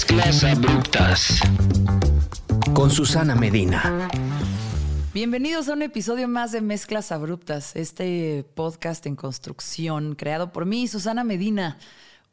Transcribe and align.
Mezclas 0.00 0.44
abruptas. 0.44 1.40
Con 2.72 2.90
Susana 2.90 3.34
Medina. 3.34 4.08
Bienvenidos 5.12 5.68
a 5.68 5.74
un 5.74 5.82
episodio 5.82 6.26
más 6.26 6.52
de 6.52 6.62
Mezclas 6.62 7.12
Abruptas, 7.12 7.76
este 7.76 8.46
podcast 8.54 9.04
en 9.04 9.14
construcción 9.14 10.14
creado 10.14 10.52
por 10.52 10.64
mí, 10.64 10.88
Susana 10.88 11.22
Medina. 11.22 11.76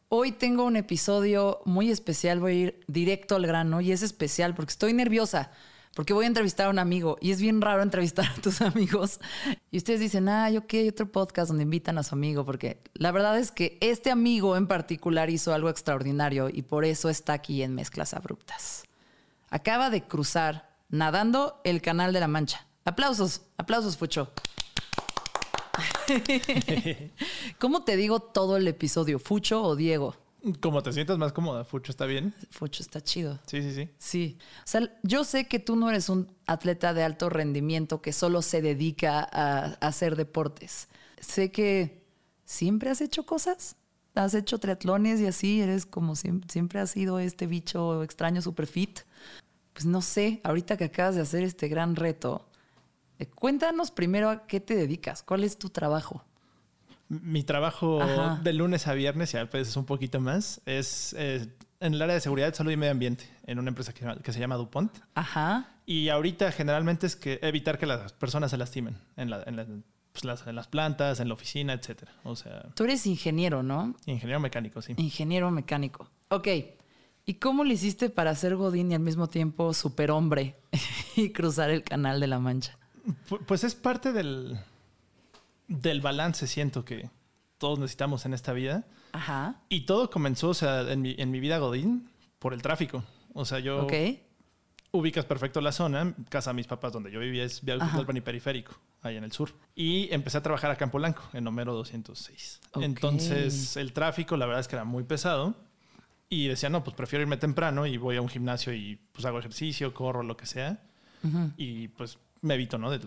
Hoy 0.08 0.32
tengo 0.32 0.64
un 0.64 0.78
episodio 0.78 1.60
muy 1.66 1.92
especial, 1.92 2.40
voy 2.40 2.52
a 2.52 2.56
ir 2.56 2.80
directo 2.88 3.36
al 3.36 3.46
grano 3.46 3.82
y 3.82 3.92
es 3.92 4.02
especial 4.02 4.56
porque 4.56 4.72
estoy 4.72 4.94
nerviosa, 4.94 5.52
porque 5.98 6.14
voy 6.14 6.26
a 6.26 6.28
entrevistar 6.28 6.68
a 6.68 6.70
un 6.70 6.78
amigo 6.78 7.18
y 7.22 7.32
es 7.32 7.42
bien 7.42 7.60
raro 7.60 7.82
entrevistar 7.82 8.28
a 8.28 8.40
tus 8.40 8.62
amigos. 8.62 9.20
Y 9.72 9.78
ustedes 9.78 10.00
dicen, 10.00 10.30
ah, 10.30 10.48
yo 10.48 10.68
qué, 10.68 10.82
hay 10.82 10.90
otro 10.90 11.12
podcast 11.12 11.48
donde 11.48 11.64
invitan 11.64 11.98
a 11.98 12.04
su 12.04 12.14
amigo, 12.14 12.46
porque 12.46 12.84
la 12.94 13.12
verdad 13.12 13.40
es 13.40 13.50
que 13.50 13.80
este 13.82 14.12
amigo 14.12 14.56
en 14.56 14.68
particular 14.68 15.32
hizo 15.32 15.56
algo 15.56 15.70
extraordinario 15.70 16.50
y 16.50 16.62
por 16.62 16.86
eso 16.86 17.10
está 17.10 17.34
aquí 17.34 17.64
en 17.64 17.74
Mezclas 17.74 18.14
Abruptas. 18.14 18.84
Acaba 19.50 19.90
de 19.90 20.04
cruzar 20.04 20.70
nadando 20.90 21.60
el 21.64 21.82
Canal 21.82 22.14
de 22.14 22.20
la 22.20 22.28
Mancha. 22.28 22.68
Aplausos, 22.86 23.42
aplausos, 23.58 23.98
Fucho. 23.98 24.32
¿Cómo 27.60 27.86
te 27.86 27.96
digo 27.96 28.20
todo 28.20 28.58
el 28.58 28.68
episodio? 28.68 29.18
¿Fucho 29.18 29.64
o 29.64 29.76
Diego? 29.76 30.16
Como 30.62 30.84
te 30.84 30.94
sientas 30.94 31.18
más 31.18 31.34
cómoda, 31.34 31.66
Fucho, 31.66 31.92
¿está 31.92 32.06
bien? 32.06 32.34
Fucho 32.52 32.84
está 32.84 33.02
chido. 33.02 33.40
Sí, 33.48 33.62
sí, 33.62 33.74
sí. 33.74 33.90
Sí. 33.98 34.38
O 34.60 34.68
sea, 34.68 34.82
yo 35.04 35.24
sé 35.24 35.48
que 35.48 35.60
tú 35.60 35.76
no 35.76 35.90
eres 35.90 36.10
un 36.10 36.32
atleta 36.46 36.94
de 36.94 37.04
alto 37.04 37.30
rendimiento 37.30 38.02
que 38.02 38.14
solo 38.14 38.42
se 38.42 38.62
dedica 38.62 39.28
a, 39.32 39.74
hacer 39.82 40.16
deportes. 40.16 40.90
Sé 41.20 41.52
que 41.52 42.06
siempre 42.46 42.90
has 42.90 43.02
hecho 43.02 43.26
cosas. 43.26 43.76
Has 44.14 44.34
hecho 44.34 44.60
triatlones 44.60 45.20
y 45.20 45.28
así, 45.28 45.62
eres 45.62 45.86
como 45.86 46.16
siempre, 46.16 46.50
siempre 46.52 46.80
has 46.80 46.92
sido 46.92 47.20
este 47.20 47.46
bicho 47.46 48.04
extraño 48.04 48.42
super 48.42 48.68
fit. 48.68 49.02
Pues 49.74 49.86
no 49.86 50.02
sé, 50.02 50.42
ahorita 50.44 50.78
que 50.78 50.86
acabas 50.86 51.16
de 51.16 51.22
hacer 51.22 51.44
este 51.44 51.68
gran 51.68 51.96
reto, 51.96 52.48
eh, 53.20 53.28
cuéntanos 53.28 53.92
primero 53.92 54.30
a 54.30 54.48
qué 54.48 54.60
te 54.60 54.76
dedicas, 54.76 55.22
cuál 55.22 55.44
es 55.44 55.58
tu 55.58 55.70
trabajo. 55.70 56.24
Mi 57.10 57.44
trabajo 57.44 58.02
Ajá. 58.02 58.40
de 58.44 58.54
lunes 58.54 58.88
a 58.88 58.94
viernes, 58.94 59.34
y 59.34 59.38
a 59.38 59.46
veces 59.46 59.76
un 59.78 59.86
poquito 59.86 60.20
más, 60.20 60.62
es 60.66 61.16
eh, 61.18 61.48
en 61.80 61.94
el 61.94 62.02
área 62.02 62.16
de 62.16 62.22
seguridad, 62.22 62.54
salud 62.54 62.72
y 62.72 62.78
medio 62.78 62.92
ambiente, 62.92 63.30
en 63.46 63.60
una 63.60 63.70
empresa 63.70 63.94
que, 63.94 64.06
que 64.24 64.34
se 64.34 64.40
llama 64.40 64.56
DuPont. 64.56 64.92
Ajá. 65.16 65.70
Y 65.86 66.10
ahorita 66.10 66.52
generalmente 66.52 67.08
es 67.08 67.16
que 67.16 67.40
evitar 67.42 67.78
que 67.78 67.86
las 67.86 68.12
personas 68.14 68.52
se 68.52 68.58
lastimen 68.58 68.98
en, 69.16 69.30
la- 69.30 69.44
en 69.46 69.56
la- 69.56 69.66
pues, 70.12 70.26
las, 70.26 70.46
en 70.48 70.56
las 70.56 70.68
plantas, 70.68 71.20
en 71.22 71.28
la 71.30 71.36
oficina, 71.36 71.74
etcétera. 71.74 72.12
O 72.24 72.36
sea, 72.36 72.64
Tú 72.76 72.84
eres 72.84 73.06
ingeniero, 73.08 73.64
¿no? 73.64 73.96
ingeniero 74.06 74.40
mecánico, 74.42 74.82
sí. 74.82 74.94
Ingeniero 74.98 75.50
mecánico. 75.52 76.10
Ok. 76.30 76.48
¿Y 77.26 77.36
cómo 77.36 77.64
le 77.64 77.74
hiciste 77.76 78.10
para 78.10 78.34
ser 78.36 78.56
Godín 78.56 78.92
y 78.92 78.96
al 78.96 79.02
mismo 79.02 79.28
tiempo 79.28 79.74
superhombre 79.74 80.56
y 81.16 81.30
cruzar 81.32 81.70
el 81.70 81.84
canal 81.84 82.20
de 82.20 82.28
la 82.28 82.40
Mancha? 82.40 82.78
Pu- 83.30 83.40
Pues 83.46 83.64
es 83.64 83.76
parte 83.76 84.12
del, 84.12 84.58
del 85.68 86.02
balance, 86.02 86.48
siento 86.48 86.86
que 86.86 87.10
todos 87.58 87.80
necesitamos 87.80 88.26
en 88.26 88.34
esta 88.34 88.54
vida. 88.54 88.86
Ajá. 89.12 89.62
Y 89.70 89.82
todo 89.82 90.10
comenzó, 90.10 90.50
o 90.50 90.54
sea, 90.54 90.82
en 90.92 91.02
mi, 91.02 91.16
en 91.18 91.32
mi 91.32 91.40
vida 91.40 91.58
Godín, 91.58 92.10
por 92.40 92.54
el 92.54 92.62
tráfico. 92.62 93.04
O 93.34 93.46
sea, 93.46 93.60
yo 93.60 93.88
ubicas 94.92 95.26
perfecto 95.26 95.62
la 95.62 95.72
zona. 95.72 96.14
Casa 96.30 96.52
de 96.52 96.56
mis 96.56 96.68
papás, 96.68 96.94
donde 96.94 97.12
yo 97.12 97.20
vivía, 97.20 97.44
es 97.44 97.64
Vía 97.64 97.78
y 98.14 98.22
Periférico, 98.22 98.80
ahí 99.02 99.18
en 99.18 99.24
el 99.24 99.32
sur. 99.32 99.54
Y 99.76 100.12
empecé 100.14 100.38
a 100.38 100.44
trabajar 100.44 100.72
a 100.72 100.76
Campo 100.76 100.98
Blanco, 100.98 101.24
en 101.34 101.46
Homero 101.48 101.74
206. 101.74 102.62
Ok. 102.74 102.84
Entonces, 102.84 103.78
el 103.78 103.94
tráfico, 103.94 104.38
la 104.38 104.46
verdad 104.46 104.62
es 104.62 104.68
que 104.68 104.76
era 104.76 104.86
muy 104.86 105.04
pesado. 105.04 105.56
Y 106.30 106.48
decía, 106.48 106.70
no, 106.70 106.84
pues 106.84 106.96
prefiero 106.96 107.22
irme 107.24 107.38
temprano 107.38 107.86
y 107.86 107.96
voy 107.96 108.18
a 108.18 108.22
un 108.22 108.28
gimnasio 108.28 108.74
y 108.74 109.00
pues 109.14 109.24
hago 109.26 109.40
ejercicio, 109.40 109.94
corro, 109.94 110.24
lo 110.24 110.36
que 110.36 110.46
sea. 110.46 110.84
Ujú. 111.24 111.52
Y 111.56 111.88
pues 111.90 112.18
me 112.42 112.56
evito, 112.56 112.78
¿no? 112.78 112.92
De, 112.92 113.00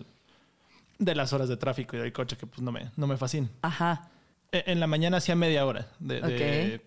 de 1.01 1.15
las 1.15 1.33
horas 1.33 1.49
de 1.49 1.57
tráfico 1.57 1.95
y 1.97 1.99
del 1.99 2.13
coche 2.13 2.37
que 2.37 2.45
pues 2.47 2.61
no 2.61 2.71
me, 2.71 2.91
no 2.95 3.07
me 3.07 3.17
fascinan. 3.17 3.49
Ajá. 3.63 4.09
E- 4.51 4.63
En 4.67 4.79
la 4.79 4.87
mañana 4.87 5.17
hacía 5.17 5.35
media 5.35 5.65
hora 5.65 5.87
de, 5.99 6.21
de 6.21 6.81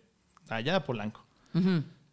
allá 0.48 0.76
a 0.76 0.84
Polanco. 0.84 1.24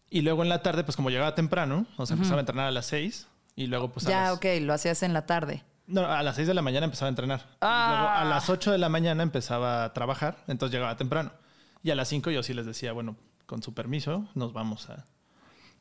Y 0.09 0.21
luego 0.21 0.43
en 0.43 0.49
la 0.49 0.61
tarde, 0.61 0.83
pues 0.83 0.95
como 0.95 1.09
llegaba 1.09 1.35
temprano, 1.35 1.85
o 1.97 2.05
sea, 2.05 2.15
empezaba 2.15 2.37
a 2.37 2.41
entrenar 2.41 2.67
a 2.67 2.71
las 2.71 2.85
6 2.87 3.27
y 3.55 3.67
luego 3.67 3.91
pues 3.91 4.05
a 4.07 4.09
ya, 4.09 4.21
las, 4.23 4.33
ok, 4.33 4.45
lo 4.61 4.73
hacías 4.73 5.03
en 5.03 5.13
la 5.13 5.25
tarde. 5.25 5.63
No, 5.87 6.05
a 6.05 6.21
las 6.23 6.35
6 6.35 6.47
de 6.47 6.53
la 6.53 6.61
mañana 6.61 6.85
empezaba 6.85 7.07
a 7.07 7.09
entrenar. 7.09 7.45
Ah. 7.61 7.85
Y 7.87 7.91
luego 7.97 8.09
a 8.17 8.25
las 8.25 8.49
8 8.49 8.71
de 8.71 8.77
la 8.77 8.89
mañana 8.89 9.23
empezaba 9.23 9.83
a 9.85 9.93
trabajar, 9.93 10.37
entonces 10.47 10.73
llegaba 10.73 10.95
temprano. 10.97 11.31
Y 11.83 11.91
a 11.91 11.95
las 11.95 12.07
5 12.09 12.29
yo 12.31 12.43
sí 12.43 12.53
les 12.53 12.65
decía, 12.65 12.91
bueno, 12.93 13.15
con 13.45 13.61
su 13.63 13.73
permiso, 13.73 14.27
nos 14.35 14.53
vamos 14.53 14.89
a, 14.89 15.05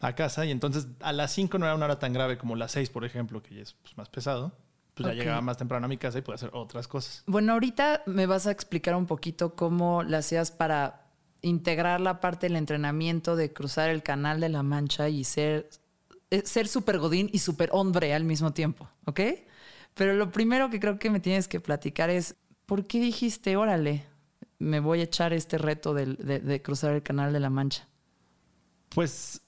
a 0.00 0.14
casa. 0.14 0.44
Y 0.46 0.50
entonces 0.50 0.86
a 1.00 1.12
las 1.12 1.32
5 1.32 1.58
no 1.58 1.66
era 1.66 1.74
una 1.74 1.84
hora 1.86 1.98
tan 1.98 2.12
grave 2.12 2.38
como 2.38 2.56
las 2.56 2.72
6, 2.72 2.88
por 2.90 3.04
ejemplo, 3.04 3.42
que 3.42 3.54
ya 3.56 3.62
es 3.62 3.74
pues, 3.82 3.96
más 3.98 4.08
pesado. 4.08 4.52
Pues 5.02 5.16
ya 5.16 5.22
llegaba 5.22 5.40
más 5.40 5.56
temprano 5.56 5.86
a 5.86 5.88
mi 5.88 5.96
casa 5.96 6.18
y 6.18 6.22
podía 6.22 6.36
hacer 6.36 6.50
otras 6.52 6.88
cosas. 6.88 7.22
Bueno, 7.26 7.52
ahorita 7.52 8.02
me 8.06 8.26
vas 8.26 8.46
a 8.46 8.50
explicar 8.50 8.94
un 8.94 9.06
poquito 9.06 9.54
cómo 9.54 10.02
le 10.02 10.16
hacías 10.16 10.50
para 10.50 11.06
integrar 11.42 12.00
la 12.00 12.20
parte 12.20 12.46
del 12.46 12.56
entrenamiento 12.56 13.36
de 13.36 13.52
cruzar 13.52 13.90
el 13.90 14.02
canal 14.02 14.40
de 14.40 14.48
la 14.48 14.62
Mancha 14.62 15.08
y 15.08 15.24
ser, 15.24 15.70
eh, 16.30 16.42
ser 16.44 16.68
super 16.68 16.98
godín 16.98 17.30
y 17.32 17.38
super 17.38 17.70
hombre 17.72 18.14
al 18.14 18.24
mismo 18.24 18.52
tiempo, 18.52 18.88
¿ok? 19.06 19.20
Pero 19.94 20.14
lo 20.14 20.30
primero 20.30 20.70
que 20.70 20.80
creo 20.80 20.98
que 20.98 21.10
me 21.10 21.20
tienes 21.20 21.48
que 21.48 21.60
platicar 21.60 22.10
es, 22.10 22.36
¿por 22.66 22.86
qué 22.86 23.00
dijiste, 23.00 23.56
órale, 23.56 24.04
me 24.58 24.80
voy 24.80 25.00
a 25.00 25.04
echar 25.04 25.32
este 25.32 25.56
reto 25.58 25.94
de, 25.94 26.06
de 26.06 26.62
cruzar 26.62 26.92
el 26.92 27.02
canal 27.02 27.32
de 27.32 27.40
la 27.40 27.50
Mancha? 27.50 27.88
Pues 28.90 29.40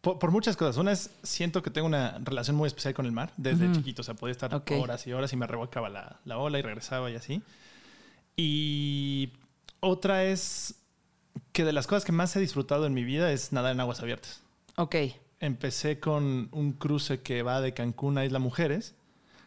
por, 0.00 0.18
por 0.18 0.30
muchas 0.30 0.56
cosas. 0.56 0.76
Una 0.76 0.92
es, 0.92 1.10
siento 1.22 1.62
que 1.62 1.70
tengo 1.70 1.86
una 1.86 2.18
relación 2.22 2.56
muy 2.56 2.66
especial 2.66 2.94
con 2.94 3.06
el 3.06 3.12
mar 3.12 3.32
desde 3.36 3.70
chiquito. 3.72 4.02
O 4.02 4.04
sea, 4.04 4.14
podía 4.14 4.32
estar 4.32 4.62
horas 4.70 5.06
y 5.06 5.12
horas 5.12 5.32
y 5.32 5.36
me 5.36 5.46
revolcaba 5.46 5.88
la, 5.88 6.20
la 6.24 6.38
ola 6.38 6.58
y 6.58 6.62
regresaba 6.62 7.10
y 7.10 7.16
así. 7.16 7.42
Y 8.36 9.32
otra 9.80 10.24
es 10.24 10.76
que 11.52 11.64
de 11.64 11.72
las 11.72 11.86
cosas 11.86 12.04
que 12.04 12.12
más 12.12 12.34
he 12.36 12.40
disfrutado 12.40 12.86
en 12.86 12.94
mi 12.94 13.04
vida 13.04 13.32
es 13.32 13.52
nadar 13.52 13.72
en 13.72 13.80
aguas 13.80 14.00
abiertas. 14.00 14.42
Ok, 14.76 14.94
Empecé 15.40 16.00
con 16.00 16.48
un 16.50 16.72
cruce 16.72 17.20
que 17.20 17.42
va 17.42 17.60
de 17.60 17.72
Cancún 17.72 18.18
a 18.18 18.24
Isla 18.24 18.40
Mujeres, 18.40 18.96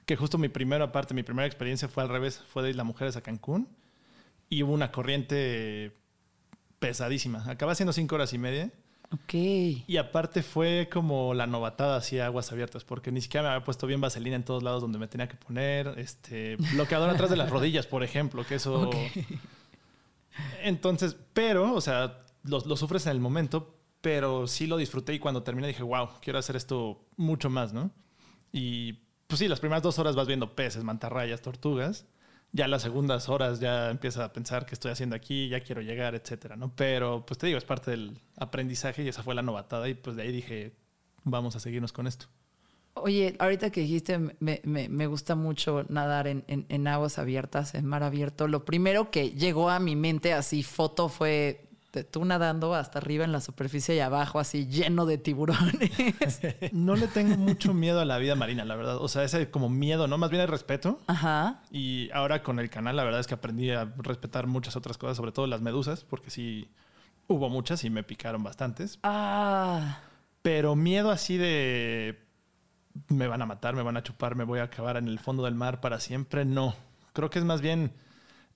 que 0.06 0.16
justo 0.16 0.38
mi 0.38 0.48
primera 0.48 0.94
parte, 0.94 1.14
mi 1.14 1.24
primera 1.24 1.46
experiencia 1.46 1.90
fue 1.90 2.04
al 2.04 2.10
revés, 2.10 2.42
fue 2.48 2.64
de 2.64 2.70
Isla 2.70 2.86
Mujeres 2.86 3.18
a 3.18 3.22
Cancún 3.22 3.68
y 4.50 4.64
hubo 4.64 4.72
una 4.72 4.92
corriente 4.92 5.92
pesadísima. 6.80 7.44
Acaba 7.50 7.76
siendo 7.76 7.92
cinco 7.92 8.16
horas 8.16 8.32
y 8.32 8.38
media. 8.38 8.72
Ok. 9.14 9.34
Y 9.34 9.98
aparte 9.98 10.44
fue 10.44 10.90
como 10.92 11.34
la 11.34 11.48
novatada 11.48 11.98
hacia 11.98 12.26
aguas 12.26 12.52
abiertas, 12.52 12.84
porque 12.84 13.12
ni 13.12 13.22
siquiera 13.22 13.44
me 13.44 13.54
había 13.54 13.66
puesto 13.66 13.88
bien 13.88 14.02
vaselina 14.02 14.36
en 14.36 14.44
todos 14.44 14.64
lados 14.64 14.82
donde 14.82 15.00
me 15.00 15.08
tenía 15.08 15.28
que 15.28 15.36
poner, 15.36 15.96
este 15.98 16.58
bloqueador 16.74 17.10
atrás 17.10 17.30
de 17.30 17.38
las 17.38 17.50
rodillas, 17.50 17.88
por 17.88 18.04
ejemplo, 18.04 18.46
que 18.46 18.56
eso... 18.56 18.90
Ok. 18.90 18.96
Entonces, 20.64 21.16
pero, 21.34 21.74
o 21.74 21.82
sea, 21.82 22.24
lo, 22.44 22.60
lo 22.60 22.76
sufres 22.78 23.06
en 23.06 23.12
el 23.12 23.20
momento, 23.20 23.76
pero 24.02 24.48
sí 24.48 24.68
lo 24.68 24.78
disfruté 24.78 25.14
y 25.14 25.20
cuando 25.20 25.44
terminé 25.44 25.68
dije, 25.68 25.84
wow, 25.84 26.10
quiero 26.22 26.40
hacer 26.40 26.56
esto 26.56 27.06
mucho 27.18 27.50
más, 27.50 27.74
¿no? 27.74 27.92
Y 28.52 28.94
pues 29.28 29.40
sí, 29.40 29.48
las 29.48 29.60
primeras 29.60 29.84
dos 29.84 29.98
horas 30.00 30.16
vas 30.16 30.28
viendo 30.28 30.56
peces, 30.56 30.84
mantarrayas, 30.84 31.42
tortugas. 31.42 32.06
Ya 32.54 32.68
las 32.68 32.82
segundas 32.82 33.30
horas 33.30 33.60
ya 33.62 33.90
empiezas 33.90 34.24
a 34.24 34.34
pensar 34.34 34.66
qué 34.66 34.74
estoy 34.76 34.92
haciendo 34.92 35.16
aquí, 35.16 35.48
ya 35.48 35.62
quiero 35.62 35.82
llegar, 35.82 36.16
etcétera, 36.16 36.58
¿no? 36.58 36.74
Pero 36.76 37.26
pues 37.26 37.38
te 37.38 37.48
digo, 37.48 37.58
es 37.58 37.64
parte 37.64 37.92
del 37.92 38.20
aprendizaje 38.38 39.04
y 39.04 39.08
esa 39.08 39.24
fue 39.24 39.36
la 39.36 39.42
novatada 39.42 39.88
y 39.88 39.94
pues 39.94 40.18
de 40.18 40.24
ahí 40.24 40.32
dije, 40.34 40.74
vamos 41.24 41.56
a 41.56 41.60
seguirnos 41.62 41.94
con 41.94 42.08
esto. 42.08 42.26
Oye, 42.94 43.38
ahorita 43.40 43.70
que 43.70 43.80
dijiste, 43.82 44.18
me, 44.20 44.60
me- 44.66 44.90
me 44.90 45.08
gusta 45.08 45.36
mucho 45.36 45.86
nadar 45.88 46.28
en, 46.28 46.44
en- 46.48 46.88
aguas 46.90 47.20
abiertas, 47.20 47.74
en 47.74 47.86
mar 47.86 48.04
abierto. 48.04 48.50
Lo 48.50 48.66
primero 48.66 49.12
que 49.12 49.32
llegó 49.32 49.70
a 49.70 49.80
mi 49.80 49.96
mente 49.96 50.34
así, 50.34 50.62
foto, 50.62 51.08
fue 51.08 51.70
tú 51.92 52.26
nadando 52.26 52.74
hasta 52.74 53.00
arriba 53.00 53.26
en 53.26 53.32
la 53.32 53.42
superficie 53.42 53.96
y 53.96 54.00
abajo, 54.00 54.40
así 54.40 54.68
lleno 54.68 55.06
de 55.06 55.18
tiburones. 55.18 55.92
No 56.72 56.96
le 56.96 57.08
tengo 57.08 57.36
mucho 57.38 57.74
miedo 57.74 58.00
a 58.00 58.06
la 58.06 58.18
vida 58.18 58.36
marina, 58.36 58.64
la 58.66 58.76
verdad. 58.76 58.98
O 58.98 59.08
sea, 59.08 59.24
ese 59.24 59.50
como 59.52 59.70
miedo, 59.70 60.08
¿no? 60.08 60.18
Más 60.18 60.30
bien 60.30 60.42
el 60.42 60.48
respeto. 60.48 61.00
Ajá. 61.08 61.62
Y 61.70 62.10
ahora 62.14 62.44
con 62.44 62.60
el 62.60 62.70
canal, 62.70 62.96
la 62.96 63.04
verdad 63.04 63.20
es 63.20 63.28
que 63.28 63.34
aprendí 63.34 63.72
a 63.72 63.94
respetar 63.98 64.48
muchas 64.48 64.76
otras 64.76 64.98
cosas, 64.98 65.18
sobre 65.18 65.32
todo 65.32 65.48
las 65.48 65.62
medusas, 65.62 66.04
porque 66.04 66.30
sí 66.30 66.70
hubo 67.28 67.50
muchas 67.50 67.84
y 67.84 67.90
me 67.90 68.04
picaron 68.04 68.44
bastantes. 68.44 69.00
Ah, 69.04 70.00
Pero 70.42 70.76
miedo 70.76 71.12
así 71.12 71.38
de 71.38 72.20
me 73.08 73.28
van 73.28 73.42
a 73.42 73.46
matar, 73.46 73.76
me 73.76 73.84
van 73.84 73.98
a 73.98 74.04
chupar, 74.04 74.36
me 74.36 74.44
voy 74.44 74.60
a 74.60 74.64
acabar 74.64 74.98
en 74.98 75.08
el 75.08 75.20
fondo 75.20 75.44
del 75.44 75.56
mar 75.56 75.82
para 75.82 76.00
siempre, 76.00 76.46
no. 76.46 76.76
Creo 77.14 77.30
que 77.30 77.40
es 77.40 77.46
más 77.46 77.62
bien 77.62 77.94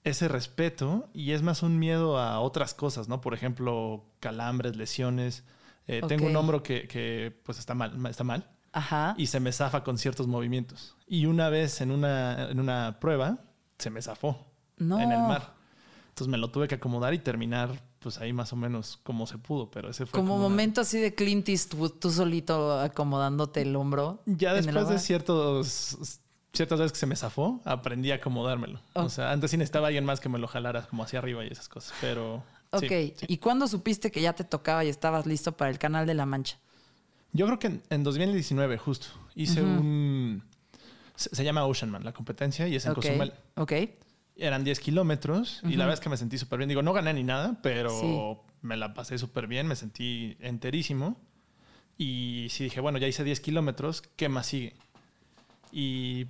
ese 0.06 0.28
respeto 0.30 1.10
y 1.13 1.31
es 1.31 1.42
más 1.42 1.62
un 1.63 1.78
miedo 1.78 2.18
a 2.18 2.40
otras 2.40 2.74
cosas, 2.74 3.10
¿no? 3.10 3.19
Por 3.22 3.34
ejemplo, 3.34 4.06
calambres, 4.22 4.78
lesiones. 4.78 5.44
Eh, 5.88 6.02
Tengo 6.07 6.28
un 6.28 6.36
hombro 6.36 6.63
que, 6.63 6.88
que, 6.88 7.38
pues 7.44 7.60
está 7.60 7.74
mal, 7.75 8.04
está 8.07 8.24
mal 8.24 8.50
ajá. 8.72 9.13
y 9.18 9.28
se 9.28 9.40
me 9.40 9.52
zafa 9.52 9.84
con 9.84 9.98
ciertos 9.98 10.28
movimientos. 10.28 10.96
Y 11.07 11.25
una 11.25 11.50
vez 11.50 11.81
en 11.81 11.92
una, 11.92 12.50
en 12.50 12.60
una 12.60 12.98
prueba 13.02 13.40
se 13.78 13.90
me 13.90 14.02
zafó 14.02 14.48
No. 14.78 15.00
en 15.00 15.12
el 15.12 15.19
mar. 15.19 15.54
Entonces 16.10 16.31
me 16.31 16.38
lo 16.38 16.50
tuve 16.50 16.68
que 16.69 16.75
acomodar 16.75 17.13
y 17.13 17.19
terminar 17.19 17.84
pues 18.00 18.19
ahí 18.19 18.31
más 18.34 18.54
o 18.54 18.56
menos 18.56 19.00
como 19.04 19.25
se 19.25 19.40
pudo, 19.40 19.72
pero 19.72 19.90
ese 19.90 20.06
fue 20.06 20.19
Como 20.19 20.36
una- 20.36 20.44
momento 20.44 20.81
así 20.81 21.00
de 21.00 21.13
Clint 21.16 21.50
Eastwood, 21.50 21.94
tú 21.94 22.12
solito 22.12 22.80
acomodándote 22.80 23.63
el 23.63 23.75
hombro. 23.75 24.22
Ya 24.28 24.54
después 24.54 24.88
de 24.88 25.00
ciertos 25.00 26.19
ciertas 26.56 26.80
veces 26.80 26.92
que 26.94 27.00
se 27.00 27.06
me 27.06 27.16
zafó, 27.16 27.62
aprendí 27.66 28.12
a 28.12 28.16
acomodármelo. 28.16 28.80
Oh. 28.94 29.04
O 29.04 29.10
sea, 29.10 29.31
antes 29.31 29.52
sí 29.52 29.57
necesitaba 29.57 29.88
alguien 29.88 30.06
más 30.06 30.19
que 30.19 30.30
me 30.30 30.40
lo 30.40 30.48
jalara 30.48 30.88
como 30.88 31.04
hacia 31.04 31.19
arriba 31.19 31.44
y 31.46 31.48
esas 31.50 31.68
cosas, 31.69 31.94
pero 32.02 32.44
Ok, 32.72 32.84
sí, 32.90 33.13
sí. 33.18 33.25
¿y 33.30 33.38
cuándo 33.38 33.68
supiste 33.68 34.12
que 34.12 34.22
ya 34.22 34.34
te 34.34 34.44
tocaba 34.44 34.84
y 34.84 34.90
estabas 34.90 35.25
listo 35.25 35.52
para 35.56 35.69
el 35.72 35.78
Canal 35.80 36.06
de 36.07 36.13
la 36.13 36.25
Mancha? 36.25 36.57
Yo 37.34 37.46
creo 37.46 37.60
que 37.60 37.68
en, 37.68 37.84
en 37.90 38.04
2019 38.04 38.78
justo 38.78 39.07
hice 39.36 39.62
un 39.62 40.44
se, 41.16 41.34
se 41.36 41.44
llama 41.44 41.66
Oceanman 41.66 42.04
la 42.04 42.13
competencia 42.13 42.68
y 42.68 42.75
es 42.75 42.86
en 42.86 42.92
Ok, 42.92 42.98
Cozumel. 42.98 43.34
ok. 43.56 43.74
Eran 44.38 44.63
10 44.66 44.80
kilómetros 44.81 45.62
y 45.63 45.75
la 45.75 45.86
verdad 45.86 45.94
es 45.94 46.00
que 46.01 46.10
me 46.10 46.18
sentí 46.18 46.38
súper 46.38 46.58
bien. 46.60 46.68
Digo, 46.68 46.81
no 46.81 46.92
gané 46.92 47.13
ni 47.13 47.24
nada, 47.24 47.58
pero 47.63 47.90
Sí. 47.90 48.51
me 48.62 48.75
la 48.75 48.94
pasé 48.94 49.18
súper 49.18 49.48
bien, 49.48 49.66
me 49.68 49.75
sentí 49.78 50.36
enterísimo. 50.42 51.18
Y 51.98 52.48
sí 52.50 52.66
dije, 52.66 52.81
bueno, 52.81 52.98
ya 52.98 53.08
hice 53.08 53.24
10 53.24 53.40
kilómetros, 53.40 54.01
¿qué 54.18 54.28
más 54.28 54.48
sigue? 54.48 54.75
Y 55.72 56.28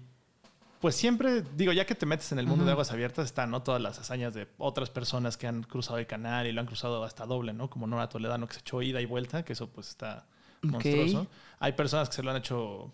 pues 0.79 0.95
siempre, 0.95 1.43
digo, 1.55 1.71
ya 1.71 1.85
que 1.85 1.95
te 1.95 2.05
metes 2.05 2.31
en 2.31 2.39
el 2.39 2.47
mundo 2.47 2.65
de 2.65 2.71
aguas 2.71 2.91
abiertas, 2.91 3.25
están 3.25 3.49
¿no? 3.51 3.63
todas 3.63 3.81
las 3.81 3.99
hazañas 3.99 4.33
de 4.33 4.47
otras 4.57 4.89
personas 4.89 5.37
que 5.37 5.47
han 5.47 5.63
cruzado 5.63 5.97
el 5.97 6.07
canal 6.07 6.47
y 6.47 6.51
lo 6.51 6.61
han 6.61 6.67
cruzado 6.67 7.03
hasta 7.03 7.25
doble, 7.25 7.53
¿no? 7.53 7.69
Como 7.69 7.87
Nora 7.87 8.09
Toledano, 8.09 8.47
que 8.47 8.55
se 8.55 8.59
echó 8.59 8.81
ida 8.81 9.01
y 9.01 9.05
vuelta, 9.05 9.43
que 9.43 9.53
eso 9.53 9.69
pues 9.69 9.89
está 9.89 10.25
monstruoso. 10.61 11.27
Hay 11.59 11.73
personas 11.73 12.09
que 12.09 12.15
se 12.15 12.23
lo 12.23 12.31
han 12.31 12.37
hecho, 12.37 12.91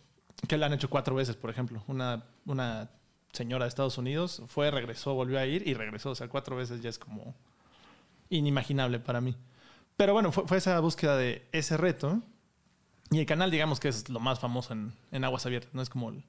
que 0.48 0.58
lo 0.58 0.66
han 0.66 0.74
hecho 0.74 0.90
cuatro 0.90 1.16
veces, 1.16 1.36
por 1.36 1.50
ejemplo. 1.50 1.84
Una, 1.88 2.24
una 2.46 2.90
señora 3.32 3.66
de 3.66 3.70
Estados 3.70 3.98
Unidos 3.98 4.44
fue, 4.48 4.72
regresó, 4.72 5.14
volvió 5.14 5.40
a 5.40 5.46
ir 5.46 5.68
y 5.68 5.74
regresó. 5.74 6.12
O 6.12 6.16
sea, 6.16 6.28
cuatro 6.28 6.56
veces 6.56 6.82
ya 6.82 6.90
es 6.90 7.00
como 7.00 7.36
inimaginable 8.30 9.00
para 9.00 9.22
mí. 9.22 9.36
Pero 9.98 10.14
bueno, 10.14 10.32
fue, 10.32 10.46
fue 10.46 10.58
esa 10.58 10.80
búsqueda 10.80 11.18
de 11.18 11.48
ese 11.52 11.78
reto. 11.78 12.22
Y 13.10 13.20
el 13.20 13.26
canal, 13.26 13.52
digamos 13.52 13.80
que 13.80 13.90
es 13.90 14.08
lo 14.08 14.20
más 14.20 14.40
famoso 14.40 14.74
en, 14.74 14.94
en 15.12 15.24
aguas 15.26 15.46
abiertas, 15.46 15.74
¿no? 15.74 15.82
Es 15.82 15.90
como 15.90 16.10
el 16.10 16.24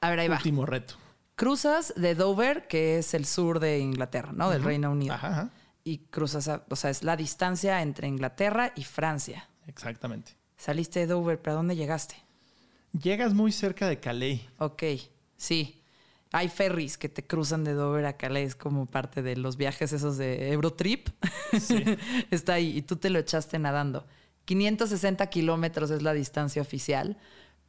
A 0.00 0.10
ver, 0.10 0.20
ahí 0.20 0.28
va. 0.28 0.36
último 0.36 0.66
reto. 0.66 0.94
Cruzas 1.36 1.92
de 1.96 2.14
Dover, 2.14 2.68
que 2.68 2.98
es 2.98 3.14
el 3.14 3.24
sur 3.24 3.60
de 3.60 3.78
Inglaterra, 3.78 4.32
¿no? 4.32 4.50
Del 4.50 4.62
Reino 4.62 4.90
Unido. 4.90 5.14
Ajá, 5.14 5.28
ajá, 5.28 5.50
Y 5.84 5.98
cruzas, 6.10 6.48
a- 6.48 6.64
o 6.68 6.76
sea, 6.76 6.90
es 6.90 7.02
la 7.02 7.16
distancia 7.16 7.80
entre 7.82 8.06
Inglaterra 8.08 8.72
y 8.76 8.84
Francia. 8.84 9.48
exactamente. 9.66 10.32
Saliste 10.56 11.00
de 11.00 11.06
Dover, 11.06 11.40
pero 11.40 11.52
¿a 11.52 11.56
dónde 11.56 11.74
llegaste? 11.76 12.16
Llegas 12.92 13.32
muy 13.32 13.50
cerca 13.52 13.88
de 13.88 13.98
Calais. 13.98 14.42
Ok, 14.58 14.82
sí. 15.36 15.82
Hay 16.32 16.48
ferries 16.48 16.98
que 16.98 17.08
te 17.08 17.26
cruzan 17.26 17.64
de 17.64 17.72
Dover 17.72 18.04
a 18.04 18.16
Calais 18.18 18.54
como 18.54 18.84
parte 18.86 19.22
de 19.22 19.36
los 19.36 19.56
viajes 19.56 19.92
esos 19.94 20.18
de 20.18 20.52
Eurotrip. 20.52 21.08
Sí. 21.58 21.82
Está 22.30 22.54
ahí 22.54 22.76
y 22.76 22.82
tú 22.82 22.96
te 22.96 23.08
lo 23.10 23.18
echaste 23.18 23.58
nadando. 23.58 24.06
560 24.44 25.26
kilómetros 25.28 25.90
es 25.90 26.02
la 26.02 26.12
distancia 26.12 26.60
oficial, 26.60 27.16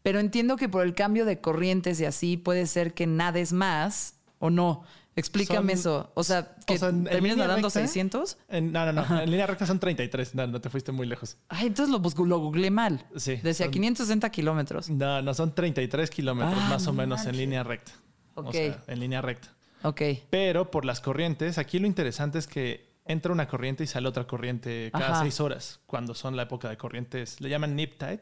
pero 0.03 0.19
entiendo 0.19 0.55
que 0.57 0.69
por 0.69 0.83
el 0.85 0.93
cambio 0.93 1.25
de 1.25 1.39
corrientes 1.41 1.99
y 2.01 2.05
así 2.05 2.37
puede 2.37 2.65
ser 2.67 2.93
que 2.93 3.07
nades 3.07 3.53
más 3.53 4.15
o 4.39 4.49
no. 4.49 4.83
Explícame 5.15 5.75
Son- 5.75 5.79
eso. 5.79 6.11
O 6.15 6.23
sea, 6.23 6.55
que 6.65 6.75
o 6.75 6.77
sea, 6.77 6.87
en 6.89 7.03
termines 7.03 7.33
línea 7.35 7.47
nadando 7.47 7.67
recta, 7.67 7.81
600. 7.81 8.37
En- 8.47 8.71
no, 8.71 8.85
no, 8.91 8.93
no. 9.05 9.21
En 9.21 9.29
línea 9.29 9.45
recta 9.45 9.65
son 9.65 9.77
33. 9.77 10.35
No, 10.35 10.47
no 10.47 10.61
te 10.61 10.69
fuiste 10.69 10.93
muy 10.93 11.05
lejos. 11.05 11.35
Ay, 11.49 11.67
entonces 11.67 11.91
lo, 11.91 11.99
bus- 11.99 12.17
lo 12.17 12.39
googleé 12.39 12.71
mal. 12.71 13.05
Sí, 13.17 13.35
Decía 13.43 13.65
son- 13.65 13.71
560 13.73 14.29
kilómetros. 14.31 14.89
No, 14.89 15.21
no, 15.21 15.33
son 15.33 15.53
33 15.53 16.09
kilómetros 16.09 16.57
Ah, 16.57 16.69
más 16.69 16.87
o 16.87 16.91
no 16.93 16.97
menos 16.99 17.25
en 17.25 17.35
línea 17.37 17.63
recta. 17.63 17.91
Ok. 18.35 18.47
O 18.47 18.51
sea, 18.53 18.83
en 18.87 18.99
línea 19.01 19.21
recta. 19.21 19.49
Ok. 19.83 20.01
Pero 20.29 20.71
por 20.71 20.85
las 20.85 21.01
corrientes, 21.01 21.57
aquí 21.57 21.77
lo 21.79 21.87
interesante 21.87 22.39
es 22.39 22.47
que 22.47 22.89
entra 23.05 23.33
una 23.33 23.47
corriente 23.49 23.83
y 23.83 23.87
sale 23.87 24.07
otra 24.07 24.25
corriente 24.25 24.91
cada 24.93 25.07
Ajá. 25.15 25.21
seis 25.23 25.41
horas, 25.41 25.81
cuando 25.87 26.13
son 26.13 26.37
la 26.37 26.43
época 26.43 26.69
de 26.69 26.77
corrientes. 26.77 27.41
Le 27.41 27.49
llaman 27.49 27.75
nip 27.75 27.97
tide, 27.97 28.21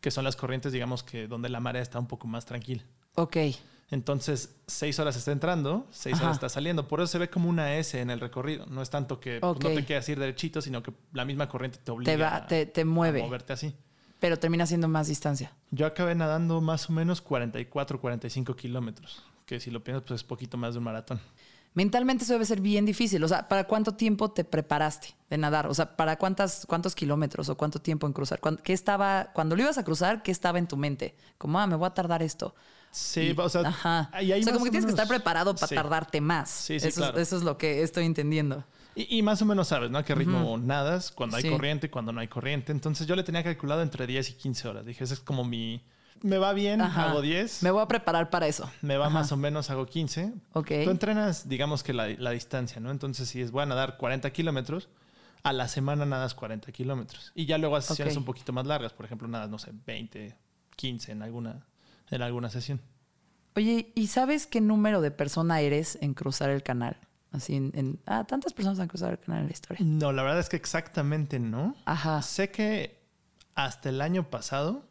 que 0.00 0.10
son 0.10 0.24
las 0.24 0.36
corrientes, 0.36 0.72
digamos, 0.72 1.02
que 1.02 1.26
donde 1.28 1.48
la 1.48 1.60
marea 1.60 1.82
está 1.82 1.98
un 1.98 2.06
poco 2.06 2.26
más 2.26 2.46
tranquila. 2.46 2.82
Ok. 3.14 3.36
Entonces, 3.90 4.54
seis 4.68 4.98
horas 5.00 5.16
está 5.16 5.32
entrando, 5.32 5.86
seis 5.90 6.14
Ajá. 6.16 6.24
horas 6.26 6.36
está 6.36 6.48
saliendo. 6.48 6.86
Por 6.86 7.00
eso 7.00 7.08
se 7.08 7.18
ve 7.18 7.28
como 7.28 7.48
una 7.48 7.74
S 7.76 8.00
en 8.00 8.10
el 8.10 8.20
recorrido. 8.20 8.66
No 8.66 8.82
es 8.82 8.90
tanto 8.90 9.18
que 9.18 9.40
pues, 9.40 9.52
no 9.60 9.68
te 9.70 9.84
quieras 9.84 10.08
ir 10.08 10.18
derechito, 10.18 10.62
sino 10.62 10.82
que 10.82 10.92
la 11.12 11.24
misma 11.24 11.48
corriente 11.48 11.78
te 11.82 11.90
obliga 11.90 12.12
Te, 12.12 12.16
va, 12.16 12.36
a- 12.36 12.46
te, 12.46 12.66
te 12.66 12.82
a 12.82 12.84
mueve, 12.84 13.20
moverte 13.22 13.52
así. 13.52 13.74
pero 14.20 14.38
termina 14.38 14.64
siendo 14.66 14.86
más 14.86 15.08
distancia. 15.08 15.52
Yo 15.72 15.86
acabé 15.86 16.14
nadando 16.14 16.60
más 16.60 16.88
o 16.88 16.92
menos 16.92 17.20
44, 17.20 18.00
45 18.00 18.54
kilómetros, 18.54 19.24
que 19.44 19.58
si 19.58 19.72
lo 19.72 19.82
piensas, 19.82 20.04
pues 20.06 20.20
es 20.20 20.24
poquito 20.24 20.56
más 20.56 20.74
de 20.74 20.78
un 20.78 20.84
maratón. 20.84 21.20
Mentalmente 21.74 22.24
eso 22.24 22.32
debe 22.32 22.44
ser 22.46 22.60
bien 22.60 22.84
difícil. 22.84 23.22
O 23.22 23.28
sea, 23.28 23.46
¿para 23.48 23.64
cuánto 23.64 23.94
tiempo 23.94 24.30
te 24.32 24.42
preparaste 24.44 25.14
de 25.28 25.38
nadar? 25.38 25.68
O 25.68 25.74
sea, 25.74 25.96
¿para 25.96 26.16
cuántas, 26.16 26.66
cuántos 26.66 26.94
kilómetros 26.96 27.48
o 27.48 27.56
cuánto 27.56 27.80
tiempo 27.80 28.06
en 28.08 28.12
cruzar? 28.12 28.40
¿Cuán- 28.40 28.56
¿Qué 28.56 28.72
estaba, 28.72 29.30
cuando 29.34 29.54
lo 29.54 29.62
ibas 29.62 29.78
a 29.78 29.84
cruzar, 29.84 30.22
qué 30.22 30.32
estaba 30.32 30.58
en 30.58 30.66
tu 30.66 30.76
mente? 30.76 31.14
Como, 31.38 31.60
ah, 31.60 31.66
me 31.68 31.76
voy 31.76 31.86
a 31.86 31.90
tardar 31.94 32.22
esto. 32.24 32.54
Sí, 32.90 33.32
Y- 33.36 33.40
o 33.40 33.48
sea, 33.48 33.60
ajá. 33.62 34.10
ahí 34.12 34.32
hay 34.32 34.40
o 34.40 34.42
sea, 34.44 34.52
más 34.52 34.58
como 34.58 34.64
que 34.64 34.70
tienes 34.72 34.86
que 34.86 34.90
estar 34.90 35.06
preparado 35.06 35.54
para 35.54 35.68
Sí. 35.68 35.74
tardarte 35.76 36.20
más. 36.20 36.50
Sí, 36.50 36.80
sí, 36.80 36.88
eso, 36.88 37.02
claro. 37.02 37.18
es, 37.18 37.28
eso 37.28 37.36
es 37.36 37.42
lo 37.44 37.56
que 37.56 37.82
estoy 37.84 38.04
entendiendo. 38.04 38.64
Y, 38.96 39.18
y 39.18 39.22
más 39.22 39.40
o 39.40 39.44
menos 39.44 39.68
sabes, 39.68 39.92
¿no? 39.92 39.98
A 39.98 40.04
qué 40.04 40.16
ritmo 40.16 40.58
nadas, 40.58 41.12
cuando 41.12 41.36
hay 41.36 41.44
Sí. 41.44 41.50
corriente 41.50 41.88
cuando 41.88 42.10
no 42.10 42.18
hay 42.20 42.26
corriente. 42.26 42.72
Entonces 42.72 43.06
yo 43.06 43.14
le 43.14 43.22
tenía 43.22 43.44
calculado 43.44 43.82
entre 43.82 44.08
10 44.08 44.28
y 44.30 44.32
15 44.32 44.66
horas. 44.66 44.84
Dije, 44.84 45.04
ese 45.04 45.14
es 45.14 45.20
como 45.20 45.44
mi... 45.44 45.80
Me 46.22 46.38
va 46.38 46.52
bien, 46.52 46.80
Ajá. 46.82 47.10
hago 47.10 47.22
10. 47.22 47.62
Me 47.62 47.70
voy 47.70 47.82
a 47.82 47.88
preparar 47.88 48.28
para 48.30 48.46
eso. 48.46 48.70
Me 48.82 48.96
va 48.98 49.08
más 49.08 49.32
o 49.32 49.36
menos, 49.36 49.70
hago 49.70 49.86
15. 49.86 50.32
Ok. 50.52 50.68
Tú 50.84 50.90
entrenas, 50.90 51.48
digamos 51.48 51.82
que 51.82 51.92
la, 51.94 52.08
la 52.08 52.30
distancia, 52.32 52.80
¿no? 52.80 52.90
Entonces, 52.90 53.28
si 53.28 53.40
es 53.40 53.50
voy 53.50 53.62
a 53.62 53.66
nadar 53.66 53.96
40 53.96 54.30
kilómetros, 54.30 54.88
a 55.42 55.52
la 55.54 55.66
semana 55.68 56.04
nadas 56.04 56.34
40 56.34 56.70
kilómetros. 56.72 57.32
Y 57.34 57.46
ya 57.46 57.56
luego 57.56 57.76
haces 57.76 57.88
sesiones 57.88 58.14
Ok. 58.14 58.20
un 58.20 58.24
poquito 58.26 58.52
más 58.52 58.66
largas. 58.66 58.92
Por 58.92 59.06
ejemplo, 59.06 59.26
nadas, 59.28 59.48
no 59.48 59.58
sé, 59.58 59.70
20, 59.86 60.36
15 60.76 61.12
en 61.12 61.22
alguna, 61.22 61.66
en 62.10 62.20
alguna 62.22 62.50
sesión. 62.50 62.80
Oye, 63.56 63.90
¿y 63.94 64.08
sabes 64.08 64.46
qué 64.46 64.60
número 64.60 65.00
de 65.00 65.10
persona 65.10 65.60
eres 65.60 65.96
en 66.02 66.12
cruzar 66.14 66.50
el 66.50 66.62
canal? 66.62 66.98
Así 67.32 67.56
en, 67.56 67.72
en- 67.74 68.00
ah, 68.06 68.24
tantas 68.24 68.52
personas 68.52 68.78
han 68.80 68.88
cruzado 68.88 69.12
el 69.12 69.18
canal 69.18 69.40
en 69.40 69.46
la 69.46 69.52
historia. 69.52 69.84
No, 69.86 70.12
la 70.12 70.22
verdad 70.22 70.40
es 70.40 70.48
que 70.50 70.56
exactamente 70.56 71.38
no. 71.38 71.74
Ajá. 71.86 72.20
Sé 72.22 72.50
que 72.50 73.00
hasta 73.54 73.88
el 73.88 74.00
año 74.02 74.28
pasado, 74.30 74.84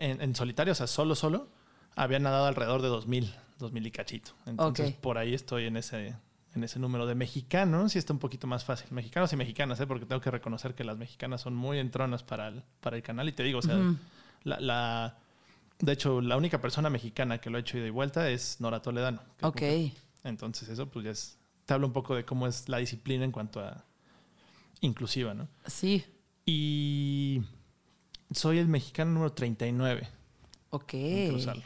en, 0.00 0.20
en 0.20 0.34
solitario, 0.34 0.72
o 0.72 0.74
sea, 0.74 0.86
solo, 0.88 1.14
solo, 1.14 1.48
había 1.94 2.18
nadado 2.18 2.46
alrededor 2.46 2.82
de 2.82 2.88
2000, 2.88 3.32
2000 3.58 3.86
y 3.86 3.90
cachito. 3.92 4.32
Entonces, 4.46 4.86
por 5.00 5.18
ahí 5.18 5.34
estoy 5.34 5.66
en 5.66 5.76
ese, 5.76 6.16
en 6.54 6.64
ese 6.64 6.78
número 6.80 7.06
de 7.06 7.14
mexicanos 7.14 7.94
y 7.94 7.98
está 7.98 8.12
un 8.12 8.18
poquito 8.18 8.46
más 8.46 8.64
fácil. 8.64 8.88
Mexicanos 8.90 9.32
y 9.32 9.36
mexicanas, 9.36 9.78
¿eh? 9.80 9.86
porque 9.86 10.06
tengo 10.06 10.20
que 10.20 10.30
reconocer 10.30 10.74
que 10.74 10.82
las 10.82 10.96
mexicanas 10.98 11.40
son 11.42 11.54
muy 11.54 11.78
entronas 11.78 12.22
para 12.22 12.48
el, 12.48 12.62
para 12.80 12.96
el 12.96 13.02
canal. 13.02 13.28
Y 13.28 13.32
te 13.32 13.42
digo, 13.44 13.60
o 13.60 13.62
sea, 13.62 13.76
la, 14.44 14.58
la- 14.60 15.18
de 15.78 15.92
hecho, 15.92 16.20
la 16.20 16.36
única 16.36 16.60
persona 16.60 16.90
mexicana 16.90 17.38
que 17.38 17.48
lo 17.50 17.56
ha 17.56 17.60
hecho 17.60 17.78
ida 17.78 17.86
y 17.86 17.90
vuelta 17.90 18.28
es 18.30 18.60
Nora 18.60 18.82
Toledano. 18.82 19.20
Ok. 19.42 19.62
Entonces, 20.24 20.68
eso 20.68 20.90
pues 20.90 21.04
ya 21.06 21.10
es, 21.12 21.38
te 21.64 21.72
habla 21.74 21.86
un 21.86 21.92
poco 21.94 22.14
de 22.14 22.24
cómo 22.24 22.46
es 22.46 22.68
la 22.68 22.76
disciplina 22.78 23.24
en 23.24 23.32
cuanto 23.32 23.60
a 23.60 23.84
inclusiva, 24.82 25.34
¿no? 25.34 25.48
Sí. 25.66 26.04
Y 26.46 27.42
soy 28.32 28.58
el 28.58 28.68
mexicano 28.68 29.10
número 29.12 29.32
39 29.32 30.08
Ok. 30.70 30.94
en 30.94 31.30
cruzarlo. 31.30 31.62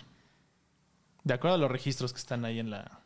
De 1.25 1.35
acuerdo 1.35 1.57
a 1.57 1.59
los 1.59 1.71
registros 1.71 2.13
que 2.13 2.19
están 2.19 2.45
ahí 2.45 2.59
en 2.59 2.71
la... 2.71 3.01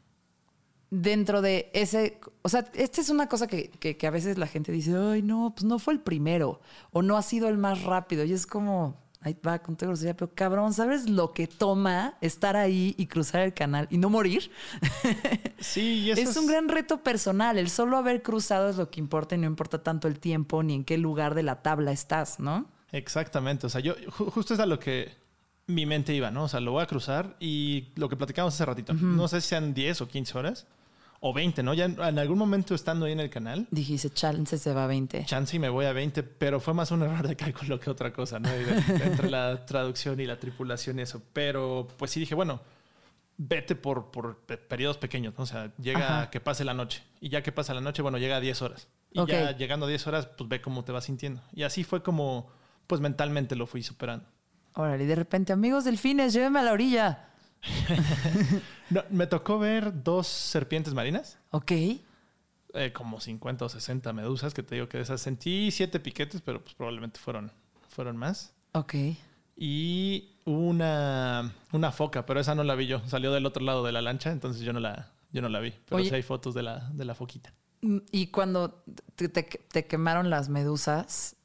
Dentro 0.91 1.43
de 1.43 1.71
ese, 1.75 2.19
o 2.43 2.49
sea, 2.49 2.65
esta 2.73 3.01
es 3.03 3.11
una 3.11 3.29
cosa 3.29 3.47
que, 3.47 3.69
que- 3.71 3.97
que 3.99 4.07
a 4.07 4.11
veces 4.11 4.39
la 4.39 4.47
gente 4.47 4.73
dice, 4.73 4.97
ay, 4.97 5.21
no, 5.23 5.53
pues 5.55 5.65
no 5.65 5.79
fue 5.79 5.93
el 5.95 6.01
primero 6.01 6.61
o 6.93 7.03
no 7.03 7.17
ha 7.19 7.23
sido 7.23 7.49
el 7.49 7.59
más 7.59 7.83
rápido. 7.83 8.25
Y 8.25 8.33
es 8.33 8.47
como, 8.47 8.97
ahí 9.21 9.37
va 9.47 9.59
con 9.59 9.77
toda 9.77 9.89
grosería, 9.89 10.17
pero 10.17 10.35
cabrón, 10.35 10.73
¿sabes 10.73 11.09
lo 11.11 11.33
que 11.35 11.47
toma 11.47 12.17
estar 12.23 12.57
ahí 12.57 12.95
y 12.97 13.07
cruzar 13.07 13.43
el 13.43 13.53
canal 13.53 13.87
y 13.91 13.99
no 13.99 14.09
morir? 14.09 14.51
Sí, 15.61 16.05
y 16.05 16.11
eso 16.13 16.23
es 16.31 16.37
un 16.37 16.47
gran 16.47 16.69
reto 16.69 17.03
personal. 17.03 17.59
El 17.59 17.69
solo 17.69 17.97
haber 17.97 18.23
cruzado 18.23 18.69
es 18.71 18.77
lo 18.77 18.91
que 18.91 19.01
importa 19.01 19.35
y 19.35 19.39
no 19.39 19.47
importa 19.47 19.83
tanto 19.83 20.07
el 20.09 20.21
tiempo 20.21 20.63
ni 20.63 20.73
en 20.75 20.85
qué 20.85 20.97
lugar 20.99 21.35
de 21.35 21.43
la 21.43 21.63
tabla 21.63 21.91
estás, 21.93 22.39
¿no? 22.39 22.67
Exactamente. 22.93 23.67
O 23.67 23.71
sea, 23.71 23.81
yo 23.81 23.95
ju- 23.97 24.31
justo 24.31 24.55
es 24.55 24.61
a 24.61 24.67
lo 24.67 24.79
que 24.79 25.11
mi 25.67 25.85
mente 25.87 26.15
iba, 26.15 26.31
¿no? 26.31 26.45
O 26.45 26.49
sea, 26.49 26.61
lo 26.61 26.73
voy 26.73 26.83
a 26.83 26.87
cruzar 26.87 27.37
y 27.41 27.89
lo 27.97 28.09
que 28.09 28.17
platicamos 28.17 28.55
hace 28.55 28.65
ratito. 28.65 28.95
No 28.95 29.29
sé 29.29 29.41
si 29.41 29.49
sean 29.49 29.75
10 29.75 30.01
o 30.01 30.09
15 30.09 30.39
horas 30.39 30.67
o 31.21 31.35
20, 31.35 31.63
¿no? 31.63 31.75
Ya 31.75 31.85
en, 31.85 32.01
en 32.01 32.19
algún 32.19 32.39
momento 32.39 32.75
estando 32.75 33.05
ahí 33.07 33.13
en 33.13 33.21
el 33.21 33.29
canal, 33.29 33.67
Dijiste, 33.71 34.09
chance 34.11 34.57
se 34.57 34.73
va 34.73 34.85
a 34.85 34.87
20. 34.87 35.25
chance 35.27 35.55
y 35.57 35.59
me 35.59 35.69
voy 35.69 35.85
a 35.85 35.93
20, 35.93 36.23
pero 36.23 36.61
fue 36.61 36.73
más 36.75 36.91
un 36.91 37.03
error 37.03 37.27
de 37.27 37.37
cálculo 37.37 37.79
que 37.79 37.91
otra 37.91 38.13
cosa, 38.13 38.39
¿no? 38.39 38.49
Entre 38.51 39.29
la 39.31 39.67
traducción 39.67 40.19
y 40.21 40.27
la 40.27 40.39
tripulación 40.39 40.99
y 40.99 41.03
eso. 41.03 41.21
Pero 41.35 41.89
pues 41.99 42.13
sí 42.13 42.21
dije, 42.21 42.35
bueno, 42.35 42.61
vete 43.37 43.75
por, 43.75 44.11
por 44.11 44.39
pe- 44.39 44.57
periodos 44.57 44.97
pequeños, 44.97 45.35
¿no? 45.37 45.43
O 45.45 45.47
sea, 45.47 45.71
llega 45.77 45.99
Ajá. 46.05 46.23
a 46.23 46.31
que 46.31 46.41
pase 46.41 46.65
la 46.65 46.73
noche. 46.73 47.03
Y 47.21 47.29
ya 47.29 47.43
que 47.43 47.53
pasa 47.53 47.75
la 47.75 47.81
noche, 47.83 48.01
bueno, 48.01 48.17
llega 48.17 48.37
a 48.37 48.41
10 48.41 48.63
horas. 48.63 48.89
Y 49.13 49.19
Ok. 49.19 49.29
ya 49.31 49.57
llegando 49.57 49.85
a 49.87 49.89
10 49.91 50.07
horas, 50.07 50.27
pues 50.39 50.49
ve 50.49 50.61
cómo 50.63 50.83
te 50.85 50.93
vas 50.93 51.05
sintiendo. 51.05 51.43
Y 51.53 51.65
así 51.65 51.83
fue 51.85 52.03
como, 52.03 52.51
pues 52.89 53.01
mentalmente 53.01 53.55
lo 53.55 53.67
fui 53.69 53.85
superando. 53.85 54.27
Órale, 54.75 55.05
y 55.05 55.07
de 55.07 55.15
repente, 55.15 55.53
amigos 55.53 55.85
delfines, 55.85 56.33
llévenme 56.33 56.59
a 56.59 56.63
la 56.65 56.73
orilla. 56.73 57.29
No, 58.91 59.03
me 59.11 59.27
tocó 59.27 59.59
ver 59.59 60.03
dos 60.03 60.27
serpientes 60.27 60.95
marinas. 60.95 61.39
Ok. 61.51 61.73
eh, 61.73 62.93
como 62.95 63.21
50 63.21 63.65
o 63.65 63.69
60 63.69 64.13
medusas, 64.15 64.55
que 64.55 64.63
te 64.63 64.75
digo 64.77 64.89
que 64.89 64.97
de 64.99 65.03
esas 65.03 65.21
sentí 65.21 65.71
siete 65.71 66.01
piquetes, 66.01 66.41
pero 66.41 66.63
pues 66.63 66.75
probablemente 66.75 67.21
fueron, 67.21 67.53
fueron 67.89 68.17
más. 68.17 68.55
Ok. 68.73 68.95
Y 69.57 70.37
una, 70.47 71.53
una 71.73 71.93
foca, 71.93 72.25
pero 72.25 72.41
esa 72.41 72.55
no 72.55 72.65
la 72.65 72.75
vi 72.77 72.87
yo. 72.87 73.07
Salió 73.09 73.33
del 73.33 73.45
otro 73.47 73.63
lado 73.65 73.85
de 73.85 73.93
la 73.93 74.01
lancha, 74.03 74.31
entonces 74.31 74.63
yo 74.63 74.73
no 74.73 74.81
la, 74.81 75.13
yo 75.33 75.43
no 75.43 75.49
la 75.51 75.61
vi. 75.61 75.73
Pero 75.87 75.97
Oye. 75.99 76.09
sí 76.09 76.15
hay 76.15 76.23
fotos 76.23 76.55
de 76.55 76.63
la, 76.63 76.89
de 76.93 77.05
la 77.05 77.15
foquita. 77.15 77.53
Mm, 77.83 77.99
Y 78.11 78.29
cuando 78.29 78.83
te, 79.17 79.29
te- 79.29 79.43
te 79.43 79.87
quemaron 79.87 80.31
las 80.31 80.49
medusas, 80.49 81.37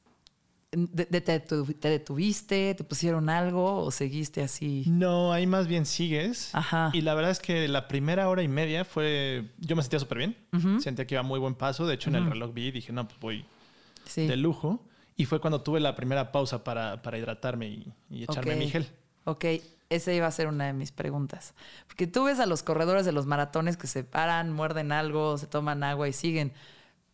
te, 0.94 1.08
detu- 1.24 1.78
te 1.78 1.88
detuviste? 1.88 2.74
¿Te 2.74 2.84
pusieron 2.84 3.28
algo 3.28 3.82
o 3.82 3.90
seguiste 3.90 4.42
así? 4.42 4.84
No, 4.86 5.32
ahí 5.32 5.46
más 5.46 5.66
bien 5.66 5.86
sigues. 5.86 6.54
Ajá. 6.54 6.90
Y 6.92 7.00
la 7.02 7.14
verdad 7.14 7.30
es 7.30 7.40
que 7.40 7.66
la 7.68 7.88
primera 7.88 8.28
hora 8.28 8.42
y 8.42 8.48
media 8.48 8.84
fue. 8.84 9.50
Yo 9.58 9.76
me 9.76 9.82
sentía 9.82 9.98
súper 10.00 10.18
bien. 10.18 10.36
Sentía 10.80 11.06
que 11.06 11.14
iba 11.14 11.20
a 11.20 11.24
muy 11.24 11.38
buen 11.40 11.54
paso. 11.54 11.86
De 11.86 11.94
hecho, 11.94 12.10
en 12.10 12.16
el 12.16 12.30
reloj 12.30 12.52
vi 12.52 12.66
y 12.66 12.70
dije, 12.72 12.92
no, 12.92 13.06
pues 13.08 13.18
voy 13.20 13.44
Sí. 14.04 14.26
de 14.26 14.36
lujo. 14.36 14.84
Y 15.16 15.26
fue 15.26 15.40
cuando 15.40 15.62
tuve 15.62 15.78
la 15.80 15.94
primera 15.94 16.32
pausa 16.32 16.64
para, 16.64 17.00
para 17.02 17.16
hidratarme 17.18 17.68
y, 17.68 17.92
y 18.10 18.24
echarme 18.24 18.56
mi 18.56 18.68
gel. 18.68 18.88
Ok, 19.24 19.44
esa 19.88 20.12
iba 20.12 20.26
a 20.26 20.30
ser 20.30 20.48
una 20.48 20.66
de 20.66 20.72
mis 20.72 20.90
preguntas. 20.92 21.54
Porque 21.86 22.06
tú 22.08 22.24
ves 22.24 22.40
a 22.40 22.46
los 22.46 22.62
corredores 22.64 23.06
de 23.06 23.12
los 23.12 23.24
maratones 23.26 23.76
que 23.76 23.86
se 23.86 24.02
paran, 24.04 24.52
muerden 24.52 24.90
algo, 24.92 25.38
se 25.38 25.46
toman 25.46 25.82
agua 25.84 26.08
y 26.08 26.12
siguen. 26.12 26.52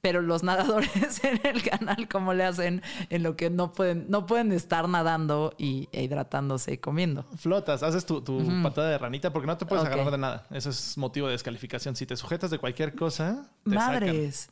Pero 0.01 0.23
los 0.23 0.43
nadadores 0.43 1.23
en 1.25 1.41
el 1.45 1.63
canal, 1.63 2.09
¿cómo 2.09 2.33
le 2.33 2.45
hacen 2.45 2.83
en 3.11 3.23
lo 3.23 3.37
que 3.37 3.51
no 3.51 3.73
pueden, 3.73 4.07
no 4.09 4.27
pueden 4.27 4.53
estar 4.53 4.89
nadando 4.89 5.55
y, 5.59 5.89
e 5.93 6.05
hidratándose 6.05 6.73
y 6.73 6.79
comiendo? 6.79 7.25
Flotas, 7.37 7.83
haces 7.83 8.07
tu, 8.07 8.23
tu 8.23 8.43
patada 8.63 8.89
de 8.89 8.99
ranita 8.99 9.33
porque 9.33 9.47
no 9.47 9.57
te 9.57 9.67
puedes 9.67 9.85
agarrar 9.85 10.11
de 10.11 10.19
nada. 10.19 10.47
Eso 10.51 10.71
es 10.71 10.97
motivo 10.97 11.27
de 11.27 11.33
descalificación. 11.33 11.97
Si 11.97 12.07
te 12.07 12.17
sujetas 12.17 12.51
de 12.51 12.59
cualquier 12.59 12.95
cosa, 12.95 13.49
te 13.65 13.71
sacan. 13.71 13.93
Madres. 13.93 14.51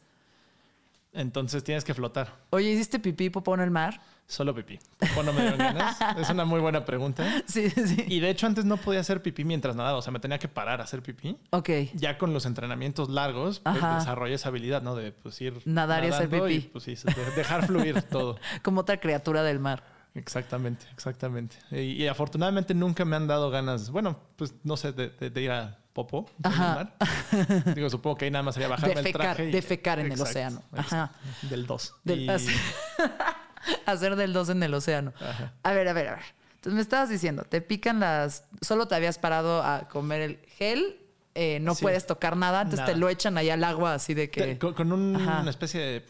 Entonces 1.12 1.64
tienes 1.64 1.84
que 1.84 1.94
flotar. 1.94 2.34
Oye, 2.50 2.70
¿hiciste 2.70 2.98
pipí 2.98 3.30
popó 3.30 3.54
en 3.54 3.60
el 3.60 3.70
mar? 3.70 4.00
Solo 4.30 4.54
pipí. 4.54 4.78
¿O 5.16 5.22
no 5.22 5.32
me 5.32 5.40
dieron 5.40 5.58
ganas? 5.58 5.96
Es 6.18 6.28
una 6.28 6.44
muy 6.44 6.60
buena 6.60 6.84
pregunta. 6.84 7.24
Sí, 7.46 7.70
sí. 7.70 8.04
Y 8.08 8.20
de 8.20 8.28
hecho 8.28 8.46
antes 8.46 8.66
no 8.66 8.76
podía 8.76 9.00
hacer 9.00 9.22
pipí 9.22 9.42
mientras 9.42 9.74
nadaba. 9.74 9.96
O 9.96 10.02
sea, 10.02 10.12
me 10.12 10.20
tenía 10.20 10.38
que 10.38 10.48
parar 10.48 10.82
a 10.82 10.84
hacer 10.84 11.02
pipí. 11.02 11.38
Ok. 11.50 11.70
Ya 11.94 12.18
con 12.18 12.34
los 12.34 12.44
entrenamientos 12.44 13.08
largos, 13.08 13.60
pues 13.60 13.74
desarrollé 13.76 14.34
esa 14.34 14.50
habilidad, 14.50 14.82
¿no? 14.82 14.94
De 14.94 15.12
pues 15.12 15.40
ir 15.40 15.62
Nadar 15.64 16.04
y 16.04 16.08
hacer 16.08 16.28
pipí. 16.28 16.60
pues 16.72 16.84
sí, 16.84 16.94
de- 16.94 17.30
dejar 17.36 17.66
fluir 17.66 18.02
todo. 18.10 18.38
Como 18.62 18.82
otra 18.82 19.00
criatura 19.00 19.42
del 19.42 19.60
mar. 19.60 19.82
Exactamente, 20.14 20.84
exactamente. 20.92 21.56
Y, 21.70 22.02
y 22.02 22.06
afortunadamente 22.06 22.74
nunca 22.74 23.04
me 23.06 23.16
han 23.16 23.26
dado 23.28 23.50
ganas, 23.50 23.88
bueno, 23.90 24.18
pues 24.36 24.54
no 24.62 24.76
sé, 24.76 24.92
de, 24.92 25.08
de- 25.08 25.30
de 25.30 25.40
ir 25.40 25.50
a 25.52 25.78
Popo. 25.94 26.30
Ajá. 26.42 26.74
mar. 26.74 27.74
Digo, 27.74 27.88
supongo 27.90 28.16
que 28.18 28.26
ahí 28.26 28.30
nada 28.30 28.42
más 28.42 28.54
sería 28.54 28.68
bajarme 28.68 29.00
el 29.00 29.12
traje. 29.12 29.48
y- 29.48 29.52
defecar 29.52 29.98
en 30.00 30.12
el 30.12 30.20
océano. 30.20 30.62
Ajá. 30.76 31.12
Del 31.48 31.66
2. 31.66 31.94
Del- 32.04 32.30
hacer 33.86 34.16
del 34.16 34.32
2 34.32 34.48
en 34.50 34.62
el 34.62 34.74
océano. 34.74 35.12
Ajá. 35.20 35.52
A 35.62 35.72
ver, 35.72 35.88
a 35.88 35.92
ver, 35.92 36.08
a 36.08 36.14
ver. 36.16 36.24
Entonces 36.56 36.74
me 36.74 36.80
estabas 36.80 37.08
diciendo, 37.08 37.44
te 37.44 37.60
pican 37.60 38.00
las. 38.00 38.44
Solo 38.60 38.88
te 38.88 38.94
habías 38.94 39.18
parado 39.18 39.62
a 39.62 39.88
comer 39.88 40.20
el 40.22 40.38
gel, 40.56 40.98
eh, 41.34 41.60
no 41.60 41.74
Sí. 41.74 41.82
puedes 41.82 42.06
tocar 42.06 42.36
nada, 42.36 42.62
entonces 42.62 42.80
Nada. 42.80 42.92
te 42.92 42.98
lo 42.98 43.08
echan 43.08 43.38
ahí 43.38 43.48
al 43.50 43.62
agua 43.64 43.94
así 43.94 44.12
de 44.14 44.28
que. 44.30 44.58
Con, 44.58 44.74
con 44.74 44.92
un- 44.92 45.16
Ajá. 45.16 45.40
una 45.42 45.50
especie 45.50 45.80
de... 45.80 46.04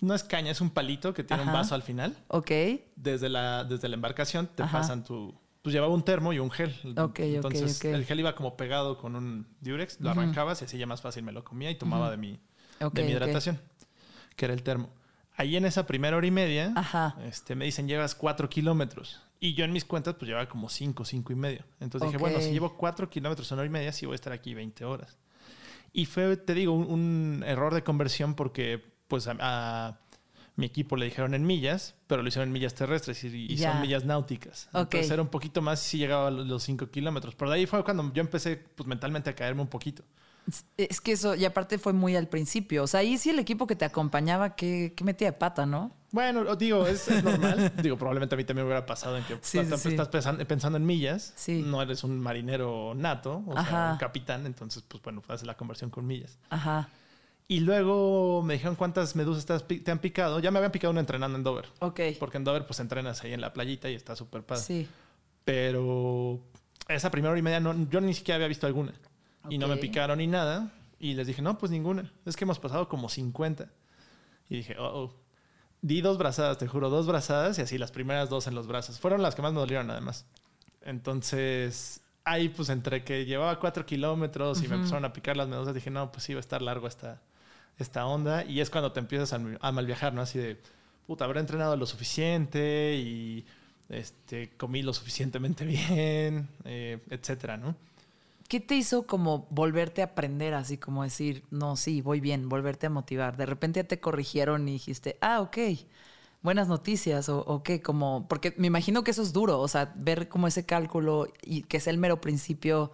No 0.00 0.14
es 0.14 0.24
caña, 0.24 0.50
es 0.50 0.62
un 0.62 0.70
palito 0.70 1.12
que 1.12 1.22
tiene 1.24 1.42
un 1.42 1.52
vaso 1.52 1.74
al 1.74 1.82
final. 1.82 2.16
Ok. 2.28 2.50
Desde 2.96 3.28
la, 3.28 3.64
desde 3.64 3.86
la 3.88 3.96
embarcación 3.96 4.46
te 4.46 4.62
Ajá. 4.62 4.78
pasan 4.78 5.04
tu... 5.04 5.38
Pues 5.60 5.74
llevaba 5.74 5.92
un 5.92 6.02
termo 6.02 6.32
y 6.32 6.38
un 6.38 6.50
gel. 6.50 6.70
Ok, 6.96 6.96
ok, 7.10 7.18
Entonces 7.18 7.84
el 7.84 8.06
gel 8.06 8.18
iba 8.20 8.34
como 8.34 8.56
pegado 8.56 8.96
con 8.96 9.14
un 9.14 9.46
diurex, 9.60 10.00
lo 10.00 10.08
arrancabas 10.08 10.62
y 10.62 10.64
así 10.64 10.78
ya 10.78 10.86
más 10.86 11.02
fácil 11.02 11.22
me 11.22 11.32
lo 11.32 11.44
comía 11.44 11.70
y 11.70 11.74
tomaba 11.74 12.10
de 12.10 12.16
mi, 12.16 12.40
de 12.92 13.02
mi 13.04 13.10
hidratación, 13.10 13.60
que 14.36 14.46
era 14.46 14.54
el 14.54 14.62
termo. 14.62 14.88
Ahí 15.40 15.56
en 15.56 15.64
esa 15.64 15.86
primera 15.86 16.16
hora 16.18 16.26
y 16.26 16.30
media, 16.30 16.72
Ajá. 16.76 17.16
este, 17.26 17.54
me 17.54 17.64
dicen, 17.64 17.88
llevas 17.88 18.14
cuatro 18.14 18.50
kilómetros. 18.50 19.22
Y 19.40 19.54
yo 19.54 19.64
en 19.64 19.72
mis 19.72 19.86
cuentas, 19.86 20.14
pues 20.18 20.28
llevaba 20.28 20.46
como 20.50 20.68
cinco, 20.68 21.06
cinco 21.06 21.32
y 21.32 21.36
medio. 21.36 21.64
Entonces 21.80 22.08
Ok. 22.08 22.12
dije, 22.12 22.18
bueno, 22.18 22.40
si 22.40 22.50
llevo 22.52 22.76
cuatro 22.76 23.08
kilómetros 23.08 23.50
en 23.50 23.58
hora 23.58 23.66
y 23.66 23.70
media, 23.70 23.90
sí 23.92 24.04
voy 24.04 24.12
a 24.12 24.16
estar 24.16 24.34
aquí 24.34 24.52
20 24.52 24.84
horas. 24.84 25.16
Y 25.94 26.04
fue, 26.04 26.36
te 26.36 26.52
digo, 26.52 26.74
un, 26.74 26.84
un 26.90 27.42
error 27.46 27.72
de 27.72 27.82
conversión 27.82 28.34
porque, 28.34 28.82
pues, 29.08 29.28
a, 29.28 29.36
a 29.40 29.98
mi 30.60 30.66
equipo 30.66 30.96
le 30.96 31.06
dijeron 31.06 31.34
en 31.34 31.44
millas, 31.46 31.94
pero 32.06 32.22
lo 32.22 32.28
hicieron 32.28 32.48
en 32.48 32.52
millas 32.52 32.74
terrestres 32.74 33.24
y, 33.24 33.28
y 33.52 33.58
son 33.58 33.80
millas 33.80 34.04
náuticas. 34.04 34.68
Ok. 34.72 34.82
Entonces 34.94 35.10
era 35.10 35.22
un 35.22 35.28
poquito 35.28 35.62
más 35.62 35.80
si 35.80 35.98
llegaba 35.98 36.28
a 36.28 36.30
los- 36.30 36.46
los 36.46 36.62
cinco 36.62 36.86
kilómetros. 36.88 37.34
Pero 37.34 37.50
de 37.50 37.56
ahí 37.58 37.66
fue 37.66 37.82
cuando 37.82 38.12
yo 38.12 38.20
empecé, 38.20 38.56
pues, 38.56 38.86
mentalmente 38.86 39.30
a 39.30 39.34
caerme 39.34 39.62
un 39.62 39.68
poquito. 39.68 40.04
Es 40.76 41.00
que 41.00 41.12
eso, 41.12 41.34
y 41.36 41.44
aparte 41.44 41.78
fue 41.78 41.92
muy 41.92 42.16
al 42.16 42.26
principio. 42.26 42.82
O 42.82 42.86
sea, 42.86 43.00
ahí 43.00 43.18
sí 43.18 43.30
el 43.30 43.38
equipo 43.38 43.66
que 43.66 43.76
te 43.76 43.84
acompañaba, 43.84 44.56
que, 44.56 44.94
metía 45.04 45.28
de 45.28 45.32
pata, 45.36 45.66
¿no? 45.66 45.92
Bueno, 46.12 46.56
digo, 46.56 46.86
es, 46.86 47.06
es 47.08 47.22
normal. 47.22 47.72
digo, 47.82 47.96
probablemente 47.96 48.34
a 48.34 48.38
mí 48.38 48.42
también 48.44 48.66
me 48.66 48.72
hubiera 48.72 48.84
pasado 48.84 49.16
en 49.16 49.22
que 49.24 49.38
Sí, 49.42 49.58
estás, 49.58 49.82
sí. 49.82 49.90
estás 49.90 50.08
pensando, 50.08 50.44
pensando 50.48 50.76
en 50.78 50.86
millas. 50.86 51.34
Sí. 51.36 51.62
No 51.64 51.80
eres 51.82 52.02
un 52.02 52.18
marinero 52.18 52.94
nato, 52.96 53.44
o 53.46 53.56
Ajá. 53.56 53.68
sea, 53.70 53.92
un 53.92 53.98
capitán. 53.98 54.46
Entonces, 54.46 54.82
pues 54.88 55.00
bueno, 55.04 55.22
haces 55.28 55.46
la 55.46 55.56
conversión 55.56 55.90
con 55.90 56.06
millas. 56.06 56.36
Ajá. 56.48 56.88
Y 57.50 57.58
luego 57.58 58.44
me 58.44 58.54
dijeron 58.54 58.76
cuántas 58.76 59.16
medusas 59.16 59.44
te, 59.66 59.90
han 59.90 59.98
picado. 59.98 60.38
Ya 60.38 60.52
me 60.52 60.58
habían 60.58 60.70
picado 60.70 60.92
una 60.92 61.00
entrenando 61.00 61.36
en 61.36 61.42
Dover. 61.42 61.66
Ok. 61.80 62.00
Porque 62.20 62.36
en 62.36 62.44
Dover, 62.44 62.64
pues 62.64 62.78
entrenas 62.78 63.24
ahí 63.24 63.32
en 63.32 63.40
la 63.40 63.52
playita 63.52 63.90
y 63.90 63.96
está 63.96 64.14
súper 64.14 64.44
padre. 64.44 64.62
Sí. 64.62 64.88
Pero 65.44 66.38
esa 66.86 67.10
primera 67.10 67.32
hora 67.32 67.40
y 67.40 67.42
media 67.42 67.58
no, 67.58 67.88
yo 67.90 68.00
ni 68.00 68.14
siquiera 68.14 68.36
había 68.36 68.46
visto 68.46 68.68
alguna. 68.68 68.92
Y 69.48 69.58
no 69.58 69.66
me 69.66 69.78
picaron 69.78 70.18
ni 70.18 70.28
nada. 70.28 70.72
Y 71.00 71.14
les 71.14 71.26
dije, 71.26 71.42
no, 71.42 71.58
pues 71.58 71.72
ninguna. 71.72 72.12
Es 72.24 72.36
que 72.36 72.44
hemos 72.44 72.60
pasado 72.60 72.88
como 72.88 73.08
50. 73.08 73.68
Y 74.48 74.58
dije, 74.58 74.76
oh, 74.78 75.02
oh. 75.02 75.14
Di 75.82 76.02
dos 76.02 76.18
brazadas, 76.18 76.56
te 76.56 76.68
juro, 76.68 76.88
dos 76.88 77.08
brazadas 77.08 77.58
y 77.58 77.62
así 77.62 77.78
las 77.78 77.90
primeras 77.90 78.30
dos 78.30 78.46
en 78.46 78.54
los 78.54 78.68
brazos. 78.68 79.00
Fueron 79.00 79.22
las 79.22 79.34
que 79.34 79.42
más 79.42 79.52
me 79.52 79.58
dolieron 79.58 79.90
además. 79.90 80.24
Entonces, 80.82 82.00
ahí 82.22 82.48
pues 82.48 82.68
entre 82.68 83.02
que 83.02 83.24
llevaba 83.24 83.58
cuatro 83.58 83.84
kilómetros 83.84 84.62
y 84.62 84.68
me 84.68 84.76
empezaron 84.76 85.04
a 85.04 85.12
picar 85.12 85.36
las 85.36 85.48
medusas, 85.48 85.74
dije, 85.74 85.90
no, 85.90 86.12
pues 86.12 86.30
va 86.30 86.36
a 86.36 86.38
estar 86.38 86.62
largo 86.62 86.86
esta, 86.86 87.20
esta 87.82 88.06
onda. 88.06 88.44
Y 88.44 88.60
es 88.60 88.70
cuando 88.70 88.92
te 88.92 89.00
empiezas 89.00 89.32
a, 89.32 89.72
mal 89.72 89.86
viajar, 89.86 90.12
¿no? 90.12 90.22
Así 90.22 90.38
de, 90.38 90.58
puta, 91.06 91.24
habré 91.24 91.40
entrenado 91.40 91.76
lo 91.76 91.86
suficiente 91.86 92.96
y 92.96 93.44
este, 93.88 94.50
comí 94.56 94.82
lo 94.82 94.92
suficientemente 94.92 95.64
bien, 95.66 96.48
eh, 96.64 96.98
etcétera, 97.10 97.56
¿no? 97.56 97.74
¿Qué 98.48 98.58
te 98.58 98.74
hizo 98.74 99.06
como 99.06 99.46
volverte 99.50 100.02
a 100.02 100.06
aprender, 100.06 100.54
así 100.54 100.76
como 100.76 101.04
decir, 101.04 101.44
no, 101.50 101.76
sí, 101.76 102.00
voy 102.00 102.18
bien, 102.18 102.48
volverte 102.48 102.86
a 102.86 102.90
motivar? 102.90 103.36
De 103.36 103.46
repente 103.46 103.80
ya 103.80 103.86
te 103.86 104.00
corrigieron 104.00 104.68
y 104.68 104.72
dijiste, 104.72 105.16
ah, 105.20 105.40
ok, 105.40 105.58
buenas 106.42 106.66
noticias, 106.66 107.28
o, 107.28 107.38
o 107.40 107.62
qué, 107.62 107.80
como, 107.80 108.26
porque 108.28 108.52
me 108.56 108.66
imagino 108.66 109.04
que 109.04 109.12
eso 109.12 109.22
es 109.22 109.32
duro, 109.32 109.60
o 109.60 109.68
sea, 109.68 109.92
ver 109.94 110.28
como 110.28 110.48
ese 110.48 110.66
cálculo 110.66 111.28
y 111.42 111.62
que 111.62 111.76
es 111.76 111.86
el 111.86 111.98
mero 111.98 112.20
principio 112.20 112.90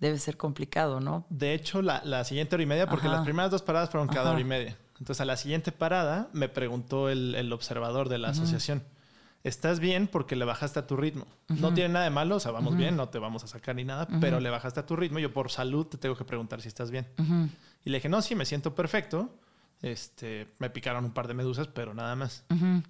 debe 0.00 0.18
ser 0.18 0.36
complicado, 0.36 1.00
¿no? 1.00 1.26
De 1.28 1.54
hecho, 1.54 1.82
la, 1.82 2.02
la 2.04 2.24
siguiente 2.24 2.54
hora 2.54 2.62
y 2.62 2.66
media, 2.66 2.86
porque 2.88 3.06
Ajá. 3.08 3.16
las 3.16 3.24
primeras 3.24 3.50
dos 3.50 3.62
paradas 3.62 3.90
fueron 3.90 4.08
cada 4.08 4.22
Ajá. 4.22 4.30
hora 4.32 4.40
y 4.40 4.44
media. 4.44 4.76
Entonces, 4.98 5.20
a 5.20 5.24
la 5.24 5.36
siguiente 5.36 5.70
parada 5.72 6.28
me 6.32 6.48
preguntó 6.48 7.08
el, 7.08 7.34
el 7.34 7.52
observador 7.52 8.08
de 8.08 8.18
la 8.18 8.28
asociación. 8.30 8.82
Estás 9.44 9.78
bien 9.78 10.08
porque 10.08 10.34
le 10.34 10.44
bajaste 10.44 10.80
a 10.80 10.86
tu 10.88 10.96
ritmo. 10.96 11.24
No 11.48 11.72
tiene 11.72 11.90
nada 11.90 12.04
de 12.04 12.10
malo, 12.10 12.36
o 12.36 12.40
sea, 12.40 12.50
vamos 12.50 12.76
bien, 12.76 12.96
no 12.96 13.08
te 13.08 13.18
vamos 13.20 13.44
a 13.44 13.46
sacar 13.46 13.76
ni 13.76 13.84
nada, 13.84 14.08
pero 14.20 14.40
le 14.40 14.50
bajaste 14.50 14.80
a 14.80 14.86
tu 14.86 14.96
ritmo. 14.96 15.20
Yo 15.20 15.32
por 15.32 15.50
salud 15.50 15.86
te 15.86 15.96
tengo 15.98 16.16
que 16.16 16.24
preguntar 16.24 16.60
si 16.60 16.66
estás 16.68 16.90
bien. 16.90 17.06
Y 17.84 17.90
le 17.90 17.98
dije, 17.98 18.08
no, 18.08 18.20
sí, 18.20 18.34
me 18.34 18.44
siento 18.44 18.74
perfecto. 18.74 19.30
Este, 19.80 20.48
me 20.58 20.70
picaron 20.70 21.04
un 21.04 21.12
par 21.12 21.28
de 21.28 21.34
medusas, 21.34 21.68
pero 21.68 21.94
nada 21.94 22.16
más. 22.16 22.44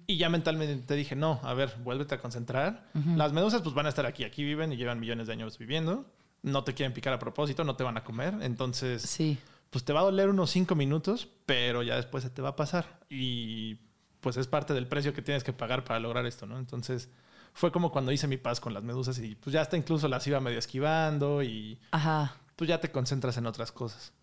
Y 0.07 0.17
ya 0.17 0.29
mentalmente 0.29 0.95
dije, 0.95 1.15
no, 1.15 1.39
a 1.43 1.53
ver, 1.53 1.75
vuélvete 1.83 2.15
a 2.15 2.19
concentrar. 2.19 2.87
Las 3.15 3.31
medusas 3.31 3.61
pues 3.61 3.75
van 3.75 3.85
a 3.85 3.89
estar 3.89 4.07
aquí, 4.07 4.23
aquí 4.23 4.43
viven 4.43 4.73
y 4.73 4.77
llevan 4.77 4.99
millones 4.99 5.27
de 5.27 5.33
años 5.33 5.57
viviendo. 5.59 6.05
No 6.41 6.63
te 6.63 6.73
quieren 6.73 6.93
picar 6.93 7.13
a 7.13 7.19
propósito, 7.19 7.63
no 7.63 7.75
te 7.75 7.83
van 7.83 7.97
a 7.97 8.03
comer. 8.03 8.35
Entonces, 8.41 9.01
Sí. 9.03 9.37
pues 9.69 9.83
te 9.83 9.93
va 9.93 9.99
a 10.01 10.03
doler 10.03 10.29
unos 10.29 10.49
cinco 10.51 10.75
minutos, 10.75 11.27
pero 11.45 11.83
ya 11.83 11.95
después 11.95 12.23
se 12.23 12.29
te 12.29 12.41
va 12.41 12.49
a 12.49 12.55
pasar. 12.55 12.99
Y 13.09 13.75
pues 14.21 14.37
es 14.37 14.47
parte 14.47 14.73
del 14.73 14.87
precio 14.87 15.13
que 15.13 15.21
tienes 15.21 15.43
que 15.43 15.53
pagar 15.53 15.83
para 15.83 15.99
lograr 15.99 16.25
esto, 16.25 16.45
¿no? 16.45 16.57
Entonces 16.59 17.09
fue 17.53 17.71
como 17.71 17.91
cuando 17.91 18.11
hice 18.11 18.27
mi 18.27 18.37
paz 18.37 18.59
con 18.59 18.73
las 18.73 18.83
medusas 18.83 19.17
y 19.19 19.35
pues 19.35 19.53
ya 19.53 19.61
hasta 19.61 19.75
incluso 19.77 20.07
las 20.07 20.25
iba 20.27 20.39
medio 20.39 20.59
esquivando 20.59 21.41
y 21.43 21.79
Ajá. 21.91 22.35
pues 22.55 22.67
ya 22.67 22.79
te 22.79 22.91
concentras 22.91 23.37
en 23.37 23.45
otras 23.45 23.71
cosas. 23.71 24.13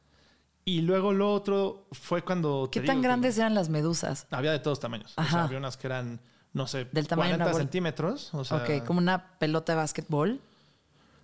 Y 0.64 0.80
luego 0.82 1.12
lo 1.12 1.32
otro 1.32 1.86
fue 1.92 2.22
cuando... 2.22 2.68
¿Qué 2.72 2.80
tan 2.80 2.96
digo 2.96 3.04
grandes 3.04 3.38
eran 3.38 3.54
las 3.54 3.68
medusas? 3.68 4.26
Había 4.30 4.50
de 4.52 4.58
todos 4.58 4.80
tamaños. 4.80 5.12
O 5.16 5.20
Ajá. 5.20 5.30
sea, 5.30 5.44
había 5.44 5.58
unas 5.58 5.76
que 5.76 5.86
eran, 5.86 6.20
no 6.52 6.66
sé, 6.66 6.86
Del 6.90 7.06
tamaño 7.06 7.30
de 7.30 7.34
una 7.36 7.44
40 7.44 7.52
bol- 7.52 7.60
centímetros. 7.62 8.34
O 8.34 8.44
sea, 8.44 8.56
ok, 8.58 8.84
como 8.84 8.98
una 8.98 9.38
pelota 9.38 9.72
de 9.72 9.76
básquetbol. 9.76 10.40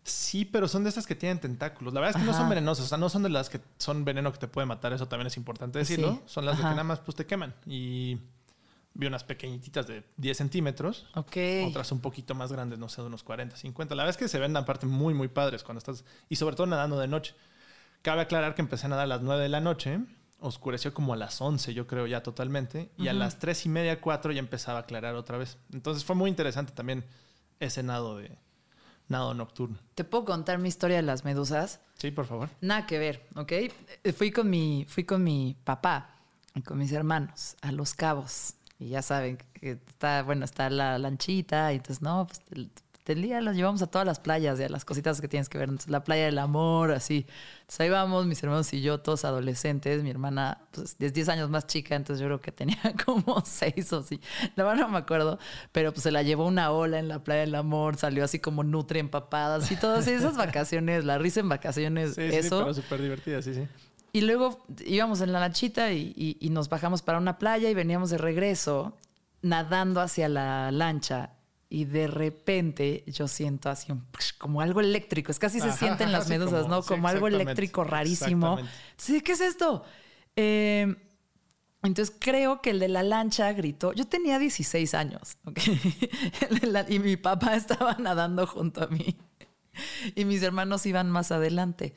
Sí, 0.04 0.44
pero 0.44 0.66
son 0.66 0.82
de 0.82 0.88
estas 0.88 1.06
que 1.06 1.14
tienen 1.14 1.38
tentáculos. 1.38 1.94
La 1.94 2.00
verdad 2.00 2.16
es 2.16 2.23
que 2.23 2.26
no 2.26 2.37
son 2.37 2.49
venenosas. 2.49 2.87
O 2.87 2.88
sea, 2.88 2.99
no 2.99 3.09
son 3.09 3.23
de 3.23 3.28
las 3.28 3.49
que 3.49 3.61
son 3.78 4.04
veneno 4.04 4.32
que 4.32 4.38
te 4.38 4.49
puede 4.49 4.66
matar. 4.66 4.92
Eso 4.92 5.06
también 5.06 5.28
es 5.28 5.37
importante 5.37 5.78
decirlo. 5.78 6.14
Sí. 6.14 6.21
Son 6.26 6.44
las 6.44 6.56
de 6.56 6.64
que 6.64 6.71
nada 6.71 6.85
más 6.85 6.99
pues, 6.99 7.16
te 7.16 7.25
queman. 7.25 7.54
Y 7.66 8.18
vi 8.94 9.06
unas 9.06 9.23
pequeñitas 9.23 9.87
de 9.87 10.04
10 10.16 10.37
centímetros. 10.37 11.06
Ok. 11.14 11.37
Otras 11.68 11.92
un 11.92 12.00
poquito 12.00 12.35
más 12.35 12.52
grandes, 12.52 12.80
no 12.80 12.88
sé, 12.88 13.00
de 13.00 13.06
unos 13.06 13.23
40, 13.23 13.56
50. 13.56 13.94
La 13.94 14.02
verdad 14.02 14.11
es 14.11 14.16
que 14.16 14.28
se 14.28 14.40
ven 14.40 14.56
aparte 14.56 14.87
muy, 14.87 15.14
muy 15.14 15.28
padres 15.28 15.62
cuando 15.62 15.78
estás... 15.78 16.04
Y 16.28 16.37
sobre 16.37 16.56
todo 16.56 16.66
nadando 16.66 16.99
de 16.99 17.06
noche. 17.06 17.35
Cabe 18.02 18.23
aclarar 18.23 18.56
que 18.56 18.62
empecé 18.62 18.87
a 18.87 18.88
nadar 18.88 19.04
a 19.04 19.09
las 19.09 19.23
9 19.23 19.40
de 19.40 19.49
la 19.49 19.61
noche. 19.61 20.00
oscureció 20.40 20.92
como 20.92 21.14
a 21.14 21.16
las 21.16 21.40
11, 21.40 21.75
yo 21.75 21.87
creo, 21.87 22.09
ya 22.09 22.25
totalmente. 22.25 22.90
Y 22.99 23.06
a 23.06 23.12
las 23.12 23.38
tres 23.38 23.64
y 23.66 23.68
media, 23.68 24.00
cuatro 24.00 24.32
ya 24.32 24.40
empezaba 24.40 24.78
a 24.78 24.82
aclarar 24.82 25.14
otra 25.14 25.38
vez. 25.38 25.59
Entonces 25.73 26.04
fue 26.04 26.16
muy 26.16 26.28
interesante 26.28 26.73
también 26.73 27.04
ese 27.61 27.85
nado 27.85 28.16
de 28.16 28.37
nado 29.12 29.33
nocturno. 29.35 29.78
¿Te 29.95 30.02
puedo 30.04 30.25
contar 30.25 30.59
mi 30.59 30.69
historia 30.69 30.97
de 30.97 31.02
las 31.02 31.25
medusas? 31.25 31.81
Sí, 31.99 32.11
por 32.11 32.26
favor. 32.26 32.49
Nada 32.61 32.87
que 32.87 32.99
ver, 32.99 33.26
¿ok? 33.37 33.52
Eh, 33.52 34.12
Fui 34.16 34.33
con 34.33 34.50
mi, 34.50 34.85
fui 34.88 35.04
con 35.04 35.23
mi 35.23 35.57
papá 35.64 36.16
y 36.54 36.62
con 36.62 36.78
mis 36.78 36.90
hermanos 36.92 37.57
a 37.61 37.71
Los 37.71 37.95
Cabos. 37.95 38.54
Y 38.81 38.88
ya 38.88 39.02
saben 39.02 39.38
que 39.54 39.78
está, 39.87 40.25
bueno, 40.25 40.45
está 40.45 40.69
la 40.69 40.99
lanchita. 40.99 41.73
Y 41.73 41.76
entonces, 41.76 42.02
no, 42.02 42.26
pues 42.26 42.40
el, 43.06 43.18
el 43.18 43.23
día 43.23 43.40
los 43.40 43.56
llevamos 43.56 43.82
a 43.82 43.87
todas 43.87 44.06
las 44.06 44.21
playas 44.21 44.59
y 44.61 44.62
a 44.64 44.68
las 44.68 44.85
cositas 44.85 45.21
que 45.21 45.28
tienes 45.28 45.49
que 45.49 45.59
ver. 45.59 45.68
Entonces, 45.68 45.90
la 45.90 46.04
playa 46.04 46.26
del 46.26 46.38
amor, 46.38 46.92
así. 46.92 47.26
Entonces, 47.61 47.80
ahí 47.80 47.88
vamos, 47.90 48.26
mis 48.26 48.42
hermanos 48.42 48.73
y 48.73 48.80
yo, 48.80 49.00
todos 49.00 49.25
adolescentes. 49.25 50.02
Mi 50.02 50.11
hermana, 50.11 50.59
pues, 50.71 50.97
es 50.99 51.12
10 51.12 51.28
años 51.28 51.50
más 51.50 51.66
chica, 51.66 51.94
entonces 51.97 52.21
yo 52.21 52.26
creo 52.28 52.40
que 52.40 52.52
tenía 52.52 52.78
como 53.04 53.42
6 53.44 53.92
o 53.92 53.99
así. 53.99 54.21
La 54.56 54.64
verdad 54.64 54.82
no 54.82 54.88
me 54.88 54.99
acuerdo. 54.99 55.38
Pero 55.73 55.92
pues 55.92 56.02
se 56.02 56.11
la 56.12 56.23
llevó 56.23 56.47
una 56.47 56.71
ola 56.71 56.99
en 56.99 57.09
la 57.09 57.25
playa 57.25 57.40
del 57.42 57.54
amor, 57.54 57.97
salió 57.97 58.25
así 58.25 58.38
como 58.38 58.62
nutri 58.64 58.99
empapada, 59.00 59.56
así 59.56 59.76
todas 59.76 60.06
esas 60.06 60.37
vacaciones, 60.37 61.04
la 61.04 61.18
risa 61.18 61.40
en 61.40 61.49
vacaciones, 61.49 62.14
Sí, 62.14 62.30
sí, 62.30 62.37
eso. 62.37 62.59
pero 62.61 62.75
súper 62.75 63.02
divertida, 63.02 63.42
sí, 63.42 63.54
sí. 63.54 63.66
Y 64.14 64.21
luego 64.21 64.62
íbamos 64.85 65.23
en 65.23 65.32
la 65.32 65.40
lanchita 65.40 65.90
y, 65.92 66.12
y- 66.16 66.37
y 66.38 66.50
nos 66.50 66.68
bajamos 66.68 67.00
para 67.00 67.16
una 67.18 67.38
playa 67.38 67.71
y 67.71 67.75
veníamos 67.75 68.11
de 68.11 68.18
regreso 68.18 68.97
nadando 69.40 70.00
hacia 70.02 70.28
la 70.28 70.71
lancha. 70.71 71.30
Y 71.75 71.87
de 71.87 72.07
repente 72.07 73.02
yo 73.07 73.26
siento 73.26 73.71
así 73.71 73.93
un 73.93 74.07
como 74.37 74.61
algo 74.61 74.81
eléctrico. 74.81 75.33
Es 75.33 75.38
casi 75.38 75.59
se 75.59 75.69
Ajá, 75.69 75.79
sienten 75.79 76.12
las 76.12 76.29
medusas, 76.29 76.64
como- 76.64 76.75
¿no? 76.76 76.83
sí, 76.83 76.88
Como 76.88 77.09
algo 77.09 77.29
eléctrico 77.29 77.83
rarísimo. 77.83 78.59
Sí, 78.99 79.23
¿qué 79.23 79.33
es 79.33 79.41
esto? 79.41 79.83
Eh, 80.37 80.95
entonces 81.83 82.14
creo 82.21 82.61
que 82.61 82.69
el 82.71 82.79
de 82.79 82.88
la 82.88 83.02
lancha 83.02 83.50
gritó. 83.55 83.95
Yo 83.95 84.07
tenía 84.07 84.38
16 84.38 84.93
años, 84.93 85.38
y 86.91 86.99
mi 86.99 87.17
papá 87.17 87.57
estaba 87.57 87.95
nadando 87.95 88.47
junto 88.47 88.85
a 88.85 88.88
mí. 88.88 89.17
Y 90.14 90.26
mis 90.26 90.43
hermanos 90.43 90.85
iban 90.85 91.11
más 91.11 91.33
adelante. 91.33 91.95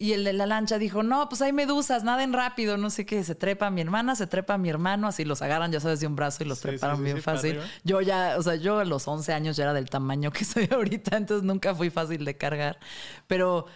Y 0.00 0.14
el 0.14 0.24
de 0.24 0.32
la 0.32 0.46
lancha 0.46 0.78
dijo, 0.78 1.02
no, 1.02 1.28
pues 1.28 1.42
hay 1.42 1.52
medusas, 1.52 2.04
naden 2.04 2.32
rápido, 2.32 2.78
no 2.78 2.88
sé 2.88 3.04
qué. 3.04 3.22
Se 3.22 3.34
trepa 3.34 3.68
mi 3.68 3.82
hermana, 3.82 4.16
se 4.16 4.26
trepa 4.26 4.56
mi 4.56 4.70
hermano, 4.70 5.06
así 5.06 5.26
los 5.26 5.42
agarran, 5.42 5.70
ya 5.72 5.78
sabes, 5.78 6.00
de 6.00 6.06
un 6.06 6.16
brazo 6.16 6.42
y 6.42 6.46
los 6.46 6.56
Sí, 6.56 6.68
treparon 6.68 6.96
sí, 6.96 7.00
sí, 7.00 7.04
bien 7.04 7.22
fácil. 7.22 7.60
Yo 7.84 8.00
ya, 8.00 8.36
o 8.38 8.42
sea, 8.42 8.54
yo 8.54 8.78
a 8.78 8.86
los 8.86 9.06
11 9.06 9.34
años 9.34 9.58
ya 9.58 9.64
era 9.64 9.74
del 9.74 9.90
tamaño 9.90 10.32
que 10.32 10.44
soy 10.46 10.70
ahorita, 10.72 11.18
entonces 11.18 11.44
nunca 11.44 11.74
fui 11.74 11.90
fácil 11.90 12.24
de 12.24 12.34
cargar. 12.34 12.78
Pero 13.26 13.66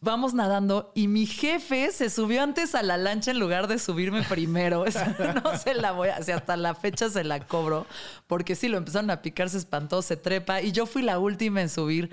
vamos 0.00 0.32
nadando 0.32 0.92
y 0.94 1.08
mi 1.08 1.26
jefe 1.26 1.92
se 1.92 2.08
subió 2.08 2.42
antes 2.42 2.74
a 2.74 2.82
la 2.82 2.96
lancha 2.96 3.32
en 3.32 3.38
lugar 3.38 3.66
de 3.66 3.78
subirme 3.78 4.22
primero. 4.22 4.82
No 5.44 5.58
se 5.58 5.74
la 5.74 5.92
voy 5.92 6.08
a, 6.08 6.20
o 6.20 6.22
sea, 6.22 6.36
hasta 6.36 6.56
la 6.56 6.74
fecha 6.74 7.10
se 7.10 7.22
la 7.22 7.46
cobro, 7.46 7.84
porque 8.26 8.54
sí, 8.54 8.68
lo 8.68 8.78
empezaron 8.78 9.10
a 9.10 9.20
picar, 9.20 9.50
se 9.50 9.58
espantó, 9.58 10.00
se 10.00 10.16
trepa 10.16 10.62
y 10.62 10.72
yo 10.72 10.86
fui 10.86 11.02
la 11.02 11.18
última 11.18 11.60
en 11.60 11.68
subir 11.68 12.08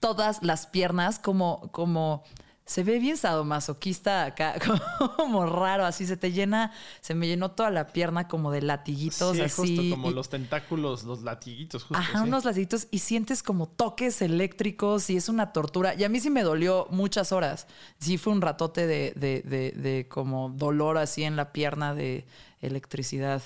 todas 0.00 0.42
las 0.42 0.66
piernas 0.66 1.20
como, 1.20 1.70
como, 1.70 2.24
se 2.66 2.82
ve 2.82 2.98
bien 2.98 3.16
sadomasoquista 3.16 4.24
acá, 4.24 4.54
como 5.16 5.44
raro, 5.46 5.84
así 5.84 6.06
se 6.06 6.16
te 6.16 6.32
llena, 6.32 6.72
se 7.02 7.14
me 7.14 7.26
llenó 7.26 7.50
toda 7.50 7.70
la 7.70 7.88
pierna 7.88 8.26
como 8.26 8.50
de 8.50 8.62
latiguitos, 8.62 9.36
sí, 9.36 9.42
así. 9.42 9.76
justo 9.76 9.82
como 9.90 10.10
y- 10.10 10.14
los 10.14 10.28
tentáculos, 10.30 11.04
los 11.04 11.22
latiguitos, 11.22 11.82
justo. 11.84 11.96
Ajá, 11.98 12.22
sí. 12.22 12.28
unos 12.28 12.44
latitos 12.44 12.86
y 12.90 13.00
sientes 13.00 13.42
como 13.42 13.68
toques 13.68 14.22
eléctricos 14.22 15.10
y 15.10 15.16
es 15.16 15.28
una 15.28 15.52
tortura. 15.52 15.94
Y 15.94 16.04
a 16.04 16.08
mí 16.08 16.20
sí 16.20 16.30
me 16.30 16.42
dolió 16.42 16.86
muchas 16.90 17.32
horas. 17.32 17.66
Sí 17.98 18.16
fue 18.18 18.32
un 18.32 18.40
ratote 18.40 18.86
de, 18.86 19.12
de, 19.16 19.42
de, 19.42 19.72
de 19.72 20.08
como 20.08 20.48
dolor 20.50 20.96
así 20.98 21.22
en 21.24 21.36
la 21.36 21.52
pierna 21.52 21.94
de 21.94 22.26
electricidad. 22.60 23.42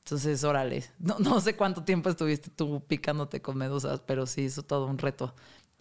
Entonces, 0.00 0.42
órale. 0.44 0.84
No, 0.98 1.18
no 1.18 1.40
sé 1.40 1.56
cuánto 1.56 1.84
tiempo 1.84 2.08
estuviste 2.10 2.50
tú 2.50 2.82
picándote 2.86 3.40
con 3.42 3.56
medusas, 3.56 4.00
pero 4.00 4.26
sí 4.26 4.42
hizo 4.42 4.62
todo 4.62 4.86
un 4.86 4.98
reto. 4.98 5.34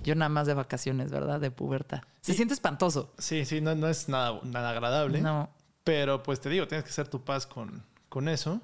Yo 0.04 0.16
nada 0.16 0.30
más 0.30 0.48
de 0.48 0.54
vacaciones, 0.54 1.12
¿verdad? 1.12 1.40
De 1.40 1.52
puberta. 1.52 2.06
Se 2.22 2.34
siente 2.34 2.54
espantoso. 2.54 3.14
Sí, 3.18 3.46
sí, 3.46 3.62
no, 3.62 3.76
no 3.76 3.88
es 3.88 4.10
nada, 4.10 4.40
nada 4.44 4.72
agradable. 4.72 5.22
No. 5.22 5.50
Pero 5.84 6.24
pues 6.24 6.40
te 6.40 6.50
digo, 6.50 6.68
tienes 6.68 6.84
que 6.84 6.92
hacer 6.92 7.08
tu 7.08 7.24
paz 7.24 7.46
con, 7.46 7.84
con 8.08 8.28
eso. 8.30 8.62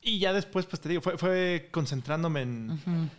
Y 0.00 0.18
ya 0.18 0.32
después, 0.32 0.66
pues 0.66 0.80
te 0.80 0.88
digo, 0.88 1.00
fue, 1.00 1.16
fue 1.16 1.68
concentrándome 1.72 2.42
en 2.42 3.10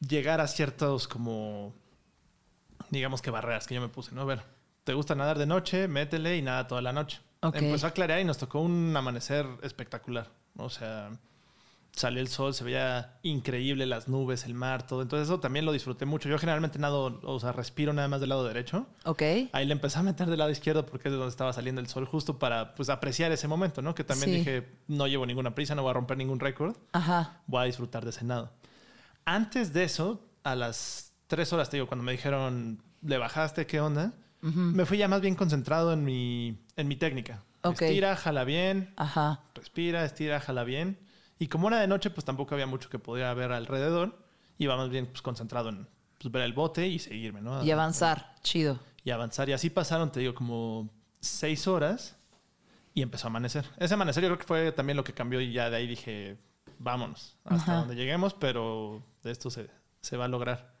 llegar 0.00 0.40
a 0.40 0.46
ciertos 0.46 1.08
como, 1.08 1.74
digamos 2.90 3.22
que 3.22 3.30
barreras 3.30 3.66
que 3.66 3.74
yo 3.74 3.80
me 3.80 3.88
puse, 3.88 4.14
¿no? 4.14 4.22
A 4.22 4.24
ver, 4.24 4.42
¿te 4.84 4.94
gusta 4.94 5.14
nadar 5.14 5.38
de 5.38 5.46
noche? 5.46 5.88
Métele 5.88 6.36
y 6.36 6.42
nada 6.42 6.66
toda 6.66 6.82
la 6.82 6.92
noche. 6.92 7.20
Empezó 7.42 7.86
a 7.86 7.90
clarear 7.92 8.20
y 8.20 8.24
nos 8.24 8.38
tocó 8.38 8.60
un 8.60 8.94
amanecer 8.96 9.46
espectacular. 9.62 10.28
O 10.56 10.68
sea, 10.68 11.10
salió 11.92 12.20
el 12.20 12.28
sol, 12.28 12.54
se 12.54 12.64
veía 12.64 13.18
increíble 13.22 13.84
las 13.86 14.08
nubes, 14.08 14.44
el 14.44 14.54
mar, 14.54 14.86
todo. 14.86 15.02
Entonces 15.02 15.28
eso 15.28 15.40
también 15.40 15.64
lo 15.64 15.72
disfruté 15.72 16.06
mucho. 16.06 16.28
Yo 16.28 16.38
generalmente 16.38 16.78
nado, 16.78 17.20
o 17.24 17.40
sea, 17.40 17.52
respiro 17.52 17.92
nada 17.92 18.08
más 18.08 18.20
del 18.20 18.28
lado 18.30 18.44
derecho. 18.46 18.86
Ok. 19.04 19.22
Ahí 19.52 19.66
le 19.66 19.72
empecé 19.72 19.98
a 19.98 20.02
meter 20.02 20.28
del 20.28 20.38
lado 20.38 20.50
izquierdo 20.50 20.86
porque 20.86 21.08
es 21.08 21.12
de 21.12 21.18
donde 21.18 21.30
estaba 21.30 21.52
saliendo 21.52 21.80
el 21.80 21.88
sol, 21.88 22.06
justo 22.06 22.38
para 22.38 22.74
pues 22.74 22.88
apreciar 22.88 23.32
ese 23.32 23.48
momento, 23.48 23.82
¿no? 23.82 23.94
Que 23.94 24.04
también 24.04 24.30
Sí. 24.30 24.36
dije, 24.38 24.68
no 24.88 25.06
llevo 25.06 25.26
ninguna 25.26 25.54
prisa, 25.54 25.74
no 25.74 25.82
voy 25.82 25.90
a 25.90 25.94
romper 25.94 26.16
ningún 26.16 26.40
récord, 26.40 26.76
Ajá. 26.92 27.40
voy 27.46 27.62
a 27.62 27.64
disfrutar 27.64 28.04
de 28.04 28.10
ese 28.10 28.24
nado. 28.24 28.50
Antes 29.24 29.72
de 29.72 29.84
eso, 29.84 30.24
a 30.42 30.54
las 30.54 31.12
tres 31.26 31.52
horas, 31.52 31.70
te 31.70 31.76
digo, 31.76 31.86
cuando 31.86 32.02
me 32.04 32.12
dijeron, 32.12 32.82
le 33.02 33.18
bajaste, 33.18 33.66
¿qué 33.66 33.80
onda? 33.80 34.12
Me 34.42 34.86
fui 34.86 34.96
ya 34.96 35.06
más 35.06 35.20
bien 35.20 35.34
concentrado 35.34 35.92
en 35.92 36.02
mi, 36.04 36.58
en 36.76 36.88
mi 36.88 36.96
técnica. 36.96 37.42
Ok. 37.62 37.82
Estira, 37.82 38.16
jala 38.16 38.44
bien, 38.44 38.94
Ajá. 38.96 39.40
respira, 39.54 40.04
estira, 40.04 40.40
jala 40.40 40.64
bien. 40.64 40.98
Y 41.40 41.48
como 41.48 41.68
era 41.68 41.80
de 41.80 41.88
noche, 41.88 42.10
pues 42.10 42.24
tampoco 42.24 42.54
había 42.54 42.66
mucho 42.66 42.90
que 42.90 42.98
podía 42.98 43.32
ver 43.32 43.50
alrededor. 43.50 44.16
Iba 44.58 44.76
más 44.76 44.90
bien 44.90 45.06
pues, 45.06 45.22
concentrado 45.22 45.70
en 45.70 45.88
pues, 46.18 46.30
ver 46.30 46.42
el 46.42 46.52
bote 46.52 46.86
y 46.86 46.98
seguirme, 46.98 47.40
¿no? 47.40 47.64
Y 47.64 47.70
avanzar. 47.70 48.34
Chido. 48.42 48.78
y 49.02 49.10
avanzar. 49.10 49.48
Y 49.48 49.54
así 49.54 49.70
pasaron, 49.70 50.12
te 50.12 50.20
digo, 50.20 50.34
como 50.34 50.90
seis 51.18 51.66
horas 51.66 52.16
y 52.92 53.00
empezó 53.00 53.26
a 53.26 53.30
amanecer. 53.30 53.64
Ese 53.78 53.94
amanecer 53.94 54.22
yo 54.22 54.28
creo 54.28 54.38
que 54.38 54.44
fue 54.44 54.72
también 54.72 54.98
lo 54.98 55.02
que 55.04 55.14
cambió 55.14 55.40
y 55.40 55.50
ya 55.50 55.70
de 55.70 55.76
ahí 55.76 55.86
dije, 55.86 56.36
vámonos 56.78 57.38
hasta 57.44 57.72
Ajá. 57.72 57.80
donde 57.80 57.96
lleguemos, 57.96 58.34
pero 58.34 59.02
de 59.22 59.30
esto 59.30 59.48
se, 59.48 59.70
se 60.02 60.18
va 60.18 60.26
a 60.26 60.28
lograr. 60.28 60.74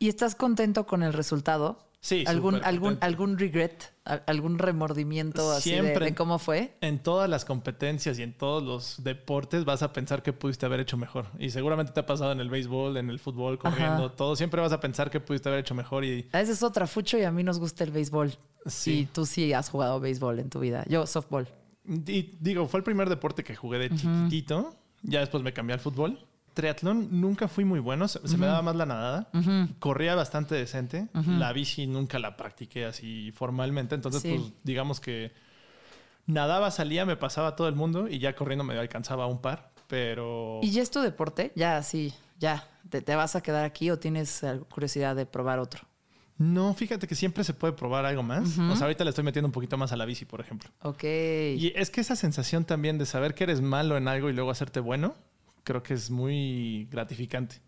¿Y 0.00 0.08
estás 0.08 0.34
contento 0.34 0.86
con 0.86 1.04
el 1.04 1.12
resultado? 1.12 1.89
Sí, 2.02 2.24
¿Algún, 2.26 2.54
algún, 2.64 2.96
algún 3.02 3.38
regret? 3.38 3.92
¿Al- 4.06 4.22
¿Algún 4.26 4.58
remordimiento 4.58 5.52
así 5.52 5.70
de, 5.72 5.80
Siempre. 5.82 6.06
de 6.06 6.14
cómo 6.14 6.38
fue? 6.38 6.74
En 6.80 7.02
todas 7.02 7.28
las 7.28 7.44
competencias 7.44 8.18
y 8.18 8.22
en 8.22 8.32
todos 8.32 8.62
los 8.62 9.04
deportes 9.04 9.66
vas 9.66 9.82
a 9.82 9.92
pensar 9.92 10.22
que 10.22 10.32
pudiste 10.32 10.64
haber 10.64 10.80
hecho 10.80 10.96
mejor. 10.96 11.26
Y 11.38 11.50
seguramente 11.50 11.92
te 11.92 12.00
ha 12.00 12.06
pasado 12.06 12.32
en 12.32 12.40
el 12.40 12.48
béisbol, 12.48 12.96
en 12.96 13.10
el 13.10 13.18
fútbol, 13.18 13.58
corriendo, 13.58 14.06
Ajá. 14.06 14.16
todo. 14.16 14.34
Siempre 14.34 14.62
vas 14.62 14.72
a 14.72 14.80
pensar 14.80 15.10
que 15.10 15.20
pudiste 15.20 15.50
haber 15.50 15.60
hecho 15.60 15.74
mejor 15.74 16.04
y 16.06 16.26
A 16.32 16.38
veces 16.38 16.56
es 16.56 16.62
otra 16.62 16.86
fucho 16.86 17.18
y 17.18 17.24
a 17.24 17.30
mí 17.30 17.42
nos 17.42 17.58
gusta 17.58 17.84
el 17.84 17.90
béisbol. 17.90 18.32
Sí. 18.64 19.00
Y 19.00 19.06
tú 19.06 19.26
sí 19.26 19.52
has 19.52 19.68
jugado 19.68 20.00
béisbol 20.00 20.38
en 20.38 20.48
tu 20.48 20.60
vida. 20.60 20.84
Yo, 20.88 21.06
softball. 21.06 21.48
Y 21.86 22.36
digo, 22.40 22.66
fue 22.66 22.78
el 22.78 22.84
primer 22.84 23.10
deporte 23.10 23.44
que 23.44 23.54
jugué 23.54 23.78
de 23.78 23.90
chiquitito. 23.90 24.74
Ya 25.02 25.20
después 25.20 25.42
me 25.42 25.52
cambié 25.52 25.74
al 25.74 25.80
fútbol. 25.80 26.18
Triatlón 26.54 27.08
nunca 27.20 27.48
fui 27.48 27.64
muy 27.64 27.80
bueno. 27.80 28.08
Se, 28.08 28.26
se 28.26 28.36
me 28.36 28.46
daba 28.46 28.62
más 28.62 28.76
la 28.76 28.86
nadada. 28.86 29.28
Corría 29.78 30.14
bastante 30.14 30.54
decente. 30.54 31.08
La 31.14 31.52
bici 31.52 31.86
nunca 31.86 32.18
la 32.18 32.36
practiqué 32.36 32.84
así 32.86 33.32
formalmente. 33.32 33.94
Entonces, 33.94 34.22
Sí. 34.22 34.34
pues 34.36 34.52
digamos 34.64 35.00
que 35.00 35.32
nadaba, 36.26 36.70
salía, 36.70 37.06
me 37.06 37.16
pasaba 37.16 37.56
todo 37.56 37.68
el 37.68 37.74
mundo 37.74 38.08
y 38.08 38.18
ya 38.18 38.34
corriendo 38.34 38.64
me 38.64 38.78
alcanzaba 38.78 39.26
un 39.26 39.40
par. 39.40 39.70
Pero 39.86 40.60
¿Y 40.62 40.70
ya 40.70 40.82
es 40.82 40.90
tu 40.90 41.00
deporte? 41.00 41.52
Ya, 41.56 41.82
sí, 41.82 42.14
ya. 42.38 42.68
¿Te, 42.90 43.00
te 43.02 43.14
vas 43.16 43.34
a 43.36 43.42
quedar 43.42 43.64
aquí 43.64 43.90
o 43.90 43.98
tienes 43.98 44.42
curiosidad 44.68 45.16
de 45.16 45.26
probar 45.26 45.58
otro? 45.58 45.82
no, 46.38 46.72
fíjate 46.72 47.06
que 47.06 47.14
siempre 47.14 47.44
se 47.44 47.52
puede 47.52 47.74
probar 47.74 48.06
algo 48.06 48.22
más. 48.22 48.56
O 48.58 48.74
sea, 48.74 48.84
ahorita 48.86 49.04
le 49.04 49.10
estoy 49.10 49.24
metiendo 49.24 49.46
un 49.46 49.52
poquito 49.52 49.76
más 49.76 49.92
a 49.92 49.96
la 49.98 50.06
bici, 50.06 50.24
por 50.24 50.40
ejemplo. 50.40 50.70
Ok. 50.82 51.02
Y 51.04 51.70
es 51.76 51.90
que 51.90 52.00
esa 52.00 52.16
sensación 52.16 52.64
también 52.64 52.96
de 52.96 53.04
saber 53.04 53.34
que 53.34 53.44
eres 53.44 53.60
malo 53.60 53.98
en 53.98 54.08
algo 54.08 54.30
y 54.30 54.32
luego 54.32 54.50
hacerte 54.50 54.80
bueno, 54.80 55.14
creo 55.70 55.82
que 55.84 55.94
es 55.94 56.10
muy 56.10 56.88
gratificante. 56.90 57.60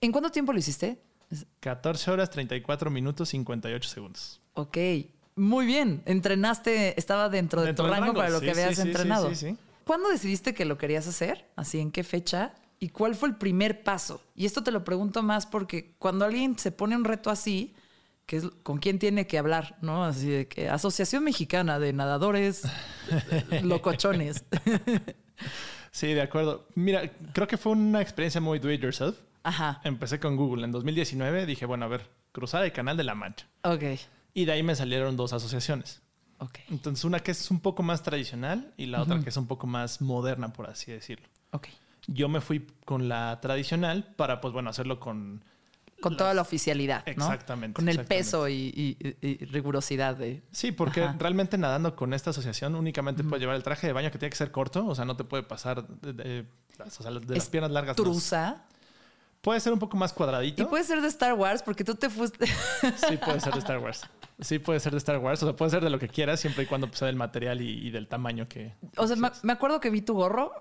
¿En 0.00 0.12
cuánto 0.12 0.30
tiempo 0.30 0.50
lo 0.54 0.58
hiciste? 0.58 0.98
14 1.60 2.10
horas, 2.10 2.30
34 2.30 2.90
minutos, 2.90 3.28
58 3.28 3.86
segundos. 3.86 4.40
Ok. 4.54 4.78
Muy 5.36 5.66
bien. 5.66 6.02
Entrenaste, 6.06 6.98
estaba 6.98 7.28
dentro 7.28 7.60
de 7.60 7.68
Dentro 7.68 7.84
tu 7.84 7.90
del 7.90 8.00
rango, 8.00 8.06
rango, 8.06 8.18
para 8.18 8.30
lo 8.30 8.38
sí, 8.38 8.46
que 8.46 8.50
habías 8.52 8.70
sí, 8.70 8.76
sí, 8.76 8.88
entrenado. 8.88 9.28
sí, 9.28 9.34
sí. 9.36 9.56
¿Cuándo 9.84 10.08
decidiste 10.08 10.54
que 10.54 10.64
lo 10.64 10.78
querías 10.78 11.06
hacer? 11.06 11.50
¿Así 11.54 11.78
en 11.78 11.90
qué 11.90 12.02
fecha? 12.02 12.54
¿Y 12.80 12.88
cuál 12.88 13.14
fue 13.14 13.28
el 13.28 13.36
primer 13.36 13.82
paso? 13.82 14.22
Y 14.34 14.46
esto 14.46 14.62
te 14.62 14.70
lo 14.70 14.84
pregunto 14.84 15.22
más 15.22 15.44
porque 15.44 15.94
cuando 15.98 16.24
alguien 16.24 16.58
se 16.58 16.72
pone 16.72 16.96
un 16.96 17.04
reto 17.04 17.28
así, 17.28 17.74
que 18.24 18.38
es 18.38 18.44
con 18.62 18.78
quién 18.78 18.98
tiene 18.98 19.26
que 19.26 19.36
hablar, 19.36 19.76
¿no? 19.82 20.04
Así 20.04 20.28
de 20.30 20.48
que 20.48 20.70
Asociación 20.70 21.24
Mexicana 21.24 21.78
de 21.78 21.92
Nadadores 21.92 22.62
Locochones. 23.62 24.44
Sí, 25.98 26.14
de 26.14 26.22
acuerdo. 26.22 26.68
Mira, 26.76 27.10
creo 27.32 27.48
que 27.48 27.56
fue 27.56 27.72
una 27.72 28.00
experiencia 28.00 28.40
muy 28.40 28.60
do 28.60 28.70
it 28.70 28.80
yourself. 28.80 29.18
Ajá. 29.42 29.80
Empecé 29.82 30.20
con 30.20 30.36
Google 30.36 30.64
en 30.64 30.70
2019. 30.70 31.44
Dije, 31.44 31.66
bueno, 31.66 31.86
a 31.86 31.88
ver, 31.88 32.08
cruzar 32.30 32.62
el 32.62 32.70
canal 32.70 32.96
de 32.96 33.02
la 33.02 33.16
Mancha. 33.16 33.48
Ok. 33.64 33.82
Y 34.32 34.44
de 34.44 34.52
ahí 34.52 34.62
me 34.62 34.76
salieron 34.76 35.16
dos 35.16 35.32
asociaciones. 35.32 36.00
Ok. 36.38 36.60
Entonces, 36.70 37.04
una 37.04 37.18
que 37.18 37.32
es 37.32 37.50
un 37.50 37.58
poco 37.58 37.82
más 37.82 38.04
tradicional 38.04 38.72
y 38.76 38.86
la 38.86 39.02
otra 39.02 39.18
que 39.18 39.30
es 39.30 39.36
un 39.36 39.48
poco 39.48 39.66
más 39.66 40.00
moderna, 40.00 40.52
por 40.52 40.70
así 40.70 40.92
decirlo. 40.92 41.26
Ok. 41.50 41.66
Yo 42.06 42.28
me 42.28 42.40
fui 42.40 42.64
con 42.84 43.08
la 43.08 43.40
tradicional 43.40 44.14
para, 44.14 44.40
pues 44.40 44.54
bueno, 44.54 44.70
hacerlo 44.70 45.00
con... 45.00 45.42
Con 46.00 46.12
las- 46.12 46.18
toda 46.18 46.34
la 46.34 46.42
oficialidad, 46.42 47.04
¿no? 47.06 47.12
Exactamente, 47.12 47.74
Con 47.74 47.88
el 47.88 47.96
exactamente. 47.96 48.24
peso 48.24 48.48
y, 48.48 48.54
y- 48.54 49.16
y- 49.20 49.28
y 49.42 49.44
rigurosidad 49.46 50.16
de... 50.16 50.42
Sí, 50.52 50.70
porque 50.72 51.02
Ajá. 51.02 51.16
realmente 51.18 51.58
nadando 51.58 51.96
con 51.96 52.14
esta 52.14 52.30
asociación 52.30 52.74
únicamente 52.76 53.24
puedes 53.24 53.40
llevar 53.40 53.56
el 53.56 53.62
traje 53.62 53.86
de 53.88 53.92
baño 53.92 54.10
que 54.10 54.18
tiene 54.18 54.30
que 54.30 54.36
ser 54.36 54.50
corto, 54.52 54.86
o 54.86 54.94
sea, 54.94 55.04
no 55.04 55.16
te 55.16 55.24
puede 55.24 55.42
pasar 55.42 55.86
de, 55.88 56.12
de- 56.12 56.46
o 56.84 56.90
sea, 56.90 57.10
de 57.10 57.34
las 57.36 57.48
piernas 57.48 57.72
largas. 57.72 57.96
no. 57.98 58.04
Truza. 58.04 58.64
Puede 59.40 59.60
ser 59.60 59.72
un 59.72 59.78
poco 59.78 59.96
más 59.96 60.12
cuadradito. 60.12 60.62
Y 60.62 60.66
puede 60.66 60.82
ser 60.84 61.00
de 61.00 61.06
Star 61.08 61.32
Wars 61.34 61.62
porque 61.62 61.84
tú 61.84 61.94
te 61.94 62.10
fuiste... 62.10 62.46
Sí, 62.46 63.16
puede 63.24 63.40
ser 63.40 63.52
de 63.52 63.58
Star 63.60 63.78
Wars. 63.78 64.02
Sí, 64.40 64.58
puede 64.58 64.80
ser 64.80 64.92
de 64.92 64.98
Star 64.98 65.18
Wars. 65.18 65.42
O 65.42 65.46
sea, 65.46 65.56
puede 65.56 65.70
ser 65.70 65.82
de 65.82 65.90
lo 65.90 65.98
que 65.98 66.08
quieras, 66.08 66.40
siempre 66.40 66.64
y 66.64 66.66
cuando 66.66 66.88
pues, 66.88 66.98
sea 66.98 67.06
del 67.06 67.16
material 67.16 67.60
y, 67.60 67.86
y 67.86 67.90
del 67.90 68.08
tamaño 68.08 68.48
que. 68.48 68.74
o 68.96 69.06
sea, 69.06 69.16
me, 69.16 69.52
acuerdo 69.52 69.80
que 69.80 69.90
vi 69.90 70.02
tu 70.02 70.14
gorro 70.14 70.52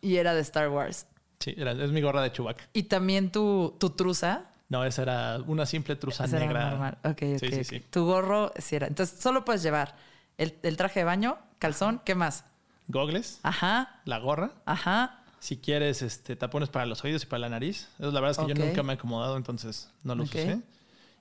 y 0.00 0.16
era 0.16 0.34
de 0.34 0.40
Star 0.40 0.68
Wars. 0.68 1.06
Sí, 1.40 1.54
era- 1.56 1.72
es 1.72 1.90
mi 1.92 2.00
gorra 2.00 2.22
de 2.22 2.32
Chewbacca. 2.32 2.64
Y 2.72 2.84
también 2.84 3.30
tu, 3.30 3.76
tu 3.78 3.90
truza. 3.90 4.46
No, 4.68 4.84
esa 4.84 5.02
era 5.02 5.38
una 5.46 5.66
simple 5.66 5.94
truza 5.96 6.24
Esa 6.24 6.36
era 6.38 6.46
negra. 6.46 6.70
normal. 6.70 6.98
Sí, 7.18 7.38
sí, 7.38 7.64
sí. 7.64 7.80
Tu 7.90 8.04
gorro 8.04 8.52
sí 8.58 8.76
era. 8.76 8.86
Entonces, 8.86 9.20
solo 9.20 9.44
puedes 9.44 9.62
llevar 9.62 9.96
el, 10.38 10.58
el 10.62 10.76
traje 10.76 11.00
de 11.00 11.04
baño, 11.04 11.38
calzón, 11.58 12.00
¿qué 12.04 12.14
más? 12.14 12.44
Gogles, 12.88 13.40
Ajá, 13.42 14.00
la 14.04 14.18
gorra. 14.18 14.52
ajá. 14.66 15.20
Si 15.38 15.58
quieres, 15.58 16.00
este, 16.02 16.36
tapones 16.36 16.70
para 16.70 16.86
los 16.86 17.04
oídos 17.04 17.22
y 17.22 17.26
para 17.26 17.40
la 17.40 17.48
nariz. 17.50 17.88
Eso, 17.98 18.10
la 18.10 18.20
verdad 18.20 18.30
es 18.30 18.38
que 18.46 18.54
yo 18.54 18.64
nunca 18.66 18.82
me 18.82 18.94
he 18.94 18.96
acomodado, 18.96 19.36
entonces 19.36 19.90
no 20.02 20.14
los 20.14 20.28
Ok. 20.30 20.34
usé. 20.36 20.62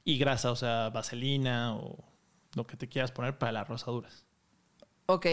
Y 0.05 0.17
grasa, 0.17 0.51
o 0.51 0.55
sea, 0.55 0.89
vaselina 0.89 1.75
o 1.75 1.97
lo 2.55 2.65
que 2.65 2.77
te 2.77 2.87
quieras 2.87 3.11
poner 3.11 3.37
para 3.37 3.51
las 3.51 3.67
rosaduras. 3.67 4.25
Ok. 5.07 5.27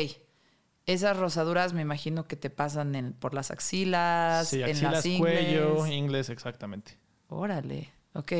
Esas 0.87 1.16
rosaduras 1.16 1.73
me 1.73 1.83
imagino 1.83 2.27
que 2.27 2.35
te 2.37 2.51
pasan 2.51 2.94
en- 2.96 3.12
por 3.12 3.33
las 3.35 3.51
axilas, 3.53 4.49
Sí, 4.49 4.61
en 4.62 4.83
las 4.83 5.07
ingles. 5.07 5.18
cuello, 5.20 5.87
ingles, 5.87 6.29
exactamente. 6.31 6.99
Órale. 7.29 7.92
Ok. 8.14 8.33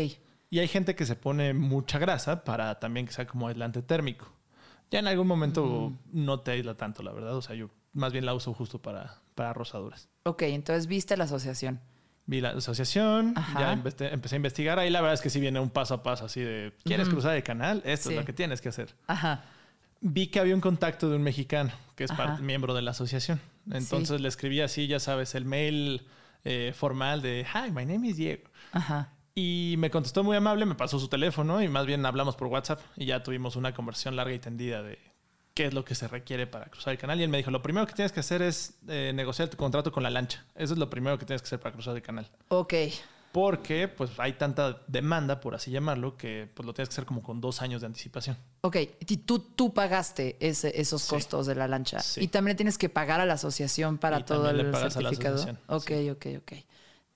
Y 0.51 0.59
hay 0.59 0.69
gente 0.69 0.95
que 0.97 1.07
se 1.07 1.15
pone 1.17 1.55
mucha 1.55 1.99
grasa 1.99 2.43
para 2.45 2.79
también 2.81 3.07
que 3.07 3.13
sea 3.13 3.27
como 3.27 3.49
aislante 3.49 3.83
térmico. 3.83 4.33
Ya 4.91 4.99
en 4.99 5.07
algún 5.07 5.27
momento 5.29 5.93
no 6.13 6.41
te 6.41 6.51
aísla 6.53 6.75
tanto, 6.77 7.03
la 7.03 7.13
verdad. 7.13 7.37
O 7.37 7.43
sea, 7.43 7.55
yo 7.55 7.71
más 7.93 8.13
bien 8.13 8.27
la 8.27 8.35
uso 8.35 8.53
justo 8.53 8.83
para, 8.83 9.15
para 9.37 9.53
rosaduras. 9.53 10.09
Ok, 10.25 10.43
entonces 10.43 10.87
viste 10.89 11.17
la 11.17 11.25
asociación. 11.25 11.81
Vi 12.27 12.41
la 12.41 12.51
asociación, 12.51 13.33
Ajá. 13.37 13.61
ya 13.61 13.73
empecé 14.13 14.35
a 14.35 14.37
investigar. 14.37 14.79
Ahí 14.79 14.91
la 14.91 15.01
verdad 15.01 15.15
es 15.15 15.21
que 15.21 15.31
sí 15.31 15.41
viene 15.41 15.59
un 15.61 15.71
paso 15.71 15.95
a 15.95 16.03
paso 16.03 16.25
así 16.27 16.41
de, 16.41 16.73
¿quieres 16.85 17.09
cruzar 17.09 17.35
el 17.37 17.43
canal? 17.43 17.83
Esto 17.85 18.09
Sí. 18.09 18.15
es 18.15 18.21
lo 18.21 18.27
que 18.27 18.33
tienes 18.33 18.61
que 18.61 18.69
hacer. 18.69 18.95
Ajá. 19.07 19.45
Vi 20.01 20.29
que 20.29 20.41
había 20.41 20.55
un 20.55 20.61
contacto 20.61 21.09
de 21.11 21.17
un 21.17 21.23
mexicano 21.23 21.71
que 21.95 22.05
es 22.05 22.13
parte- 22.13 22.43
miembro 22.43 22.75
de 22.75 22.83
la 22.83 22.93
asociación. 22.93 23.41
Entonces 23.71 24.17
Sí. 24.17 24.23
le 24.23 24.29
escribí 24.29 24.61
así, 24.61 24.87
ya 24.87 24.99
sabes, 25.01 25.35
el 25.35 25.45
mail 25.45 26.07
eh, 26.45 26.73
formal 26.75 27.21
de, 27.23 27.45
hi, 27.53 27.71
my 27.71 27.85
name 27.85 28.09
is 28.09 28.17
Diego. 28.17 28.45
Ajá. 28.73 29.13
Y 29.43 29.77
me 29.79 29.91
contestó 29.91 30.23
muy 30.23 30.37
amable, 30.37 30.67
me 30.67 30.75
pasó 30.75 30.99
su 30.99 31.09
teléfono 31.09 31.63
y 31.63 31.69
más 31.69 31.87
bien 31.87 32.05
hablamos 32.05 32.37
por 32.37 32.49
WhatsApp 32.49 32.81
y 32.97 33.07
ya 33.07 33.23
tuvimos 33.23 33.57
una 33.57 33.73
conversación 33.73 34.15
larga 34.15 34.35
y 34.35 34.39
tendida 34.39 34.83
de 34.83 34.99
qué 35.55 35.65
es 35.67 35.73
lo 35.75 35.83
que 35.83 35.95
se 35.95 36.09
requiere 36.09 36.47
para 36.47 36.67
cruzar 36.67 36.93
el 36.93 36.99
canal. 36.99 37.19
Y 37.19 37.23
él 37.23 37.31
me 37.31 37.39
dijo, 37.39 37.51
lo 37.51 37.63
primero 37.63 37.87
que 37.87 37.95
tienes 37.95 38.13
que 38.13 38.21
hacer 38.21 38.43
es 38.43 38.75
eh, 38.89 39.13
negociar 39.15 39.49
tu 39.49 39.57
contrato 39.57 39.93
con 39.93 40.03
la 40.03 40.11
lancha. 40.11 40.45
Eso 40.55 40.75
es 40.75 40.79
lo 40.79 40.91
primero 40.91 41.19
que 41.19 41.25
tienes 41.25 41.41
que 41.41 41.47
hacer 41.47 41.59
para 41.61 41.73
cruzar 41.73 41.97
el 41.97 42.03
canal. 42.03 42.29
Ok. 42.49 42.75
Porque 43.33 43.87
pues 43.89 44.11
hay 44.19 44.33
tanta 44.35 44.83
demanda, 44.89 45.41
por 45.41 45.55
así 45.55 45.71
llamarlo, 45.71 46.17
que 46.19 46.51
pues 46.53 46.67
lo 46.67 46.75
tienes 46.75 46.89
que 46.91 46.95
hacer 46.95 47.07
como 47.07 47.23
con 47.23 47.41
dos 47.41 47.63
años 47.63 47.81
de 47.81 47.87
anticipación. 47.87 48.37
Ok. 48.63 48.77
Y 49.09 49.17
tú, 49.19 49.39
tú 49.39 49.73
pagaste 49.73 50.37
ese- 50.41 50.79
esos 50.79 51.01
Sí. 51.03 51.11
costos 51.11 51.47
de 51.47 51.55
la 51.55 51.67
lancha. 51.67 52.01
Sí. 52.01 52.21
Y 52.25 52.29
también 52.29 52.57
tienes 52.59 52.77
que 52.77 52.89
pagar 52.91 53.21
a 53.21 53.25
la 53.25 53.35
asociación 53.35 53.97
para 53.99 54.19
Y 54.19 54.25
todo 54.25 54.43
también 54.45 54.57
le 54.59 54.63
el 54.65 54.71
pagas 54.73 54.97
a 54.97 55.01
la 55.01 55.09
certificado. 55.11 55.37
asociación, 55.37 55.65
Ok, 55.69 56.17
ok, 56.17 56.27
ok. 56.43 56.53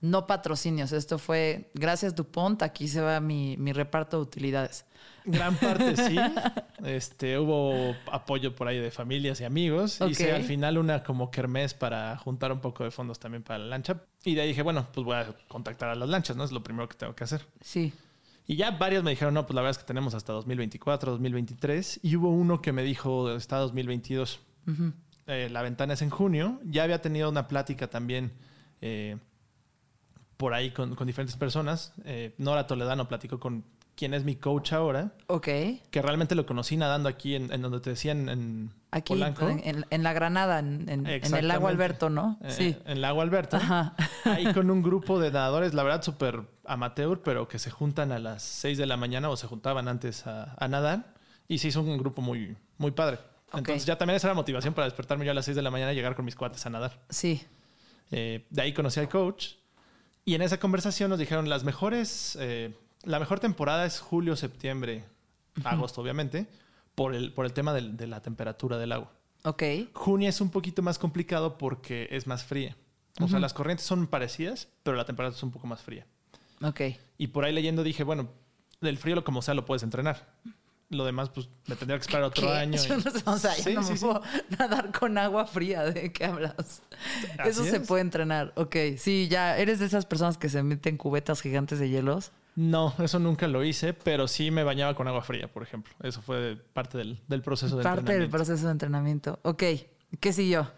No 0.01 0.27
patrocinios. 0.27 0.91
Esto 0.91 1.17
fue 1.17 1.71
gracias 1.73 2.15
Dupont. 2.15 2.61
Aquí 2.61 2.87
se 2.87 3.01
va 3.01 3.19
mi, 3.19 3.57
mi 3.57 3.73
reparto 3.73 4.17
de 4.17 4.23
utilidades. 4.23 4.85
Gran 5.25 5.55
parte 5.55 5.95
sí. 5.97 6.15
Este, 6.85 7.39
hubo 7.39 7.95
apoyo 8.11 8.53
por 8.53 8.67
ahí 8.67 8.77
de 8.77 8.91
familias 8.91 9.41
y 9.41 9.43
amigos. 9.43 9.99
Ok. 10.01 10.11
Hice 10.11 10.33
al 10.33 10.43
final 10.43 10.77
una 10.77 11.03
como 11.03 11.31
kermés 11.31 11.73
para 11.73 12.15
juntar 12.17 12.51
un 12.51 12.59
poco 12.59 12.83
de 12.83 12.91
fondos 12.91 13.17
también 13.17 13.41
para 13.41 13.57
la 13.57 13.65
lancha. 13.65 14.03
Y 14.23 14.35
de 14.35 14.41
ahí 14.41 14.49
dije, 14.49 14.61
bueno, 14.61 14.87
pues 14.93 15.03
voy 15.03 15.15
a 15.15 15.35
contactar 15.47 15.89
a 15.89 15.95
las 15.95 16.07
lanchas, 16.07 16.35
¿no? 16.35 16.43
Es 16.43 16.51
lo 16.51 16.61
primero 16.61 16.87
que 16.87 16.95
tengo 16.95 17.15
que 17.15 17.23
hacer. 17.23 17.47
Sí. 17.61 17.91
Y 18.45 18.55
ya 18.57 18.71
varios 18.71 19.03
me 19.03 19.09
dijeron, 19.09 19.33
no, 19.33 19.47
pues 19.47 19.55
la 19.55 19.61
verdad 19.61 19.71
es 19.71 19.77
que 19.79 19.85
tenemos 19.85 20.13
hasta 20.13 20.33
2024, 20.33 21.13
2023. 21.13 22.01
Y 22.03 22.15
hubo 22.15 22.29
uno 22.29 22.61
que 22.61 22.71
me 22.71 22.83
dijo, 22.83 23.35
está 23.35 23.57
2022. 23.57 24.39
Ujú. 24.67 24.93
Eh, 25.25 25.49
la 25.49 25.63
ventana 25.63 25.95
es 25.95 26.03
en 26.03 26.11
junio. 26.11 26.59
Ya 26.65 26.83
había 26.83 27.01
tenido 27.01 27.29
una 27.29 27.47
plática 27.47 27.89
también 27.89 28.33
eh, 28.81 29.17
por 30.37 30.53
ahí 30.53 30.71
con, 30.71 30.95
con 30.95 31.07
diferentes 31.07 31.35
personas. 31.37 31.93
Eh, 32.05 32.33
Nora 32.37 32.67
Toledano 32.67 33.07
platicó 33.07 33.39
con 33.39 33.63
quien 33.95 34.13
es 34.13 34.25
mi 34.25 34.35
coach 34.35 34.73
ahora, 34.73 35.13
Ok. 35.27 35.45
que 35.45 36.01
realmente 36.01 36.35
lo 36.35 36.45
conocí 36.45 36.75
nadando 36.75 37.07
aquí 37.07 37.33
en, 37.35 37.51
en 37.53 37.61
donde 37.61 37.79
te 37.79 37.91
decían 37.91 38.27
en 38.27 38.71
Aquí, 38.91 39.13
Polanco. 39.13 39.47
en, 39.49 40.03
la 40.03 40.11
Granada, 40.13 40.59
en, 40.59 40.89
el 41.07 41.47
lago 41.47 41.69
Alberto, 41.69 42.09
¿no? 42.09 42.37
Eh, 42.41 42.51
sí. 42.51 42.77
En 42.85 42.99
Lago 42.99 43.21
Alberto. 43.21 43.55
Ajá. 43.55 43.95
Ahí 44.25 44.45
con 44.53 44.69
un 44.69 44.81
grupo 44.83 45.17
de 45.19 45.31
nadadores, 45.31 45.73
la 45.73 45.83
verdad, 45.83 46.01
súper 46.01 46.41
amateur, 46.65 47.21
pero 47.23 47.47
que 47.47 47.57
se 47.57 47.71
juntan 47.71 48.11
a 48.11 48.19
las 48.19 48.43
6 48.43 48.77
de 48.77 48.85
la 48.85 48.97
mañana 48.97 49.29
o 49.29 49.37
se 49.37 49.47
juntaban 49.47 49.87
antes 49.87 50.27
a, 50.27 50.55
a 50.59 50.67
nadar. 50.67 51.13
Y 51.47 51.59
se 51.59 51.69
hizo 51.69 51.81
un 51.81 51.97
grupo 51.97 52.21
muy, 52.21 52.57
muy 52.77 52.91
padre. 52.91 53.19
Entonces 53.53 53.85
ya 53.85 53.97
también 53.97 54.17
esa 54.17 54.27
era 54.27 54.33
la 54.33 54.41
motivación 54.41 54.73
para 54.73 54.85
despertarme 54.85 55.23
yo 55.23 55.31
a 55.31 55.35
las 55.35 55.45
6 55.45 55.55
de 55.55 55.61
la 55.61 55.71
mañana 55.71 55.93
y 55.93 55.95
llegar 55.95 56.15
con 56.15 56.25
mis 56.25 56.35
cuates 56.35 56.65
a 56.65 56.69
nadar. 56.69 56.99
Sí. 57.09 57.41
Eh, 58.11 58.45
de 58.49 58.61
ahí 58.61 58.73
conocí 58.73 58.99
al 58.99 59.07
coach. 59.07 59.53
Y 60.25 60.33
en 60.33 60.41
esa 60.41 60.59
conversación 60.59 61.09
nos 61.11 61.19
dijeron 61.19 61.47
las 61.49 61.63
mejores, 61.63 62.35
eh, 62.41 62.73
la 63.03 63.19
mejor 63.19 63.39
temporada 63.39 63.85
es 63.85 63.99
julio, 63.99 64.35
septiembre, 64.35 65.05
agosto, 65.63 66.01
obviamente, 66.01 66.47
por 66.95 67.13
el, 67.13 67.31
por 67.31 67.45
el 67.45 67.53
tema 67.53 67.73
de 67.73 68.07
la 68.07 68.21
temperatura 68.21 68.77
del 68.77 68.91
agua. 68.91 69.11
Ok. 69.43 69.63
Junio 69.93 70.27
es 70.27 70.41
un 70.41 70.49
poquito 70.49 70.81
más 70.81 70.97
complicado 70.97 71.57
porque 71.57 72.07
es 72.11 72.25
más 72.25 72.43
fría. 72.43 72.75
O 73.21 73.27
sea, 73.27 73.39
las 73.39 73.53
corrientes 73.53 73.85
son 73.85 74.07
parecidas, 74.07 74.67
pero 74.83 74.97
la 74.97 75.05
temperatura 75.05 75.37
es 75.37 75.43
un 75.43 75.51
poco 75.51 75.67
más 75.67 75.81
fría. 75.81 76.05
Ok. 76.61 76.81
Y 77.17 77.27
por 77.27 77.45
ahí 77.45 77.53
leyendo 77.53 77.83
dije, 77.83 78.03
bueno, 78.03 78.29
del 78.81 78.97
frío 78.97 79.15
lo 79.15 79.23
como 79.23 79.41
sea 79.41 79.53
lo 79.53 79.65
puedes 79.65 79.83
entrenar. 79.83 80.33
Lo 80.89 81.03
demás, 81.03 81.29
pues 81.29 81.49
me 81.67 81.75
tendría 81.75 81.97
que 81.97 82.01
esperar 82.03 82.23
otro 82.23 82.47
¿Qué? 82.47 82.53
año. 82.53 82.79
y- 82.81 82.87
Yo 82.87 82.95
no 82.97 83.01
sé, 83.11 83.23
o 83.25 83.37
sea, 83.37 83.57
yo 83.57 83.63
Sí, 83.63 83.73
no 83.73 83.83
sí, 83.83 83.91
me 83.93 83.97
sí. 83.97 84.05
puedo 84.05 84.21
nadar 84.59 84.91
con 84.97 85.17
agua 85.17 85.45
fría. 85.47 85.83
¿De 85.83 86.13
qué 86.13 86.25
hablas? 86.25 86.81
Así 87.39 87.49
Eso 87.49 87.63
se 87.65 87.79
puede 87.79 88.01
entrenar. 88.01 88.53
Ok. 88.55 88.75
Sí, 88.97 89.27
ya 89.27 89.57
eres 89.57 89.79
de 89.79 89.85
esas 89.87 90.05
personas 90.05 90.37
que 90.37 90.47
se 90.47 90.61
meten 90.61 90.97
cubetas 90.97 91.41
gigantes 91.41 91.79
de 91.79 91.89
hielos. 91.89 92.31
No, 92.55 92.93
eso 92.99 93.19
nunca 93.19 93.47
lo 93.47 93.63
hice, 93.65 93.93
pero 93.93 94.27
sí 94.27 94.51
me 94.51 94.63
bañaba 94.63 94.95
con 94.95 95.07
agua 95.07 95.21
fría, 95.23 95.51
por 95.51 95.63
ejemplo. 95.63 95.93
Eso 96.03 96.21
fue 96.21 96.55
parte 96.73 96.97
del, 96.97 97.19
del 97.27 97.41
proceso 97.41 97.75
de 97.77 97.83
Parte 97.83 97.95
del 97.97 97.99
entrenamiento. 98.23 98.37
proceso 98.37 98.65
de 98.67 98.71
entrenamiento. 98.71 99.39
Ok. 99.41 99.63
¿Qué 100.21 100.31
siguió? 100.33 100.71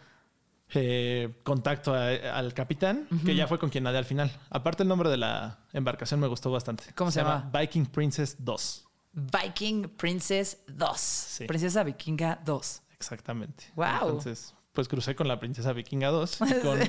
Eh, 0.74 1.34
contacto 1.44 1.94
a- 1.94 2.10
al 2.38 2.54
capitán, 2.54 3.08
que 3.26 3.36
ya 3.36 3.46
fue 3.48 3.60
con 3.60 3.70
quien 3.70 3.84
nadé 3.84 4.00
al 4.00 4.06
final. 4.06 4.32
Aparte 4.50 4.84
el 4.84 4.90
nombre 4.90 5.10
de 5.10 5.18
la 5.18 5.60
embarcación 5.72 6.20
me 6.20 6.28
gustó 6.28 6.50
bastante. 6.52 6.86
¿Cómo 6.96 7.12
se 7.12 7.22
llama? 7.22 7.50
Viking 7.54 7.86
Princess 7.86 8.36
2. 8.40 8.87
Viking 9.18 9.90
Princess 9.98 10.60
2. 10.68 11.44
Princesa 11.48 11.84
Vikinga 11.84 12.40
2. 12.46 12.84
Exactamente. 12.98 13.66
Guau. 13.76 14.10
Entonces, 14.10 14.54
pues 14.74 14.88
crucé 14.88 15.16
con 15.16 15.28
la 15.28 15.40
princesa 15.40 15.74
vikinga 15.74 16.10
2, 16.10 16.38
con 16.62 16.80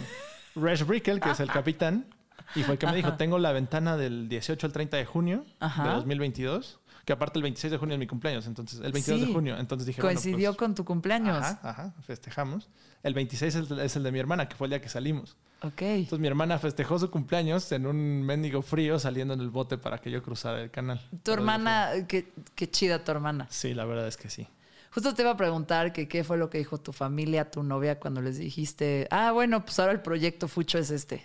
Resh 0.62 0.84
Brickel, 0.84 1.20
que 1.20 1.30
es 1.30 1.40
el 1.40 1.50
capitán, 1.50 2.06
y 2.54 2.62
fue 2.62 2.74
el 2.74 2.78
que 2.78 2.86
me 2.86 2.94
dijo, 2.96 3.14
tengo 3.14 3.38
la 3.38 3.52
ventana 3.52 3.96
del 3.96 4.28
18 4.28 4.66
al 4.66 4.72
30 4.72 4.98
de 4.98 5.06
junio 5.06 5.46
Ajá. 5.58 5.84
de 5.88 5.94
2022, 5.94 6.80
que 7.08 7.14
aparte 7.14 7.38
el 7.38 7.42
26 7.42 7.70
de 7.70 7.78
junio 7.78 7.94
es 7.94 7.98
mi 7.98 8.06
cumpleaños, 8.06 8.46
entonces 8.46 8.80
el 8.80 8.92
22 8.92 9.20
Sí. 9.20 9.26
de 9.28 9.32
junio, 9.32 9.56
entonces 9.58 9.86
dije, 9.86 9.98
Coincidió 10.02 10.50
bueno, 10.50 10.56
con 10.58 10.74
tu 10.74 10.84
cumpleaños. 10.84 11.38
pues, 11.38 11.50
Ajá, 11.52 11.70
ajá, 11.70 11.94
festejamos. 12.02 12.68
El 13.02 13.14
26 13.14 13.54
es 13.54 13.70
el, 13.70 13.80
es 13.80 13.96
el 13.96 14.02
de 14.02 14.12
mi 14.12 14.18
hermana, 14.18 14.46
que 14.46 14.56
fue 14.56 14.66
el 14.66 14.72
día 14.72 14.80
que 14.82 14.90
salimos. 14.90 15.34
Ok. 15.62 15.80
Entonces 15.80 16.18
mi 16.18 16.28
hermana 16.28 16.58
festejó 16.58 16.98
su 16.98 17.10
cumpleaños 17.10 17.72
en 17.72 17.86
un 17.86 18.22
mendigo 18.24 18.60
frío 18.60 18.98
saliendo 18.98 19.32
en 19.32 19.40
el 19.40 19.48
bote 19.48 19.78
para 19.78 19.96
que 19.96 20.10
yo 20.10 20.22
cruzara 20.22 20.60
el 20.60 20.70
canal. 20.70 21.00
Tu 21.22 21.32
hermana, 21.32 21.92
qué, 22.06 22.30
qué 22.54 22.70
chida 22.70 23.02
tu 23.02 23.10
hermana. 23.10 23.46
Sí, 23.48 23.72
la 23.72 23.86
verdad 23.86 24.06
es 24.06 24.18
que 24.18 24.28
sí. 24.28 24.46
Justo 24.92 25.14
te 25.14 25.22
iba 25.22 25.30
a 25.30 25.36
preguntar 25.38 25.94
que 25.94 26.08
qué 26.08 26.24
fue 26.24 26.36
lo 26.36 26.50
que 26.50 26.58
dijo 26.58 26.76
tu 26.76 26.92
familia, 26.92 27.50
tu 27.50 27.62
novia, 27.62 27.98
cuando 27.98 28.20
les 28.20 28.36
dijiste, 28.36 29.08
ah, 29.10 29.32
bueno, 29.32 29.64
pues 29.64 29.78
ahora 29.78 29.92
el 29.92 30.00
proyecto 30.02 30.46
Fucho 30.46 30.76
es 30.78 30.90
este. 30.90 31.24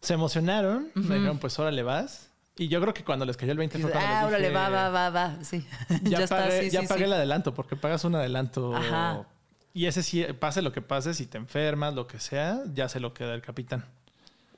Se 0.00 0.14
emocionaron, 0.14 0.88
me 0.94 1.16
dijeron, 1.16 1.36
pues 1.38 1.58
órale 1.58 1.82
vas. 1.82 2.30
Y 2.56 2.68
yo 2.68 2.80
creo 2.80 2.92
que 2.92 3.02
cuando 3.02 3.24
les 3.24 3.36
cayó 3.36 3.52
el 3.52 3.58
20 3.58 3.78
Y 3.78 3.82
fue 3.82 3.90
cuando 3.90 4.08
ah, 4.08 4.22
les 4.22 4.28
órale, 4.28 4.50
va, 4.50 4.68
va, 4.68 4.88
va, 4.90 5.10
va. 5.10 5.44
Sí. 5.44 5.66
Ya, 6.02 6.24
está, 6.24 6.36
pagué, 6.38 6.64
sí, 6.64 6.70
ya 6.70 6.82
sí, 6.82 6.86
pagué 6.86 7.00
sí. 7.00 7.04
el 7.04 7.12
adelanto, 7.14 7.54
porque 7.54 7.76
pagas 7.76 8.04
un 8.04 8.14
adelanto. 8.14 8.74
Ajá. 8.76 9.26
Y 9.74 9.86
ese 9.86 10.02
sí, 10.02 10.24
pase 10.38 10.60
lo 10.60 10.72
que 10.72 10.82
pase, 10.82 11.14
si 11.14 11.26
te 11.26 11.38
enfermas, 11.38 11.94
lo 11.94 12.06
que 12.06 12.20
sea, 12.20 12.62
ya 12.74 12.88
se 12.88 13.00
lo 13.00 13.14
queda 13.14 13.34
el 13.34 13.40
capitán. 13.40 13.86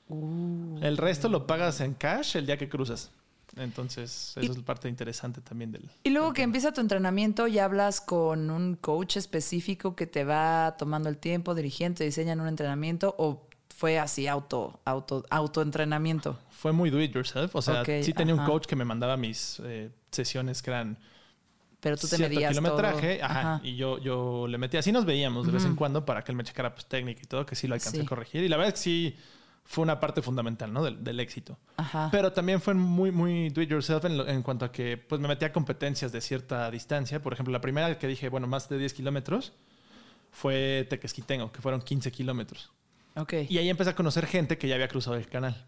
Uh. 0.08 0.78
El 0.82 0.96
resto 0.96 1.28
lo 1.28 1.46
pagas 1.46 1.80
en 1.80 1.94
cash 1.94 2.36
el 2.36 2.46
día 2.46 2.56
que 2.56 2.68
cruzas. 2.68 3.12
Entonces, 3.56 4.34
eso 4.36 4.52
es 4.52 4.58
parte 4.62 4.88
interesante 4.88 5.40
también 5.40 5.70
del... 5.70 5.88
Y 6.02 6.10
luego 6.10 6.28
del 6.28 6.34
que 6.34 6.42
tema. 6.42 6.44
empieza 6.46 6.72
tu 6.72 6.80
entrenamiento 6.80 7.46
y 7.46 7.60
hablas 7.60 8.00
con 8.00 8.50
un 8.50 8.74
coach 8.74 9.16
específico 9.16 9.94
que 9.94 10.08
te 10.08 10.24
va 10.24 10.74
tomando 10.76 11.08
el 11.08 11.18
tiempo, 11.18 11.54
dirigiendo, 11.54 11.98
te 11.98 12.04
diseñan 12.04 12.40
un 12.40 12.48
entrenamiento 12.48 13.14
o 13.16 13.46
fue 13.84 13.98
así 13.98 14.26
auto, 14.28 14.80
auto, 14.86 15.26
autoentrenamiento. 15.28 16.38
Fue 16.50 16.72
muy 16.72 16.88
do 16.88 16.98
it 17.02 17.12
yourself. 17.14 17.54
O 17.54 17.60
sea, 17.60 17.84
sí 17.84 18.14
tenía 18.14 18.32
ajá. 18.32 18.42
un 18.44 18.48
coach 18.48 18.64
que 18.66 18.76
me 18.76 18.84
mandaba 18.86 19.18
mis 19.18 19.60
eh, 19.62 19.90
sesiones 20.10 20.62
que 20.62 20.70
eran 20.70 20.96
Pero 21.80 21.98
tú 21.98 22.08
te 22.08 22.16
medías 22.16 22.48
kilometraje. 22.56 23.16
todo. 23.16 23.24
Ajá, 23.26 23.40
Ajá. 23.40 23.60
Y 23.62 23.76
yo, 23.76 23.98
yo 23.98 24.46
le 24.48 24.56
metía. 24.56 24.80
Así 24.80 24.90
nos 24.90 25.04
veíamos 25.04 25.44
de 25.44 25.52
vez 25.52 25.66
en 25.66 25.76
cuando 25.76 26.06
para 26.06 26.24
que 26.24 26.32
él 26.32 26.36
me 26.36 26.44
checara 26.44 26.74
pues, 26.74 26.86
técnica 26.86 27.20
y 27.22 27.26
todo, 27.26 27.44
que 27.44 27.54
sí 27.56 27.66
lo 27.68 27.74
alcancé 27.74 27.98
Sí. 27.98 28.04
a 28.04 28.08
corregir. 28.08 28.42
Y 28.42 28.48
la 28.48 28.56
verdad 28.56 28.68
es 28.74 28.80
que 28.80 28.84
sí 28.84 29.16
fue 29.64 29.82
una 29.82 30.00
parte 30.00 30.22
fundamental, 30.22 30.72
¿no? 30.72 30.82
Del, 30.82 31.04
del 31.04 31.20
éxito. 31.20 31.58
Ajá. 31.76 32.08
Pero 32.10 32.32
también 32.32 32.62
fue 32.62 32.72
muy, 32.72 33.10
muy 33.12 33.50
do 33.50 33.60
it 33.60 33.68
yourself 33.68 34.06
en, 34.06 34.16
lo- 34.16 34.26
en 34.26 34.42
cuanto 34.42 34.64
a 34.64 34.72
que 34.72 34.96
pues 34.96 35.20
me 35.20 35.28
metía 35.28 35.48
a 35.48 35.52
competencias 35.52 36.10
de 36.10 36.22
cierta 36.22 36.70
distancia. 36.70 37.20
Por 37.20 37.34
ejemplo, 37.34 37.52
la 37.52 37.60
primera 37.60 37.98
que 37.98 38.06
dije, 38.06 38.30
bueno, 38.30 38.46
más 38.46 38.66
de 38.70 38.78
10 38.78 38.94
kilómetros, 38.94 39.52
fue 40.30 40.86
Tequesquitengo, 40.90 41.52
que 41.52 41.60
fueron 41.60 41.82
15 41.82 42.10
kilómetros. 42.10 42.72
Ok. 43.16 43.32
Y 43.48 43.58
ahí 43.58 43.68
empecé 43.68 43.90
a 43.90 43.94
conocer 43.94 44.26
gente 44.26 44.58
que 44.58 44.68
ya 44.68 44.74
había 44.74 44.88
cruzado 44.88 45.16
el 45.16 45.28
canal. 45.28 45.66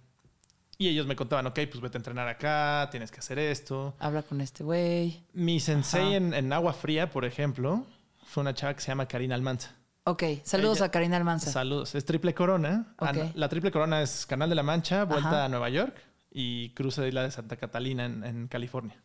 Y 0.78 0.88
ellos 0.88 1.06
me 1.06 1.16
contaban, 1.16 1.46
ok, 1.46 1.54
pues 1.70 1.80
vete 1.80 1.96
a 1.96 2.00
entrenar 2.00 2.28
acá, 2.28 2.88
tienes 2.90 3.10
que 3.10 3.20
hacer 3.20 3.38
esto. 3.38 3.94
Habla 3.98 4.22
con 4.22 4.40
este 4.42 4.62
güey. 4.62 5.22
Mi 5.32 5.58
sensei 5.58 6.14
en, 6.14 6.34
en 6.34 6.52
agua 6.52 6.74
fría, 6.74 7.08
por 7.10 7.24
ejemplo, 7.24 7.86
fue 8.26 8.42
una 8.42 8.52
chava 8.54 8.74
que 8.74 8.80
se 8.82 8.88
llama 8.88 9.06
Karina 9.08 9.34
Almanza. 9.34 9.74
Ok, 10.04 10.22
saludos 10.44 10.78
Ella- 10.78 10.86
a 10.86 10.90
Karina 10.90 11.16
Almanza. 11.16 11.50
Saludos. 11.50 11.94
Es 11.94 12.04
triple 12.04 12.34
corona. 12.34 12.94
Ah, 12.98 13.12
La 13.34 13.48
triple 13.48 13.70
corona 13.72 14.02
es 14.02 14.26
Canal 14.26 14.48
de 14.50 14.54
la 14.54 14.62
Mancha, 14.62 15.04
vuelta 15.04 15.28
Ajá. 15.28 15.44
a 15.46 15.48
Nueva 15.48 15.68
York 15.70 15.96
y 16.30 16.68
cruce 16.74 17.00
de 17.00 17.08
Isla 17.08 17.22
de 17.22 17.30
Santa 17.30 17.56
Catalina 17.56 18.04
en, 18.04 18.22
en 18.22 18.46
California. 18.46 19.00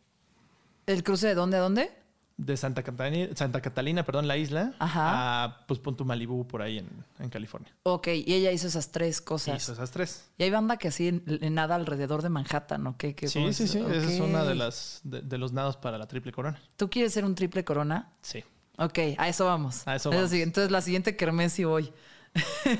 ¿El 0.86 1.02
cruce 1.02 1.26
de 1.28 1.34
dónde 1.34 1.56
a 1.56 1.60
dónde? 1.60 1.90
De 2.38 2.56
Santa 2.56 2.82
Catalina, 2.82 3.36
Santa 3.36 3.60
Catalina, 3.60 4.04
perdón, 4.04 4.26
la 4.26 4.36
isla, 4.36 4.72
Ajá. 4.78 5.44
a 5.44 5.66
pues 5.66 5.78
Punto 5.78 6.04
Malibu 6.04 6.46
por 6.48 6.62
ahí 6.62 6.78
en, 6.78 6.88
en 7.18 7.28
California. 7.28 7.72
Ok, 7.84 8.08
y 8.08 8.32
ella 8.34 8.50
hizo 8.52 8.66
esas 8.66 8.90
tres 8.90 9.20
cosas. 9.20 9.62
Hizo 9.62 9.74
esas 9.74 9.90
tres. 9.90 10.30
Y 10.38 10.44
hay 10.44 10.50
banda 10.50 10.76
que 10.78 10.88
así 10.88 11.08
en- 11.08 11.22
en 11.26 11.54
nada 11.54 11.74
alrededor 11.74 12.22
de 12.22 12.30
Manhattan, 12.30 12.82
¿no? 12.82 12.96
¿Qué, 12.96 13.14
Sí, 13.20 13.28
sí, 13.52 13.64
es? 13.64 13.70
sí. 13.70 13.78
Esa 13.78 14.10
es 14.10 14.20
Ok. 14.20 14.26
una 14.26 14.44
de 14.44 14.54
las 14.54 15.00
de, 15.04 15.20
de 15.20 15.38
los 15.38 15.52
nados 15.52 15.76
para 15.76 15.98
la 15.98 16.06
triple 16.08 16.32
corona. 16.32 16.60
¿Tú 16.76 16.88
quieres 16.90 17.12
ser 17.12 17.24
un 17.24 17.34
triple 17.34 17.64
corona? 17.64 18.12
Sí. 18.22 18.42
Ok, 18.78 18.98
a 19.18 19.28
eso 19.28 19.44
vamos. 19.44 19.86
A 19.86 19.96
eso 19.96 20.10
Es 20.10 20.16
vamos. 20.16 20.32
Entonces 20.32 20.70
la 20.72 20.80
siguiente 20.80 21.14
kermés 21.16 21.52
sí 21.52 21.64
voy. 21.64 21.92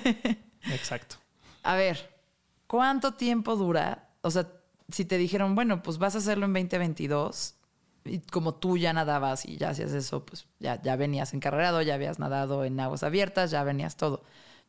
Exacto. 0.72 1.16
A 1.62 1.74
ver, 1.76 2.10
¿cuánto 2.66 3.14
tiempo 3.14 3.56
dura? 3.56 4.08
O 4.22 4.30
sea, 4.30 4.48
si 4.90 5.04
te 5.04 5.18
dijeron, 5.18 5.54
bueno, 5.54 5.82
pues 5.82 5.98
vas 5.98 6.14
a 6.14 6.18
hacerlo 6.18 6.46
en 6.46 6.52
2022 6.54 7.54
y 8.04 8.20
como 8.20 8.54
tú 8.54 8.76
ya 8.76 8.92
nadabas 8.92 9.44
y 9.46 9.56
ya 9.56 9.70
hacías 9.70 9.92
eso, 9.92 10.24
pues 10.24 10.46
ya, 10.60 10.80
ya 10.82 10.96
venías 10.96 11.34
encarrerado, 11.34 11.82
ya 11.82 11.94
habías 11.94 12.18
nadado 12.18 12.64
en 12.64 12.78
aguas 12.80 13.02
abiertas, 13.02 13.50
ya 13.50 13.62
venías 13.64 13.96
todo. 13.96 14.22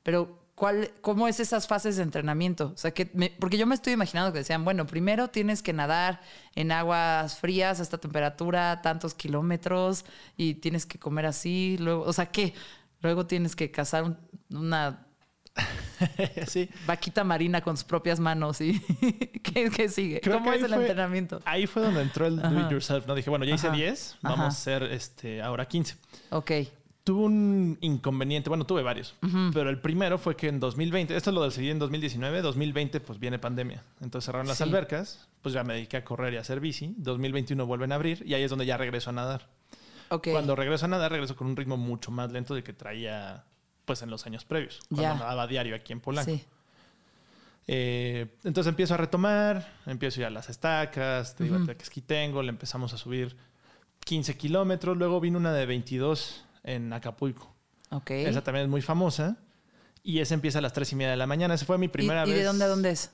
Pero, 0.04 0.40
¿cuál, 0.56 0.92
¿cómo 1.02 1.28
es 1.28 1.40
esas 1.40 1.68
fases 1.68 1.96
de 1.98 2.04
entrenamiento? 2.04 2.72
O 2.76 2.78
sea, 2.78 2.92
que 2.92 3.10
me- 3.14 3.32
porque 3.40 3.58
yo 3.58 3.66
me 3.68 3.76
estoy 3.76 3.94
imaginando 3.94 4.32
que 4.34 4.40
decían, 4.40 4.64
bueno, 4.66 4.86
primero 4.86 5.30
tienes 5.30 5.64
que 5.64 5.74
nadar 5.74 6.22
en 6.56 6.72
aguas 6.72 7.38
frías 7.40 7.80
a 7.80 7.84
esta 7.84 7.98
temperatura, 7.98 8.82
tantos 8.82 9.14
kilómetros, 9.14 10.06
y 10.38 10.56
tienes 10.56 10.86
que 10.86 11.00
comer 11.00 11.26
así, 11.26 11.78
luego, 11.80 12.04
o 12.04 12.14
sea, 12.14 12.28
¿qué? 12.28 12.54
Luego 13.02 13.26
tienes 13.28 13.56
que 13.56 13.72
cazar 13.72 14.04
un- 14.04 14.18
una 14.52 15.08
sí. 16.48 16.70
vaquita 16.88 17.24
marina 17.24 17.62
con 17.62 17.78
sus 17.78 17.84
propias 17.86 18.20
manos 18.20 18.60
y 18.62 18.80
¿qué, 19.44 19.70
qué 19.70 19.90
sigue? 19.90 20.20
Creo 20.22 20.38
¿Cómo 20.40 20.52
que 20.52 20.58
es 20.58 20.64
el 20.64 20.70
fue- 20.74 20.82
entrenamiento? 20.84 21.42
Ahí 21.46 21.68
fue 21.68 21.82
donde 21.84 22.02
entró 22.02 22.26
el 22.26 22.38
do 22.42 22.60
it 22.62 22.70
yourself, 22.70 23.06
¿no? 23.08 23.16
Dije, 23.16 23.30
bueno, 23.30 23.46
ya 23.46 23.56
hice 23.56 23.68
Ajá. 23.68 23.76
10, 23.76 24.18
vamos 24.22 24.40
Ajá. 24.40 24.46
a 24.46 24.50
hacer 24.50 24.84
este, 24.84 25.42
ahora 25.42 25.68
15. 25.68 25.98
Ok, 26.32 26.52
Tuve 27.04 27.26
un 27.26 27.78
inconveniente, 27.82 28.48
bueno, 28.48 28.66
tuve 28.66 28.82
varios, 28.82 29.14
pero 29.54 29.70
el 29.70 29.82
primero 29.82 30.18
fue 30.18 30.38
que 30.38 30.48
en 30.48 30.62
2020, 30.62 31.14
esto 31.18 31.34
lo 31.34 31.44
decidí 31.44 31.70
en 31.70 31.78
2019, 31.78 32.42
2020 32.42 33.02
pues 33.02 33.20
viene 33.20 33.40
pandemia, 33.40 33.84
entonces 34.00 34.26
cerraron 34.28 34.48
las 34.48 34.56
Sí. 34.60 34.64
albercas, 34.64 35.28
pues 35.42 35.54
ya 35.54 35.66
me 35.66 35.74
dediqué 35.74 35.98
a 35.98 36.06
correr 36.06 36.34
y 36.34 36.38
a 36.38 36.40
hacer 36.40 36.62
bici, 36.62 36.94
2021 36.98 37.66
vuelven 37.66 37.92
a 37.92 37.96
abrir 37.96 38.24
y 38.26 38.36
ahí 38.36 38.44
es 38.44 38.50
donde 38.50 38.66
ya 38.66 38.78
regreso 38.78 39.10
a 39.10 39.14
nadar. 39.14 39.50
ok. 40.12 40.30
Cuando 40.32 40.56
regreso 40.56 40.86
a 40.86 40.88
nadar, 40.88 41.12
regreso 41.12 41.36
con 41.36 41.48
un 41.48 41.58
ritmo 41.58 41.76
mucho 41.76 42.10
más 42.10 42.32
lento 42.32 42.54
del 42.54 42.64
que 42.64 42.72
traía 42.72 43.44
pues 43.86 44.02
en 44.02 44.10
los 44.10 44.26
años 44.26 44.46
previos, 44.46 44.80
cuando 44.90 45.16
nadaba 45.16 45.48
diario 45.48 45.76
aquí 45.76 45.94
en 45.94 46.00
Polanco. 46.00 46.32
Sí. 46.32 46.44
Eh, 47.68 48.28
entonces 48.44 48.70
empiezo 48.70 48.94
a 48.94 48.98
retomar, 48.98 49.74
empiezo 49.86 50.20
ya 50.22 50.30
las 50.30 50.50
estacas, 50.50 51.36
te 51.36 51.46
digo, 51.46 51.56
Ujú. 51.56 51.64
a 51.64 51.68
Tequesquitengo, 51.68 52.44
le 52.44 52.50
empezamos 52.50 52.94
a 52.94 52.98
subir 52.98 53.38
15 54.06 54.36
kilómetros, 54.38 54.98
luego 54.98 55.20
vino 55.22 55.38
una 55.38 55.54
de 55.54 55.66
22 55.66 56.44
en 56.64 56.92
Acapulco. 56.92 57.54
Ok. 57.92 58.12
Esa 58.12 58.44
también 58.44 58.66
es 58.66 58.70
muy 58.70 58.82
famosa. 58.82 59.38
Y 60.06 60.20
esa 60.20 60.34
empieza 60.34 60.60
a 60.60 60.62
las 60.62 60.74
3 60.74 60.92
y 60.92 60.96
media 60.98 61.12
de 61.12 61.18
la 61.18 61.28
mañana. 61.28 61.54
Esa 61.54 61.66
fue 61.66 61.78
mi 61.78 61.86
¿Y, 61.86 61.90
primera 61.90 62.26
y 62.28 62.32
vez. 62.32 62.40
de 62.40 62.44
dónde 62.44 62.66
a 62.66 62.68
dónde 62.68 62.90
es? 62.92 63.12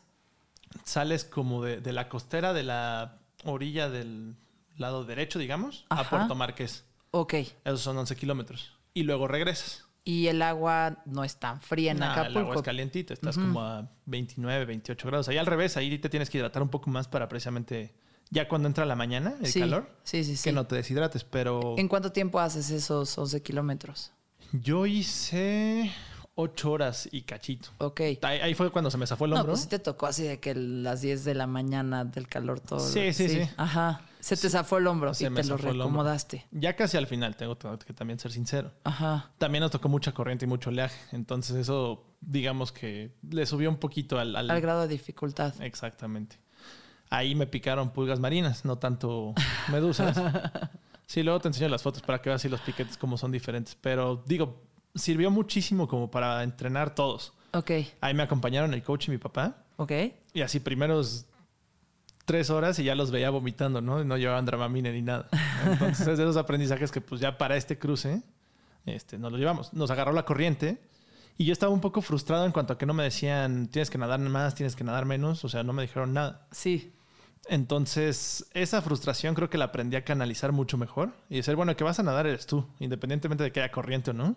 Sales 0.83 1.23
como 1.25 1.63
de, 1.63 1.79
de 1.81 1.93
la 1.93 2.09
costera 2.09 2.51
de 2.53 2.63
la 2.63 3.19
orilla 3.43 3.89
del 3.89 4.35
lado 4.77 5.03
derecho, 5.05 5.37
digamos, 5.37 5.85
Ajá. 5.89 6.01
a 6.01 6.09
Puerto 6.09 6.33
Marqués. 6.33 6.85
Ok. 7.11 7.33
Esos 7.63 7.81
son 7.81 7.95
11 7.97 8.15
kilómetros. 8.15 8.71
Y 8.95 9.03
luego 9.03 9.27
regresas. 9.27 9.85
Y 10.09 10.27
el 10.27 10.41
agua 10.41 11.03
no 11.05 11.23
es 11.23 11.35
tan 11.37 11.61
fría 11.61 11.91
en 11.91 11.99
Nah, 11.99 12.05
el 12.07 12.11
Acapulco. 12.19 12.39
agua 12.39 12.55
es 12.55 12.61
calientita. 12.63 13.13
Estás 13.13 13.37
como 13.37 13.61
a 13.61 13.87
29, 14.07 14.65
28 14.65 15.07
grados. 15.07 15.27
Ahí 15.29 15.37
al 15.37 15.45
revés, 15.45 15.77
ahí 15.77 15.99
te 15.99 16.09
tienes 16.09 16.29
que 16.31 16.39
hidratar 16.39 16.63
un 16.63 16.69
poco 16.69 16.89
más 16.89 17.07
para 17.07 17.29
precisamente... 17.29 17.93
Ya 18.31 18.47
cuando 18.47 18.67
entra 18.67 18.85
la 18.85 18.95
mañana, 18.95 19.35
el 19.39 19.47
sí. 19.47 19.59
calor, 19.59 19.89
Sí, 20.03 20.23
sí, 20.23 20.35
sí. 20.37 20.43
que 20.43 20.51
no 20.51 20.65
te 20.67 20.75
deshidrates. 20.75 21.23
Pero 21.23 21.75
¿En 21.77 21.87
cuánto 21.87 22.11
tiempo 22.11 22.39
haces 22.39 22.69
esos 22.71 23.15
11 23.17 23.41
kilómetros? 23.43 24.11
yo 24.51 24.85
hice 24.87 25.91
8 26.41 26.71
horas 26.71 27.09
y 27.11 27.23
cachito. 27.23 27.69
Ok. 27.79 27.99
Ahí, 28.21 28.39
ahí 28.39 28.53
fue 28.53 28.71
cuando 28.71 28.89
se 28.89 28.97
me 28.97 29.05
zafó 29.05 29.25
el 29.25 29.31
No, 29.31 29.37
hombro. 29.37 29.51
pues 29.53 29.61
sí 29.63 29.67
te 29.67 29.79
tocó 29.79 30.05
así 30.07 30.23
de 30.23 30.39
que 30.39 30.55
las 30.55 31.01
10 31.01 31.25
de 31.25 31.35
la 31.35 31.47
mañana 31.47 32.05
del 32.05 32.27
calor 32.27 32.59
todo. 32.61 32.79
Sí, 32.79 33.11
sí, 33.13 33.27
sí. 33.27 33.41
Ajá. 33.57 34.01
Se 34.21 34.35
te 34.37 34.49
zafó 34.49 34.77
el 34.77 34.87
hombro 34.87 35.13
Se 35.13 35.27
y 35.27 35.29
te 35.33 35.43
lo 35.43 35.57
reacomodaste. 35.57 36.45
Ya 36.51 36.75
casi 36.75 36.97
al 36.97 37.07
final, 37.07 37.35
tengo 37.35 37.57
que 37.57 37.93
también 37.93 38.19
ser 38.19 38.31
sincero. 38.31 38.71
Ajá. 38.83 39.31
También 39.37 39.61
nos 39.61 39.71
tocó 39.71 39.89
mucha 39.89 40.13
corriente 40.13 40.45
y 40.45 40.47
mucho 40.47 40.69
oleaje. 40.69 40.97
Entonces 41.11 41.55
eso, 41.55 42.05
digamos 42.21 42.71
que 42.71 43.11
le 43.29 43.45
subió 43.45 43.69
un 43.69 43.77
poquito 43.77 44.19
al... 44.19 44.35
al- 44.35 44.49
Al 44.49 44.61
grado 44.61 44.81
de 44.81 44.87
dificultad. 44.89 45.53
Exactamente. 45.61 46.37
Ahí 47.09 47.33
me 47.33 47.47
picaron 47.47 47.89
pulgas 47.91 48.19
marinas, 48.19 48.65
no 48.65 48.77
tanto 48.77 49.33
medusas. 49.71 50.17
Sí, 51.09 51.23
luego 51.23 51.39
te 51.39 51.47
enseño 51.47 51.69
las 51.69 51.81
fotos 51.81 52.03
para 52.03 52.21
que 52.21 52.29
veas 52.29 52.39
si 52.43 52.49
los 52.49 52.61
piquetes 52.61 52.95
como 52.95 53.17
son 53.17 53.31
diferentes. 53.31 53.75
Pero 53.81 54.23
digo, 54.27 54.61
sirvió 54.95 55.31
muchísimo 55.31 55.87
como 55.87 56.09
para 56.11 56.43
entrenar 56.43 56.95
todos. 56.95 57.33
Ok. 57.53 57.71
Ahí 58.01 58.13
me 58.13 58.23
acompañaron 58.23 58.73
el 58.73 58.83
coach 58.83 59.07
y 59.07 59.11
mi 59.11 59.17
papá. 59.17 59.63
Ok. 59.77 59.91
Y 60.33 60.41
así 60.41 60.59
primeros 60.59 61.25
tres 62.25 62.49
horas 62.51 62.77
y 62.77 62.83
ya 62.83 62.93
los 62.93 63.09
veía 63.09 63.31
vomitando, 63.31 63.81
¿no? 63.81 64.03
No 64.03 64.17
llevaban 64.17 64.45
dramamine 64.45 64.91
ni 64.91 65.01
nada. 65.01 65.27
Entonces 65.65 66.07
es 66.07 66.17
de 66.17 66.23
esos 66.23 66.37
aprendizajes 66.37 66.91
que 66.91 67.01
pues 67.01 67.19
ya 67.19 67.37
para 67.37 67.57
este 67.57 67.79
cruce 67.79 68.21
este, 68.85 69.17
nos 69.17 69.31
lo 69.31 69.37
llevamos. 69.37 69.73
Nos 69.73 69.89
agarró 69.91 70.11
la 70.11 70.25
corriente 70.25 70.79
y 71.37 71.45
yo 71.45 71.53
estaba 71.53 71.71
un 71.71 71.81
poco 71.81 72.01
frustrado 72.01 72.45
en 72.45 72.51
cuanto 72.51 72.73
a 72.73 72.77
que 72.77 72.85
no 72.85 72.93
me 72.93 73.03
decían 73.03 73.67
tienes 73.67 73.89
que 73.89 73.97
nadar 73.97 74.19
más, 74.19 74.53
tienes 74.53 74.75
que 74.75 74.83
nadar 74.83 75.05
menos. 75.05 75.43
O 75.43 75.49
sea, 75.49 75.63
no 75.63 75.73
me 75.73 75.81
dijeron 75.83 76.13
nada. 76.13 76.47
Sí. 76.51 76.93
Entonces 77.47 78.45
esa 78.53 78.81
frustración 78.81 79.33
creo 79.33 79.49
que 79.49 79.57
la 79.57 79.65
aprendí 79.65 79.95
a 79.95 80.03
canalizar 80.03 80.51
mucho 80.51 80.77
mejor 80.77 81.13
y 81.29 81.37
decir, 81.37 81.55
bueno, 81.55 81.71
el 81.71 81.75
que 81.75 81.83
vas 81.83 81.99
a 81.99 82.03
nadar 82.03 82.27
eres 82.27 82.45
tú, 82.45 82.67
independientemente 82.79 83.43
de 83.43 83.51
que 83.51 83.61
haya 83.61 83.71
corriente 83.71 84.11
o 84.11 84.13
no. 84.13 84.35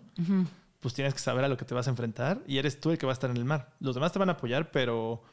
Pues 0.79 0.93
tienes 0.93 1.13
que 1.13 1.19
saber 1.19 1.45
a 1.45 1.47
lo 1.47 1.55
que 1.55 1.65
te 1.65 1.73
vas 1.73 1.87
a 1.87 1.91
enfrentar 1.91 2.41
y 2.47 2.57
eres 2.57 2.79
tú 2.79 2.91
el 2.91 2.97
que 2.97 3.05
va 3.05 3.11
a 3.11 3.13
estar 3.13 3.29
en 3.29 3.37
el 3.37 3.45
mar. 3.45 3.73
Los 3.79 3.95
demás 3.95 4.11
te 4.11 4.19
van 4.19 4.29
a 4.29 4.33
apoyar, 4.33 4.71
pero 4.71 5.23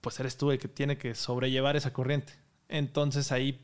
pues 0.00 0.18
eres 0.20 0.36
tú 0.36 0.50
el 0.50 0.58
que 0.58 0.68
tiene 0.68 0.96
que 0.96 1.14
sobrellevar 1.14 1.76
esa 1.76 1.92
corriente. 1.92 2.34
Entonces 2.68 3.32
ahí 3.32 3.60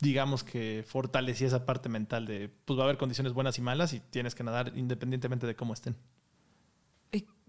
digamos 0.00 0.44
que 0.44 0.84
fortalecí 0.86 1.44
esa 1.44 1.64
parte 1.64 1.88
mental 1.88 2.26
de 2.26 2.50
pues 2.64 2.78
va 2.78 2.82
a 2.82 2.84
haber 2.86 2.98
condiciones 2.98 3.32
buenas 3.32 3.58
y 3.58 3.62
malas 3.62 3.92
y 3.92 4.00
tienes 4.00 4.34
que 4.34 4.44
nadar 4.44 4.72
independientemente 4.76 5.46
de 5.46 5.56
cómo 5.56 5.74
estén. 5.74 5.96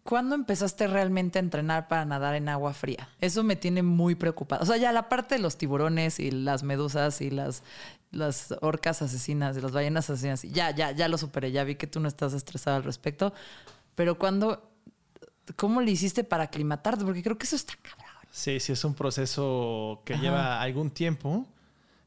¿Y 0.08 0.10
cuándo 0.10 0.36
empezaste 0.36 0.88
realmente 0.88 1.40
a 1.40 1.42
entrenar 1.42 1.88
para 1.88 2.06
nadar 2.06 2.36
en 2.36 2.50
agua 2.50 2.74
fría? 2.74 3.10
Eso 3.20 3.44
me 3.44 3.56
tiene 3.56 3.82
muy 3.84 4.16
preocupada. 4.16 4.62
O 4.62 4.66
sea, 4.66 4.78
ya 4.78 4.92
la 4.92 5.10
parte 5.10 5.36
de 5.36 5.42
los 5.42 5.58
tiburones 5.58 6.20
y 6.20 6.32
las 6.32 6.64
medusas 6.64 7.20
y 7.20 7.30
las, 7.30 7.64
las 8.12 8.54
orcas 8.62 9.02
asesinas 9.02 9.58
y 9.58 9.62
las 9.62 9.72
ballenas 9.72 10.10
asesinas, 10.10 10.44
ya, 10.44 10.72
ya, 10.72 10.92
ya 10.92 11.08
lo 11.08 11.18
superé. 11.18 11.52
Ya 11.52 11.64
vi 11.64 11.76
que 11.76 11.88
tú 11.88 12.00
no 12.00 12.08
estás 12.08 12.34
estresada 12.34 12.78
al 12.78 12.84
respecto. 12.84 13.34
Pero 13.96 14.20
cuando, 14.20 14.70
¿cómo 15.56 15.82
le 15.82 15.92
hiciste 15.92 16.24
para 16.24 16.44
aclimatarte? 16.44 17.04
Porque 17.04 17.24
creo 17.24 17.38
que 17.38 17.46
eso 17.46 17.56
está 17.56 17.74
cabrón. 17.82 18.06
Sí, 18.30 18.60
sí 18.60 18.74
es 18.74 18.86
un 18.86 18.94
proceso 18.94 20.04
que 20.06 20.14
Ajá. 20.14 20.22
lleva 20.22 20.62
algún 20.62 20.92
tiempo. 20.92 21.48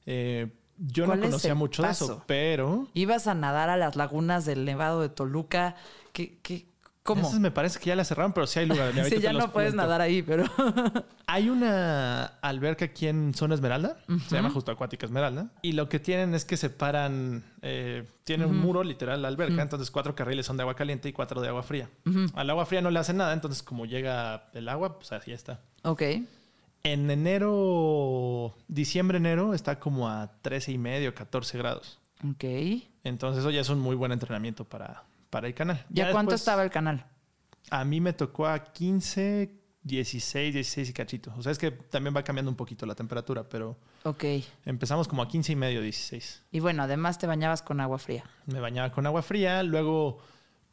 Eh, 0.06 0.48
yo 0.78 1.04
no 1.04 1.08
¿Cuál 1.08 1.24
es 1.24 1.26
conocía 1.26 1.54
mucho 1.54 1.82
de 1.82 1.90
eso, 1.90 2.22
pero 2.26 2.88
Ibas 2.94 3.26
a 3.26 3.34
nadar 3.34 3.68
a 3.68 3.76
las 3.76 3.96
lagunas 3.96 4.46
del 4.46 4.64
Nevado 4.64 5.02
de 5.02 5.10
Toluca. 5.10 5.76
¿Qué, 6.12 6.38
qué, 6.42 6.69
¿Cómo? 7.14 7.28
Esas 7.28 7.40
me 7.40 7.50
parece 7.50 7.78
que 7.78 7.86
ya 7.86 7.96
la 7.96 8.04
cerraron, 8.04 8.32
pero 8.32 8.46
sí 8.46 8.58
hay 8.60 8.66
lugares. 8.66 8.94
Ahorita 8.98 9.16
Sí, 9.16 9.22
ya 9.22 9.32
no 9.32 9.50
puedes 9.52 9.70
cuento. 9.72 9.76
nadar 9.76 10.00
ahí, 10.00 10.22
pero... 10.22 10.44
Hay 11.26 11.48
una 11.48 12.24
alberca 12.42 12.86
aquí 12.86 13.06
en 13.06 13.34
Zona 13.34 13.54
Esmeralda, 13.54 13.98
se 14.28 14.34
llama 14.34 14.50
justo 14.50 14.72
Acuática 14.72 15.06
Esmeralda, 15.06 15.52
y 15.62 15.72
lo 15.72 15.88
que 15.88 16.00
tienen 16.00 16.34
es 16.34 16.44
que 16.44 16.56
separan, 16.56 17.44
eh, 17.62 18.04
tienen 18.24 18.48
un 18.48 18.58
muro 18.58 18.82
literal 18.82 19.22
la 19.22 19.28
alberca, 19.28 19.62
entonces 19.62 19.92
cuatro 19.92 20.16
carriles 20.16 20.44
son 20.46 20.56
de 20.56 20.62
agua 20.64 20.74
caliente 20.74 21.08
y 21.08 21.12
cuatro 21.12 21.40
de 21.40 21.46
agua 21.46 21.62
fría. 21.62 21.88
Al 22.34 22.50
agua 22.50 22.66
fría 22.66 22.80
no 22.82 22.90
le 22.90 22.98
hacen 22.98 23.18
nada, 23.18 23.32
entonces 23.32 23.62
como 23.62 23.86
llega 23.86 24.48
el 24.54 24.68
agua, 24.68 24.98
pues 24.98 25.12
así 25.12 25.30
está. 25.32 25.60
ok. 25.82 26.02
En 26.82 27.10
enero, 27.10 28.56
diciembre, 28.68 29.18
enero, 29.18 29.54
está 29.54 29.78
como 29.78 30.08
a 30.08 30.32
13 30.42 30.72
y 30.72 30.78
medio, 30.78 31.14
14 31.14 31.58
grados. 31.58 31.98
Ok. 32.28 32.44
Entonces 33.04 33.40
eso 33.40 33.50
ya 33.50 33.60
es 33.60 33.68
un 33.68 33.80
muy 33.80 33.96
buen 33.96 34.12
entrenamiento 34.12 34.64
para, 34.64 35.04
para 35.30 35.46
el 35.46 35.54
canal. 35.54 35.86
¿Ya, 35.88 36.10
cuánto 36.12 36.32
después, 36.32 36.40
estaba 36.42 36.62
el 36.62 36.70
canal? 36.70 37.06
A 37.70 37.84
mí 37.84 38.00
me 38.00 38.12
tocó 38.12 38.46
a 38.46 38.72
15, 38.72 39.54
16, 39.82 40.54
16 40.54 40.90
y 40.90 40.92
cachito. 40.92 41.32
O 41.36 41.42
sea, 41.42 41.52
es 41.52 41.58
que 41.58 41.70
también 41.70 42.14
va 42.14 42.22
cambiando 42.22 42.50
un 42.50 42.56
poquito 42.56 42.84
la 42.86 42.94
temperatura, 42.94 43.48
pero 43.48 43.78
Ok. 44.04 44.24
empezamos 44.64 45.08
como 45.08 45.22
a 45.22 45.28
15 45.28 45.52
y 45.52 45.56
medio, 45.56 45.80
16. 45.80 46.42
Y 46.50 46.60
bueno, 46.60 46.82
además 46.82 47.18
te 47.18 47.26
bañabas 47.26 47.62
con 47.62 47.80
agua 47.80 47.98
fría. 47.98 48.24
Me 48.46 48.60
bañaba 48.60 48.90
con 48.92 49.06
agua 49.06 49.22
fría, 49.22 49.62
luego 49.62 50.18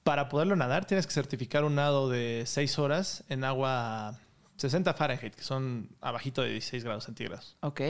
para 0.04 0.30
poderlo 0.30 0.56
nadar 0.56 0.86
tienes 0.86 1.06
que 1.06 1.14
certificar 1.14 1.64
un 1.66 1.76
nado 1.76 2.10
de 2.10 2.44
6 2.46 2.80
horas 2.80 3.24
en 3.30 3.44
agua 3.44 4.18
60 4.56 4.94
Fahrenheit, 4.94 5.36
que 5.36 5.44
son 5.44 5.90
abajito 6.02 6.42
de 6.42 6.52
16 6.52 6.84
grados 6.84 7.04
centígrados. 7.04 7.58
Ok. 7.62 7.82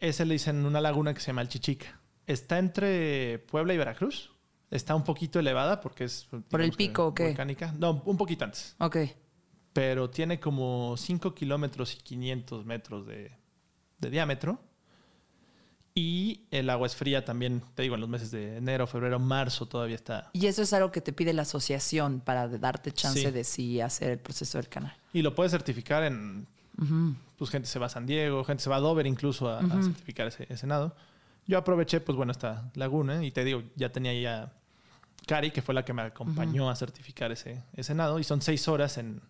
Ese 0.00 0.24
le 0.24 0.34
dicen 0.34 0.66
una 0.66 0.80
laguna 0.80 1.14
que 1.14 1.20
se 1.20 1.28
llama 1.28 1.42
El 1.42 1.48
Chichica. 1.48 2.00
Está 2.26 2.58
entre 2.58 3.38
Puebla 3.50 3.74
y 3.74 3.78
Veracruz. 3.78 4.32
Está 4.74 4.94
un 4.94 5.04
poquito 5.04 5.38
elevada 5.38 5.80
porque 5.80 6.04
es... 6.04 6.26
¿Por 6.48 6.60
el 6.60 6.72
pico 6.72 7.06
o 7.06 7.14
qué? 7.14 7.26
Volcánica. 7.28 7.72
No, 7.78 8.02
un 8.04 8.16
poquito 8.16 8.44
antes. 8.44 8.74
Ok. 8.80 8.96
Pero 9.72 10.10
tiene 10.10 10.40
como 10.40 10.96
5 10.96 11.32
kilómetros 11.34 11.94
y 11.94 11.98
500 11.98 12.64
metros 12.66 13.06
de, 13.06 13.30
de 13.98 14.10
diámetro. 14.10 14.58
Y 15.96 16.40
el 16.50 16.68
agua 16.70 16.88
es 16.88 16.96
fría 16.96 17.24
también, 17.24 17.62
te 17.76 17.82
digo, 17.82 17.94
en 17.94 18.00
los 18.00 18.10
meses 18.10 18.32
de 18.32 18.56
enero, 18.56 18.88
febrero, 18.88 19.20
marzo 19.20 19.66
todavía 19.66 19.94
está. 19.94 20.30
Y 20.32 20.46
eso 20.46 20.62
es 20.62 20.72
algo 20.72 20.90
que 20.90 21.00
te 21.00 21.12
pide 21.12 21.32
la 21.32 21.42
asociación 21.42 22.20
para 22.20 22.48
darte 22.48 22.90
chance 22.90 23.20
Sí. 23.20 23.30
de 23.30 23.44
sí 23.44 23.80
hacer 23.80 24.10
el 24.10 24.18
proceso 24.18 24.58
del 24.58 24.68
canal. 24.68 24.96
Y 25.12 25.22
lo 25.22 25.34
puedes 25.36 25.52
certificar 25.52 26.02
en... 26.02 26.46
Pues 27.36 27.50
gente 27.50 27.68
se 27.68 27.78
va 27.78 27.86
a 27.86 27.88
San 27.88 28.06
Diego, 28.06 28.42
gente 28.42 28.64
se 28.64 28.70
va 28.70 28.76
a 28.76 28.80
Dover 28.80 29.06
incluso 29.06 29.48
a, 29.48 29.60
a 29.60 29.82
certificar 29.82 30.26
ese, 30.26 30.46
ese 30.50 30.66
nado. 30.66 30.96
Yo 31.46 31.58
aproveché, 31.58 32.00
pues 32.00 32.16
bueno, 32.16 32.32
esta 32.32 32.72
laguna 32.74 33.24
y 33.24 33.30
te 33.30 33.44
digo, 33.44 33.62
ya 33.76 33.90
tenía 33.92 34.12
ya 34.20 34.52
Cari, 35.26 35.50
que 35.50 35.62
fue 35.62 35.74
la 35.74 35.84
que 35.84 35.92
me 35.92 36.02
acompañó 36.02 36.70
a 36.70 36.76
certificar 36.76 37.32
ese, 37.32 37.62
ese 37.72 37.94
nado 37.94 38.18
y 38.18 38.24
son 38.24 38.42
seis 38.42 38.68
horas 38.68 38.98
en, 38.98 39.22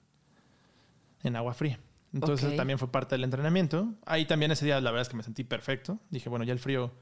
en 1.23 1.37
agua 1.37 1.55
fría. 1.55 1.79
Entonces 2.13 2.57
también 2.57 2.79
fue 2.79 2.91
parte 2.91 3.17
del 3.17 3.25
entrenamiento. 3.25 3.93
Ahí 4.07 4.25
también 4.25 4.53
ese 4.53 4.65
día 4.65 4.81
la 4.81 4.91
verdad 4.91 5.03
es 5.03 5.09
que 5.09 5.17
me 5.17 5.23
sentí 5.25 5.43
perfecto. 5.43 5.99
Dije, 6.11 6.29
bueno, 6.29 6.45
ya 6.45 6.53
el 6.53 6.61
frío 6.61 6.93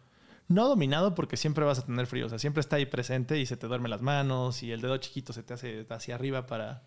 no 0.49 0.69
dominado 0.69 1.15
porque 1.15 1.37
siempre 1.37 1.65
vas 1.65 1.81
a 1.81 1.87
tener 1.87 2.07
frío. 2.07 2.27
O 2.27 2.29
sea, 2.29 2.39
siempre 2.39 2.61
está 2.61 2.77
ahí 2.77 2.87
presente 2.87 3.39
y 3.39 3.47
se 3.47 3.57
te 3.57 3.67
duermen 3.67 3.91
las 3.91 4.01
manos 4.01 4.63
y 4.63 4.73
el 4.73 4.81
dedo 4.81 4.97
chiquito 4.97 5.33
se 5.33 5.43
te 5.43 5.55
hace 5.55 5.87
hacia 5.91 6.15
arriba 6.15 6.47
para 6.47 6.83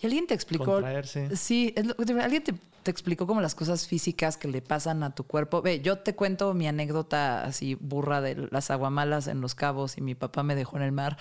¿Y 0.00 0.06
alguien 0.06 0.26
te 0.26 0.34
explicó? 0.34 0.64
contraerse. 0.64 1.36
Sí, 1.36 1.72
es 1.76 1.86
lo- 1.86 1.94
alguien 2.22 2.42
te, 2.42 2.54
te 2.82 2.90
explicó 2.90 3.26
como 3.26 3.40
las 3.40 3.54
cosas 3.54 3.86
físicas 3.86 4.36
que 4.36 4.48
le 4.48 4.62
pasan 4.62 5.02
a 5.02 5.14
tu 5.14 5.24
cuerpo. 5.24 5.62
Ve, 5.62 5.80
yo 5.80 5.98
te 5.98 6.14
cuento 6.14 6.54
mi 6.54 6.66
anécdota 6.66 7.44
así 7.44 7.74
burra 7.76 8.20
de 8.20 8.48
las 8.50 8.70
aguamalas 8.70 9.28
en 9.28 9.40
los 9.40 9.54
cabos 9.54 9.96
y 9.98 10.00
mi 10.00 10.14
papá 10.14 10.42
me 10.42 10.54
dejó 10.54 10.76
en 10.76 10.82
el 10.82 10.92
mar. 10.92 11.18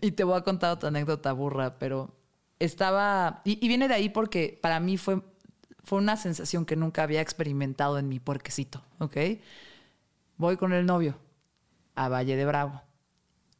Y 0.00 0.12
te 0.12 0.24
voy 0.24 0.36
a 0.36 0.42
contar 0.42 0.72
otra 0.72 0.88
anécdota 0.88 1.32
burra, 1.32 1.78
pero 1.78 2.14
estaba. 2.58 3.40
Y, 3.44 3.64
y 3.64 3.68
viene 3.68 3.88
de 3.88 3.94
ahí 3.94 4.08
porque 4.08 4.58
para 4.60 4.80
mí 4.80 4.96
fue, 4.96 5.22
fue 5.84 5.98
una 5.98 6.16
sensación 6.16 6.66
que 6.66 6.74
nunca 6.76 7.02
había 7.04 7.20
experimentado 7.20 7.98
en 7.98 8.08
mi 8.08 8.18
puerquecito, 8.20 8.82
¿ok? 8.98 9.16
Voy 10.36 10.56
con 10.56 10.72
el 10.72 10.84
novio 10.84 11.16
a 11.94 12.08
Valle 12.08 12.36
de 12.36 12.44
Bravo 12.44 12.82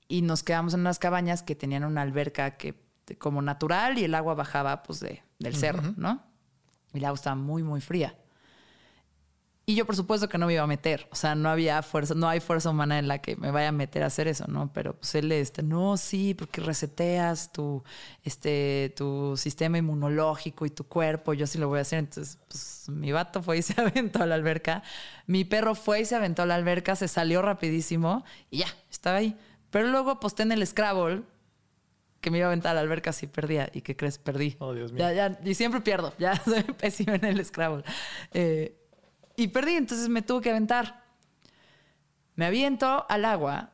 y 0.09 0.23
nos 0.23 0.43
quedamos 0.43 0.75
en 0.75 0.81
unas 0.81 0.99
cabañas 0.99 1.43
que 1.43 1.55
tenían 1.55 1.85
una 1.85 2.03
alberca 2.03 2.57
que 2.59 2.75
como 3.15 3.43
natural 3.43 3.99
y 3.99 4.05
el 4.05 4.15
agua 4.15 4.35
bajaba 4.35 4.83
pues 4.83 5.01
de, 5.01 5.23
del 5.39 5.55
cerro, 5.55 5.95
¿no? 5.97 6.23
Y 6.93 6.99
el 6.99 7.05
agua 7.05 7.17
estaba 7.17 7.37
muy, 7.37 7.63
muy 7.63 7.81
fría. 7.81 8.17
Y 9.69 9.75
yo, 9.75 9.85
por 9.85 9.97
supuesto, 9.97 10.29
que 10.29 10.39
no 10.39 10.47
me 10.47 10.53
iba 10.53 10.63
a 10.63 10.67
meter. 10.69 11.09
O 11.11 11.17
sea, 11.17 11.35
no 11.35 11.49
había 11.49 11.83
fuerza, 11.83 12.15
no 12.15 12.29
hay 12.29 12.39
fuerza 12.39 12.71
humana 12.71 13.01
en 13.01 13.09
la 13.09 13.19
que 13.19 13.35
me 13.35 13.51
vaya 13.51 13.71
a 13.71 13.73
meter 13.73 14.05
a 14.05 14.07
hacer 14.07 14.29
eso, 14.29 14.47
¿no? 14.47 14.73
Pero 14.73 14.95
pues 14.95 15.17
él, 15.17 15.33
este, 15.33 15.65
no, 15.65 15.97
sí, 15.97 16.35
porque 16.35 16.61
reseteas 16.61 17.51
tu, 17.51 17.83
este, 18.23 18.95
tu 18.97 19.37
sistema 19.37 19.77
inmunológico 19.79 20.67
y 20.67 20.71
tu 20.71 20.85
cuerpo. 20.85 21.35
Yo 21.35 21.49
sí 21.49 21.59
lo 21.59 21.67
voy 21.67 21.81
a 21.81 21.83
hacer. 21.83 21.99
Entonces, 21.99 22.39
pues 22.47 22.89
mi 22.91 23.11
vato 23.11 23.43
fue 23.43 23.59
y 23.59 23.63
se 23.63 23.81
aventó 23.81 24.23
a 24.23 24.27
la 24.27 24.37
alberca. 24.37 24.85
Mi 25.27 25.45
perro 25.45 25.75
fue 25.75 26.03
y 26.03 26.05
se 26.05 26.15
aventó 26.15 26.43
a 26.43 26.47
la 26.47 26.55
alberca, 26.55 26.95
se 26.95 27.09
salió 27.09 27.43
rapidísimo 27.43 28.25
y 28.53 28.59
ya, 28.59 28.69
estaba 28.89 29.17
ahí. 29.17 29.37
Pero 29.71 29.89
luego 29.89 30.11
aposté 30.13 30.45
en 30.45 30.53
el 30.53 30.65
Scrabble 30.65 31.25
que 32.21 32.31
me 32.31 32.39
iba 32.39 32.47
a 32.47 32.51
aventar 32.51 32.73
a 32.73 32.75
la 32.75 32.81
alberca 32.81 33.13
si 33.13 33.27
perdía. 33.27 33.71
¿Y 33.73 33.83
qué 33.83 33.97
crees? 33.97 34.19
Perdí. 34.19 34.57
Oh, 34.59 34.75
Dios 34.75 34.93
mío. 34.93 35.01
Ya, 35.01 35.13
ya, 35.13 35.39
y 35.45 35.55
siempre 35.55 35.81
pierdo. 35.81 36.13
Ya 36.19 36.37
soy 36.45 36.63
pésimo 36.63 37.15
en 37.15 37.25
el 37.25 37.45
Scrabble. 37.45 37.85
Eh, 38.33 38.77
y 39.37 39.49
perdí, 39.49 39.73
entonces 39.73 40.09
me 40.09 40.23
tuve 40.23 40.43
que 40.43 40.51
aventar. 40.51 41.05
Me 42.35 42.47
aviento 42.47 43.07
al 43.09 43.25
agua 43.25 43.73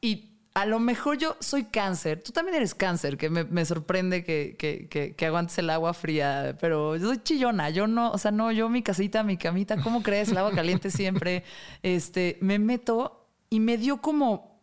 y 0.00 0.32
a 0.54 0.64
lo 0.64 0.78
mejor 0.78 1.18
yo 1.18 1.36
soy 1.40 1.64
cáncer. 1.64 2.22
Tú 2.22 2.32
también 2.32 2.56
eres 2.56 2.74
cáncer, 2.74 3.18
que 3.18 3.28
me, 3.28 3.44
me 3.44 3.64
sorprende 3.66 4.24
que, 4.24 4.56
que, 4.58 4.88
que- 4.88 5.14
que 5.14 5.26
aguantes 5.26 5.58
el 5.58 5.68
agua 5.68 5.92
fría, 5.92 6.56
pero 6.60 6.96
yo 6.96 7.08
soy 7.08 7.18
chillona. 7.22 7.68
Yo 7.70 7.86
no, 7.86 8.10
o 8.10 8.18
sea, 8.18 8.30
no, 8.30 8.50
yo 8.52 8.68
mi 8.70 8.82
casita, 8.82 9.22
mi 9.22 9.36
camita, 9.36 9.76
¿cómo 9.82 10.02
crees? 10.02 10.30
El 10.30 10.38
agua 10.38 10.52
caliente 10.52 10.90
siempre. 10.90 11.44
Este, 11.82 12.38
me 12.40 12.58
meto 12.58 13.28
y 13.50 13.60
me 13.60 13.76
dio 13.76 14.00
como 14.00 14.55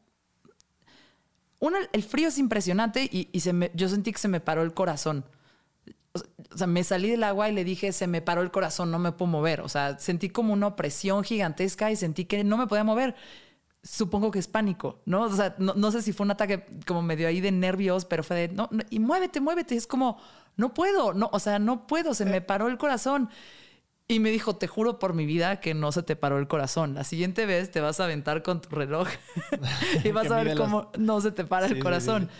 uno, 1.66 1.78
el 1.94 2.04
frío 2.04 2.28
es 2.28 2.38
impresionante 2.38 3.10
y, 3.12 3.30
y 3.32 3.40
se 3.40 3.54
me- 3.54 3.72
yo 3.74 3.88
sentí 3.90 4.12
que 4.12 4.20
se 4.20 4.28
me 4.28 4.40
paró 4.42 4.62
el 4.64 4.74
corazón. 4.74 5.26
O 6.54 6.58
sea, 6.58 6.68
me 6.68 6.84
salí 6.84 7.10
del 7.10 7.24
agua 7.24 7.50
y 7.50 7.54
le 7.54 7.64
dije, 7.64 7.92
se 7.92 8.06
me 8.06 8.22
paró 8.22 8.42
el 8.42 8.52
corazón, 8.52 8.92
no 8.92 9.00
me 9.00 9.12
puedo 9.12 9.32
mover. 9.32 9.62
O 9.62 9.70
sea, 9.70 9.98
sentí 9.98 10.30
como 10.30 10.54
una 10.54 10.68
opresión 10.68 11.24
gigantesca 11.24 11.90
y 11.92 11.96
sentí 11.96 12.26
que 12.26 12.44
no 12.44 12.58
me 12.58 12.68
podía 12.68 12.84
mover. 12.84 13.16
Supongo 13.84 14.32
que 14.32 14.40
es 14.40 14.48
pánico, 14.48 15.02
¿no? 15.06 15.24
O 15.24 15.36
sea, 15.36 15.56
no, 15.58 15.74
no 15.76 15.92
sé 15.92 16.02
si 16.02 16.14
fue 16.14 16.26
un 16.26 16.32
ataque 16.32 16.66
como 16.88 17.02
medio 17.02 17.28
ahí 17.28 17.42
de 17.42 17.52
nervios, 17.52 18.06
pero 18.06 18.24
fue 18.24 18.36
de, 18.38 18.48
no, 18.50 18.70
no, 18.72 18.84
y 18.90 19.00
muévete, 19.00 19.42
muévete. 19.42 19.76
Es 19.76 19.88
como, 19.88 20.20
no 20.58 20.74
puedo, 20.74 21.14
no, 21.14 21.30
o 21.34 21.40
sea, 21.40 21.60
no 21.60 21.88
puedo, 21.88 22.14
se 22.14 22.26
me 22.26 22.42
paró 22.42 22.68
el 22.70 22.78
corazón. 22.78 23.30
Y 24.14 24.20
me 24.20 24.32
dijo, 24.32 24.56
te 24.56 24.68
juro 24.68 25.00
por 25.00 25.14
mi 25.14 25.26
vida 25.26 25.60
que 25.60 25.74
no 25.74 25.92
se 25.92 26.04
te 26.04 26.16
paró 26.16 26.38
el 26.38 26.48
corazón. 26.48 26.94
La 26.94 27.04
siguiente 27.04 27.46
vez 27.46 27.72
te 27.72 27.82
vas 27.82 28.00
a 28.00 28.04
aventar 28.06 28.44
con 28.44 28.62
tu 28.62 28.70
reloj 28.76 29.08
y 30.04 30.12
vas 30.12 30.30
a 30.32 30.38
ver 30.44 30.48
las- 30.48 30.58
cómo 30.58 30.92
no 30.98 31.22
se 31.22 31.32
te 31.32 31.46
para 31.46 31.68
Sí, 31.68 31.74
el 31.74 31.78
sí, 31.78 31.80
corazón. 31.80 32.30
sí. 32.30 32.38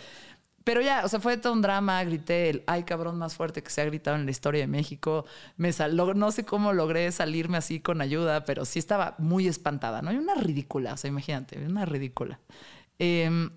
Pero 0.64 0.80
ya, 0.80 1.02
o 1.04 1.08
sea, 1.08 1.20
fue 1.20 1.36
todo 1.36 1.52
un 1.52 1.60
drama, 1.62 2.02
grité 2.04 2.48
el 2.50 2.64
ay 2.66 2.84
cabrón 2.84 3.18
más 3.18 3.34
fuerte 3.36 3.62
que 3.62 3.70
se 3.70 3.82
ha 3.82 3.84
gritado 3.84 4.16
en 4.16 4.24
la 4.24 4.30
historia 4.30 4.62
de 4.62 4.66
México. 4.66 5.26
Me 5.58 5.72
sal- 5.72 5.96
log- 5.96 6.14
no 6.14 6.30
sé 6.32 6.44
cómo 6.46 6.72
logré 6.72 7.12
salirme 7.12 7.58
así 7.58 7.80
con 7.80 8.00
ayuda, 8.00 8.44
pero 8.44 8.64
sí 8.64 8.78
estaba 8.78 9.14
muy 9.18 9.46
espantada, 9.48 10.00
¿no? 10.00 10.10
Hay 10.10 10.16
una 10.16 10.34
ridícula, 10.36 10.94
o 10.94 10.96
sea, 10.96 11.08
imagínate, 11.08 11.58
una 11.66 11.84
ridícula. 11.84 12.40
Em, 12.98 13.50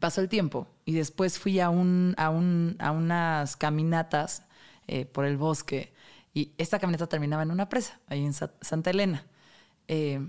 pasó 0.00 0.20
el 0.20 0.28
tiempo 0.28 0.68
y 0.84 0.92
después 0.94 1.38
fui 1.38 1.60
a, 1.60 1.70
un, 1.70 2.14
a, 2.18 2.30
un, 2.30 2.76
a 2.78 2.92
unas 2.92 3.56
caminatas 3.56 4.44
eh, 4.86 5.06
por 5.06 5.24
el 5.24 5.36
bosque 5.36 5.92
y 6.38 6.54
esta 6.58 6.78
caminata 6.78 7.08
terminaba 7.08 7.42
en 7.42 7.50
una 7.50 7.68
presa, 7.68 8.00
ahí 8.06 8.24
en 8.24 8.32
Sa- 8.32 8.52
Santa 8.60 8.90
Elena. 8.90 9.26
Eh, 9.88 10.20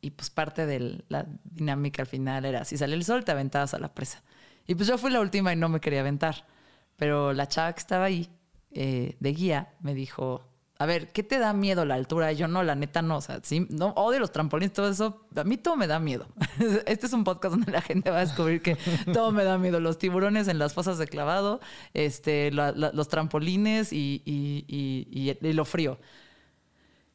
y 0.00 0.10
pues 0.10 0.30
parte 0.30 0.66
de 0.66 1.04
la 1.08 1.26
dinámica 1.44 2.02
al 2.02 2.06
final 2.08 2.44
era, 2.44 2.64
si 2.64 2.76
sale 2.76 2.94
el 2.94 3.04
sol, 3.04 3.24
te 3.24 3.32
aventabas 3.32 3.74
a 3.74 3.78
la 3.78 3.94
presa. 3.94 4.22
Y 4.66 4.74
pues 4.74 4.88
yo 4.88 4.98
fui 4.98 5.10
la 5.10 5.20
última 5.20 5.52
y 5.52 5.56
no 5.56 5.68
me 5.68 5.80
quería 5.80 6.00
aventar. 6.00 6.46
Pero 6.96 7.32
la 7.32 7.48
chava 7.48 7.72
que 7.72 7.80
estaba 7.80 8.04
ahí, 8.04 8.30
eh, 8.72 9.16
de 9.20 9.32
guía, 9.32 9.74
me 9.80 9.94
dijo, 9.94 10.46
a 10.76 10.86
ver, 10.86 11.12
¿qué 11.12 11.22
te 11.22 11.38
da 11.38 11.52
miedo 11.52 11.84
la 11.84 11.94
altura? 11.94 12.32
Yo 12.32 12.48
no, 12.48 12.62
la 12.64 12.74
neta 12.74 13.00
no. 13.00 13.18
O 13.18 13.20
sea, 13.20 13.40
sí, 13.42 13.66
no, 13.70 13.88
odio 13.90 14.18
los 14.18 14.32
trampolines, 14.32 14.72
todo 14.72 14.88
eso. 14.90 15.24
A 15.36 15.44
mí 15.44 15.56
todo 15.56 15.76
me 15.76 15.86
da 15.86 15.98
miedo. 16.00 16.26
Este 16.86 17.06
es 17.06 17.12
un 17.12 17.22
podcast 17.24 17.54
donde 17.54 17.70
la 17.70 17.80
gente 17.80 18.10
va 18.10 18.18
a 18.18 18.20
descubrir 18.26 18.60
que 18.60 18.76
todo 19.12 19.30
me 19.30 19.44
da 19.44 19.56
miedo. 19.56 19.78
Los 19.80 19.98
tiburones 19.98 20.48
en 20.48 20.58
las 20.58 20.74
fosas 20.74 20.98
de 20.98 21.06
clavado, 21.06 21.60
este, 21.92 22.50
los 22.50 23.08
trampolines 23.08 23.92
y, 23.92 24.22
y- 24.24 24.64
y- 24.66 25.38
y- 25.40 25.52
lo 25.52 25.64
frío. 25.64 25.98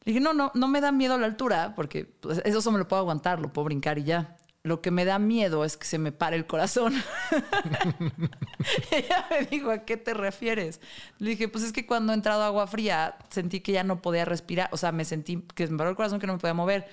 Le 0.04 0.12
dije, 0.14 0.20
no, 0.24 0.32
no, 0.32 0.50
no 0.54 0.66
me 0.66 0.80
da 0.80 0.90
miedo 0.92 1.18
la 1.18 1.26
altura, 1.26 1.74
porque 1.76 2.06
pues, 2.06 2.40
eso 2.46 2.62
solo 2.62 2.72
me 2.74 2.78
lo 2.78 2.88
puedo 2.88 3.00
aguantar, 3.00 3.38
lo 3.40 3.52
puedo 3.52 3.66
brincar 3.66 3.98
y 3.98 4.04
ya. 4.04 4.36
Lo 4.62 4.82
que 4.82 4.90
me 4.90 5.06
da 5.06 5.18
miedo 5.18 5.64
es 5.64 5.76
que 5.78 5.86
se 5.86 5.98
me 5.98 6.12
pare 6.12 6.36
el 6.36 6.46
corazón. 6.46 6.94
Ella 8.90 9.26
me 9.30 9.46
dijo, 9.46 9.70
¿a 9.70 9.84
qué 9.86 9.96
te 9.96 10.12
refieres? 10.12 10.80
Le 11.18 11.30
dije, 11.30 11.48
pues 11.48 11.64
es 11.64 11.72
que 11.72 11.86
cuando 11.86 12.12
he 12.12 12.14
entrado 12.14 12.42
agua 12.42 12.66
fría 12.66 13.16
sentí 13.30 13.60
que 13.60 13.72
ya 13.72 13.84
no 13.84 14.02
podía 14.02 14.26
respirar, 14.26 14.68
o 14.72 14.76
sea, 14.76 14.92
me 14.92 15.06
sentí 15.06 15.42
que 15.54 15.66
me 15.66 15.78
paró 15.78 15.90
el 15.90 15.96
corazón, 15.96 16.20
que 16.20 16.26
no 16.26 16.34
me 16.34 16.38
podía 16.38 16.54
mover. 16.54 16.88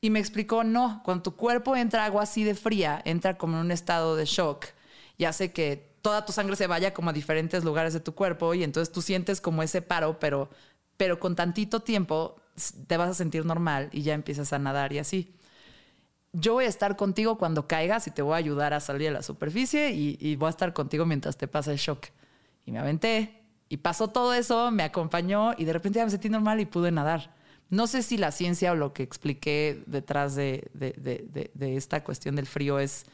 Y 0.00 0.10
me 0.10 0.18
explicó, 0.18 0.64
no, 0.64 1.00
cuando 1.04 1.22
tu 1.22 1.36
cuerpo 1.36 1.76
entra 1.76 2.04
agua 2.04 2.24
así 2.24 2.44
de 2.44 2.54
fría, 2.54 3.00
entra 3.04 3.38
como 3.38 3.56
en 3.56 3.64
un 3.64 3.70
estado 3.70 4.16
de 4.16 4.24
shock 4.24 4.66
y 5.16 5.24
hace 5.24 5.52
que 5.52 5.88
toda 6.02 6.24
tu 6.24 6.32
sangre 6.32 6.56
se 6.56 6.66
vaya 6.66 6.94
como 6.94 7.10
a 7.10 7.12
diferentes 7.12 7.64
lugares 7.64 7.92
de 7.92 8.00
tu 8.00 8.14
cuerpo 8.14 8.54
y 8.54 8.62
entonces 8.64 8.92
tú 8.92 9.02
sientes 9.02 9.40
como 9.40 9.62
ese 9.62 9.82
paro, 9.82 10.18
pero, 10.18 10.48
pero 10.96 11.18
con 11.18 11.36
tantito 11.36 11.80
tiempo 11.80 12.40
te 12.86 12.96
vas 12.96 13.10
a 13.10 13.14
sentir 13.14 13.44
normal 13.44 13.88
y 13.92 14.02
ya 14.02 14.14
empiezas 14.14 14.52
a 14.52 14.58
nadar 14.58 14.92
y 14.92 14.98
así. 14.98 15.34
Yo 16.40 16.52
voy 16.52 16.66
a 16.66 16.68
estar 16.68 16.96
contigo 16.96 17.36
cuando 17.36 17.66
caigas 17.66 18.06
y 18.06 18.10
te 18.10 18.22
voy 18.22 18.34
a 18.34 18.36
ayudar 18.36 18.72
a 18.72 18.80
salir 18.80 19.08
a 19.08 19.12
la 19.12 19.22
superficie 19.22 19.90
y, 19.90 20.36
voy 20.36 20.46
a 20.46 20.50
estar 20.50 20.72
contigo 20.72 21.04
mientras 21.04 21.36
te 21.36 21.48
pasa 21.48 21.72
el 21.72 21.78
shock. 21.78 22.06
Y 22.64 22.72
me 22.72 22.78
aventé 22.78 23.42
y 23.68 23.78
pasó 23.78 24.08
todo 24.08 24.34
eso, 24.34 24.70
me 24.70 24.82
acompañó 24.82 25.52
y 25.56 25.64
de 25.64 25.72
repente 25.72 25.98
ya 25.98 26.04
me 26.04 26.10
sentí 26.10 26.28
normal 26.28 26.60
y 26.60 26.66
pude 26.66 26.90
nadar. 26.90 27.34
No 27.70 27.86
sé 27.86 28.02
si 28.02 28.16
la 28.18 28.30
ciencia 28.30 28.72
o 28.72 28.76
lo 28.76 28.92
que 28.92 29.02
expliqué 29.02 29.82
detrás 29.86 30.34
de, 30.36 30.70
de, 30.74 30.92
de, 30.92 31.50
de 31.52 31.76
esta 31.76 32.04
cuestión 32.04 32.36
del 32.36 32.46
frío 32.46 32.78
es 32.78 33.04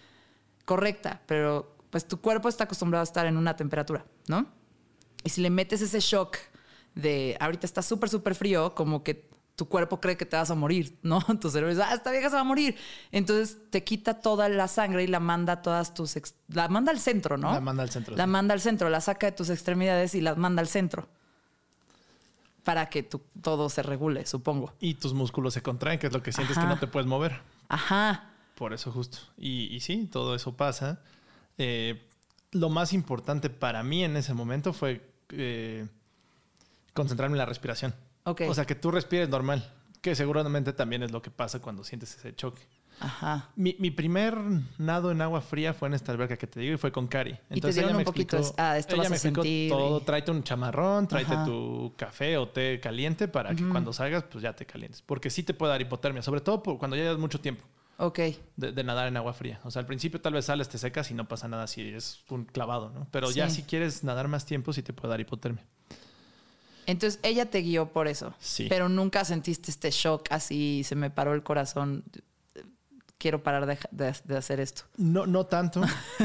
correcta, 0.65 1.23
pero 1.27 1.77
pues 1.91 2.07
tu 2.07 2.21
cuerpo 2.21 2.49
está 2.49 2.65
acostumbrado 2.65 3.01
a 3.01 3.05
estar 3.05 3.27
en 3.27 3.37
una 3.37 3.57
temperatura, 3.57 4.05
¿no? 4.29 4.47
Y 5.25 5.31
si 5.31 5.41
le 5.41 5.51
metes 5.51 5.81
ese 5.81 6.01
shock 6.01 6.37
de 6.95 7.37
ahorita 7.41 7.67
está 7.67 7.83
súper, 7.83 8.09
súper 8.09 8.35
frío, 8.35 8.75
como 8.75 9.03
que 9.03 9.29
tu 9.57 9.69
cuerpo 9.69 10.01
cree 10.01 10.17
que 10.17 10.27
te 10.27 10.37
vas 10.37 10.51
a 10.51 10.55
morir, 10.55 10.99
¿no? 11.03 11.21
Tu 11.41 11.51
cerebro 11.51 11.71
dice, 11.71 11.83
ah, 11.83 11.95
esta 11.95 12.11
vieja 12.11 12.29
se 12.29 12.35
va 12.35 12.41
a 12.41 12.45
morir. 12.45 12.77
Entonces 13.13 13.59
te 13.71 13.85
quita 13.85 14.21
toda 14.21 14.49
la 14.49 14.69
sangre 14.69 15.05
y 15.05 15.07
la 15.07 15.21
manda 15.21 15.55
a 15.55 15.63
todas 15.63 15.95
tus... 15.95 16.19
La 16.49 16.69
manda 16.69 16.91
al 16.91 16.99
centro, 16.99 17.37
¿no? 17.37 17.53
La 17.53 17.61
manda 17.61 17.83
al 17.83 17.91
centro. 17.91 18.17
La 18.17 18.27
manda 18.27 18.55
al 18.55 18.61
centro, 18.61 18.89
la 18.89 19.01
saca 19.01 19.27
de 19.27 19.33
tus 19.33 19.51
extremidades 19.51 20.15
y 20.15 20.21
la 20.21 20.35
manda 20.35 20.61
al 20.61 20.69
centro. 20.69 21.09
Para 22.65 22.89
que 22.89 23.03
tu, 23.03 23.21
todo 23.43 23.69
se 23.69 23.83
regule, 23.83 24.27
supongo. 24.27 24.73
Y 24.81 24.95
tus 24.95 25.13
músculos 25.13 25.55
se 25.55 25.63
contraen, 25.63 25.99
que 25.99 26.07
es 26.07 26.13
lo 26.13 26.23
que 26.23 26.33
sientes 26.33 26.59
que 26.59 26.65
no 26.65 26.79
te 26.79 26.87
puedes 26.87 27.07
mover. 27.07 27.41
Ajá. 27.69 28.31
Por 28.55 28.73
eso 28.73 28.91
justo. 28.91 29.19
Y, 29.37 29.75
y 29.75 29.81
sí, 29.81 30.09
todo 30.11 30.35
eso 30.35 30.57
pasa. 30.57 31.01
Eh, 31.59 32.09
lo 32.53 32.71
más 32.71 32.93
importante 32.93 33.51
para 33.51 33.83
mí 33.83 34.05
en 34.05 34.17
ese 34.17 34.33
momento 34.33 34.73
fue 34.73 35.13
eh, 35.31 35.87
concentrarme 36.95 37.35
en 37.35 37.39
la 37.39 37.47
respiración. 37.47 37.95
Okay. 38.25 38.49
O 38.49 38.55
sea, 38.55 38.65
que 38.65 38.75
tú 38.75 38.91
respires 38.91 39.29
normal, 39.29 39.71
que 40.01 40.15
seguramente 40.15 40.73
también 40.73 41.03
es 41.03 41.13
lo 41.13 41.21
que 41.23 41.31
pasa 41.31 41.61
cuando 41.61 41.85
sientes 41.85 42.17
ese 42.17 42.35
choque. 42.35 42.63
Ajá. 43.01 43.51
Mi, 43.57 43.75
mi, 43.81 43.91
primer 43.91 44.37
nado 44.79 45.11
en 45.11 45.21
agua 45.21 45.41
fría 45.41 45.75
fue 45.75 45.89
en 45.89 45.95
esta 45.95 46.13
alberca 46.13 46.37
que 46.37 46.47
te 46.47 46.61
digo 46.61 46.75
y 46.75 46.77
fue 46.79 46.93
con 46.93 47.09
Cari. 47.09 47.37
Entonces 47.51 47.83
ella 47.83 47.93
me 47.93 48.03
explicó, 48.03 48.37
ah, 48.57 48.79
esto 48.79 48.95
ella 48.95 49.03
vas 49.03 49.11
me 49.11 49.17
a 49.17 49.19
sentir 49.19 49.69
todo, 49.71 49.99
y- 49.99 50.05
tráete 50.05 50.31
un 50.31 50.45
chamarrón, 50.45 51.09
tráete 51.09 51.35
Ajá. 51.35 51.45
tu 51.45 51.93
café 51.97 52.39
o 52.39 52.49
té 52.49 52.79
caliente 52.81 53.27
para 53.27 53.53
que 53.55 53.69
cuando 53.69 53.93
salgas 53.93 54.23
pues 54.31 54.43
ya 54.43 54.53
te 54.55 54.65
calientes, 54.65 55.03
porque 55.03 55.29
sí 55.29 55.43
te 55.43 55.55
puede 55.55 55.73
dar 55.73 55.81
hipotermia, 55.83 56.23
sobre 56.23 56.41
todo 56.41 56.63
por 56.63 56.79
cuando 56.79 56.97
ya 56.97 57.03
llevas 57.03 57.19
mucho 57.19 57.41
tiempo 57.41 57.65
Ok. 57.99 58.21
de, 58.57 58.71
de 58.73 58.85
nadar 58.85 59.09
en 59.09 59.17
agua 59.17 59.33
fría. 59.33 59.59
O 59.65 59.73
sea, 59.73 59.81
al 59.81 59.87
principio 59.87 60.21
tal 60.21 60.35
vez 60.35 60.45
sales, 60.45 60.69
te 60.69 60.79
secas 60.79 61.11
y 61.11 61.15
no 61.15 61.27
pasa 61.27 61.49
nada 61.49 61.67
si 61.67 61.83
es 61.83 62.21
un 62.31 62.45
clavado, 62.45 62.91
¿no? 62.91 63.09
Pero 63.11 63.29
ya 63.33 63.51
Sí. 63.51 63.57
si 63.57 63.63
quieres 63.65 64.05
nadar 64.05 64.29
más 64.29 64.47
tiempo 64.47 64.73
sí 64.73 64.85
te 64.85 64.93
puede 64.93 65.11
dar 65.11 65.21
hipotermia. 65.21 65.65
Entonces 66.87 67.21
ella 67.23 67.47
te 67.51 67.61
guió 67.63 67.87
por 67.93 68.09
eso. 68.09 68.35
Sí. 68.39 68.67
Pero 68.69 68.89
nunca 68.89 69.25
sentiste 69.25 69.71
este 69.71 69.91
shock 69.91 70.27
así, 70.31 70.83
se 70.85 70.95
me 70.97 71.11
paró 71.11 71.35
el 71.35 71.43
corazón. 71.43 72.05
Quiero 73.17 73.43
parar 73.43 73.65
de, 73.65 73.79
de- 73.91 74.15
de 74.25 74.37
hacer 74.37 74.61
esto. 74.61 74.83
No, 74.99 75.25
no 75.27 75.47
tanto. 75.47 75.81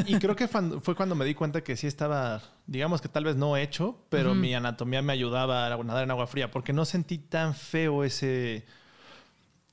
Y 0.05 0.19
creo 0.19 0.35
que 0.35 0.47
fue 0.49 0.95
cuando 0.95 1.15
me 1.15 1.23
di 1.23 1.33
cuenta 1.33 1.63
que 1.63 1.77
sí 1.77 1.87
estaba, 1.87 2.41
digamos 2.67 2.99
que 2.99 3.07
tal 3.07 3.23
vez 3.23 3.37
no 3.37 3.55
hecho, 3.55 4.03
pero 4.09 4.35
mi 4.35 4.53
anatomía 4.53 5.01
me 5.01 5.13
ayudaba 5.13 5.67
a 5.67 5.77
nadar 5.83 6.03
en 6.03 6.11
agua 6.11 6.27
fría, 6.27 6.51
porque 6.51 6.73
no 6.73 6.83
sentí 6.83 7.17
tan 7.17 7.53
feo 7.55 8.03
ese, 8.03 8.65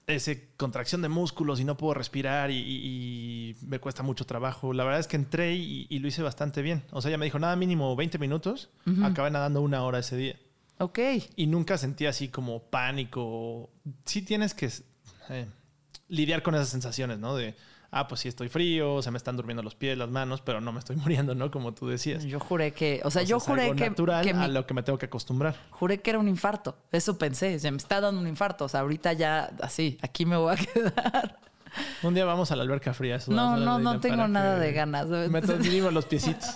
ese 0.06 0.50
contracción 0.56 1.02
de 1.02 1.08
músculos 1.08 1.58
y 1.58 1.64
no 1.64 1.76
puedo 1.76 1.94
respirar 1.94 2.52
y, 2.52 2.58
y- 2.58 3.56
y 3.60 3.66
me 3.66 3.80
cuesta 3.80 4.04
mucho 4.04 4.24
trabajo. 4.24 4.72
La 4.72 4.84
verdad 4.84 5.00
es 5.00 5.08
que 5.08 5.16
entré 5.16 5.54
y, 5.56 5.86
y 5.90 5.98
lo 5.98 6.06
hice 6.06 6.22
bastante 6.22 6.62
bien. 6.62 6.84
O 6.92 7.02
sea, 7.02 7.08
ella 7.08 7.18
me 7.18 7.24
dijo, 7.24 7.40
nada, 7.40 7.56
mínimo 7.56 7.96
20 7.96 8.18
minutos. 8.18 8.70
Acabé 9.02 9.32
nadando 9.32 9.60
una 9.62 9.82
hora 9.82 9.98
ese 9.98 10.16
día. 10.16 10.36
Ok. 10.78 10.98
Y 11.36 11.46
nunca 11.46 11.78
sentí 11.78 12.06
así 12.06 12.28
como 12.28 12.62
pánico. 12.64 13.70
Sí 14.04 14.22
tienes 14.22 14.54
que 14.54 14.70
eh, 15.30 15.46
lidiar 16.08 16.42
con 16.42 16.54
esas 16.54 16.68
sensaciones, 16.68 17.18
¿no? 17.18 17.34
De, 17.34 17.54
ah, 17.90 18.06
pues 18.08 18.20
sí 18.20 18.28
estoy 18.28 18.48
frío, 18.50 19.00
se 19.00 19.10
me 19.10 19.16
están 19.16 19.36
durmiendo 19.36 19.62
los 19.62 19.74
pies, 19.74 19.96
las 19.96 20.10
manos, 20.10 20.42
pero 20.42 20.60
no 20.60 20.72
me 20.72 20.78
estoy 20.78 20.96
muriendo, 20.96 21.34
¿no? 21.34 21.50
Como 21.50 21.72
tú 21.72 21.88
decías. 21.88 22.24
Yo 22.24 22.38
juré 22.40 22.72
que, 22.72 23.00
o 23.04 23.10
sea, 23.10 23.22
yo 23.22 23.38
es 23.38 23.42
juré 23.44 23.62
algo 23.62 23.76
que, 23.76 23.88
natural 23.88 24.24
que 24.24 24.34
mi- 24.34 24.44
a 24.44 24.48
lo 24.48 24.66
que 24.66 24.74
me 24.74 24.82
tengo 24.82 24.98
que 24.98 25.06
acostumbrar. 25.06 25.56
juré 25.70 26.00
que 26.02 26.10
era 26.10 26.18
un 26.18 26.28
infarto. 26.28 26.76
Eso 26.92 27.16
pensé, 27.16 27.58
se 27.58 27.70
me 27.70 27.78
está 27.78 28.00
dando 28.00 28.20
un 28.20 28.28
infarto. 28.28 28.66
O 28.66 28.68
sea, 28.68 28.80
ahorita 28.80 29.14
ya 29.14 29.50
así, 29.62 29.98
aquí 30.02 30.26
me 30.26 30.36
voy 30.36 30.54
a 30.54 30.56
quedar. 30.74 31.40
Un 32.02 32.14
día 32.14 32.24
vamos 32.24 32.50
a 32.52 32.56
la 32.56 32.62
alberca 32.62 32.94
fría. 32.94 33.18
No, 33.28 33.56
no, 33.56 33.78
no 33.78 34.00
tengo 34.00 34.28
nada 34.28 34.58
de 34.58 34.72
ganas. 34.72 35.06
Me 35.08 35.40
transmitimos 35.42 35.92
los 35.92 36.04
piecitos. 36.06 36.48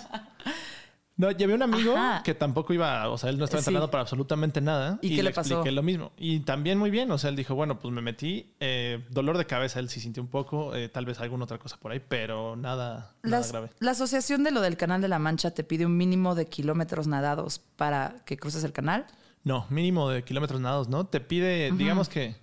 No, 1.21 1.29
llevé 1.29 1.53
un 1.53 1.61
amigo 1.61 1.95
Ajá. 1.95 2.23
que 2.23 2.33
tampoco 2.33 2.73
iba, 2.73 3.07
o 3.09 3.15
sea, 3.15 3.29
él 3.29 3.37
no 3.37 3.45
estaba 3.45 3.61
Sí. 3.61 3.69
entrenado 3.69 3.91
para 3.91 4.01
absolutamente 4.01 4.59
nada. 4.59 4.97
¿Y 5.03 5.15
qué 5.15 5.21
le 5.21 5.29
pasó? 5.31 5.53
expliqué 5.53 5.71
lo 5.71 5.83
mismo. 5.83 6.11
Y 6.17 6.39
también 6.39 6.79
muy 6.79 6.89
bien, 6.89 7.11
o 7.11 7.17
sea, 7.19 7.29
él 7.29 7.35
dijo, 7.35 7.53
bueno, 7.53 7.77
pues 7.79 7.93
me 7.93 8.01
metí, 8.01 8.55
eh, 8.59 9.05
dolor 9.11 9.37
de 9.37 9.45
cabeza, 9.45 9.79
él 9.79 9.87
sí 9.89 9.99
sintió 9.99 10.23
un 10.23 10.29
poco, 10.29 10.73
eh, 10.75 10.89
tal 10.89 11.05
vez 11.05 11.19
alguna 11.19 11.43
otra 11.43 11.59
cosa 11.59 11.77
por 11.77 11.91
ahí, 11.91 12.01
pero 12.05 12.55
nada, 12.55 13.13
nada 13.21 13.37
Las- 13.37 13.51
grave. 13.51 13.69
la 13.79 13.91
asociación 13.91 14.43
de 14.43 14.49
lo 14.49 14.61
del 14.61 14.77
Canal 14.77 14.99
de 14.99 15.09
la 15.09 15.19
Mancha 15.19 15.51
te 15.51 15.63
pide 15.63 15.85
un 15.85 15.95
mínimo 15.95 16.33
de 16.33 16.47
kilómetros 16.47 17.05
nadados 17.05 17.59
para 17.59 18.15
que 18.25 18.37
cruces 18.37 18.63
el 18.63 18.71
canal. 18.73 19.05
No, 19.43 19.67
mínimo 19.69 20.09
de 20.09 20.23
kilómetros 20.23 20.59
nadados, 20.59 20.89
¿no? 20.89 21.05
Te 21.05 21.19
pide, 21.19 21.71
digamos 21.73 22.09
que 22.09 22.35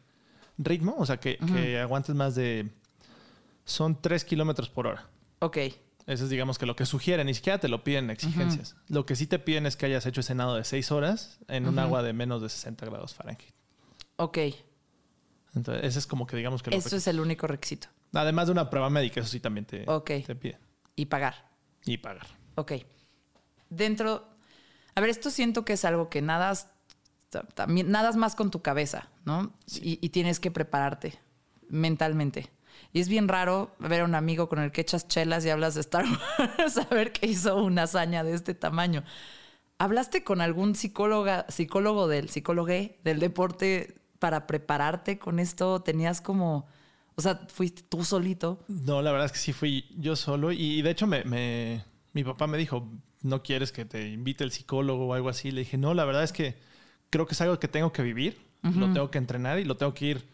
ritmo, 0.56 0.94
o 0.98 1.04
sea, 1.04 1.16
que, 1.18 1.36
que 1.38 1.80
aguantes 1.80 2.14
más 2.14 2.36
de... 2.36 2.68
Son 3.64 4.00
3 4.00 4.24
kilómetros 4.24 4.68
por 4.68 4.86
hora. 4.86 5.06
Ok. 5.40 5.58
Eso 6.08 6.24
es, 6.24 6.30
digamos, 6.30 6.58
que 6.58 6.64
lo 6.66 6.74
que 6.74 6.86
sugieren, 6.86 7.26
ni 7.26 7.34
siquiera 7.34 7.58
te 7.58 7.68
lo 7.68 7.84
piden 7.84 8.08
exigencias. 8.10 8.74
Lo 8.88 9.04
que 9.04 9.14
sí 9.14 9.26
te 9.26 9.38
piden 9.38 9.66
es 9.66 9.76
que 9.76 9.84
hayas 9.86 10.06
hecho 10.06 10.20
ese 10.22 10.34
nado 10.34 10.54
de 10.56 10.64
6 10.64 10.90
horas 10.90 11.38
en 11.48 11.68
un 11.68 11.78
agua 11.78 12.02
de 12.02 12.12
menos 12.14 12.40
de 12.40 12.48
60 12.48 12.86
grados 12.86 13.14
Fahrenheit. 13.14 13.52
Ok. 14.16 14.38
Entonces, 15.54 15.84
ese 15.84 15.98
es 15.98 16.06
como 16.06 16.26
que 16.26 16.36
digamos 16.36 16.62
que 16.62 16.70
lo 16.70 16.76
Eso 16.76 16.96
es 16.96 17.06
el 17.08 17.20
único 17.20 17.46
requisito. 17.46 17.88
Además 18.14 18.46
de 18.46 18.52
una 18.52 18.70
prueba 18.70 18.88
médica, 18.88 19.20
eso 19.20 19.28
sí 19.28 19.38
también 19.38 19.66
te, 19.66 19.84
Ok. 19.86 20.10
te 20.26 20.34
piden. 20.34 20.58
Y 20.96 21.04
pagar. 21.06 21.50
Y 21.84 21.98
pagar. 21.98 22.26
Ok. 22.54 22.72
Dentro. 23.68 24.26
A 24.94 25.00
ver, 25.02 25.10
esto 25.10 25.28
siento 25.30 25.64
que 25.64 25.74
es 25.74 25.84
algo 25.84 26.08
que 26.08 26.22
nadas. 26.22 26.68
ta- 27.28 27.42
También 27.42 27.90
nadas 27.90 28.16
más 28.16 28.34
con 28.34 28.50
tu 28.50 28.62
cabeza, 28.62 29.10
¿no? 29.26 29.52
Y, 29.82 29.98
y 30.04 30.08
tienes 30.08 30.40
que 30.40 30.50
prepararte 30.50 31.18
mentalmente. 31.68 32.50
Y 32.92 33.00
es 33.00 33.08
bien 33.08 33.28
raro 33.28 33.74
ver 33.78 34.00
a 34.00 34.04
un 34.04 34.14
amigo 34.14 34.48
con 34.48 34.58
el 34.60 34.72
que 34.72 34.80
echas 34.80 35.06
chelas 35.08 35.44
y 35.44 35.50
hablas 35.50 35.74
de 35.74 35.82
Star 35.82 36.04
Wars, 36.06 36.72
saber 36.74 37.12
que 37.12 37.26
hizo 37.26 37.62
una 37.62 37.82
hazaña 37.84 38.24
de 38.24 38.34
este 38.34 38.54
tamaño. 38.54 39.04
¿Hablaste 39.78 40.24
con 40.24 40.40
algún 40.40 40.74
psicóloga, 40.74 41.46
psicólogo 41.48 42.08
del 42.08 42.28
psicólogo 42.30 42.66
del 42.68 43.20
deporte 43.20 43.94
para 44.18 44.46
prepararte 44.46 45.18
con 45.18 45.38
esto? 45.38 45.80
¿Tenías 45.82 46.20
como, 46.20 46.66
o 47.14 47.22
sea, 47.22 47.42
fuiste 47.52 47.82
tú 47.82 48.02
solito? 48.04 48.64
No, 48.66 49.02
la 49.02 49.12
verdad 49.12 49.26
es 49.26 49.32
que 49.32 49.38
sí 49.38 49.52
fui 49.52 49.84
yo 49.96 50.16
solo. 50.16 50.50
Y, 50.50 50.82
de 50.82 50.90
hecho, 50.90 51.06
me, 51.06 51.22
me- 51.24 51.84
mi 52.12 52.24
papá 52.24 52.48
me 52.48 52.58
dijo, 52.58 52.90
¿no 53.22 53.42
quieres 53.44 53.70
que 53.70 53.84
te 53.84 54.08
invite 54.08 54.42
el 54.42 54.50
psicólogo 54.50 55.06
o 55.06 55.14
algo 55.14 55.28
así? 55.28 55.52
Le 55.52 55.60
dije, 55.60 55.76
no, 55.78 55.94
la 55.94 56.04
verdad 56.04 56.24
es 56.24 56.32
que 56.32 56.56
creo 57.10 57.26
que 57.26 57.34
es 57.34 57.40
algo 57.40 57.60
que 57.60 57.68
tengo 57.68 57.92
que 57.92 58.02
vivir, 58.02 58.40
lo 58.62 58.92
tengo 58.92 59.10
que 59.12 59.18
entrenar 59.18 59.60
y 59.60 59.64
lo 59.64 59.76
tengo 59.76 59.94
que 59.94 60.06
ir 60.06 60.28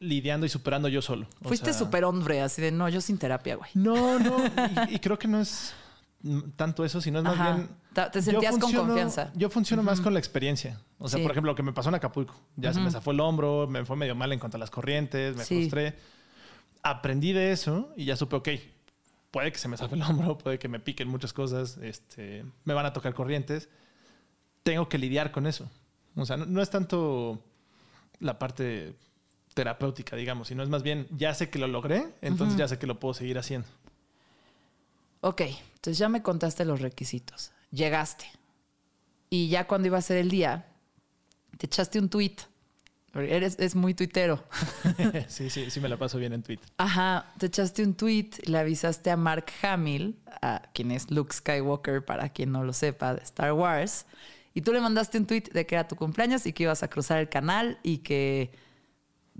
lidiando 0.00 0.46
y 0.46 0.48
superando 0.48 0.88
yo 0.88 1.00
solo. 1.02 1.26
O 1.44 1.48
Fuiste 1.48 1.72
súper 1.72 2.04
hombre, 2.04 2.40
así 2.40 2.60
de 2.60 2.72
no, 2.72 2.88
yo 2.88 3.00
sin 3.00 3.18
terapia, 3.18 3.56
güey. 3.56 3.70
No, 3.74 4.18
no. 4.18 4.36
Y, 4.90 4.96
y 4.96 4.98
creo 4.98 5.18
que 5.18 5.28
no 5.28 5.40
es 5.40 5.74
tanto 6.56 6.84
eso, 6.84 7.00
sino 7.00 7.18
es 7.18 7.24
más 7.24 7.34
Ajá. 7.34 7.54
bien. 7.54 7.68
Te 8.12 8.22
sentías 8.22 8.58
con 8.58 8.72
confianza. 8.72 9.30
Yo 9.34 9.48
funciono 9.50 9.82
más 9.82 10.00
con 10.00 10.12
la 10.12 10.18
experiencia. 10.18 10.80
O 10.98 11.08
sea, 11.08 11.18
Sí. 11.18 11.22
por 11.22 11.30
ejemplo, 11.32 11.52
lo 11.52 11.56
que 11.56 11.62
me 11.62 11.72
pasó 11.72 11.88
en 11.90 11.94
Acapulco. 11.96 12.34
Ya 12.56 12.72
se 12.72 12.80
me 12.80 12.90
zafó 12.90 13.10
el 13.12 13.20
hombro, 13.20 13.66
me 13.66 13.84
fue 13.84 13.96
medio 13.96 14.14
mal 14.14 14.32
en 14.32 14.38
cuanto 14.38 14.56
a 14.56 14.60
las 14.60 14.70
corrientes, 14.70 15.36
me 15.36 15.44
Sí. 15.44 15.56
frustré. 15.60 15.96
Aprendí 16.82 17.32
de 17.32 17.52
eso 17.52 17.92
y 17.96 18.06
ya 18.06 18.16
supe, 18.16 18.36
ok, 18.36 18.48
puede 19.30 19.52
que 19.52 19.58
se 19.58 19.68
me 19.68 19.76
zafe 19.76 19.96
el 19.96 20.02
hombro, 20.02 20.38
puede 20.38 20.58
que 20.58 20.68
me 20.68 20.80
piquen 20.80 21.08
muchas 21.08 21.32
cosas, 21.32 21.78
este, 21.82 22.44
me 22.64 22.72
van 22.74 22.86
a 22.86 22.92
tocar 22.92 23.12
corrientes. 23.14 23.68
Tengo 24.62 24.88
que 24.88 24.98
lidiar 24.98 25.30
con 25.32 25.46
eso. 25.46 25.68
O 26.16 26.24
sea, 26.24 26.36
no, 26.36 26.46
no 26.46 26.62
es 26.62 26.70
tanto 26.70 27.42
la 28.18 28.38
parte 28.38 28.94
terapéutica, 29.54 30.16
digamos, 30.16 30.48
sino 30.48 30.62
es 30.62 30.68
más 30.68 30.82
bien, 30.82 31.06
ya 31.10 31.34
sé 31.34 31.50
que 31.50 31.58
lo 31.58 31.66
logré, 31.66 32.14
entonces 32.22 32.56
ya 32.56 32.68
sé 32.68 32.78
que 32.78 32.86
lo 32.86 32.98
puedo 32.98 33.14
seguir 33.14 33.38
haciendo. 33.38 33.68
Ok, 35.20 35.42
entonces 35.74 35.98
ya 35.98 36.08
me 36.08 36.22
contaste 36.22 36.64
los 36.64 36.80
requisitos. 36.80 37.52
Llegaste. 37.70 38.26
Y 39.28 39.48
ya 39.48 39.66
cuando 39.66 39.86
iba 39.88 39.98
a 39.98 40.02
ser 40.02 40.16
el 40.16 40.30
día, 40.30 40.66
te 41.58 41.66
echaste 41.66 41.98
un 41.98 42.08
tweet. 42.08 42.36
Eres 43.12 43.58
es 43.58 43.74
muy 43.74 43.92
tuitero. 43.92 44.44
sí, 45.28 45.50
sí, 45.50 45.70
sí 45.70 45.80
me 45.80 45.88
la 45.88 45.96
paso 45.96 46.16
bien 46.18 46.32
en 46.32 46.42
Twitter. 46.42 46.68
Ajá, 46.78 47.32
te 47.38 47.46
echaste 47.46 47.82
un 47.82 47.94
tweet, 47.94 48.30
le 48.44 48.56
avisaste 48.58 49.10
a 49.10 49.16
Mark 49.16 49.46
Hamill, 49.62 50.16
a 50.42 50.62
quien 50.72 50.92
es 50.92 51.10
Luke 51.10 51.34
Skywalker, 51.34 52.04
para 52.04 52.28
quien 52.28 52.52
no 52.52 52.62
lo 52.62 52.72
sepa, 52.72 53.14
de 53.14 53.22
Star 53.22 53.52
Wars, 53.52 54.06
y 54.54 54.62
tú 54.62 54.72
le 54.72 54.80
mandaste 54.80 55.18
un 55.18 55.26
tweet 55.26 55.44
de 55.52 55.66
que 55.66 55.74
era 55.74 55.88
tu 55.88 55.96
cumpleaños 55.96 56.46
y 56.46 56.52
que 56.52 56.64
ibas 56.64 56.82
a 56.82 56.88
cruzar 56.88 57.18
el 57.18 57.28
canal 57.28 57.78
y 57.82 57.98
que 57.98 58.52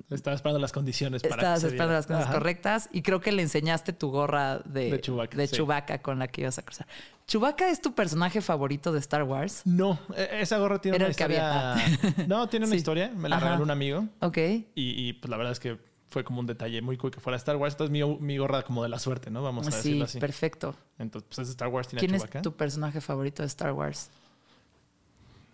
Estaba 0.08 0.34
esperando 0.34 0.58
las 0.58 0.72
condiciones 0.72 1.22
para 1.22 1.34
Estabas 1.36 1.60
que 1.60 1.66
esperando 1.68 1.92
las 1.94 2.06
cosas 2.06 2.24
Ajá. 2.24 2.32
correctas 2.32 2.88
y 2.92 3.02
creo 3.02 3.20
que 3.20 3.32
le 3.32 3.42
enseñaste 3.42 3.92
tu 3.92 4.10
gorra 4.10 4.58
de, 4.60 4.90
De 4.90 5.00
Chewbacca, 5.00 5.36
de 5.36 5.46
sí. 5.46 5.56
Chewbacca 5.56 6.00
con 6.02 6.18
la 6.18 6.28
que 6.28 6.40
ibas 6.40 6.58
a 6.58 6.62
cruzar. 6.62 6.86
¿Chewbacca 7.26 7.68
es 7.70 7.80
tu 7.80 7.94
personaje 7.94 8.40
favorito 8.40 8.92
de 8.92 8.98
Star 9.00 9.22
Wars? 9.24 9.62
No, 9.64 9.98
e- 10.16 10.40
esa 10.40 10.58
gorra 10.58 10.80
tiene 10.80 10.96
Era 10.96 11.04
una 11.06 11.10
historia. 11.10 11.72
había. 11.74 12.26
no, 12.28 12.48
tiene 12.48 12.66
una 12.66 12.72
Sí. 12.74 12.78
historia. 12.78 13.12
Me 13.14 13.28
la 13.28 13.36
Ajá. 13.36 13.44
regaló 13.46 13.64
un 13.64 13.70
amigo. 13.70 14.08
Ok. 14.20 14.38
Y, 14.38 14.64
y, 14.74 15.12
pues 15.12 15.30
la 15.30 15.36
verdad 15.36 15.52
es 15.52 15.60
que 15.60 15.78
fue 16.08 16.24
como 16.24 16.40
un 16.40 16.46
detalle 16.46 16.82
muy 16.82 16.96
cool 16.96 17.12
que 17.12 17.20
fuera 17.20 17.36
Star 17.36 17.54
Wars. 17.56 17.74
Entonces 17.74 17.92
mi, 17.92 18.02
mi 18.18 18.36
gorra 18.38 18.62
como 18.64 18.82
de 18.82 18.88
la 18.88 18.98
suerte, 18.98 19.30
¿no? 19.30 19.42
Vamos 19.44 19.68
a 19.68 19.70
Sí, 19.70 19.76
decirlo 19.76 20.04
así. 20.06 20.18
perfecto. 20.18 20.74
Entonces, 20.98 21.28
pues 21.28 21.38
es 21.46 21.50
Star 21.50 21.68
Wars, 21.68 21.86
tiene 21.86 22.00
a 22.00 22.00
¿Quién 22.00 22.14
es 22.16 22.22
Chewbacca. 22.22 22.42
tu 22.42 22.52
personaje 22.56 23.00
favorito 23.00 23.42
de 23.42 23.46
Star 23.46 23.72
Wars? 23.72 24.10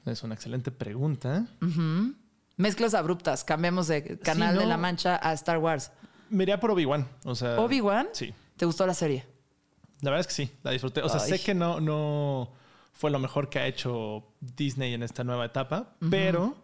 Es 0.06 0.22
una 0.22 0.34
excelente 0.34 0.70
pregunta. 0.70 1.46
Ujú. 1.60 2.14
Mezclas 2.56 2.94
abruptas. 2.94 3.44
Cambiamos 3.44 3.88
de 3.88 4.18
Canal 4.18 4.54
Sí, 4.54 4.60
de 4.60 4.66
la 4.66 4.76
Mancha 4.76 5.20
a 5.22 5.32
Star 5.34 5.58
Wars. 5.58 5.90
Me 6.30 6.44
iría 6.44 6.58
por 6.58 6.70
Obi-Wan. 6.70 7.06
O 7.24 7.34
sea. 7.34 7.60
¿Obi-Wan? 7.60 8.08
Sí. 8.12 8.32
¿Te 8.56 8.64
gustó 8.66 8.86
la 8.86 8.94
serie? 8.94 9.26
La 10.00 10.10
verdad 10.10 10.20
es 10.20 10.26
que 10.26 10.34
sí, 10.34 10.50
la 10.62 10.70
disfruté. 10.70 11.02
O 11.02 11.08
sea, 11.08 11.20
Ay. 11.20 11.30
sé 11.30 11.42
que 11.42 11.54
no, 11.54 11.80
no 11.80 12.52
fue 12.92 13.10
lo 13.10 13.18
mejor 13.18 13.48
que 13.48 13.58
ha 13.58 13.66
hecho 13.66 14.24
Disney 14.40 14.94
en 14.94 15.02
esta 15.02 15.24
nueva 15.24 15.46
etapa, 15.46 15.94
pero. 16.10 16.56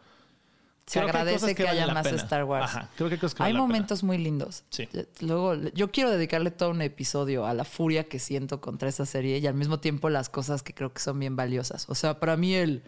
Se 0.87 0.99
creo 0.99 1.11
agradece 1.11 1.55
que, 1.55 1.69
haya 1.69 1.87
más 1.95 2.03
pena. 2.03 2.17
Star 2.17 2.45
Wars. 2.45 2.65
Ajá, 2.65 2.89
creo 2.97 3.09
que 3.09 3.15
hay 3.15 3.21
cosas 3.21 3.35
que 3.35 3.55
momentos 3.55 4.03
muy 4.03 4.19
lindos. 4.19 4.65
Sí. 4.71 4.89
Luego, 5.21 5.55
yo 5.55 5.93
quiero 5.93 6.11
dedicarle 6.11 6.51
todo 6.51 6.71
un 6.71 6.83
episodio 6.83 7.47
a 7.47 7.55
la 7.55 7.65
furia 7.65 8.09
que 8.09 8.19
siento 8.19 8.61
contra 8.61 8.89
esa 8.89 9.07
serie 9.07 9.39
y 9.39 9.47
al 9.47 9.55
mismo 9.55 9.79
tiempo 9.79 10.11
las 10.11 10.29
cosas 10.29 10.65
que 10.65 10.75
creo 10.75 10.93
que 10.93 11.01
son 11.01 11.21
bien 11.21 11.37
valiosas. 11.37 11.89
O 11.89 11.95
sea, 11.95 12.19
para 12.19 12.37
mí 12.37 12.55
el 12.55 12.83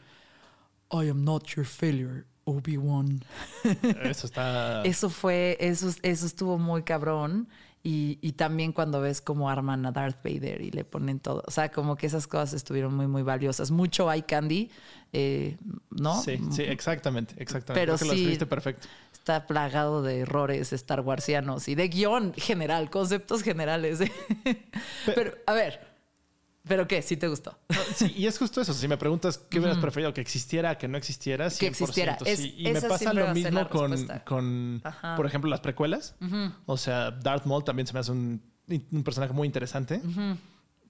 I 0.91 1.09
am 1.09 1.25
not 1.25 1.47
your 1.47 1.65
failure, 1.65 2.25
Obi-Wan. 2.45 3.25
Eso 4.05 4.27
está. 4.27 4.83
Eso 4.83 5.11
fue, 5.11 5.57
eso, 5.61 5.91
eso 6.03 6.27
estuvo 6.27 6.59
muy 6.59 6.83
cabrón. 6.83 7.49
Y, 7.87 8.19
y 8.23 8.33
también 8.33 8.73
cuando 8.73 9.03
ves 9.03 9.21
cómo 9.21 9.51
arman 9.51 9.85
a 9.85 9.93
Darth 9.93 10.25
Vader 10.25 10.63
y 10.63 10.71
le 10.71 10.85
ponen 10.85 11.21
todo. 11.21 11.43
O 11.47 11.51
sea, 11.51 11.71
como 11.71 11.97
que 11.97 12.07
esas 12.07 12.27
cosas 12.27 12.55
estuvieron 12.55 12.95
muy, 12.95 13.07
muy 13.07 13.23
valiosas. 13.23 13.71
Mucho 13.71 14.11
eye 14.11 14.25
candy, 14.25 14.71
eh, 15.13 15.59
¿no? 15.91 16.19
Sí, 16.23 16.41
sí, 16.51 16.63
exactamente, 16.63 17.35
exactamente. 17.37 17.79
Pero 17.79 17.97
Creo 17.97 17.99
que 17.99 18.05
lo 18.07 18.13
sí. 18.13 18.21
escribiste 18.21 18.47
perfecto. 18.47 18.89
Está 19.13 19.47
plagado 19.47 20.03
de 20.03 20.21
errores 20.21 20.73
Star 20.73 21.01
Warsianos 21.01 21.69
y 21.69 21.75
de 21.75 21.89
guion 21.89 22.33
general, 22.35 22.89
conceptos 22.89 23.43
generales. 23.43 23.99
Pero, 25.15 25.35
a 25.47 25.53
ver, 25.53 25.94
¿pero 26.67 26.87
qué? 26.89 27.03
¿Sí 27.03 27.17
te 27.17 27.29
gustó? 27.29 27.59
Sí, 27.95 28.13
y 28.17 28.27
es 28.27 28.39
justo 28.39 28.61
eso. 28.61 28.73
Si 28.75 28.89
me 28.89 28.97
preguntas 28.97 29.39
qué 29.39 29.59
hubieras 29.59 29.79
preferido, 29.79 30.13
que 30.15 30.21
existiera, 30.21 30.77
que 30.79 30.89
no 30.89 30.97
existiera, 30.99 31.47
100%. 31.49 31.59
Que 31.59 31.67
existiera. 31.69 32.19
Es- 32.25 32.39
sí. 32.41 32.55
Y 32.59 32.73
me 32.73 32.81
pasa 32.83 33.13
lo 33.13 33.33
mismo 33.35 33.69
con, 33.69 34.07
con 34.25 34.83
por 35.17 35.27
ejemplo, 35.27 35.51
las 35.51 35.61
precuelas. 35.61 36.15
O 36.67 36.77
sea, 36.77 37.11
Darth 37.11 37.45
Maul 37.47 37.65
también 37.65 37.87
se 37.87 37.93
me 37.93 38.01
hace 38.01 38.13
un, 38.13 38.43
un 38.91 39.05
personaje 39.05 39.33
muy 39.33 39.47
interesante. 39.47 40.01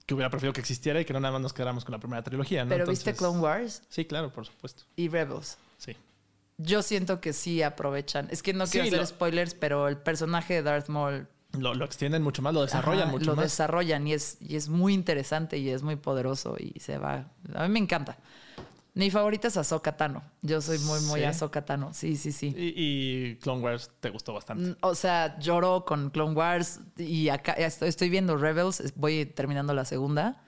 Que 0.06 0.12
hubiera 0.14 0.28
preferido 0.28 0.52
que 0.52 0.60
existiera 0.60 1.00
y 1.00 1.04
que 1.06 1.14
no 1.14 1.20
nada 1.20 1.32
más 1.32 1.40
nos 1.40 1.52
quedáramos 1.54 1.82
con 1.84 1.92
la 1.92 1.98
primera 1.98 2.22
trilogía. 2.22 2.62
¿no? 2.64 2.68
Pero 2.68 2.86
viste 2.86 3.14
Clone 3.14 3.40
Wars 3.40 3.82
Sí, 3.88 4.04
claro, 4.04 4.30
por 4.32 4.44
supuesto. 4.44 4.84
y 4.96 5.08
Rebels. 5.08 5.56
Sí. 5.78 5.96
Yo 6.58 6.82
siento 6.82 7.20
que 7.22 7.32
sí 7.32 7.62
aprovechan. 7.62 8.28
Es 8.30 8.42
que 8.42 8.52
no 8.52 8.66
quiero 8.66 8.84
Sí, 8.84 8.88
hacer 8.90 9.00
lo- 9.00 9.06
spoilers, 9.06 9.54
pero 9.54 9.88
el 9.88 9.96
personaje 9.96 10.54
de 10.54 10.62
Darth 10.62 10.88
Maul 10.88 11.26
Lo, 11.58 11.74
lo 11.74 11.84
extienden 11.84 12.22
mucho 12.22 12.42
más, 12.42 12.52
lo 12.54 12.62
desarrollan 12.62 13.04
Ajá, 13.04 13.12
mucho 13.12 13.26
lo 13.30 13.36
más. 13.36 13.44
desarrollan 13.46 14.06
y 14.06 14.12
es, 14.14 14.36
y 14.40 14.56
es 14.56 14.68
muy 14.68 14.94
interesante 14.94 15.58
y 15.58 15.68
es 15.70 15.82
muy 15.82 15.96
poderoso 15.96 16.56
y 16.58 16.78
se 16.80 16.98
va. 16.98 17.30
A 17.54 17.62
mí 17.64 17.68
me 17.68 17.78
encanta. 17.78 18.16
Mi 18.96 19.10
favorita 19.10 19.48
es 19.48 19.56
Ahsoka 19.56 19.96
Tano. 19.96 20.22
Yo 20.42 20.60
soy 20.60 20.78
muy, 20.78 21.00
muy 21.00 21.20
¿Sí? 21.20 21.26
Ahsoka 21.26 21.64
Tano. 21.64 21.92
Sí, 21.92 22.16
sí, 22.16 22.30
sí. 22.30 22.54
Y, 22.56 22.74
y 22.76 23.36
Clone 23.36 23.60
Wars 23.60 23.90
te 23.98 24.08
gustó 24.10 24.32
bastante. 24.32 24.70
Mm, 24.70 24.76
O 24.82 24.94
sea, 24.94 25.36
lloro 25.40 25.84
con 25.84 26.10
Clone 26.10 26.34
Wars 26.34 26.78
y 26.96 27.28
acá 27.28 27.54
estoy, 27.54 27.88
estoy 27.88 28.08
viendo 28.08 28.36
Rebels. 28.36 28.78
es- 28.80 28.94
Voy 28.94 29.26
terminando 29.26 29.74
la 29.74 29.84
segunda. 29.84 30.42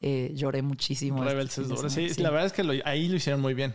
Eh, 0.00 0.32
lloré 0.34 0.62
muchísimo. 0.62 1.22
Rebels 1.22 1.50
este 1.50 1.60
es 1.62 1.66
fin 1.68 1.76
de 1.76 1.82
duro. 1.82 1.90
Sí, 2.14 2.22
la 2.22 2.30
verdad 2.30 2.46
es 2.46 2.52
que 2.54 2.64
lo- 2.64 2.72
ahí 2.86 3.08
lo 3.08 3.16
hicieron 3.16 3.42
muy 3.42 3.52
bien. 3.52 3.74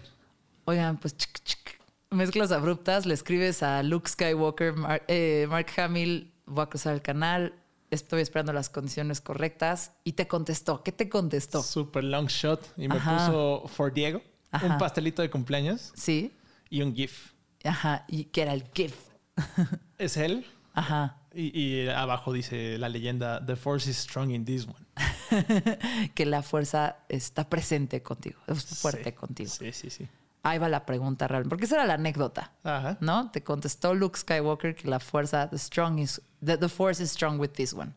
Oigan, 0.65 0.97
pues 0.97 1.15
chic, 1.15 1.39
chic. 1.43 1.59
mezclas 2.09 2.51
abruptas. 2.51 3.05
Le 3.05 3.13
escribes 3.13 3.61
a 3.61 3.83
Luke 3.83 4.09
Skywalker, 4.09 4.73
Mar- 4.73 5.03
eh, 5.07 5.45
Mark 5.47 5.67
Hamill. 5.77 6.33
Voy 6.47 6.63
a 6.63 6.67
cruzar 6.67 6.93
el 6.93 7.01
canal. 7.01 7.53
Estoy 7.91 8.21
esperando 8.21 8.51
las 8.53 8.69
condiciones 8.69 9.21
correctas. 9.21 9.91
Y 10.03 10.13
te 10.13 10.27
contestó. 10.27 10.83
¿Qué 10.83 10.91
te 10.91 11.07
contestó? 11.09 11.61
Super 11.61 12.03
long 12.03 12.27
shot. 12.27 12.61
Y 12.77 12.87
me 12.87 12.95
Ajá. 12.95 13.27
puso 13.27 13.67
For 13.67 13.93
Diego, 13.93 14.21
Ajá. 14.51 14.65
un 14.67 14.77
pastelito 14.77 15.21
de 15.21 15.29
cumpleaños 15.29 15.91
Sí. 15.95 16.33
y 16.69 16.81
un 16.81 16.95
GIF. 16.95 17.33
Ajá. 17.63 18.05
Y 18.07 18.25
que 18.25 18.41
era 18.41 18.53
el 18.53 18.63
GIF. 18.73 18.95
Es 19.97 20.17
él. 20.17 20.45
Ajá. 20.73 21.17
Y, 21.33 21.59
y 21.59 21.87
abajo 21.89 22.33
dice 22.33 22.77
la 22.77 22.89
leyenda: 22.89 23.43
The 23.45 23.55
Force 23.55 23.89
is 23.89 23.97
strong 23.97 24.31
in 24.31 24.45
this 24.45 24.67
one. 24.67 24.85
que 26.15 26.25
la 26.25 26.41
fuerza 26.43 26.97
está 27.09 27.49
presente 27.49 28.01
contigo. 28.03 28.39
Es 28.47 28.63
fuerte 28.79 29.09
Sí. 29.11 29.11
contigo. 29.13 29.49
Sí, 29.49 29.71
sí, 29.71 29.89
sí. 29.89 30.07
Ahí 30.43 30.59
va 30.59 30.69
la 30.69 30.85
pregunta 30.85 31.27
realmente. 31.27 31.49
Porque 31.49 31.65
esa 31.65 31.75
era 31.75 31.85
la 31.85 31.95
anécdota. 31.95 32.53
Ajá. 32.63 32.97
¿No? 33.01 33.31
Te 33.31 33.43
contestó 33.43 33.93
Luke 33.93 34.17
Skywalker 34.17 34.75
que 34.75 34.87
la 34.87 34.99
fuerza, 34.99 35.49
the 35.49 35.57
strong 35.57 35.99
is, 35.99 36.21
the, 36.45 36.57
the 36.57 36.69
force 36.69 37.01
is 37.03 37.11
strong 37.11 37.39
with 37.39 37.49
this 37.49 37.73
one. 37.73 37.93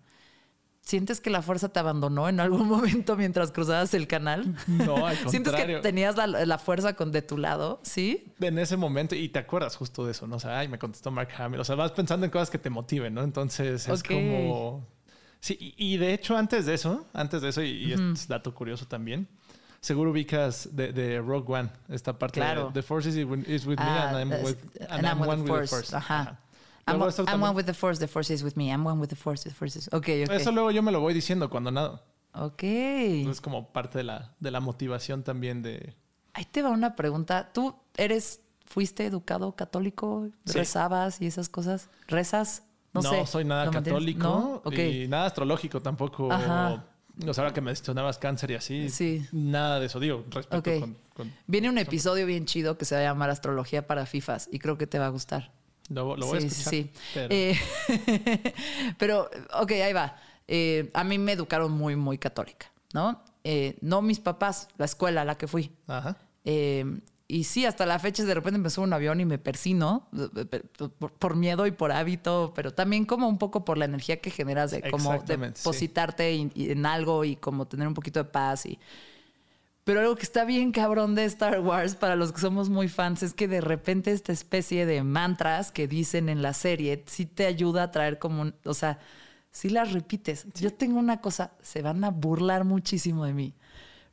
¿Sientes 0.82 1.20
que 1.20 1.30
la 1.30 1.42
fuerza 1.42 1.68
te 1.68 1.78
abandonó 1.78 2.28
en 2.28 2.40
algún 2.40 2.66
momento 2.68 3.14
mientras 3.16 3.52
cruzabas 3.52 3.94
el 3.94 4.06
canal? 4.08 4.56
No, 4.66 5.06
al 5.06 5.16
¿Sientes 5.28 5.52
que 5.52 5.58
contrario. 5.58 5.80
tenías 5.82 6.16
la, 6.16 6.26
la 6.26 6.58
fuerza 6.58 6.94
con, 6.96 7.12
de 7.12 7.22
tu 7.22 7.36
lado? 7.38 7.80
¿Sí? 7.84 8.32
En 8.40 8.58
ese 8.58 8.76
momento, 8.76 9.14
y 9.14 9.28
te 9.28 9.38
acuerdas 9.38 9.76
justo 9.76 10.04
de 10.04 10.12
eso, 10.12 10.26
¿no? 10.26 10.36
O 10.36 10.40
sea, 10.40 10.58
ay, 10.58 10.66
me 10.68 10.78
contestó 10.78 11.10
Mark 11.12 11.28
Hamill. 11.38 11.60
O 11.60 11.64
sea, 11.64 11.76
vas 11.76 11.92
pensando 11.92 12.24
en 12.26 12.32
cosas 12.32 12.50
que 12.50 12.58
te 12.58 12.70
motiven, 12.70 13.14
¿no? 13.14 13.22
Entonces 13.22 13.86
es 13.86 14.00
Ok. 14.00 14.08
como. 14.08 14.86
Sí, 15.38 15.56
y, 15.60 15.94
y 15.94 15.96
de 15.98 16.12
hecho, 16.12 16.36
antes 16.36 16.66
de 16.66 16.74
eso, 16.74 17.06
antes 17.12 17.40
de 17.42 17.50
eso, 17.50 17.62
y, 17.62 17.70
y 17.70 17.92
es 17.92 18.26
dato 18.28 18.54
curioso 18.54 18.86
también, 18.86 19.26
seguro 19.80 20.10
ubicas 20.10 20.68
de, 20.72 20.92
de 20.92 21.20
Rogue 21.20 21.52
One, 21.52 21.70
esta 21.88 22.18
parte 22.18 22.40
Claro. 22.40 22.66
de 22.68 22.72
The 22.74 22.82
Force 22.82 23.08
is 23.08 23.24
with, 23.26 23.48
is 23.48 23.66
with 23.66 23.78
me 23.78 23.84
Ah, 23.86 24.10
and 24.10 24.18
I'm 24.32 24.44
with, 24.44 24.58
and 24.88 25.06
I'm 25.06 25.20
with 25.20 25.44
the 25.44 25.66
Force. 25.66 25.94
Ajá. 25.96 26.38
I'm, 26.86 27.00
one- 27.00 27.08
eso 27.08 27.22
I'm 27.22 27.26
también- 27.26 27.42
one 27.48 27.56
with 27.56 27.66
the 27.66 27.74
force, 27.74 27.98
the 28.00 28.08
force 28.08 28.32
is 28.32 28.42
with 28.42 28.54
me. 28.56 28.70
I'm 28.72 28.84
one 28.86 28.98
with 29.00 29.08
the 29.10 29.16
force, 29.16 29.44
the 29.44 29.54
force 29.54 29.78
is... 29.78 29.88
Ok, 29.92 30.08
ok. 30.24 30.30
Eso 30.32 30.50
luego 30.50 30.70
yo 30.70 30.82
me 30.82 30.90
lo 30.90 31.00
voy 31.00 31.14
diciendo 31.14 31.48
cuando 31.48 31.70
nado. 31.70 32.02
Ok. 32.34 32.62
Es 32.62 33.40
como 33.40 33.72
parte 33.72 33.98
de 33.98 34.04
la, 34.04 34.34
de 34.40 34.50
la 34.50 34.60
motivación 34.60 35.22
también 35.22 35.62
de... 35.62 35.94
Ahí 36.32 36.44
te 36.46 36.62
va 36.62 36.70
una 36.70 36.94
pregunta. 36.96 37.52
¿Tú 37.52 37.76
eres, 37.96 38.40
fuiste 38.66 39.06
educado 39.06 39.54
católico? 39.56 40.28
Sí. 40.46 40.58
¿Rezabas 40.58 41.20
y 41.20 41.26
esas 41.26 41.48
cosas? 41.48 41.90
¿Rezas? 42.08 42.64
No, 42.92 43.02
No, 43.02 43.10
sé. 43.10 43.26
soy 43.26 43.44
nada 43.44 43.70
católico 43.70 44.22
¿No? 44.28 44.62
Ok. 44.64 44.78
y 44.78 45.06
nada 45.06 45.26
astrológico 45.26 45.80
tampoco. 45.80 46.32
Ajá. 46.32 46.84
O 47.26 47.34
sea, 47.34 47.42
ahora 47.44 47.54
que 47.54 47.60
me 47.60 47.66
mencionabas 47.66 48.18
cáncer 48.18 48.50
y 48.52 48.54
así, 48.54 48.88
Sí. 48.88 49.26
nada 49.32 49.80
de 49.80 49.86
eso. 49.86 50.00
Digo, 50.00 50.24
respeto 50.30 50.58
Ok. 50.70 50.80
con, 50.80 50.96
con- 51.14 51.32
Viene 51.46 51.68
un 51.68 51.78
episodio 51.78 52.26
bien 52.26 52.46
chido 52.46 52.78
que 52.78 52.84
se 52.84 52.94
va 52.94 53.00
a 53.00 53.04
llamar 53.04 53.30
Astrología 53.30 53.86
para 53.86 54.06
FIFAs 54.06 54.48
y 54.52 54.58
creo 54.58 54.78
que 54.78 54.86
te 54.86 54.98
va 54.98 55.06
a 55.06 55.10
gustar. 55.10 55.52
Lo, 55.88 56.16
lo 56.16 56.26
voy 56.26 56.38
a 56.38 56.40
sí, 56.42 56.46
escuchar. 56.46 56.70
sí, 56.70 56.82
sí. 56.82 57.00
pero- 57.14 57.28
Eh, 57.30 57.58
pero, 58.98 59.30
ok, 59.60 59.70
ahí 59.72 59.92
va. 59.92 60.16
Eh, 60.48 60.90
a 60.94 61.04
mí 61.04 61.18
me 61.18 61.32
educaron 61.32 61.72
muy, 61.72 61.96
muy 61.96 62.18
católica, 62.18 62.70
¿no? 62.92 63.22
Eh, 63.44 63.76
no 63.80 64.02
mis 64.02 64.18
papás, 64.20 64.68
la 64.78 64.84
escuela 64.84 65.22
a 65.22 65.24
la 65.24 65.36
que 65.36 65.46
fui. 65.46 65.72
Ajá. 65.86 66.16
Eh, 66.44 66.84
y 67.30 67.44
sí, 67.44 67.64
hasta 67.64 67.86
la 67.86 67.98
fecha 67.98 68.24
de 68.24 68.34
repente 68.34 68.58
me 68.58 68.70
subo 68.70 68.84
a 68.84 68.88
un 68.88 68.92
avión 68.92 69.20
y 69.20 69.24
me 69.24 69.38
persino 69.38 70.08
por, 70.98 71.12
por 71.12 71.36
miedo 71.36 71.66
y 71.66 71.70
por 71.70 71.92
hábito, 71.92 72.52
pero 72.54 72.72
también 72.72 73.04
como 73.04 73.28
un 73.28 73.38
poco 73.38 73.64
por 73.64 73.78
la 73.78 73.84
energía 73.84 74.20
que 74.20 74.30
generas 74.30 74.72
de 74.72 74.82
como 74.90 75.12
sí. 75.20 75.26
depositarte 75.26 76.34
en 76.34 76.86
algo 76.86 77.24
y 77.24 77.36
como 77.36 77.66
tener 77.66 77.86
un 77.86 77.94
poquito 77.94 78.22
de 78.22 78.30
paz 78.30 78.66
y 78.66 78.78
pero 79.84 80.00
algo 80.00 80.14
que 80.14 80.22
está 80.22 80.44
bien 80.44 80.72
cabrón 80.72 81.14
de 81.14 81.24
Star 81.24 81.60
Wars 81.60 81.94
para 81.94 82.14
los 82.14 82.32
que 82.32 82.40
somos 82.40 82.68
muy 82.68 82.88
fans 82.88 83.22
es 83.22 83.34
que 83.34 83.48
de 83.48 83.60
repente 83.60 84.12
esta 84.12 84.32
especie 84.32 84.86
de 84.86 85.02
mantras 85.02 85.72
que 85.72 85.88
dicen 85.88 86.28
en 86.28 86.42
la 86.42 86.52
serie 86.52 87.02
sí 87.06 87.26
te 87.26 87.46
ayuda 87.46 87.84
a 87.84 87.90
traer 87.90 88.18
como 88.18 88.42
un, 88.42 88.54
o 88.64 88.74
sea, 88.74 88.98
si 89.50 89.68
las 89.68 89.92
repites. 89.92 90.46
Yo 90.54 90.72
tengo 90.72 90.98
una 90.98 91.20
cosa, 91.20 91.52
se 91.62 91.82
van 91.82 92.04
a 92.04 92.10
burlar 92.10 92.64
muchísimo 92.64 93.24
de 93.24 93.32
mí, 93.32 93.54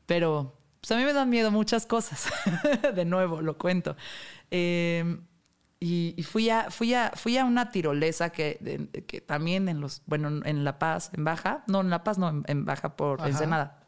pero 0.06 0.58
pues 0.82 0.92
a 0.92 0.98
mí 0.98 1.04
me 1.04 1.14
dan 1.14 1.30
miedo 1.30 1.52
muchas 1.52 1.86
cosas. 1.86 2.26
de 2.96 3.06
nuevo, 3.06 3.42
lo 3.42 3.58
cuento. 3.58 3.96
Eh, 4.52 5.18
y, 5.80 6.14
y 6.18 6.24
fui, 6.24 6.50
a, 6.50 6.72
fui, 6.72 6.94
a, 6.94 7.12
fui 7.16 7.38
a 7.38 7.46
una 7.46 7.70
tirolesa 7.70 8.32
que, 8.32 8.58
de- 8.62 9.04
que 9.06 9.22
también 9.22 9.70
en 9.70 9.80
los, 9.82 10.02
bueno, 10.08 10.30
en 10.46 10.64
La 10.64 10.80
Paz, 10.80 11.12
en 11.14 11.24
Baja, 11.24 11.64
no, 11.68 11.82
en 11.82 11.90
La 11.90 12.04
Paz, 12.04 12.18
no, 12.18 12.30
en, 12.30 12.44
en 12.48 12.66
Baja 12.66 12.96
por 12.96 13.20
Ajá. 13.20 13.30
Ensenada. 13.30 13.84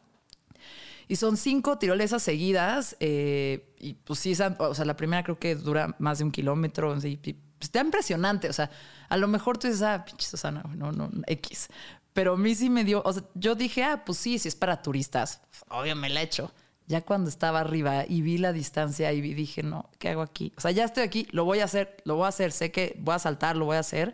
Y 1.08 1.16
son 1.16 1.36
cinco 1.36 1.78
tirolesas 1.78 2.22
seguidas. 2.22 2.96
eh, 3.00 3.74
y 3.80 3.94
pues 3.94 4.20
sí, 4.20 4.32
o 4.58 4.74
sea, 4.74 4.84
la 4.84 4.96
primera 4.96 5.24
creo 5.24 5.38
que 5.38 5.56
dura 5.56 5.96
más 5.98 6.18
de 6.18 6.24
un 6.24 6.30
kilómetro. 6.30 6.96
y, 7.02 7.16
pues, 7.16 7.36
está 7.60 7.80
impresionante. 7.80 8.48
O 8.48 8.52
sea, 8.52 8.70
a 9.08 9.16
lo 9.16 9.26
mejor 9.26 9.58
tú 9.58 9.66
dices, 9.66 9.82
ah, 9.82 10.04
pinche 10.04 10.28
Susana, 10.28 10.62
no, 10.76 10.92
no, 10.92 11.10
X. 11.26 11.68
Pero 12.12 12.34
a 12.34 12.36
mí 12.36 12.54
sí 12.54 12.70
me 12.70 12.84
dio, 12.84 13.02
o 13.04 13.12
sea, 13.12 13.24
yo 13.34 13.56
dije, 13.56 13.82
ah, 13.82 14.04
pues 14.04 14.18
sí, 14.18 14.38
si 14.38 14.46
es 14.48 14.54
para 14.54 14.82
turistas, 14.82 15.40
obvio 15.68 15.96
me 15.96 16.08
la 16.08 16.22
echo. 16.22 16.52
Ya 16.90 17.02
cuando 17.02 17.30
estaba 17.30 17.60
arriba 17.60 18.04
y 18.08 18.20
vi 18.20 18.36
la 18.36 18.52
distancia 18.52 19.12
y 19.12 19.20
dije, 19.20 19.62
no, 19.62 19.88
¿qué 20.00 20.08
hago 20.08 20.22
aquí? 20.22 20.52
O 20.56 20.60
sea, 20.60 20.72
ya 20.72 20.84
estoy 20.84 21.04
aquí, 21.04 21.28
lo 21.30 21.44
voy 21.44 21.60
a 21.60 21.64
hacer, 21.66 22.02
lo 22.04 22.16
voy 22.16 22.24
a 22.24 22.30
hacer, 22.30 22.50
sé 22.50 22.72
que 22.72 22.96
voy 22.98 23.14
a 23.14 23.20
saltar, 23.20 23.56
lo 23.56 23.64
voy 23.64 23.76
a 23.76 23.78
hacer, 23.78 24.12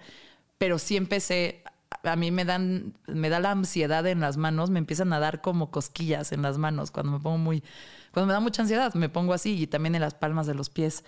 pero 0.59 0.79
sí 0.79 0.99
empecé, 0.99 1.65
a 2.03 2.17
mí 2.17 2.31
me 2.31 2.45
dan, 2.45 2.93
me 3.07 3.31
da 3.31 3.41
la 3.41 3.53
ansiedad 3.53 4.07
en 4.07 4.21
las 4.21 4.37
manos, 4.37 4.69
me 4.69 4.79
empiezan 4.79 5.15
a 5.15 5.19
dar 5.21 5.41
como 5.41 5.71
cosquillas 5.71 6.33
en 6.33 6.43
las 6.43 6.59
manos 6.59 6.91
cuando 6.91 7.13
me 7.13 7.19
pongo 7.19 7.39
muy, 7.39 7.65
cuando 8.13 8.27
me 8.27 8.35
da 8.35 8.41
mucha 8.41 8.61
ansiedad, 8.61 8.93
me 8.93 9.09
pongo 9.09 9.33
así 9.33 9.59
y 9.59 9.67
también 9.67 9.95
en 9.95 10.03
las 10.03 10.13
palmas 10.13 10.47
de 10.47 10.53
los 10.53 10.69
pies. 10.69 11.03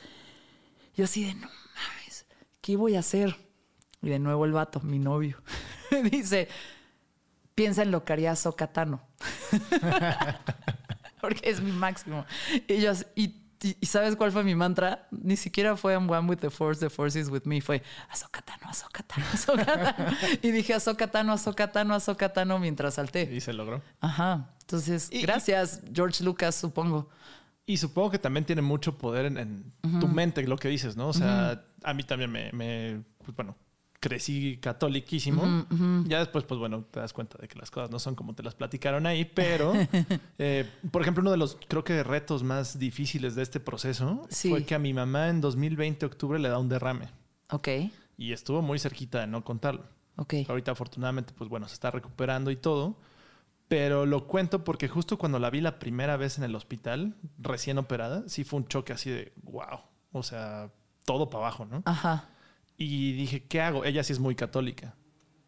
Yo 0.97 1.05
así 1.05 1.27
de, 1.27 1.35
no 1.35 1.49
mames, 1.49 2.25
¿qué 2.63 2.79
voy 2.79 2.97
a 2.97 3.01
hacer? 3.01 3.37
Y 4.01 4.09
de 4.09 4.19
nuevo 4.19 4.47
el 4.47 4.53
vato, 4.53 4.81
mi 4.81 4.99
novio, 4.99 5.43
dice, 6.11 6.49
piensa 7.55 7.83
en 7.83 7.91
lo 7.91 8.07
que 8.07 8.15
haría 8.15 8.35
Sokatano. 8.37 9.03
Porque 11.21 11.49
es 11.49 11.61
mi 11.61 11.73
máximo. 11.73 12.25
Y, 12.67 12.81
yo, 12.81 12.93
y, 13.15 13.35
y, 13.63 13.87
¿sabes 13.87 14.17
cuál 14.17 14.33
fue 14.33 14.45
mi 14.45 14.55
mantra? 14.55 15.07
Ni 15.11 15.37
siquiera 15.37 15.77
fue 15.77 15.95
I'm 15.95 16.09
one 16.09 16.29
with 16.29 16.39
the 16.39 16.51
force, 16.51 16.81
the 16.81 16.91
force 16.91 17.19
is 17.19 17.29
with 17.29 17.43
me. 17.45 17.61
Fue 17.61 17.83
Azokatano, 18.09 18.69
Azokatano, 18.69 19.27
Azokatano. 19.33 20.17
y 20.43 20.51
dije 20.51 20.75
Azokatano, 20.75 21.33
Azokatano, 21.33 21.95
Azokatano 21.95 22.59
mientras 22.59 22.95
salté. 22.95 23.29
Y 23.33 23.41
se 23.41 23.53
logró. 23.53 23.83
Ajá. 24.01 24.55
Entonces, 24.61 25.11
gracias, 25.11 25.81
George 25.93 26.23
Lucas, 26.23 26.55
supongo. 26.55 27.09
Y 27.65 27.77
supongo 27.77 28.11
que 28.11 28.19
también 28.19 28.47
tiene 28.47 28.63
mucho 28.63 28.97
poder 28.97 29.27
en, 29.27 29.73
tu 30.01 30.09
mente, 30.09 30.43
lo 30.47 30.57
que 30.57 30.69
dices, 30.69 30.97
¿no? 30.97 31.09
O 31.09 31.13
sea, 31.13 31.65
a 31.83 31.95
mí 31.95 32.03
también 32.03 32.31
me, 32.31 32.51
me 32.53 33.03
pues, 33.19 33.37
bueno, 33.37 33.57
crecí 34.01 34.59
catoliquísimo. 34.59 35.67
Ya 36.07 36.19
después, 36.19 36.45
pues 36.45 36.59
bueno, 36.59 36.85
te 36.91 37.01
das 37.01 37.13
cuenta 37.13 37.39
de 37.39 37.49
que 37.49 37.59
las 37.59 37.71
cosas 37.71 37.91
no 37.91 37.99
son 37.99 38.15
como 38.15 38.35
te 38.35 38.43
las 38.43 38.55
platicaron 38.55 39.07
ahí, 39.07 39.25
pero, 39.25 39.73
eh, 40.39 40.69
por 40.91 41.03
ejemplo, 41.03 41.23
uno 41.23 41.31
de 41.31 41.37
los, 41.37 41.59
creo 41.69 41.85
que, 41.85 42.03
retos 42.03 42.43
más 42.43 42.79
difíciles 42.79 43.35
de 43.35 43.43
este 43.43 43.61
proceso 43.61 44.27
fue 44.31 44.65
que 44.65 44.75
a 44.75 44.79
mi 44.79 44.95
mamá 44.95 45.29
en 45.29 45.41
2020, 45.41 46.07
octubre, 46.07 46.39
le 46.39 46.49
da 46.49 46.59
un 46.59 46.69
derrame. 46.69 47.09
Ok. 47.51 47.69
Y 48.17 48.33
estuvo 48.33 48.63
muy 48.63 48.79
cerquita 48.79 49.21
de 49.21 49.27
no 49.27 49.45
contarlo. 49.45 49.85
Ok. 50.17 50.35
Ahorita, 50.49 50.73
afortunadamente, 50.73 51.33
pues 51.37 51.49
bueno, 51.49 51.69
se 51.69 51.75
está 51.75 51.91
recuperando 51.91 52.51
y 52.51 52.57
todo. 52.57 52.99
Pero 53.69 54.07
lo 54.07 54.27
cuento 54.27 54.65
porque 54.65 54.89
justo 54.89 55.19
cuando 55.19 55.39
la 55.39 55.51
vi 55.51 55.61
la 55.61 55.79
primera 55.79 56.17
vez 56.17 56.39
en 56.39 56.45
el 56.45 56.55
hospital, 56.55 57.17
recién 57.39 57.77
operada, 57.77 58.25
sí 58.27 58.43
fue 58.43 58.61
un 58.61 58.67
choque 58.67 58.95
así 58.95 59.11
de 59.11 59.33
wow. 59.43 59.81
O 60.11 60.23
sea, 60.23 60.73
todo 61.05 61.29
para 61.29 61.45
abajo, 61.45 61.67
¿no? 61.67 61.83
Ajá. 61.85 62.31
Y 62.79 63.13
dije, 63.13 63.43
¿qué 63.43 63.61
hago? 63.61 63.85
Ella 63.85 64.05
sí 64.05 64.13
es 64.13 64.21
muy 64.21 64.37
católica. 64.37 64.95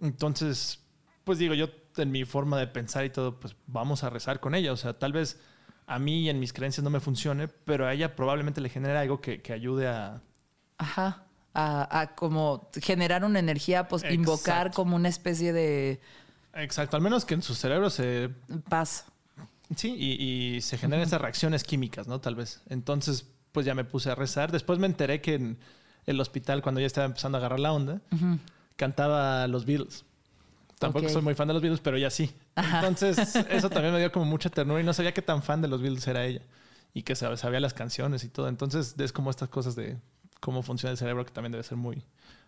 Entonces, 0.01 0.81
pues 1.24 1.39
digo, 1.39 1.55
yo 1.55 1.68
en 1.97 2.11
mi 2.11 2.24
forma 2.24 2.59
de 2.59 2.66
pensar 2.66 3.05
y 3.05 3.11
todo, 3.11 3.39
pues 3.39 3.55
vamos 3.68 4.03
a 4.03 4.11
rezar 4.11 4.41
con 4.41 4.57
ella. 4.57 4.72
O 4.72 4.76
sea, 4.76 4.99
tal 4.99 5.12
vez 5.12 5.39
a 5.87 5.99
mí 6.01 6.22
y 6.22 6.28
en 6.28 6.41
mis 6.41 6.53
creencias 6.53 6.83
no 6.83 6.91
me 6.91 6.99
funcione, 6.99 7.47
pero 7.47 7.87
a 7.87 7.95
ella 7.95 8.16
probablemente 8.16 8.61
le 8.61 8.68
genere 8.68 8.99
algo 8.99 9.20
que, 9.20 9.41
ayude 9.53 9.89
a... 9.89 10.22
Ajá. 10.76 11.24
A, 11.55 12.12
como 12.16 12.70
generar 12.81 13.24
una 13.24 13.39
energía, 13.39 13.89
pues 13.89 14.05
invocar 14.11 14.72
como 14.72 14.97
una 14.97 15.09
especie 15.09 15.53
de... 15.53 16.01
Exacto, 16.55 16.97
al 16.97 17.03
menos 17.03 17.24
que 17.24 17.35
en 17.35 17.43
su 17.43 17.55
cerebro 17.55 17.91
se... 17.91 18.31
Paz. 18.68 19.05
Sí, 19.76 19.95
y, 19.95 20.61
se 20.62 20.78
generan 20.78 21.05
esas 21.05 21.20
reacciones 21.20 21.62
químicas, 21.62 22.09
¿no? 22.09 22.20
Tal 22.20 22.35
vez. 22.35 22.62
Entonces, 22.68 23.26
pues 23.53 23.66
ya 23.66 23.74
me 23.74 23.85
puse 23.85 24.11
a 24.11 24.16
rezar. 24.16 24.51
Después 24.51 24.81
me 24.81 24.87
enteré 24.87 25.20
que... 25.20 25.35
En, 25.35 25.59
el 26.13 26.21
hospital 26.21 26.63
cuando 26.63 26.81
ya 26.81 26.87
estaba 26.87 27.07
empezando 27.07 27.39
a 27.39 27.41
agarrar 27.41 27.61
la 27.61 27.73
onda, 27.73 28.01
cantaba 28.77 29.47
los 29.47 29.65
Beatles. 29.65 30.05
Tampoco 30.79 31.11
soy 31.11 31.21
muy 31.21 31.35
fan 31.35 31.47
de 31.47 31.53
los 31.53 31.63
Beatles, 31.63 31.81
pero 31.81 31.99
ella 31.99 32.09
sí. 32.09 32.33
Entonces, 32.57 33.37
eso 33.51 33.69
también 33.69 33.93
me 33.93 34.01
dio 34.01 34.11
como 34.11 34.25
mucha 34.25 34.49
ternura 34.49 34.81
y 34.81 34.85
no 34.85 34.95
sabía 34.95 35.13
qué 35.13 35.21
tan 35.21 35.43
fan 35.43 35.61
de 35.61 35.69
los 35.69 35.83
Beatles 35.83 36.07
era 36.09 36.25
ella. 36.25 36.41
Y 36.95 37.03
que 37.03 37.15
sabía 37.15 37.61
las 37.61 37.75
canciones 37.75 38.25
y 38.25 38.29
todo. 38.29 38.49
Entonces, 38.49 38.95
es 38.99 39.13
como 39.13 39.29
estas 39.29 39.51
cosas 39.51 39.77
de 39.77 39.99
cómo 40.41 40.63
funciona 40.63 40.93
el 40.93 40.97
cerebro 40.97 41.27
que 41.27 41.33
también 41.33 41.53
debe 41.53 41.65
ser 41.65 41.77
muy, 41.77 42.03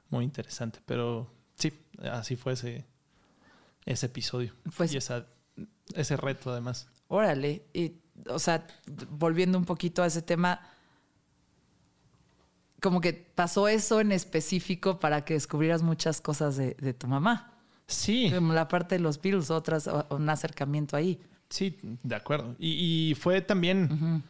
muy 0.09 0.25
interesante. 0.25 0.81
Pero 0.87 1.31
sí, 1.57 1.75
así 2.11 2.37
fue 2.37 2.55
ese, 2.55 2.87
ese 3.85 4.07
episodio. 4.07 4.55
Pues, 4.79 4.95
y 4.95 4.97
esa, 4.97 5.27
ese 5.95 6.17
reto, 6.17 6.51
además. 6.51 6.89
Órale. 7.09 7.67
Y, 7.75 7.99
o 8.31 8.39
sea, 8.39 8.67
volviendo 9.11 9.59
un 9.59 9.67
poquito 9.67 10.03
a 10.03 10.07
ese 10.07 10.23
tema 10.23 10.72
como 12.83 13.01
que 13.01 13.12
pasó 13.12 13.68
eso 13.68 14.01
en 14.01 14.11
específico 14.11 14.99
para 14.99 15.24
que 15.24 15.35
descubrieras 15.35 15.83
muchas 15.83 16.20
cosas 16.20 16.57
de, 16.57 16.74
tu 16.93 17.07
mamá. 17.07 17.53
Sí. 17.87 18.30
Como 18.35 18.53
la 18.53 18.66
parte 18.66 18.97
de 18.97 19.01
los 19.01 19.22
Beatles, 19.22 19.51
otras, 19.51 19.89
un 20.11 20.28
acercamiento 20.28 20.97
ahí. 20.97 21.20
Sí, 21.49 21.78
de 22.03 22.14
acuerdo. 22.16 22.57
Y, 22.59 23.16
fue 23.20 23.41
también 23.41 24.24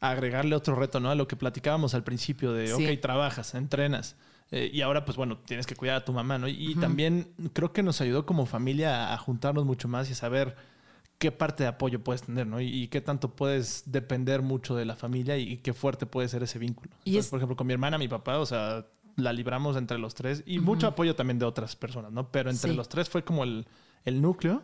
agregarle 0.00 0.54
otro 0.54 0.74
reto, 0.76 1.00
¿no? 1.00 1.10
A 1.10 1.14
lo 1.14 1.26
que 1.26 1.36
platicábamos 1.36 1.94
al 1.94 2.04
principio 2.04 2.52
de, 2.52 2.72
ok, 2.74 3.00
trabajas, 3.00 3.54
entrenas. 3.54 4.16
Eh, 4.50 4.70
y 4.72 4.82
ahora, 4.82 5.06
pues 5.06 5.16
bueno, 5.16 5.38
tienes 5.38 5.66
que 5.66 5.74
cuidar 5.74 5.96
a 5.96 6.04
tu 6.04 6.12
mamá, 6.12 6.36
¿no? 6.36 6.48
Y, 6.48 6.74
también 6.74 7.32
creo 7.54 7.72
que 7.72 7.82
nos 7.82 8.02
ayudó 8.02 8.26
como 8.26 8.44
familia 8.44 9.14
a 9.14 9.16
juntarnos 9.16 9.64
mucho 9.64 9.88
más 9.88 10.10
y 10.10 10.12
a 10.12 10.16
saber 10.16 10.54
qué 11.18 11.32
parte 11.32 11.64
de 11.64 11.68
apoyo 11.68 12.02
puedes 12.02 12.22
tener, 12.22 12.46
¿no? 12.46 12.60
Y, 12.60 12.88
qué 12.88 13.00
tanto 13.00 13.34
puedes 13.34 13.84
depender 13.86 14.42
mucho 14.42 14.76
de 14.76 14.84
la 14.84 14.96
familia 14.96 15.36
y, 15.36 15.58
qué 15.58 15.72
fuerte 15.72 16.06
puede 16.06 16.28
ser 16.28 16.42
ese 16.42 16.58
vínculo. 16.58 16.90
Y 17.04 17.20
Por 17.22 17.38
ejemplo, 17.38 17.56
con 17.56 17.66
mi 17.66 17.72
hermana, 17.72 17.98
mi 17.98 18.08
papá, 18.08 18.38
o 18.38 18.46
sea, 18.46 18.86
la 19.16 19.32
libramos 19.32 19.76
entre 19.76 19.98
los 19.98 20.14
tres 20.14 20.42
y 20.46 20.58
mucho 20.58 20.86
apoyo 20.86 21.16
también 21.16 21.38
de 21.38 21.46
otras 21.46 21.74
personas, 21.74 22.12
¿no? 22.12 22.30
Pero 22.30 22.50
entre 22.50 22.74
los 22.74 22.88
tres 22.88 23.08
fue 23.08 23.24
como 23.24 23.44
el, 23.44 23.66
núcleo 24.04 24.62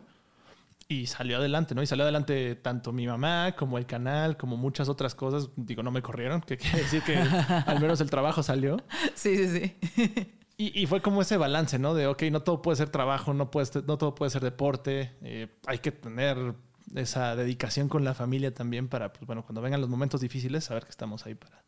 y 0.87 1.07
salió 1.07 1.37
adelante, 1.37 1.73
¿no? 1.73 1.81
Y 1.81 1.87
salió 1.87 2.03
adelante 2.03 2.55
tanto 2.55 2.91
mi 2.91 3.07
mamá 3.07 3.55
como 3.57 3.77
el 3.77 3.85
canal, 3.87 4.37
como 4.37 4.55
muchas 4.55 4.89
otras 4.89 5.15
cosas. 5.15 5.49
Digo, 5.55 5.81
no 5.81 5.91
me 5.91 6.01
corrieron, 6.01 6.41
que 6.41 6.57
quiere 6.57 6.79
decir 6.79 7.01
que 7.01 7.17
al 7.65 7.81
menos 7.81 7.99
el 7.99 8.09
trabajo 8.09 8.43
salió. 8.43 8.77
Sí, 9.15 9.37
sí, 9.37 9.75
sí. 9.95 10.33
Y, 10.55 10.85
fue 10.85 11.01
como 11.01 11.23
ese 11.23 11.35
balance, 11.35 11.79
¿no? 11.79 11.95
De, 11.95 12.05
ok, 12.05 12.23
no 12.31 12.43
todo 12.43 12.61
puede 12.61 12.77
ser 12.77 12.89
trabajo, 12.89 13.33
no, 13.33 13.49
puede, 13.49 13.67
no 13.87 13.97
todo 13.97 14.13
puede 14.13 14.29
ser 14.29 14.43
deporte. 14.43 15.11
Eh, 15.21 15.47
hay 15.65 15.79
que 15.79 15.91
tener 15.91 16.53
esa 16.95 17.35
dedicación 17.35 17.89
con 17.89 18.03
la 18.03 18.13
familia 18.13 18.53
también 18.53 18.87
para, 18.87 19.11
pues 19.11 19.25
bueno, 19.25 19.43
cuando 19.43 19.61
vengan 19.61 19.81
los 19.81 19.89
momentos 19.89 20.21
difíciles, 20.21 20.65
saber 20.65 20.83
que 20.83 20.91
estamos 20.91 21.25
ahí 21.25 21.33
para. 21.33 21.63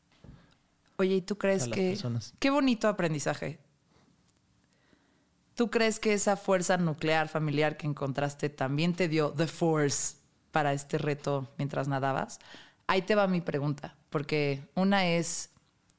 Oye, 0.98 1.16
¿y 1.16 1.22
tú 1.22 1.38
crees 1.38 1.68
que. 1.68 1.98
Qué 2.40 2.50
bonito 2.52 2.88
aprendizaje. 2.88 3.60
¿Tú 5.56 5.72
crees 5.72 6.00
que 6.00 6.14
esa 6.14 6.36
fuerza 6.36 6.78
nuclear 6.78 7.28
familiar 7.28 7.78
que 7.78 7.88
encontraste 7.88 8.50
también 8.50 8.94
te 8.94 9.08
dio 9.08 9.32
the 9.32 9.48
force 9.48 10.18
para 10.52 10.74
este 10.74 10.98
reto 10.98 11.50
mientras 11.58 11.88
nadabas? 11.88 12.40
Ahí 12.88 13.02
te 13.02 13.16
va 13.16 13.28
mi 13.28 13.42
pregunta, 13.42 13.96
porque 14.10 14.70
una 14.76 15.08
es 15.08 15.50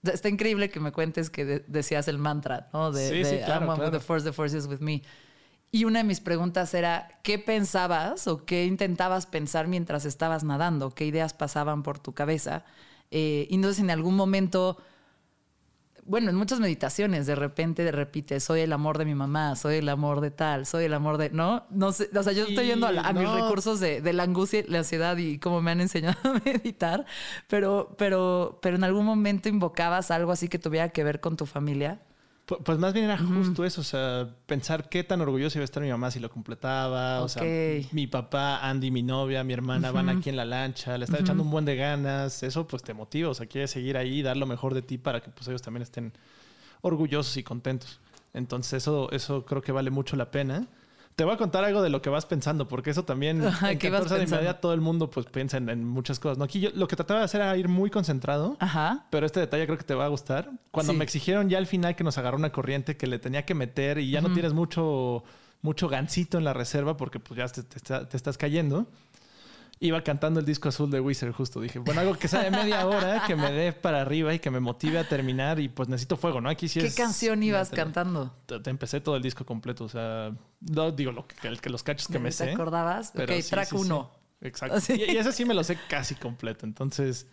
está 0.09 0.29
increíble 0.29 0.71
que 0.71 0.81
me 0.81 0.93
cuentes 0.93 1.31
que 1.31 1.65
decías 1.67 2.09
el 2.09 2.19
mantra, 2.19 2.69
¿no? 2.73 2.93
De, 2.93 3.09
sí, 3.09 3.25
sí, 3.25 3.39
claro, 3.45 3.75
with 3.75 3.91
the 3.91 4.01
force, 4.01 4.25
the 4.25 4.33
force 4.33 4.57
is 4.57 4.67
with 4.67 4.81
me. 4.81 5.03
Y 5.73 5.85
una 5.85 5.99
de 5.99 6.05
mis 6.05 6.21
preguntas 6.21 6.73
era, 6.75 7.21
¿qué 7.23 7.39
pensabas 7.39 8.27
o 8.29 8.45
qué 8.45 8.65
intentabas 8.65 9.27
pensar 9.27 9.69
mientras 9.69 10.05
estabas 10.05 10.45
nadando? 10.45 10.91
¿Qué 10.91 11.05
ideas 11.05 11.35
pasaban 11.35 11.83
por 11.83 11.99
tu 11.99 12.15
cabeza? 12.15 12.65
Eh, 13.11 13.47
y 13.51 13.63
si 13.73 13.83
en 13.83 13.91
algún 13.91 14.17
momento 14.17 14.79
bueno, 16.07 16.31
en 16.31 16.37
muchas 16.37 16.61
meditaciones 16.61 17.27
de 17.27 17.35
repente 17.35 17.91
repite, 17.91 18.39
soy 18.41 18.61
el 18.61 18.73
amor 18.73 18.99
de 18.99 19.05
mi 19.05 19.15
mamá, 19.15 19.57
soy 19.57 19.77
el 19.77 19.89
amor 19.89 20.21
de 20.21 20.31
tal, 20.31 20.65
soy 20.67 20.85
el 20.85 20.95
amor 20.95 21.19
de, 21.19 21.31
¿no? 21.31 21.67
No 21.71 21.93
sé, 21.93 22.09
o 22.15 22.23
sea, 22.23 22.33
yo 22.33 22.45
estoy 22.47 22.67
yendo 22.67 22.87
a, 22.87 23.13
mis 23.13 23.29
recursos 23.29 23.81
de, 23.81 24.01
la 24.13 24.23
angustia, 24.23 24.65
la 24.69 24.79
ansiedad 24.79 25.17
y 25.17 25.39
cómo 25.39 25.61
me 25.61 25.73
han 25.73 25.81
enseñado 25.87 26.17
a 26.25 26.41
meditar, 26.45 27.05
pero, 27.49 27.95
pero, 27.99 28.59
pero 28.63 28.77
en 28.77 28.85
algún 28.85 29.05
momento 29.05 29.49
invocabas 29.49 30.11
algo 30.11 30.33
así 30.33 30.49
que 30.49 30.59
tuviera 30.59 30.91
que 30.91 31.03
ver 31.05 31.21
con 31.21 31.37
tu 31.37 31.47
familia. 31.47 32.01
Pues 32.47 32.79
más 32.79 32.93
bien 32.93 33.07
era 33.07 33.19
justo 33.19 33.65
eso, 33.65 33.81
o 33.81 33.85
sea, 33.85 34.29
pensar 34.47 34.89
qué 34.89 35.03
tan 35.03 35.21
orgulloso 35.21 35.59
iba 35.59 35.63
a 35.63 35.65
estar 35.65 35.83
mi 35.83 35.91
mamá 35.91 36.13
si 36.13 36.21
lo 36.21 36.31
completaba. 36.31 37.21
O 37.23 37.29
sea, 37.29 37.43
mi 37.91 38.07
papá, 38.07 38.61
Andy, 38.69 38.93
mi 38.93 39.03
novia, 39.03 39.43
mi 39.43 39.53
hermana 39.53 39.91
van 39.91 40.09
aquí 40.09 40.29
en 40.29 40.37
la 40.37 40.45
lancha, 40.45 40.97
le 40.97 41.07
está 41.07 41.19
echando 41.19 41.43
un 41.43 41.51
buen 41.51 41.65
de 41.65 41.75
ganas. 41.75 42.45
Eso 42.45 42.69
pues 42.69 42.85
te 42.85 42.95
motiva, 42.95 43.31
o 43.31 43.35
sea, 43.35 43.47
quieres 43.47 43.73
seguir 43.73 43.97
ahí, 43.97 44.23
dar 44.23 44.37
lo 44.37 44.47
mejor 44.47 44.75
de 44.75 44.83
ti 44.83 44.97
para 44.97 45.21
que 45.21 45.31
pues 45.31 45.49
ellos 45.49 45.61
también 45.61 45.83
estén 45.83 46.13
orgullosos 46.83 47.37
y 47.37 47.43
contentos. 47.43 47.99
Entonces 48.33 48.75
eso, 48.75 49.11
eso 49.11 49.45
creo 49.45 49.61
que 49.61 49.73
vale 49.73 49.91
mucho 49.91 50.15
la 50.15 50.31
pena. 50.31 50.69
Te 51.17 51.25
voy 51.25 51.33
a 51.33 51.39
contar 51.39 51.65
algo 51.65 51.81
de 51.81 51.89
lo 51.89 52.03
que 52.03 52.11
vas 52.11 52.27
pensando, 52.27 52.69
porque 52.69 52.91
eso 52.91 53.07
también 53.07 53.43
en 53.63 53.79
14 53.79 54.19
de 54.19 54.27
media 54.27 54.61
todo 54.61 54.75
el 54.75 54.83
mundo 54.83 55.09
pues 55.09 55.25
piensa 55.25 55.57
en, 55.57 55.83
muchas 55.83 56.21
cosas. 56.21 56.37
¿no? 56.37 56.45
Aquí 56.45 56.61
yo 56.61 56.69
lo 56.75 56.87
que 56.89 56.95
trataba 56.95 57.21
de 57.21 57.25
hacer 57.25 57.41
era 57.41 57.57
ir 57.57 57.69
muy 57.69 57.89
concentrado, 57.89 58.59
Ajá. 58.61 59.07
pero 59.09 59.25
este 59.25 59.41
detalle 59.41 59.65
creo 59.65 59.79
que 59.79 59.85
te 59.85 59.95
va 59.95 60.05
a 60.05 60.09
gustar. 60.09 60.51
Cuando 60.71 60.93
me 60.93 61.05
exigieron 61.05 61.49
ya 61.49 61.57
al 61.57 61.67
final 61.67 61.97
que 61.97 62.05
nos 62.05 62.19
agarró 62.19 62.37
una 62.37 62.53
corriente 62.53 62.99
que 62.99 63.07
le 63.07 63.19
tenía 63.19 63.47
que 63.47 63.55
meter 63.55 63.97
y 63.97 64.11
ya 64.11 64.21
no 64.21 64.31
tienes 64.35 64.53
mucho, 64.53 65.25
mucho 65.63 65.89
gancito 65.89 66.37
en 66.37 66.45
la 66.45 66.53
reserva 66.53 66.99
porque 66.99 67.19
pues 67.19 67.39
ya 67.39 67.49
te, 67.49 67.63
te 67.63 68.17
estás 68.17 68.37
cayendo 68.37 68.87
iba 69.79 70.03
cantando 70.03 70.41
el 70.41 70.47
disco 70.47 70.69
azul 70.69 70.91
de 70.91 71.01
Wizard 71.01 71.33
justo. 71.33 71.61
Dije, 71.61 71.79
bueno, 71.79 72.01
algo 72.01 72.15
que 72.15 72.29
sea 72.29 72.43
de 72.43 72.51
media 72.51 72.87
hora, 72.87 73.25
que 73.27 73.37
me 73.37 73.53
dé 73.53 73.73
para 73.73 74.01
arriba 74.01 74.33
y 74.33 74.39
que 74.39 74.51
me 74.51 74.61
motive 74.61 74.99
a 74.99 75.09
terminar 75.09 75.61
y 75.61 75.69
pues 75.69 75.89
necesito 75.89 76.17
fuego, 76.17 76.41
¿no? 76.41 76.49
Aquí 76.49 76.69
sí 76.69 76.81
¿Qué 76.81 76.93
canción 76.93 77.43
ibas 77.43 77.71
cantando? 77.71 78.35
Te, 78.47 78.71
empecé 78.71 79.01
todo 79.01 79.17
el 79.17 79.23
disco 79.23 79.45
completo, 79.45 79.85
o 79.85 79.89
sea, 79.89 80.33
no 80.61 80.93
digo 80.93 81.13
lo 81.13 81.27
que, 81.27 81.69
los 81.69 81.83
cachos 81.83 82.09
que 82.09 82.19
me 82.19 82.33
sé. 82.33 82.47
¿Te 82.47 82.53
acordabas? 82.53 83.13
ok, 83.15 83.31
track 83.49 83.73
uno. 83.75 84.11
exacto. 84.41 84.81
Sí. 84.81 84.95
Y, 84.95 85.13
y 85.13 85.17
ese 85.17 85.33
sí 85.33 85.45
me 85.45 85.55
lo 85.55 85.63
sé 85.63 85.79
casi 85.89 86.15
completo. 86.15 86.65
Entonces, 86.65 87.27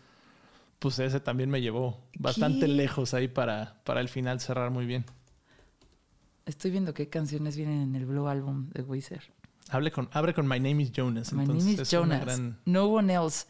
pues 0.80 1.00
ese 1.00 1.22
también 1.22 1.50
me 1.50 1.62
llevó 1.62 1.98
bastante 2.20 2.66
¿Qué? 2.66 2.74
lejos 2.74 3.14
ahí 3.14 3.30
para, 3.30 3.82
para 3.86 4.02
el 4.02 4.10
final 4.10 4.42
cerrar 4.42 4.70
muy 4.70 4.86
bien. 4.86 5.06
Estoy 6.46 6.72
viendo 6.72 6.94
qué 6.94 7.08
canciones 7.08 7.56
vienen 7.56 7.82
en 7.82 7.96
el 7.96 8.06
Blue 8.06 8.28
Album 8.28 8.70
de 8.72 8.82
Weezer. 8.82 9.24
Hable 9.74 9.92
con, 9.92 10.08
abre 10.14 10.34
con 10.34 10.48
My 10.48 10.60
Name 10.60 10.84
is 10.84 10.92
Jonas. 10.92 11.34
My 11.34 11.42
entonces 11.44 11.66
name 11.66 11.82
is 11.82 11.90
Jonas. 11.92 12.22
gran- 12.24 12.58
No 12.66 12.86
one 12.88 13.12
else. 13.14 13.46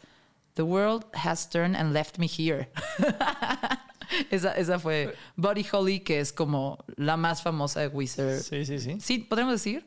The 0.54 0.62
world 0.62 1.04
has 1.14 1.48
turned 1.50 1.76
and 1.76 1.92
left 1.92 2.18
me 2.18 2.26
here. 2.28 2.70
esa, 4.30 4.52
esa 4.56 4.78
fue 4.78 5.14
Buddy 5.36 5.66
Holly, 5.72 6.00
que 6.00 6.20
es 6.20 6.32
como 6.32 6.78
la 6.96 7.16
más 7.16 7.42
famosa 7.42 7.80
de 7.80 7.88
Weezer. 7.88 8.40
Sí, 8.40 8.64
sí, 8.64 8.78
sí. 8.78 8.96
Sí, 9.00 9.18
podríamos 9.18 9.54
decir. 9.54 9.84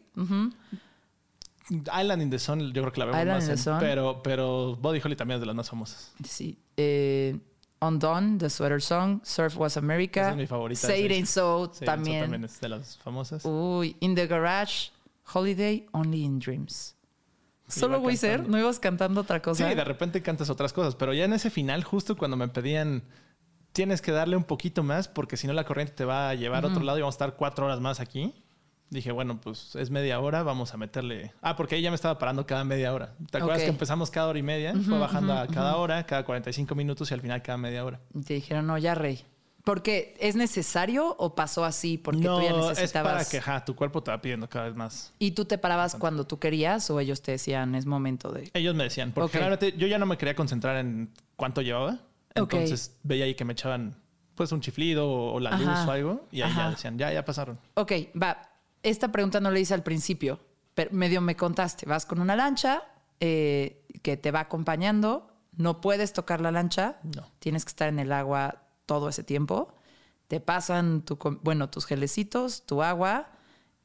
Island 1.70 2.22
in 2.22 2.30
the 2.30 2.40
Sun, 2.40 2.72
yo 2.74 2.82
creo 2.82 2.92
que 2.94 3.00
la 3.00 3.06
vemos 3.08 3.22
Island 3.22 3.40
más. 3.42 3.50
in 3.50 3.56
the 3.56 3.62
Sun. 3.62 3.80
pero, 3.80 4.22
pero 4.24 4.76
Body 4.78 5.02
Holly 5.04 5.16
también 5.16 5.36
es 5.36 5.42
de 5.42 5.46
las 5.48 5.56
más 5.56 5.70
famosas. 5.70 6.14
Sí. 6.24 6.58
Eh, 6.78 7.38
Undone, 7.82 8.38
The 8.40 8.50
Sweater 8.50 8.82
Song, 8.82 9.20
Surf 9.24 9.58
Was 9.58 9.78
America. 9.78 10.22
Esa 10.22 10.30
es 10.32 10.38
mi 10.38 10.48
favorita, 10.48 10.88
Say 10.88 11.06
It. 11.06 11.12
Ain't 11.12 11.28
So, 11.28 11.72
Sí, 11.74 11.86
también. 11.86 12.22
también 12.22 12.44
es 12.46 12.60
de 12.60 12.70
las 12.70 12.98
famosas. 12.98 13.44
Uy, 13.46 13.96
In 14.00 14.16
the 14.16 14.26
Garage, 14.28 14.90
Holiday, 15.34 15.86
Only 15.92 16.24
in 16.24 16.40
Dreams. 16.40 16.96
Solo 17.68 18.02
cantando. 18.02 18.50
no 18.50 18.60
ibas 18.60 18.80
cantando 18.80 19.22
otra 19.22 19.42
cosa. 19.42 19.68
Sí, 19.68 19.76
de 19.76 19.84
repente 19.84 20.22
cantas 20.22 20.50
otras 20.50 20.72
cosas, 20.72 20.96
pero 20.96 21.14
ya 21.14 21.26
en 21.26 21.34
ese 21.34 21.50
final, 21.50 21.84
justo 21.84 22.16
cuando 22.16 22.38
me 22.38 22.48
pedían, 22.48 23.04
tienes 23.74 24.02
que 24.02 24.12
darle 24.12 24.38
un 24.38 24.46
poquito 24.46 24.84
más 24.84 25.10
porque 25.10 25.36
si 25.36 25.48
no 25.48 25.54
la 25.54 25.66
corriente 25.66 25.94
te 25.94 26.06
va 26.06 26.30
a 26.30 26.36
llevar 26.36 26.64
a 26.64 26.70
otro 26.70 26.82
lado 26.82 26.98
y 26.98 27.02
vamos 27.02 27.16
a 27.16 27.18
estar 27.18 27.36
cuatro 27.36 27.66
horas 27.66 27.82
más 27.82 28.00
aquí. 28.00 28.34
Dije, 28.90 29.12
bueno, 29.12 29.42
pues 29.42 29.76
es 29.76 29.90
media 29.90 30.18
hora, 30.22 30.44
vamos 30.44 30.74
a 30.74 30.78
meterle. 30.78 31.34
Ah, 31.42 31.58
porque 31.58 31.76
ahí 31.76 31.82
ya 31.82 31.92
me 31.92 31.96
estaba 31.96 32.18
parando 32.18 32.46
cada 32.46 32.64
media 32.64 32.94
hora. 32.94 33.16
¿Te 33.30 33.38
acuerdas 33.38 33.64
que 33.64 33.70
empezamos 33.70 34.10
cada 34.10 34.28
hora 34.28 34.40
y 34.40 34.44
media? 34.44 34.74
Fue 34.74 34.98
bajando 34.98 35.34
a 35.34 35.46
cada 35.48 35.76
hora, 35.76 36.06
cada 36.06 36.24
45 36.24 36.74
minutos 36.74 37.12
y 37.12 37.14
al 37.14 37.20
final 37.20 37.42
cada 37.42 37.58
media 37.58 37.84
hora. 37.84 38.00
Y 38.14 38.22
te 38.22 38.36
dijeron, 38.36 38.66
no, 38.66 38.78
ya 38.78 38.96
rey. 38.96 39.26
¿Porque 39.68 40.16
es 40.22 40.38
necesario 40.38 41.14
o 41.20 41.36
pasó 41.36 41.66
así 41.66 41.98
porque 41.98 42.22
no, 42.22 42.38
tú 42.38 42.42
ya 42.42 42.52
es 42.52 42.56
necesitabas? 42.56 43.12
para 43.14 43.26
que 43.26 43.38
ajá, 43.40 43.66
tu 43.66 43.76
cuerpo 43.76 44.02
te 44.02 44.12
va 44.12 44.22
pidiendo 44.22 44.48
cada 44.48 44.64
vez 44.68 44.76
más. 44.76 45.14
¿Y 45.20 45.32
tú 45.32 45.44
te 45.44 45.58
parabas 45.58 45.96
cuando 45.96 46.26
tú 46.26 46.40
querías 46.40 46.90
o 46.90 47.02
ellos 47.02 47.22
te 47.22 47.34
decían 47.34 47.76
es 47.76 47.86
momento 47.86 48.32
de...? 48.32 48.50
Ellos 48.54 48.76
me 48.76 48.86
decían, 48.86 49.12
porque 49.12 49.26
Ok. 49.26 49.32
generalmente 49.34 49.78
yo 49.78 49.86
ya 49.88 50.00
no 50.00 50.06
me 50.06 50.18
quería 50.18 50.36
concentrar 50.38 50.78
en 50.78 51.12
cuánto 51.36 51.62
llevaba. 51.62 52.00
Entonces 52.34 52.96
veía 53.04 53.26
ahí 53.26 53.36
que 53.36 53.44
me 53.44 53.52
echaban 53.52 53.98
pues 54.36 54.54
un 54.54 54.62
chiflido 54.62 55.06
o, 55.12 55.34
o 55.34 55.40
la 55.42 55.52
luz 55.58 55.68
Ajá. 55.68 55.86
o 55.86 55.92
algo 55.92 56.28
y 56.32 56.44
ahí 56.44 56.50
Ajá. 56.52 56.62
ya 56.64 56.70
decían, 56.70 56.98
ya, 56.98 57.12
ya 57.12 57.26
pasaron. 57.26 57.60
Ok, 57.74 57.92
va. 58.22 58.50
Esta 58.84 59.12
pregunta 59.12 59.42
no 59.42 59.52
la 59.52 59.60
hice 59.60 59.74
al 59.74 59.84
principio, 59.84 60.40
pero 60.76 60.92
medio 60.94 61.20
me 61.20 61.36
contaste. 61.36 61.86
Vas 61.86 62.06
con 62.06 62.22
una 62.22 62.38
lancha 62.38 62.84
eh, 63.20 63.84
que 64.02 64.16
te 64.16 64.32
va 64.32 64.40
acompañando, 64.40 65.28
no 65.58 65.82
puedes 65.82 66.14
tocar 66.14 66.40
la 66.40 66.52
lancha, 66.52 67.00
No. 67.04 67.30
tienes 67.40 67.66
que 67.66 67.70
estar 67.70 67.90
en 67.90 68.00
el 68.00 68.14
agua 68.14 68.64
todo 68.88 69.08
ese 69.10 69.24
tiempo. 69.24 69.72
Te 70.28 70.40
pasan 70.40 71.04
tu, 71.04 71.20
bueno, 71.44 71.70
tus 71.70 71.86
gelecitos, 71.86 72.66
tu 72.66 72.82
agua, 72.82 73.30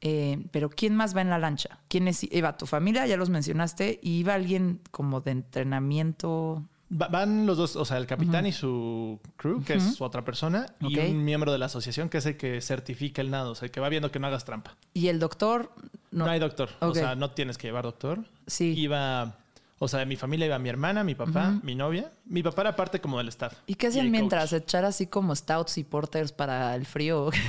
eh, 0.01 0.43
pero 0.51 0.69
¿quién 0.69 0.95
más 0.95 1.15
va 1.15 1.21
en 1.21 1.29
la 1.29 1.37
lancha? 1.37 1.79
¿Quién 1.87 2.07
es? 2.07 2.23
Iba 2.23 2.57
tu 2.57 2.65
familia, 2.65 3.05
ya 3.07 3.15
los 3.15 3.29
mencionaste, 3.29 3.99
y 4.01 4.17
iba 4.17 4.33
alguien 4.33 4.81
como 4.91 5.21
de 5.21 5.31
entrenamiento. 5.31 6.63
Va- 6.91 7.07
van 7.07 7.45
los 7.45 7.57
dos, 7.57 7.75
o 7.75 7.85
sea, 7.85 7.97
el 7.97 8.05
capitán 8.05 8.45
y 8.45 8.51
su 8.51 9.19
crew, 9.37 9.63
que 9.63 9.75
es 9.75 9.99
otra 10.01 10.23
persona, 10.25 10.65
y 10.79 10.99
un 10.99 11.23
miembro 11.23 11.51
de 11.51 11.57
la 11.57 11.65
asociación 11.67 12.09
que 12.09 12.17
es 12.19 12.25
el 12.25 12.37
que 12.37 12.59
certifica 12.61 13.21
el 13.21 13.31
nado, 13.31 13.51
o 13.51 13.55
sea, 13.55 13.65
el 13.67 13.71
que 13.71 13.79
va 13.79 13.89
viendo 13.89 14.11
que 14.11 14.19
no 14.19 14.27
hagas 14.27 14.45
trampa. 14.45 14.75
Y 14.93 15.07
el 15.07 15.19
doctor, 15.19 15.71
No, 16.11 16.25
no, 16.25 16.31
hay 16.31 16.39
doctor, 16.39 16.69
o 16.81 16.93
sea, 16.93 17.15
no 17.15 17.31
tienes 17.31 17.57
que 17.57 17.67
llevar 17.67 17.83
doctor. 17.85 18.25
Sí. 18.45 18.73
Iba, 18.77 19.37
o 19.83 19.87
sea, 19.87 19.99
de 19.99 20.05
mi 20.05 20.15
familia 20.15 20.45
iba 20.45 20.57
mi 20.59 20.69
hermana, 20.69 21.03
mi 21.03 21.13
papá, 21.13 21.59
mi 21.61 21.75
novia. 21.75 22.11
Mi 22.25 22.41
papá 22.41 22.61
era 22.61 22.75
parte 22.75 23.01
como 23.01 23.17
del 23.17 23.27
staff. 23.27 23.53
¿Y 23.67 23.75
qué 23.75 23.87
hacían 23.87 24.09
mientras? 24.09 24.51
coach. 24.51 24.61
¿Echar 24.61 24.85
así 24.85 25.07
como 25.07 25.35
stouts 25.35 25.77
y 25.77 25.83
porters 25.83 26.31
para 26.31 26.75
el 26.75 26.85
frío? 26.85 27.29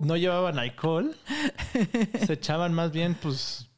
No 0.00 0.16
llevaban 0.18 0.58
alcohol, 0.58 1.16
se 2.26 2.34
echaban 2.34 2.74
más 2.74 2.92
bien, 2.92 3.14
pues, 3.14 3.70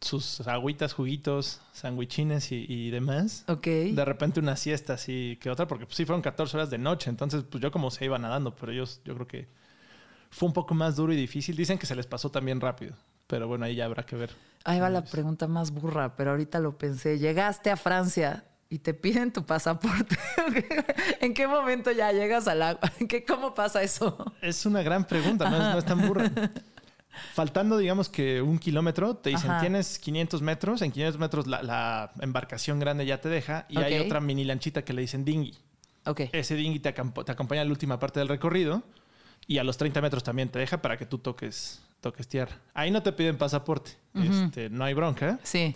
sus 0.00 0.40
agüitas, 0.46 0.94
juguitos, 0.94 1.60
sandwichines 1.72 2.50
y, 2.52 2.64
y 2.66 2.90
demás. 2.90 3.44
ok. 3.46 3.66
De 3.66 4.04
repente 4.06 4.40
una 4.40 4.56
siesta 4.56 4.94
así 4.94 5.38
que 5.40 5.50
otra, 5.50 5.66
porque 5.66 5.84
pues, 5.84 5.96
sí 5.96 6.06
fueron 6.06 6.22
14 6.22 6.56
horas 6.56 6.70
de 6.70 6.78
noche. 6.78 7.10
Entonces, 7.10 7.44
pues 7.48 7.62
yo 7.62 7.70
como 7.70 7.90
se 7.90 8.06
iba 8.06 8.18
nadando, 8.18 8.56
pero 8.56 8.72
ellos, 8.72 9.02
yo 9.04 9.14
creo 9.14 9.26
que 9.26 9.48
fue 10.30 10.46
un 10.46 10.54
poco 10.54 10.74
más 10.74 10.96
duro 10.96 11.12
y 11.12 11.16
difícil. 11.16 11.56
Dicen 11.56 11.76
que 11.76 11.84
se 11.86 11.94
les 11.94 12.06
pasó 12.06 12.30
también 12.30 12.60
rápido, 12.60 12.94
pero 13.26 13.46
bueno, 13.48 13.66
ahí 13.66 13.74
ya 13.74 13.84
habrá 13.84 14.04
que 14.04 14.16
ver. 14.16 14.30
Ahí 14.64 14.78
va 14.78 14.90
la 14.90 15.04
pregunta 15.04 15.46
más 15.46 15.70
burra, 15.70 16.16
pero 16.16 16.32
ahorita 16.32 16.58
lo 16.58 16.76
pensé. 16.76 17.18
Llegaste 17.18 17.70
a 17.70 17.76
Francia 17.76 18.44
y 18.68 18.78
te 18.78 18.94
piden 18.94 19.32
tu 19.32 19.44
pasaporte. 19.44 20.16
¿En 21.20 21.34
qué 21.34 21.46
momento 21.46 21.90
ya 21.90 22.12
llegas 22.12 22.46
al 22.46 22.62
agua? 22.62 22.80
¿En 22.98 23.08
qué, 23.08 23.24
¿Cómo 23.24 23.54
pasa 23.54 23.82
eso? 23.82 24.32
Es 24.40 24.66
una 24.66 24.82
gran 24.82 25.04
pregunta, 25.04 25.48
no 25.48 25.56
es, 25.56 25.62
no 25.62 25.78
es 25.78 25.84
tan 25.84 26.06
burra. 26.06 26.30
Faltando, 27.34 27.78
digamos 27.78 28.08
que 28.08 28.40
un 28.40 28.58
kilómetro, 28.58 29.16
te 29.16 29.30
dicen 29.30 29.50
Ajá. 29.50 29.60
tienes 29.60 29.98
500 29.98 30.42
metros. 30.42 30.82
En 30.82 30.92
500 30.92 31.18
metros 31.18 31.46
la, 31.46 31.62
la 31.62 32.12
embarcación 32.20 32.78
grande 32.78 33.04
ya 33.04 33.20
te 33.20 33.28
deja 33.28 33.66
y 33.68 33.78
hay 33.78 33.98
otra 33.98 34.20
mini 34.20 34.44
lanchita 34.44 34.82
que 34.82 34.92
le 34.92 35.02
dicen 35.02 35.24
dinghy. 35.24 35.58
Ok. 36.06 36.22
Ese 36.32 36.54
dinghy 36.54 36.80
te 36.80 36.88
acompaña 36.90 37.62
a 37.62 37.64
la 37.64 37.70
última 37.70 37.98
parte 37.98 38.20
del 38.20 38.28
recorrido 38.28 38.82
y 39.50 39.58
a 39.58 39.64
los 39.64 39.76
30 39.76 40.00
metros 40.00 40.22
también 40.22 40.48
te 40.48 40.60
deja 40.60 40.80
para 40.80 40.96
que 40.96 41.04
tú 41.04 41.18
toques, 41.18 41.82
toques 42.00 42.28
tierra. 42.28 42.56
Ahí 42.72 42.92
no 42.92 43.02
te 43.02 43.10
piden 43.10 43.36
pasaporte, 43.36 43.90
este, 44.14 44.70
no 44.70 44.84
hay 44.84 44.94
bronca. 44.94 45.40
Sí, 45.42 45.74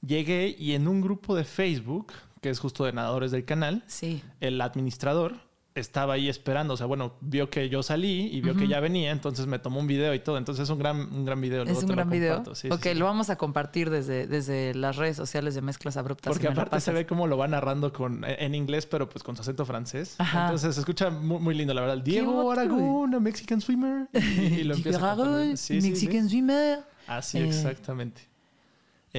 Llegué 0.00 0.54
y 0.56 0.74
en 0.74 0.86
un 0.86 1.00
grupo 1.00 1.34
de 1.34 1.42
Facebook, 1.42 2.12
que 2.40 2.50
es 2.50 2.60
justo 2.60 2.84
de 2.84 2.92
nadadores 2.92 3.32
del 3.32 3.44
canal, 3.44 3.82
sí. 3.88 4.22
el 4.38 4.60
administrador 4.60 5.40
estaba 5.76 6.14
ahí 6.14 6.28
esperando. 6.28 6.74
O 6.74 6.76
sea, 6.76 6.86
bueno, 6.86 7.14
vio 7.20 7.48
que 7.50 7.68
yo 7.68 7.82
salí 7.82 8.28
y 8.32 8.40
vio 8.40 8.56
que 8.56 8.66
ya 8.66 8.80
venía, 8.80 9.10
entonces 9.12 9.46
me 9.46 9.58
tomó 9.58 9.78
un 9.80 9.86
video 9.86 10.12
y 10.14 10.18
todo. 10.20 10.38
Entonces 10.38 10.64
es 10.64 10.70
un 10.70 10.78
gran, 10.78 10.96
un 11.12 11.24
gran 11.24 11.40
video. 11.40 11.64
luego 11.64 11.78
Es 11.78 11.84
un 11.84 11.90
gran 11.90 12.10
video. 12.10 12.42
Sí, 12.54 12.68
ok, 12.70 12.82
sí, 12.82 12.88
sí. 12.90 12.94
lo 12.94 13.04
vamos 13.04 13.30
a 13.30 13.36
compartir 13.36 13.90
desde, 13.90 14.26
desde 14.26 14.74
las 14.74 14.96
redes 14.96 15.16
sociales 15.16 15.54
de 15.54 15.62
Mezclas 15.62 15.96
Abruptas. 15.96 16.32
Porque 16.32 16.46
si 16.46 16.52
aparte 16.52 16.80
se 16.80 16.92
ve 16.92 17.06
cómo 17.06 17.26
lo 17.26 17.36
va 17.36 17.46
narrando 17.48 17.92
con, 17.92 18.24
en 18.26 18.54
inglés, 18.54 18.86
pero 18.86 19.08
pues 19.08 19.22
con 19.22 19.36
su 19.36 19.42
acento 19.42 19.64
francés. 19.64 20.16
Ajá. 20.18 20.44
Entonces 20.46 20.74
se 20.74 20.80
escucha 20.80 21.10
muy, 21.10 21.38
muy 21.38 21.54
lindo, 21.54 21.74
la 21.74 21.82
verdad. 21.82 21.98
Diego 21.98 22.50
Aragón, 22.50 23.14
a 23.14 23.20
Mexican 23.20 23.60
swimmer. 23.60 24.08
Y, 24.12 24.18
y 24.60 24.64
lo 24.64 24.74
empieza 24.76 24.98
a. 25.00 25.12
Aragón. 25.12 25.48
Mexican 25.50 26.28
swimmer. 26.28 26.80
Así, 27.06 27.38
Eh. 27.38 27.46
exactamente. 27.48 28.22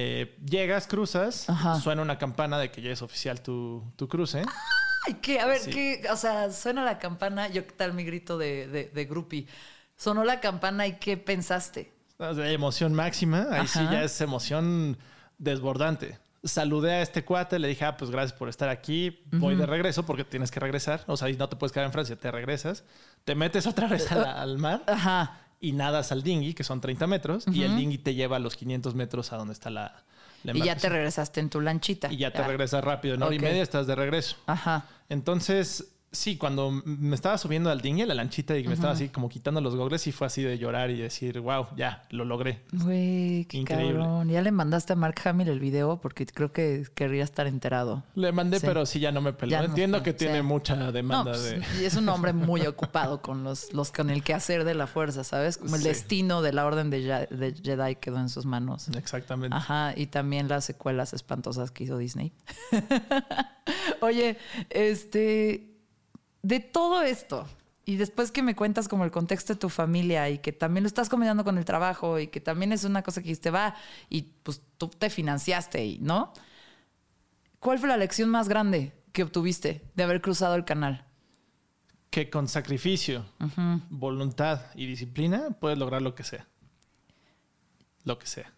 Eh, 0.00 0.36
llegas, 0.48 0.86
cruzas, 0.86 1.48
Ajá. 1.50 1.80
suena 1.80 2.02
una 2.02 2.18
campana 2.18 2.58
de 2.58 2.70
que 2.70 2.80
ya 2.82 2.90
es 2.92 3.02
oficial 3.02 3.40
tu, 3.42 3.82
tu 3.96 4.06
cruce. 4.08 4.42
Ay, 5.08 5.14
¿qué? 5.22 5.40
A 5.40 5.46
ver, 5.46 5.58
Sí. 5.60 5.70
¿qué? 5.70 6.02
O 6.12 6.16
sea, 6.16 6.50
suena 6.52 6.84
la 6.84 6.98
campana. 6.98 7.48
Yo, 7.48 7.66
¿qué 7.66 7.72
tal 7.72 7.94
mi 7.94 8.04
grito 8.04 8.36
de, 8.38 8.68
de, 8.68 8.84
de 8.94 9.04
groupie? 9.06 9.46
Sonó 9.96 10.22
la 10.24 10.40
campana 10.40 10.86
y 10.86 10.94
¿qué 10.98 11.16
pensaste? 11.16 11.92
Sea, 12.18 12.50
Emoción 12.52 12.92
máxima, 12.94 13.46
ahí 13.50 13.66
sí 13.66 13.80
ya 13.90 14.02
es 14.04 14.20
emoción 14.20 14.98
desbordante. 15.38 16.18
Saludé 16.44 16.92
a 16.92 17.02
este 17.02 17.24
cuate, 17.24 17.58
le 17.58 17.66
dije, 17.68 17.84
ah, 17.84 17.96
pues 17.96 18.10
gracias 18.10 18.38
por 18.38 18.48
estar 18.48 18.68
aquí, 18.68 19.22
voy 19.32 19.56
de 19.56 19.66
regreso 19.66 20.04
porque 20.06 20.24
tienes 20.24 20.50
que 20.50 20.60
regresar. 20.60 21.02
O 21.06 21.16
sea, 21.16 21.28
no 21.28 21.48
te 21.48 21.56
puedes 21.56 21.72
quedar 21.72 21.86
en 21.86 21.92
Francia, 21.92 22.16
te 22.16 22.30
regresas, 22.30 22.84
te 23.24 23.34
metes 23.34 23.66
otra 23.66 23.88
vez 23.88 24.08
la- 24.12 24.40
al 24.40 24.58
mar 24.58 24.82
Ajá. 24.86 25.40
y 25.60 25.72
nadas 25.72 26.12
al 26.12 26.22
dinghy, 26.22 26.54
que 26.54 26.62
son 26.64 26.80
30 26.80 27.06
metros, 27.08 27.44
y 27.52 27.64
el 27.64 27.76
dinghy 27.76 27.98
te 27.98 28.14
lleva 28.14 28.36
a 28.36 28.40
los 28.40 28.54
500 28.56 28.94
metros 28.94 29.32
a 29.32 29.36
donde 29.36 29.52
está 29.52 29.68
la, 29.70 30.04
la 30.44 30.56
Y 30.56 30.62
ya 30.62 30.76
te 30.76 30.88
regresaste 30.88 31.40
en 31.40 31.50
tu 31.50 31.60
lanchita. 31.60 32.12
Y 32.12 32.18
ya 32.18 32.32
te 32.32 32.42
regresas 32.44 32.84
rápido, 32.84 33.14
en 33.16 33.22
hora 33.22 33.34
y 33.34 33.40
media 33.40 33.62
estás 33.62 33.86
de 33.88 33.96
regreso. 33.96 34.36
Ajá. 34.46 34.86
Entonces, 35.08 35.97
sí, 36.10 36.36
cuando 36.36 36.70
me 36.70 37.14
estaba 37.14 37.36
subiendo 37.38 37.70
al 37.70 37.80
dinghy, 37.80 38.02
a 38.02 38.06
la 38.06 38.14
lanchita, 38.14 38.56
y 38.56 38.66
me 38.66 38.74
estaba 38.74 38.92
así 38.92 39.08
como 39.08 39.28
quitando 39.28 39.60
los 39.60 39.76
gogles, 39.76 40.00
sí 40.02 40.12
fue 40.12 40.26
así 40.26 40.42
de 40.42 40.58
llorar 40.58 40.90
y 40.90 40.96
decir, 40.98 41.40
wow, 41.40 41.66
ya, 41.76 42.04
lo 42.10 42.24
logré. 42.24 42.62
Güey, 42.72 43.44
qué 43.46 43.58
Increíble. 43.58 43.98
cabrón. 44.00 44.28
Ya 44.28 44.40
le 44.42 44.50
mandaste 44.50 44.92
a 44.94 44.96
Mark 44.96 45.16
Hamill 45.24 45.48
el 45.48 45.60
video 45.60 46.00
porque 46.00 46.24
creo 46.26 46.52
que 46.52 46.84
querría 46.94 47.24
estar 47.24 47.46
enterado. 47.46 48.04
Le 48.14 48.32
mandé, 48.32 48.58
Sí. 48.60 48.66
pero 48.66 48.86
sí 48.86 49.00
ya 49.00 49.12
no 49.12 49.20
me 49.20 49.32
peló. 49.32 49.50
Ya 49.50 49.62
Entiendo 49.64 50.02
que 50.02 50.12
tiene 50.14 50.42
mucha 50.42 50.74
No, 50.76 50.92
demanda 50.92 51.32
pues, 51.32 51.42
de. 51.44 51.62
y 51.82 51.84
es 51.84 51.94
un 51.96 52.08
hombre 52.08 52.32
muy 52.32 52.66
ocupado 52.66 53.20
con 53.22 53.44
los, 53.44 53.72
los 53.72 53.92
con 53.92 54.10
el 54.10 54.22
quehacer 54.22 54.64
de 54.64 54.74
la 54.74 54.86
fuerza, 54.86 55.24
¿sabes? 55.24 55.58
Como 55.58 55.76
el 55.76 55.82
Sí. 55.82 55.88
destino 55.88 56.42
de 56.42 56.52
la 56.52 56.64
orden 56.66 56.90
de, 56.90 57.00
de 57.30 57.54
Jedi 57.62 57.96
quedó 57.96 58.18
en 58.18 58.28
sus 58.28 58.46
manos. 58.46 58.88
Exactamente. 58.96 59.56
Ajá, 59.56 59.92
y 59.96 60.06
también 60.06 60.48
las 60.48 60.64
secuelas 60.64 61.12
espantosas 61.12 61.70
que 61.70 61.84
hizo 61.84 61.98
Disney. 61.98 62.32
Oye, 64.00 64.36
este, 64.70 65.77
de 66.42 66.60
todo 66.60 67.02
esto, 67.02 67.46
y 67.84 67.96
después 67.96 68.30
que 68.30 68.42
me 68.42 68.54
cuentas 68.54 68.86
como 68.86 69.04
el 69.04 69.10
contexto 69.10 69.54
de 69.54 69.60
tu 69.60 69.70
familia 69.70 70.28
y 70.28 70.38
que 70.38 70.52
también 70.52 70.84
lo 70.84 70.88
estás 70.88 71.08
combinando 71.08 71.42
con 71.42 71.56
el 71.56 71.64
trabajo 71.64 72.18
y 72.18 72.26
que 72.26 72.40
también 72.40 72.72
es 72.72 72.84
una 72.84 73.02
cosa 73.02 73.22
que 73.22 73.34
te 73.34 73.50
va 73.50 73.74
y 74.10 74.22
pues 74.42 74.60
tú 74.76 74.88
te 74.88 75.08
financiaste, 75.08 75.84
y, 75.84 75.98
¿no? 75.98 76.32
¿Cuál 77.60 77.78
fue 77.78 77.88
la 77.88 77.96
lección 77.96 78.28
más 78.28 78.48
grande 78.48 78.92
que 79.12 79.22
obtuviste 79.22 79.84
de 79.94 80.02
haber 80.02 80.20
cruzado 80.20 80.54
el 80.54 80.64
canal? 80.64 81.06
Que 82.10 82.30
con 82.30 82.46
sacrificio, 82.46 83.24
voluntad 83.88 84.66
y 84.74 84.86
disciplina 84.86 85.50
puedes 85.58 85.78
lograr 85.78 86.02
lo 86.02 86.14
que 86.14 86.24
sea. 86.24 86.46
Lo 88.04 88.18
que 88.18 88.26
sea. 88.26 88.52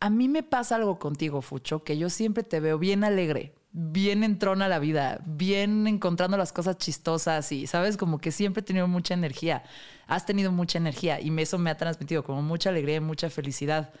A 0.00 0.10
mí 0.10 0.28
me 0.28 0.42
pasa 0.42 0.76
algo 0.76 0.98
contigo, 0.98 1.42
Fucho, 1.42 1.82
que 1.82 1.98
yo 1.98 2.10
siempre 2.10 2.44
te 2.44 2.60
veo 2.60 2.78
bien 2.78 3.04
alegre, 3.04 3.54
bien 3.72 4.24
entrona 4.24 4.68
la 4.68 4.78
vida, 4.78 5.20
bien 5.26 5.86
encontrando 5.86 6.36
las 6.36 6.52
cosas 6.52 6.78
chistosas 6.78 7.50
y, 7.52 7.66
¿sabes? 7.66 7.96
Como 7.96 8.18
que 8.18 8.30
siempre 8.30 8.60
he 8.60 8.64
tenido 8.64 8.88
mucha 8.88 9.14
energía. 9.14 9.64
Has 10.06 10.24
tenido 10.24 10.52
mucha 10.52 10.78
energía 10.78 11.20
y 11.20 11.36
eso 11.40 11.58
me 11.58 11.70
ha 11.70 11.76
transmitido 11.76 12.24
como 12.24 12.42
mucha 12.42 12.70
alegría 12.70 12.96
y 12.96 13.00
mucha 13.00 13.28
felicidad. 13.28 13.92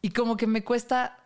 Y 0.00 0.10
como 0.10 0.36
que 0.36 0.46
me 0.46 0.62
cuesta 0.62 1.18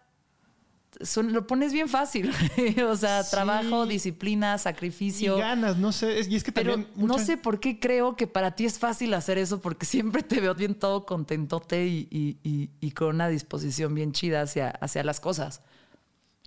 lo 1.22 1.46
pones 1.46 1.72
bien 1.72 1.88
fácil. 1.88 2.30
o 2.88 2.96
sea, 2.96 3.24
trabajo, 3.24 3.86
disciplina, 3.86 4.58
sacrificio. 4.58 5.36
Y 5.36 5.40
ganas, 5.40 5.76
no 5.76 5.92
sé. 5.92 6.20
Y 6.28 6.36
es 6.36 6.44
que 6.44 6.52
también. 6.52 6.86
No 6.96 7.18
sé 7.18 7.36
por 7.36 7.60
qué 7.60 7.78
creo 7.78 8.16
que 8.16 8.26
para 8.26 8.54
ti 8.54 8.64
es 8.64 8.78
fácil 8.78 9.14
hacer 9.14 9.38
eso, 9.38 9.60
porque 9.60 9.86
siempre 9.86 10.22
te 10.22 10.40
veo 10.40 10.54
bien 10.54 10.74
todo 10.74 11.06
contentote 11.06 11.86
y, 11.86 12.92
con 12.94 13.08
una 13.08 13.28
disposición 13.28 13.94
bien 13.94 14.12
chida 14.12 14.42
hacia, 14.42 14.70
hacia 14.70 15.02
las 15.04 15.20
cosas. 15.20 15.62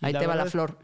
Ahí 0.01 0.13
te 0.13 0.27
va 0.27 0.35
la 0.35 0.45
flor. 0.45 0.77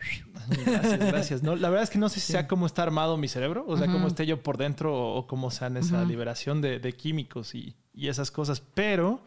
Gracias, 0.66 1.00
gracias. 1.00 1.44
No, 1.44 1.56
la 1.56 1.70
verdad 1.70 1.84
es 1.84 1.90
que 1.90 2.00
no 2.00 2.08
sé 2.08 2.20
si 2.20 2.32
sea 2.32 2.48
cómo 2.48 2.66
está 2.66 2.82
armado 2.82 3.18
mi 3.18 3.28
cerebro, 3.28 3.66
o 3.68 3.78
sea, 3.78 3.88
cómo 3.88 4.08
esté 4.08 4.26
yo 4.26 4.42
por 4.42 4.58
dentro 4.58 4.98
o, 4.98 5.28
cómo 5.28 5.52
sea 5.52 5.68
en 5.68 5.78
esa 5.78 6.04
liberación 6.06 6.62
de, 6.62 6.94
químicos 6.94 7.54
y, 7.54 7.76
y 7.94 8.08
esas 8.08 8.32
cosas. 8.32 8.62
Pero 8.74 9.22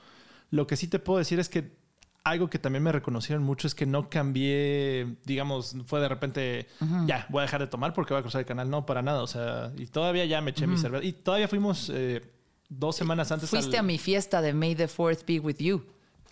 lo 0.51 0.67
que 0.67 0.77
sí 0.77 0.89
te 0.89 0.99
puedo 0.99 1.19
decir 1.19 1.39
es 1.39 1.49
que 1.49 1.84
algo 2.25 2.49
que 2.49 2.59
también 2.59 2.83
me 2.83 2.91
reconocieron 2.91 3.45
mucho 3.45 3.67
es 3.67 3.75
que 3.75 3.85
no 3.85 4.09
cambié, 4.09 5.17
digamos, 5.25 5.77
fue 5.87 6.01
de 6.01 6.09
repente, 6.09 6.67
ya, 7.07 7.27
voy 7.29 7.41
a 7.41 7.43
dejar 7.43 7.61
de 7.61 7.67
tomar 7.67 7.93
porque 7.93 8.15
voy 8.15 8.21
a 8.21 8.23
cruzar 8.23 8.41
el 8.41 8.47
canal. 8.47 8.71
No, 8.71 8.87
para 8.87 9.03
nada. 9.03 9.23
O 9.23 9.27
sea, 9.27 9.71
y 9.77 9.87
todavía 9.87 10.25
ya 10.25 10.41
me 10.41 10.53
eché 10.53 10.67
mi 10.67 10.79
cerveza. 10.79 11.05
Y 11.05 11.13
todavía 11.13 11.49
fuimos 11.49 11.91
eh, 11.95 12.23
dos 12.71 12.97
semanas 12.97 13.31
antes. 13.31 13.51
Fuiste 13.51 13.77
a 13.77 13.83
mi 13.83 13.99
fiesta 13.99 14.41
de 14.41 14.55
May 14.55 14.75
the 14.75 14.89
Fourth 14.89 15.27
Be 15.27 15.39
With 15.39 15.59
You. 15.59 15.85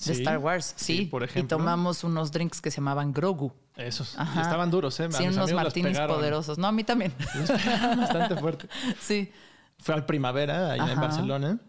De 0.05 0.15
Star 0.15 0.39
Wars, 0.39 0.75
sí, 0.77 1.05
por 1.05 1.23
ejemplo. 1.23 1.57
Y 1.57 1.61
tomamos 1.61 2.03
unos 2.03 2.33
drinks 2.33 2.61
que 2.61 2.73
se 2.73 2.79
llamaban 2.79 3.13
Grogu. 3.13 3.53
Esos. 3.77 4.17
Estaban 4.19 4.69
duros, 4.71 4.99
¿eh? 4.99 5.09
sí, 5.13 5.29
unos 5.29 5.53
martinis 5.53 5.99
poderosos. 5.99 6.59
No, 6.59 6.67
a 6.67 6.73
mí 6.73 6.83
también. 6.83 7.13
bastante 7.97 8.35
fuerte. 8.37 8.67
Sí. 8.99 9.31
Fue 9.79 9.95
al 9.95 10.05
primavera, 10.05 10.73
allá 10.73 10.93
en 10.93 11.01
Barcelona. 11.01 11.61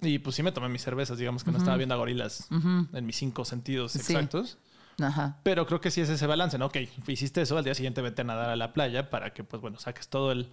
Y 0.00 0.18
pues 0.20 0.36
sí 0.36 0.42
me 0.42 0.52
tomé 0.52 0.68
mis 0.68 0.82
cervezas, 0.82 1.18
digamos 1.18 1.42
que 1.42 1.50
no 1.50 1.58
estaba 1.58 1.76
viendo 1.76 1.94
a 1.94 1.98
gorilas 1.98 2.48
en 2.50 3.06
mis 3.06 3.16
cinco 3.16 3.44
sentidos 3.44 3.96
exactos. 3.96 4.58
Ajá. 5.00 5.38
Pero 5.42 5.66
creo 5.66 5.80
que 5.80 5.90
sí 5.90 6.00
es 6.00 6.08
ese 6.08 6.26
balance, 6.26 6.58
¿no? 6.58 6.66
Ok, 6.66 6.76
hiciste 7.06 7.42
eso, 7.42 7.56
al 7.56 7.64
día 7.64 7.74
siguiente 7.74 8.02
vete 8.02 8.22
a 8.22 8.24
nadar 8.24 8.50
a 8.50 8.56
la 8.56 8.72
playa 8.72 9.10
para 9.10 9.32
que, 9.32 9.44
pues 9.44 9.62
bueno, 9.62 9.78
saques 9.78 10.08
todo 10.08 10.32
el, 10.32 10.50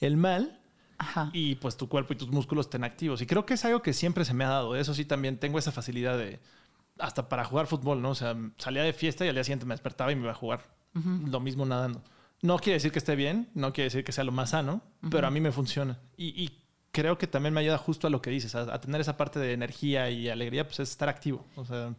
el 0.00 0.16
mal. 0.16 0.60
Ajá. 0.98 1.30
Y 1.32 1.54
pues 1.56 1.76
tu 1.76 1.88
cuerpo 1.88 2.12
y 2.12 2.16
tus 2.16 2.28
músculos 2.28 2.66
estén 2.66 2.84
activos. 2.84 3.22
Y 3.22 3.26
creo 3.26 3.46
que 3.46 3.54
es 3.54 3.64
algo 3.64 3.82
que 3.82 3.92
siempre 3.92 4.24
se 4.24 4.34
me 4.34 4.44
ha 4.44 4.48
dado. 4.48 4.76
Eso 4.76 4.94
sí, 4.94 5.04
también 5.04 5.38
tengo 5.38 5.58
esa 5.58 5.72
facilidad 5.72 6.18
de. 6.18 6.40
Hasta 6.98 7.28
para 7.28 7.44
jugar 7.44 7.68
fútbol, 7.68 8.02
¿no? 8.02 8.10
O 8.10 8.14
sea, 8.14 8.36
salía 8.56 8.82
de 8.82 8.92
fiesta 8.92 9.24
y 9.24 9.28
al 9.28 9.34
día 9.34 9.44
siguiente 9.44 9.64
me 9.64 9.74
despertaba 9.74 10.10
y 10.10 10.16
me 10.16 10.22
iba 10.22 10.32
a 10.32 10.34
jugar. 10.34 10.64
Lo 10.94 11.38
mismo 11.38 11.64
nadando. 11.64 12.02
No 12.42 12.58
quiere 12.58 12.74
decir 12.74 12.90
que 12.90 12.98
esté 12.98 13.14
bien, 13.14 13.48
no 13.54 13.72
quiere 13.72 13.84
decir 13.84 14.02
que 14.02 14.10
sea 14.10 14.24
lo 14.24 14.32
más 14.32 14.50
sano, 14.50 14.82
pero 15.08 15.28
a 15.28 15.30
mí 15.30 15.40
me 15.40 15.52
funciona. 15.52 16.00
Y, 16.16 16.42
y 16.42 16.50
creo 16.92 17.18
que 17.18 17.26
también 17.26 17.54
me 17.54 17.60
ayuda 17.60 17.78
justo 17.78 18.06
a 18.06 18.10
lo 18.10 18.22
que 18.22 18.30
dices, 18.30 18.54
a, 18.54 18.80
tener 18.80 19.00
esa 19.00 19.16
parte 19.16 19.38
de 19.38 19.52
energía 19.52 20.10
y 20.10 20.28
alegría, 20.28 20.64
pues 20.64 20.80
es 20.80 20.90
estar 20.90 21.08
activo. 21.08 21.44
O 21.56 21.64
sea. 21.64 21.94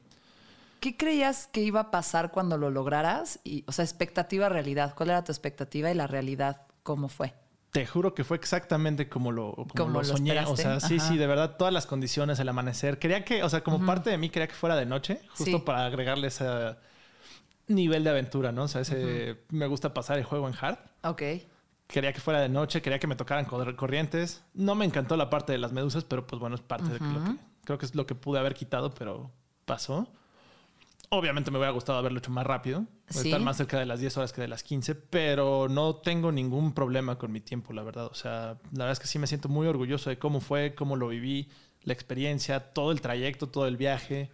¿Qué 0.80 0.96
creías 0.96 1.48
que 1.48 1.62
iba 1.62 1.80
a 1.82 1.92
pasar 1.92 2.32
cuando 2.32 2.58
lo 2.58 2.70
lograras? 2.70 3.40
Y, 3.44 3.64
o 3.68 3.72
sea, 3.72 3.84
expectativa, 3.84 4.50
realidad. 4.50 4.94
¿Cuál 4.96 5.10
era 5.10 5.24
tu 5.24 5.32
expectativa 5.32 5.92
y 5.92 5.94
la 5.94 6.08
realidad 6.08 6.64
cómo 6.84 7.10
fue? 7.10 7.34
Te 7.72 7.86
juro 7.86 8.16
que 8.16 8.24
fue 8.24 8.38
exactamente 8.38 9.10
como 9.10 9.32
lo, 9.32 9.54
como 9.76 10.00
lo, 10.00 10.04
soñé. 10.04 10.40
o 10.46 10.58
sea, 10.58 10.80
sí, 10.80 11.00
sí, 11.00 11.18
de 11.18 11.28
verdad, 11.28 11.56
todas 11.58 11.74
las 11.74 11.86
condiciones, 11.86 12.40
el 12.40 12.50
amanecer. 12.50 12.98
Quería 12.98 13.24
que, 13.24 13.44
o 13.44 13.50
sea, 13.50 13.64
como 13.64 13.86
parte 13.86 14.10
de 14.10 14.18
mí, 14.18 14.30
quería 14.30 14.48
que 14.48 14.56
fuera 14.56 14.76
de 14.76 14.88
noche, 14.88 15.22
justo 15.38 15.64
para 15.64 15.86
agregarle 15.86 16.30
ese 16.30 16.48
nivel 17.68 18.04
de 18.04 18.10
aventura, 18.10 18.52
¿no? 18.52 18.64
O 18.64 18.68
sea, 18.68 18.82
ese, 18.82 19.38
me 19.50 19.68
gusta 19.68 19.94
pasar 19.94 20.18
el 20.18 20.24
juego 20.24 20.48
en 20.48 20.56
hard. 20.60 20.80
Ok 21.04 21.22
quería 21.90 22.14
que 22.14 22.22
fuera 22.22 22.40
de 22.40 22.50
noche, 22.50 22.82
quería 22.82 23.00
que 23.00 23.08
me 23.08 23.16
tocaran 23.16 23.46
corrientes. 23.46 24.44
No 24.54 24.76
me 24.76 24.86
encantó 24.86 25.18
la 25.18 25.30
parte 25.30 25.52
de 25.52 25.58
las 25.58 25.74
medusas, 25.74 26.04
pero 26.04 26.26
pues 26.26 26.40
bueno, 26.40 26.56
es 26.56 26.62
parte 26.62 26.88
de 26.88 27.00
lo 27.00 27.26
que 27.26 27.36
creo 27.66 27.78
que 27.78 27.86
es 27.86 27.96
lo 27.96 28.06
que 28.06 28.16
pude 28.16 28.40
haber 28.40 28.54
quitado, 28.54 28.94
pero 28.94 29.32
pasó. 29.66 30.08
Obviamente 31.10 31.50
me 31.50 31.58
hubiera 31.58 31.72
gustado 31.72 31.98
haberlo 31.98 32.20
hecho 32.20 32.30
más 32.30 32.46
rápido, 32.46 32.86
estar 33.08 33.42
más 33.42 33.58
cerca 33.58 33.80
de 33.80 33.88
las 33.88 34.00
10 34.00 34.18
horas 34.18 34.32
que 34.32 34.42
de 34.42 34.48
las 34.48 34.62
15, 34.62 34.94
pero 34.94 35.68
no 35.68 35.96
tengo 35.96 36.32
ningún 36.32 36.74
problema 36.74 37.18
con 37.18 37.32
mi 37.32 37.42
tiempo, 37.42 37.74
la 37.74 37.82
verdad. 37.82 38.06
O 38.06 38.14
sea, 38.14 38.60
la 38.72 38.86
verdad 38.86 38.92
es 38.92 39.00
que 39.00 39.08
sí 39.08 39.18
me 39.18 39.26
siento 39.26 39.50
muy 39.50 39.66
orgulloso 39.66 40.12
de 40.12 40.20
cómo 40.20 40.40
fue, 40.40 40.76
cómo 40.76 40.96
lo 40.96 41.08
viví, 41.08 41.50
la 41.82 41.94
experiencia, 41.94 42.72
todo 42.72 42.92
el 42.92 43.02
trayecto, 43.02 43.50
todo 43.50 43.66
el 43.66 43.78
viaje. 43.78 44.30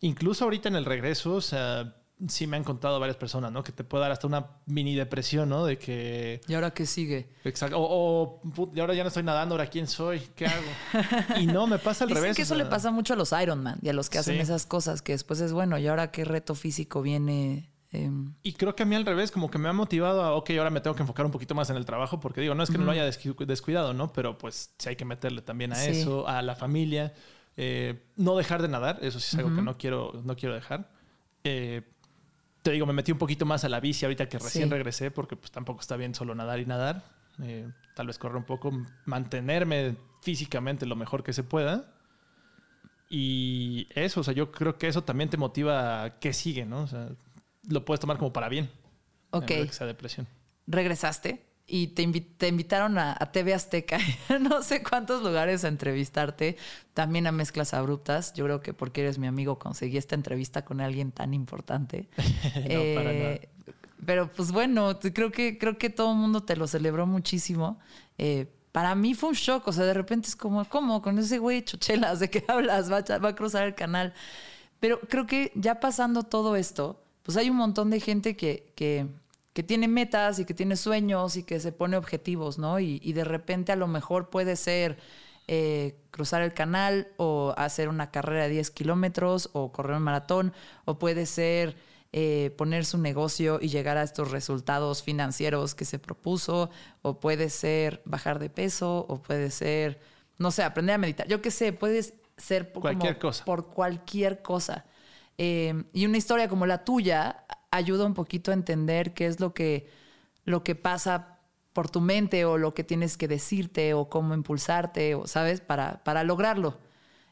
Incluso 0.00 0.42
ahorita 0.42 0.68
en 0.68 0.74
el 0.74 0.84
regreso, 0.84 1.34
o 1.34 1.40
sea, 1.40 1.94
sí 2.28 2.46
me 2.46 2.56
han 2.56 2.64
contado 2.64 2.98
varias 3.00 3.16
personas, 3.16 3.52
¿no? 3.52 3.62
Que 3.62 3.72
te 3.72 3.84
puede 3.84 4.02
dar 4.02 4.12
hasta 4.12 4.26
una 4.26 4.46
mini 4.66 4.94
depresión, 4.94 5.48
¿no? 5.48 5.64
De 5.64 5.78
que... 5.78 6.40
¿Y 6.46 6.54
ahora 6.54 6.72
qué 6.72 6.86
sigue? 6.86 7.28
Exacto. 7.44 7.76
O, 7.78 8.40
y 8.74 8.80
ahora 8.80 8.94
ya 8.94 9.02
no 9.02 9.08
estoy 9.08 9.22
nadando, 9.22 9.54
¿ahora 9.54 9.66
quién 9.66 9.86
soy? 9.86 10.20
¿Qué 10.34 10.46
hago? 10.46 10.62
y 11.40 11.46
no, 11.46 11.66
me 11.66 11.78
pasa 11.78 12.04
al 12.04 12.08
Dicen 12.08 12.22
revés. 12.22 12.36
que 12.36 12.42
eso 12.42 12.54
le 12.54 12.66
pasa 12.66 12.90
mucho 12.90 13.14
a 13.14 13.16
los 13.16 13.32
Ironman 13.32 13.78
y 13.82 13.88
a 13.88 13.92
los 13.92 14.10
que 14.10 14.18
hacen 14.18 14.40
esas 14.40 14.66
cosas, 14.66 15.02
que 15.02 15.12
después 15.12 15.40
es 15.40 15.52
bueno, 15.52 15.78
¿y 15.78 15.86
ahora 15.86 16.10
qué 16.10 16.24
reto 16.24 16.54
físico 16.54 17.02
viene? 17.02 17.70
Em? 17.92 18.34
Y 18.42 18.54
creo 18.54 18.74
que 18.74 18.82
a 18.82 18.86
mí 18.86 18.94
al 18.96 19.06
revés, 19.06 19.30
como 19.30 19.50
que 19.50 19.58
me 19.58 19.68
ha 19.68 19.72
motivado 19.72 20.22
a, 20.22 20.34
ok, 20.34 20.50
ahora 20.58 20.70
me 20.70 20.80
tengo 20.80 20.96
que 20.96 21.02
enfocar 21.02 21.26
un 21.26 21.32
poquito 21.32 21.54
más 21.54 21.70
en 21.70 21.76
el 21.76 21.84
trabajo, 21.84 22.20
porque 22.20 22.40
digo, 22.40 22.54
no 22.54 22.62
es 22.62 22.70
que 22.70 22.78
no 22.78 22.84
lo 22.84 22.90
haya 22.90 23.04
descuidado, 23.04 23.94
¿no? 23.94 24.12
Pero 24.12 24.36
pues 24.36 24.74
sí 24.78 24.88
hay 24.88 24.96
que 24.96 25.04
meterle 25.04 25.42
también 25.42 25.72
a 25.72 25.84
eso, 25.84 26.26
a 26.26 26.42
la 26.42 26.56
familia. 26.56 27.14
Eh, 27.56 28.02
no 28.16 28.36
dejar 28.36 28.62
de 28.62 28.68
nadar, 28.68 28.98
eso 29.02 29.20
sí 29.20 29.28
es 29.36 29.38
algo 29.38 29.54
que 29.54 29.62
no 29.62 29.78
quiero, 29.78 30.20
no 30.24 30.34
quiero 30.34 30.54
dejar. 30.54 30.90
Eh, 31.44 31.82
te 32.64 32.70
digo, 32.70 32.86
me 32.86 32.94
metí 32.94 33.12
un 33.12 33.18
poquito 33.18 33.44
más 33.44 33.62
a 33.64 33.68
la 33.68 33.78
bici 33.78 34.06
ahorita 34.06 34.26
que 34.26 34.38
recién 34.38 34.70
regresé, 34.70 35.10
porque 35.10 35.36
pues 35.36 35.52
tampoco 35.52 35.82
está 35.82 35.98
bien 35.98 36.14
solo 36.14 36.34
nadar 36.34 36.60
y 36.60 36.64
nadar. 36.64 37.04
Eh, 37.42 37.68
tal 37.94 38.06
vez 38.06 38.18
correr 38.18 38.38
un 38.38 38.44
poco, 38.44 38.72
mantenerme 39.04 39.96
físicamente 40.22 40.86
lo 40.86 40.96
mejor 40.96 41.22
que 41.22 41.34
se 41.34 41.44
pueda. 41.44 41.92
Y 43.10 43.86
eso, 43.90 44.20
o 44.20 44.24
sea, 44.24 44.32
yo 44.32 44.50
creo 44.50 44.78
que 44.78 44.88
eso 44.88 45.04
también 45.04 45.28
te 45.28 45.36
motiva 45.36 46.04
a 46.04 46.18
que 46.18 46.32
sigue, 46.32 46.64
¿no? 46.64 46.84
O 46.84 46.86
sea, 46.86 47.10
lo 47.68 47.84
puedes 47.84 48.00
tomar 48.00 48.16
como 48.16 48.32
para 48.32 48.48
bien. 48.48 48.70
Ok. 49.30 49.44
que 49.44 49.68
sea 49.68 49.86
depresión. 49.86 50.26
¿Regresaste? 50.66 51.44
Y 51.66 51.88
te, 51.88 52.02
invitaron 52.02 52.98
a, 52.98 53.16
TV 53.32 53.54
Azteca, 53.54 53.98
no 54.40 54.62
sé 54.62 54.82
cuántos 54.82 55.22
lugares 55.22 55.64
a 55.64 55.68
entrevistarte, 55.68 56.56
también 56.92 57.26
a 57.26 57.32
Mezclas 57.32 57.72
Abruptas. 57.72 58.34
Yo 58.34 58.44
creo 58.44 58.60
que 58.60 58.74
porque 58.74 59.00
eres 59.00 59.18
mi 59.18 59.26
amigo 59.26 59.58
conseguí 59.58 59.96
esta 59.96 60.14
entrevista 60.14 60.64
con 60.64 60.80
alguien 60.80 61.12
tan 61.12 61.34
importante. 61.34 62.08
Eh, 62.66 63.48
pero 64.04 64.30
pues 64.30 64.52
bueno, 64.52 64.98
creo 64.98 65.30
que, 65.32 65.58
creo 65.58 65.78
que 65.78 65.90
todo 65.90 66.12
el 66.12 66.18
mundo 66.18 66.42
te 66.42 66.56
lo 66.56 66.66
celebró 66.66 67.06
muchísimo. 67.06 67.78
Eh, 68.18 68.46
para 68.70 68.94
mí 68.94 69.14
fue 69.14 69.30
un 69.30 69.34
shock, 69.34 69.66
o 69.68 69.72
sea, 69.72 69.84
de 69.84 69.94
repente 69.94 70.28
es 70.28 70.36
como, 70.36 70.64
¿cómo? 70.66 71.00
Con 71.00 71.18
ese 71.18 71.38
güey 71.38 71.62
chochelas, 71.62 72.20
¿de 72.20 72.28
qué 72.28 72.44
hablas? 72.48 72.90
Va 72.92 73.00
va 73.18 73.28
a 73.28 73.34
cruzar 73.34 73.66
el 73.66 73.74
canal. 73.74 74.12
Pero 74.80 75.00
creo 75.00 75.26
que 75.26 75.52
ya 75.54 75.80
pasando 75.80 76.24
todo 76.24 76.56
esto, 76.56 77.02
pues 77.22 77.36
hay 77.38 77.48
un 77.48 77.56
montón 77.56 77.90
de 77.90 78.00
gente 78.00 78.36
que, 78.36 78.72
que 78.76 79.06
que 79.54 79.62
tiene 79.62 79.88
metas 79.88 80.40
y 80.40 80.44
que 80.44 80.52
tiene 80.52 80.76
sueños 80.76 81.36
y 81.36 81.44
que 81.44 81.60
se 81.60 81.72
pone 81.72 81.96
objetivos, 81.96 82.58
¿no? 82.58 82.80
Y, 82.80 83.12
de 83.12 83.24
repente 83.24 83.70
a 83.70 83.76
lo 83.76 83.86
mejor 83.86 84.28
puede 84.28 84.56
ser 84.56 84.98
eh, 85.46 85.96
cruzar 86.10 86.42
el 86.42 86.52
canal 86.52 87.08
o 87.16 87.54
hacer 87.56 87.88
una 87.88 88.10
carrera 88.10 88.44
de 88.44 88.50
10 88.50 88.70
kilómetros 88.72 89.50
o 89.52 89.70
correr 89.70 89.96
un 89.96 90.02
maratón 90.02 90.52
o 90.84 90.98
puede 90.98 91.24
ser 91.26 91.76
eh, 92.12 92.52
poner 92.58 92.84
su 92.84 92.98
negocio 92.98 93.58
y 93.60 93.68
llegar 93.68 93.96
a 93.96 94.02
estos 94.02 94.32
resultados 94.32 95.04
financieros 95.04 95.76
que 95.76 95.84
se 95.84 96.00
propuso 96.00 96.70
o 97.02 97.20
puede 97.20 97.48
ser 97.48 98.02
bajar 98.04 98.40
de 98.40 98.50
peso 98.50 99.06
o 99.08 99.22
puede 99.22 99.52
ser, 99.52 100.00
no 100.38 100.50
sé, 100.50 100.64
aprender 100.64 100.96
a 100.96 100.98
meditar. 100.98 101.28
Yo 101.28 101.40
qué 101.40 101.52
sé, 101.52 101.72
puede 101.72 102.02
ser 102.36 102.72
cualquier 102.72 103.20
cosa. 103.20 103.44
por 103.44 103.68
cualquier 103.68 104.42
cosa. 104.42 104.84
Eh, 105.38 105.84
y 105.92 106.06
una 106.06 106.16
historia 106.16 106.48
como 106.48 106.66
la 106.66 106.84
tuya 106.84 107.44
ayuda 107.74 108.06
un 108.06 108.14
poquito 108.14 108.50
a 108.50 108.54
entender 108.54 109.14
qué 109.14 109.26
es 109.26 109.40
lo 109.40 109.52
que, 109.52 109.88
lo 110.44 110.62
que 110.62 110.74
pasa 110.74 111.38
por 111.72 111.90
tu 111.90 112.00
mente 112.00 112.44
o 112.44 112.56
lo 112.56 112.72
que 112.72 112.84
tienes 112.84 113.16
que 113.16 113.28
decirte 113.28 113.94
o 113.94 114.08
cómo 114.08 114.34
impulsarte, 114.34 115.14
o, 115.14 115.26
¿sabes? 115.26 115.60
Para, 115.60 116.02
para 116.04 116.22
lograrlo. 116.22 116.78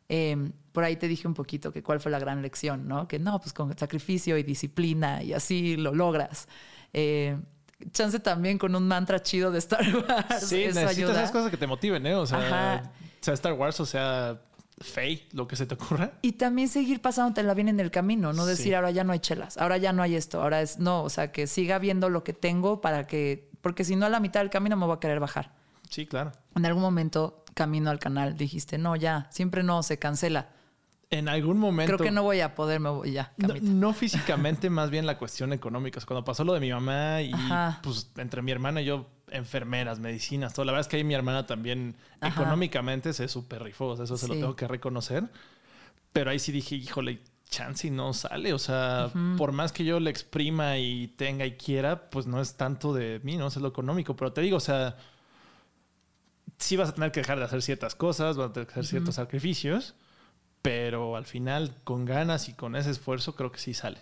Em, 0.09 0.53
por 0.73 0.85
ahí 0.85 0.97
te 0.97 1.07
dije 1.07 1.29
un 1.29 1.35
poquito 1.35 1.73
que 1.73 1.83
cuál 1.83 2.01
fue 2.01 2.11
la 2.11 2.19
gran 2.19 2.43
lección, 2.43 2.89
¿no? 2.89 3.07
Que 3.07 3.19
no, 3.19 3.41
pues 3.41 3.53
con 3.53 3.77
sacrificio 3.79 4.37
y 4.37 4.43
disciplina 4.43 5.23
y 5.23 5.33
así 5.33 5.77
lo 5.77 5.95
logras. 5.95 6.49
Eh, 6.93 7.39
chance 7.93 8.19
también 8.21 8.59
con 8.59 8.75
un 8.75 8.87
mantra 8.87 9.23
chido 9.23 9.51
de 9.51 9.59
Star 9.59 9.85
Wars. 9.97 10.49
Sí, 10.49 10.67
necesitas 10.67 11.11
esas 11.11 11.31
cosas 11.31 11.51
que 11.51 11.57
te 11.57 11.67
motiven, 11.67 12.05
¿eh? 12.07 12.15
O 12.15 12.27
sea, 12.27 12.83
sea 13.21 13.35
Star 13.35 13.53
Wars 13.53 13.79
o 13.81 13.87
sea 13.87 14.41
fe, 14.79 15.27
lo 15.33 15.47
que 15.47 15.57
se 15.57 15.67
te 15.67 15.75
ocurra. 15.75 16.13
Y 16.23 16.33
también 16.33 16.69
seguir 16.69 17.01
la 17.03 17.55
bien 17.55 17.69
en 17.69 17.81
el 17.81 17.91
camino, 17.91 18.33
no 18.33 18.47
decir 18.47 18.75
ahora 18.75 18.91
ya 18.91 19.05
no 19.05 19.13
hay 19.13 19.21
chelas, 19.21 19.57
ahora 19.59 19.77
ya 19.77 19.93
no 19.93 20.03
hay 20.03 20.15
esto, 20.15 20.43
ahora 20.43 20.63
es 20.63 20.79
no, 20.79 21.03
o 21.03 21.11
sea, 21.11 21.33
que 21.33 21.47
siga 21.47 21.79
viendo 21.79 22.09
lo 22.09 22.25
que 22.25 22.33
tengo 22.33 22.81
para 22.81 23.07
que, 23.07 23.51
porque 23.61 23.85
si 23.85 23.97
no 23.97 24.07
a 24.07 24.09
la 24.09 24.21
mitad 24.21 24.41
del 24.41 24.51
camino 24.51 24.77
me 24.77 24.87
voy 24.87 24.97
a 24.97 25.01
querer 25.01 25.21
bajar. 25.21 25.53
Sí, 25.89 26.07
claro. 26.07 26.33
En 26.57 26.65
algún 26.65 26.83
momento, 26.83 27.45
camino 27.55 27.91
al 27.91 27.99
canal, 27.99 28.37
dijiste, 28.37 28.79
no, 28.79 28.97
ya, 28.97 29.29
siempre 29.31 29.63
no, 29.63 29.83
se 29.83 29.99
cancela. 29.99 30.51
En 31.11 31.29
algún 31.29 31.59
momento. 31.59 31.95
Creo 31.95 32.07
que 32.07 32.11
no 32.11 32.23
voy 32.23 32.41
a 32.41 32.55
poder, 32.55 32.81
me 32.81 32.89
voy 32.89 33.13
ya. 33.13 33.35
No, 33.61 33.93
físicamente, 33.93 34.71
más 34.71 34.91
bien 34.91 35.05
la 35.05 35.19
cuestión 35.19 35.53
económica. 35.53 35.99
O 35.99 36.01
sea, 36.01 36.07
Cuando 36.07 36.25
pasó 36.25 36.43
lo 36.43 36.55
de 36.55 36.61
mi 36.61 36.71
mamá 36.71 37.21
y 37.21 37.35
Ajá. 37.35 37.81
pues 37.83 38.11
entre 38.17 38.41
mi 38.41 38.51
hermana 38.51 38.81
y 38.81 38.87
yo, 38.87 39.11
enfermeras, 39.33 39.99
medicinas, 39.99 40.55
todo. 40.55 40.65
La 40.65 40.73
verdad 40.73 40.87
es 40.87 40.89
que 40.89 40.97
ahí 40.97 41.05
mi 41.05 41.15
hermana 41.15 41.47
también 41.47 41.97
Ajá. 42.21 42.41
económicamente 42.41 43.13
se 43.13 43.29
super 43.29 43.63
rifó. 43.63 43.89
O 43.89 43.97
sea, 43.97 44.05
eso 44.05 44.17
se 44.17 44.29
lo 44.29 44.35
tengo 44.35 44.57
que 44.57 44.69
reconocer. 44.69 45.25
Pero 46.13 46.31
ahí 46.31 46.39
sí 46.39 46.53
dije, 46.53 46.75
híjole, 46.77 47.21
chance 47.49 47.87
y 47.87 47.91
no 47.91 48.13
sale. 48.13 48.53
O 48.53 48.59
sea, 48.59 49.11
por 49.39 49.53
más 49.53 49.73
que 49.73 49.85
yo 49.85 50.01
le 50.01 50.11
exprima 50.11 50.79
y 50.79 51.09
tenga 51.09 51.47
y 51.47 51.53
quiera, 51.53 52.11
pues 52.11 52.27
no 52.27 52.41
es 52.41 52.55
tanto 52.55 52.93
de 52.93 53.21
mí, 53.23 53.37
no 53.37 53.47
es 53.47 53.57
lo 53.57 53.69
económico. 53.69 54.17
Pero 54.17 54.33
te 54.33 54.41
digo, 54.41 54.57
o 54.57 54.61
sea, 54.61 54.97
sí 56.59 56.77
vas 56.77 56.89
a 56.89 56.95
tener 56.95 57.13
que 57.13 57.21
dejar 57.21 57.39
de 57.39 57.45
hacer 57.45 57.63
ciertas 57.63 57.95
cosas, 57.95 58.37
vas 58.37 58.51
a 58.51 58.53
tener 58.53 58.67
que 58.67 58.73
hacer 58.73 58.87
ciertos 58.87 59.17
sacrificios, 59.17 59.95
pero 60.63 61.17
al 61.17 61.27
final, 61.27 61.75
con 61.85 62.05
ganas 62.05 62.49
y 62.49 62.55
con 62.55 62.77
ese 62.77 62.91
esfuerzo, 62.91 63.35
creo 63.35 63.53
que 63.53 63.59
sí 63.59 63.75
sale. 63.75 63.99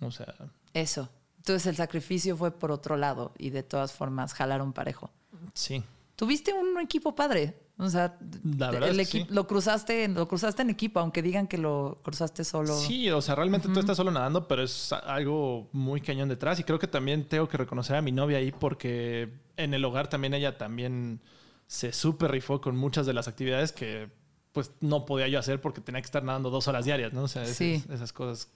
O 0.00 0.10
sea, 0.10 0.34
Eso. 0.74 1.10
Entonces 1.42 1.66
el 1.66 1.74
sacrificio 1.74 2.36
fue 2.36 2.52
por 2.52 2.70
otro 2.70 2.96
lado 2.96 3.32
y 3.36 3.50
de 3.50 3.64
todas 3.64 3.92
formas 3.92 4.32
jalaron 4.32 4.72
parejo. 4.72 5.10
sí. 5.54 5.82
Tuviste 6.14 6.52
un 6.52 6.78
equipo 6.78 7.16
padre. 7.16 7.58
O 7.78 7.88
sea, 7.88 8.16
La 8.44 8.70
verdad 8.70 8.90
el 8.90 9.00
es 9.00 9.10
que 9.10 9.22
equi- 9.22 9.26
sí. 9.26 9.34
lo 9.34 9.46
cruzaste, 9.48 10.06
lo 10.06 10.28
cruzaste 10.28 10.62
en 10.62 10.70
equipo, 10.70 11.00
aunque 11.00 11.20
digan 11.20 11.48
que 11.48 11.58
lo 11.58 11.98
cruzaste 12.04 12.44
solo. 12.44 12.76
Sí, 12.78 13.10
o 13.10 13.20
sea, 13.20 13.34
realmente 13.34 13.68
tú 13.68 13.80
estás 13.80 13.96
solo 13.96 14.12
nadando, 14.12 14.46
pero 14.46 14.62
es 14.62 14.92
algo 14.92 15.68
muy 15.72 16.00
cañón 16.00 16.28
detrás. 16.28 16.60
Y 16.60 16.64
creo 16.64 16.78
que 16.78 16.86
también 16.86 17.26
tengo 17.26 17.48
que 17.48 17.56
reconocer 17.56 17.96
a 17.96 18.02
mi 18.02 18.12
novia 18.12 18.38
ahí 18.38 18.52
porque 18.52 19.32
en 19.56 19.74
el 19.74 19.84
hogar 19.84 20.06
también 20.08 20.34
ella 20.34 20.58
también 20.58 21.20
se 21.66 21.92
súper 21.92 22.30
rifó 22.30 22.60
con 22.60 22.76
muchas 22.76 23.04
de 23.06 23.14
las 23.14 23.26
actividades 23.26 23.72
que 23.72 24.08
pues 24.52 24.70
no 24.80 25.06
podía 25.06 25.26
yo 25.28 25.38
hacer 25.40 25.60
porque 25.60 25.80
tenía 25.80 26.02
que 26.02 26.06
estar 26.06 26.22
nadando 26.22 26.50
dos 26.50 26.68
horas 26.68 26.84
diarias, 26.84 27.12
¿no? 27.14 27.22
O 27.24 27.28
sea, 27.28 27.42
esas, 27.42 27.56
Sí. 27.56 27.82
esas 27.90 28.12
cosas, 28.12 28.48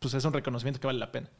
pues 0.00 0.14
es 0.14 0.24
un 0.24 0.32
reconocimiento 0.32 0.80
que 0.80 0.86
vale 0.88 0.98
la 0.98 1.12
pena. 1.12 1.30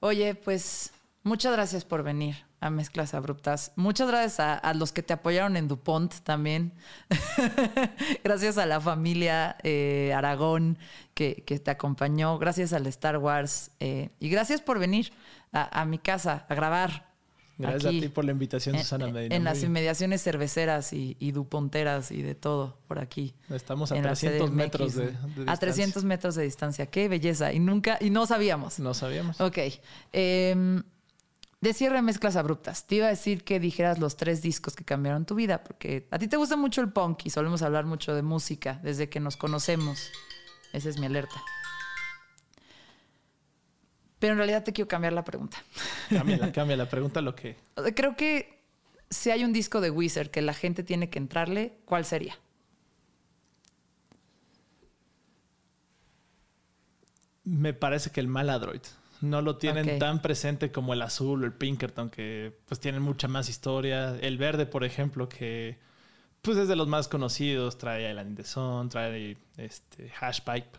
Oye, 0.00 0.34
pues 0.34 0.92
muchas 1.22 1.52
gracias 1.52 1.84
por 1.84 2.02
venir 2.02 2.36
a 2.60 2.70
Mezclas 2.70 3.14
Abruptas. 3.14 3.72
Muchas 3.76 4.08
gracias 4.08 4.40
a, 4.40 4.74
los 4.74 4.92
que 4.92 5.02
te 5.02 5.12
apoyaron 5.12 5.56
en 5.56 5.68
DuPont 5.68 6.14
también. 6.22 6.72
gracias 8.24 8.58
a 8.58 8.66
la 8.66 8.80
familia 8.80 9.56
eh, 9.62 10.12
Aragón 10.14 10.78
que, 11.14 11.44
que 11.46 11.58
te 11.58 11.70
acompañó. 11.70 12.38
Gracias 12.38 12.72
al 12.72 12.86
Star 12.86 13.18
Wars. 13.18 13.70
eh, 13.80 14.10
y 14.20 14.28
gracias 14.28 14.60
por 14.60 14.78
venir 14.78 15.12
a 15.52 15.84
mi 15.86 15.98
casa 15.98 16.44
a 16.48 16.54
grabar. 16.54 17.15
Gracias 17.58 17.86
aquí, 17.86 17.98
a 17.98 18.00
ti 18.02 18.08
por 18.08 18.24
la 18.24 18.32
invitación, 18.32 18.74
en- 18.74 18.82
Susana 18.82 19.06
Medina. 19.08 19.34
en 19.34 19.44
las 19.44 19.62
inmediaciones 19.62 20.22
cerveceras 20.22 20.92
y, 20.92 21.16
y 21.18 21.32
duponteras 21.32 22.10
y 22.10 22.20
de 22.22 22.34
todo 22.34 22.78
por 22.86 22.98
aquí. 22.98 23.34
Estamos 23.48 23.92
a 23.92 23.96
en 23.96 24.02
la 24.04 24.10
300 24.10 24.48
CDMX, 24.50 24.56
metros 24.56 24.94
de, 24.94 25.06
de 25.06 25.10
A 25.10 25.12
distancia. 25.26 25.56
300 25.56 26.04
metros 26.04 26.34
de 26.34 26.42
distancia. 26.44 26.86
Qué 26.86 27.08
belleza. 27.08 27.52
Y 27.52 27.58
nunca, 27.60 27.96
y 28.00 28.10
no 28.10 28.26
sabíamos. 28.26 28.78
No 28.78 28.92
sabíamos. 28.94 29.40
Ok. 29.40 29.58
Em, 30.12 30.82
de 31.62 31.72
cierre 31.72 32.02
mezclas 32.02 32.36
abruptas. 32.36 32.86
Te 32.86 32.96
iba 32.96 33.06
a 33.06 33.10
decir 33.10 33.42
que 33.42 33.58
dijeras 33.58 33.98
los 33.98 34.16
tres 34.16 34.42
discos 34.42 34.76
que 34.76 34.84
cambiaron 34.84 35.24
tu 35.24 35.34
vida, 35.34 35.64
porque 35.64 36.06
a 36.10 36.18
ti 36.18 36.28
te 36.28 36.36
gusta 36.36 36.56
mucho 36.56 36.82
el 36.82 36.92
punk 36.92 37.24
y 37.24 37.30
solemos 37.30 37.62
hablar 37.62 37.86
mucho 37.86 38.14
de 38.14 38.22
música 38.22 38.78
desde 38.82 39.08
que 39.08 39.18
nos 39.20 39.36
conocemos. 39.38 40.10
Esa 40.74 40.90
es 40.90 40.98
mi 40.98 41.06
alerta. 41.06 41.42
Pero 44.18 44.32
en 44.32 44.38
realidad 44.38 44.64
te 44.64 44.72
quiero 44.72 44.88
cambiar 44.88 45.12
la 45.12 45.24
pregunta. 45.24 45.58
Cámbiala, 46.08 46.52
cámbiala. 46.52 46.88
Pregunta 46.88 47.20
lo 47.20 47.34
que... 47.34 47.56
Creo 47.94 48.16
que 48.16 48.62
si 49.10 49.30
hay 49.30 49.44
un 49.44 49.52
disco 49.52 49.80
de 49.80 49.90
Wizard 49.90 50.30
que 50.30 50.42
la 50.42 50.54
gente 50.54 50.82
tiene 50.82 51.10
que 51.10 51.18
entrarle, 51.18 51.78
¿cuál 51.84 52.04
sería? 52.04 52.38
Me 57.44 57.74
parece 57.74 58.10
que 58.10 58.20
el 58.20 58.28
Maladroid. 58.28 58.82
No 59.20 59.40
lo 59.40 59.56
tienen 59.56 59.98
tan 59.98 60.20
presente 60.20 60.72
como 60.72 60.92
el 60.92 61.00
azul 61.00 61.42
o 61.42 61.46
el 61.46 61.52
Pinkerton, 61.52 62.10
que 62.10 62.58
pues 62.66 62.80
tienen 62.80 63.02
mucha 63.02 63.28
más 63.28 63.48
historia. 63.48 64.16
El 64.20 64.36
verde, 64.36 64.66
por 64.66 64.84
ejemplo, 64.84 65.28
que 65.28 65.78
pues 66.42 66.58
es 66.58 66.68
de 66.68 66.76
los 66.76 66.88
más 66.88 67.08
conocidos. 67.08 67.78
Trae 67.78 68.10
Island 68.10 68.30
in 68.30 68.36
the 68.36 68.44
Sun, 68.44 68.88
trae 68.88 69.38
este, 69.56 70.10
Hashpipe. 70.10 70.78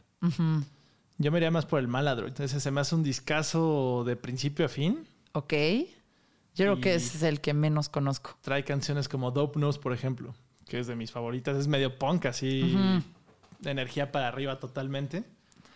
Yo 1.18 1.32
me 1.32 1.40
iría 1.40 1.52
más 1.52 1.66
por 1.66 1.80
el 1.80 1.88
Maladroid. 1.88 2.40
Ese 2.40 2.60
se 2.60 2.72
me 2.72 2.82
hace 2.82 2.96
un 2.96 3.04
discazo 3.04 4.04
de 4.06 4.16
principio 4.16 4.66
a 4.66 4.70
fin. 4.70 5.08
Ok. 5.34 5.54
Yo 6.56 6.66
creo 6.66 6.82
que 6.82 6.96
ese 6.96 7.18
es 7.18 7.24
el 7.24 7.42
que 7.42 7.54
menos 7.54 7.90
conozco. 7.90 8.38
Trae 8.42 8.64
canciones 8.64 9.08
como 9.08 9.32
Dope 9.32 9.60
Nose, 9.60 9.80
por 9.80 9.94
ejemplo, 9.94 10.34
que 10.68 10.80
es 10.80 10.88
de 10.88 10.96
mis 10.96 11.12
favoritas. 11.12 11.56
Es 11.58 11.68
medio 11.68 11.98
punk, 12.00 12.26
así, 12.26 12.76
de 13.60 13.72
energía 13.72 14.12
para 14.12 14.28
arriba 14.28 14.60
totalmente. 14.60 15.24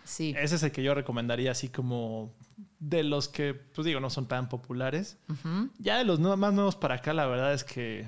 Sí. 0.03 0.33
Ese 0.37 0.55
es 0.55 0.63
el 0.63 0.71
que 0.71 0.81
yo 0.81 0.95
recomendaría, 0.95 1.51
así 1.51 1.69
como 1.69 2.33
de 2.79 3.03
los 3.03 3.27
que, 3.27 3.53
pues 3.53 3.85
digo, 3.85 3.99
no 3.99 4.09
son 4.09 4.27
tan 4.27 4.49
populares. 4.49 5.17
Ya 5.77 5.97
de 5.97 6.03
los 6.03 6.19
más 6.19 6.53
nuevos 6.53 6.75
para 6.75 6.95
acá, 6.95 7.13
la 7.13 7.27
verdad 7.27 7.53
es 7.53 7.63
que 7.63 8.07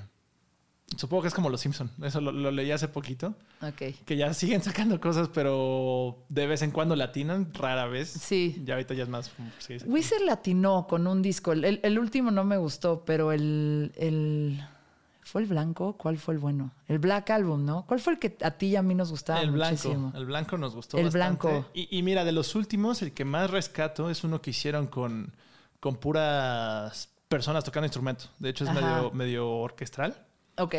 supongo 0.96 1.22
que 1.22 1.28
es 1.28 1.34
como 1.34 1.50
Los 1.50 1.60
Simpson. 1.60 1.90
Eso 2.02 2.20
lo, 2.20 2.30
lo 2.32 2.50
leí 2.50 2.70
hace 2.70 2.88
poquito. 2.88 3.34
Ok. 3.62 3.82
Que 4.04 4.16
ya 4.16 4.32
siguen 4.34 4.62
sacando 4.62 5.00
cosas, 5.00 5.28
pero 5.32 6.24
de 6.28 6.46
vez 6.46 6.62
en 6.62 6.70
cuando 6.70 6.94
latinan, 6.96 7.52
rara 7.54 7.86
vez. 7.86 8.08
Sí. 8.10 8.62
Ya 8.64 8.74
ahorita 8.74 8.94
ya 8.94 9.02
es 9.04 9.08
más. 9.08 9.30
sí, 9.58 9.78
sí. 9.80 9.86
Wizard 9.86 10.22
latinó 10.24 10.86
con 10.86 11.06
un 11.06 11.22
disco. 11.22 11.52
El, 11.52 11.64
el- 11.64 11.80
el 11.82 11.98
último 11.98 12.30
no 12.30 12.44
me 12.44 12.56
gustó, 12.56 13.04
pero 13.04 13.32
el, 13.32 13.92
el- 13.96 14.64
¿Fue 15.26 15.40
el 15.40 15.48
blanco? 15.48 15.94
¿Cuál 15.96 16.18
fue 16.18 16.34
el 16.34 16.38
bueno? 16.38 16.70
El 16.86 16.98
Black 16.98 17.30
Album, 17.30 17.64
¿no? 17.64 17.86
¿Cuál 17.86 17.98
fue 17.98 18.12
el 18.12 18.18
que 18.18 18.36
a 18.42 18.50
ti 18.50 18.66
y 18.66 18.76
a 18.76 18.82
mí 18.82 18.94
nos 18.94 19.10
gustaba 19.10 19.40
el 19.40 19.52
blanco. 19.52 19.70
muchísimo? 19.88 20.12
El 20.14 20.26
blanco 20.26 20.58
nos 20.58 20.74
gustó 20.74 20.98
El 20.98 21.04
bastante. 21.04 21.48
blanco. 21.48 21.70
Y, 21.72 21.88
y 21.98 22.02
mira, 22.02 22.24
de 22.24 22.32
los 22.32 22.54
últimos, 22.54 23.00
el 23.00 23.12
que 23.14 23.24
más 23.24 23.50
rescato 23.50 24.10
es 24.10 24.22
uno 24.22 24.42
que 24.42 24.50
hicieron 24.50 24.86
con, 24.86 25.32
con 25.80 25.96
puras 25.96 27.08
personas 27.28 27.64
tocando 27.64 27.86
instrumentos. 27.86 28.30
De 28.38 28.50
hecho, 28.50 28.64
es 28.64 28.70
Ajá. 28.70 28.80
medio, 28.82 29.10
medio 29.12 29.48
orquestral. 29.50 30.14
Ok. 30.56 30.74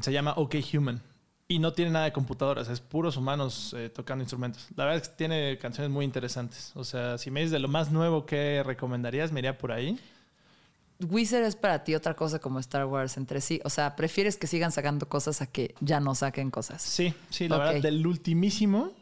Se 0.00 0.12
llama 0.12 0.34
OK 0.36 0.56
Human. 0.74 1.02
Y 1.48 1.58
no 1.58 1.72
tiene 1.72 1.90
nada 1.90 2.04
de 2.04 2.12
computadoras, 2.12 2.68
es 2.68 2.80
puros 2.80 3.16
humanos 3.16 3.74
eh, 3.76 3.88
tocando 3.88 4.22
instrumentos. 4.22 4.68
La 4.76 4.84
verdad 4.84 5.02
es 5.02 5.08
que 5.08 5.16
tiene 5.16 5.58
canciones 5.58 5.90
muy 5.90 6.04
interesantes. 6.04 6.70
O 6.76 6.84
sea, 6.84 7.18
si 7.18 7.32
me 7.32 7.40
dices 7.40 7.50
de 7.50 7.58
lo 7.58 7.66
más 7.66 7.90
nuevo 7.90 8.24
que 8.24 8.62
recomendarías, 8.64 9.32
me 9.32 9.40
iría 9.40 9.58
por 9.58 9.72
ahí. 9.72 9.98
Wizard 11.00 11.42
es 11.42 11.56
para 11.56 11.82
ti 11.82 11.94
otra 11.94 12.14
cosa 12.14 12.38
como 12.38 12.60
Star 12.60 12.86
Wars 12.86 13.16
entre 13.16 13.40
sí. 13.40 13.60
O 13.64 13.70
sea, 13.70 13.96
prefieres 13.96 14.36
que 14.36 14.46
sigan 14.46 14.70
sacando 14.70 15.08
cosas 15.08 15.42
a 15.42 15.46
que 15.46 15.74
ya 15.80 15.98
no 15.98 16.14
saquen 16.14 16.50
cosas. 16.50 16.82
Sí, 16.82 17.14
sí, 17.30 17.48
la 17.48 17.58
verdad, 17.58 17.82
del 17.82 18.06
ultimísimo 18.06 18.92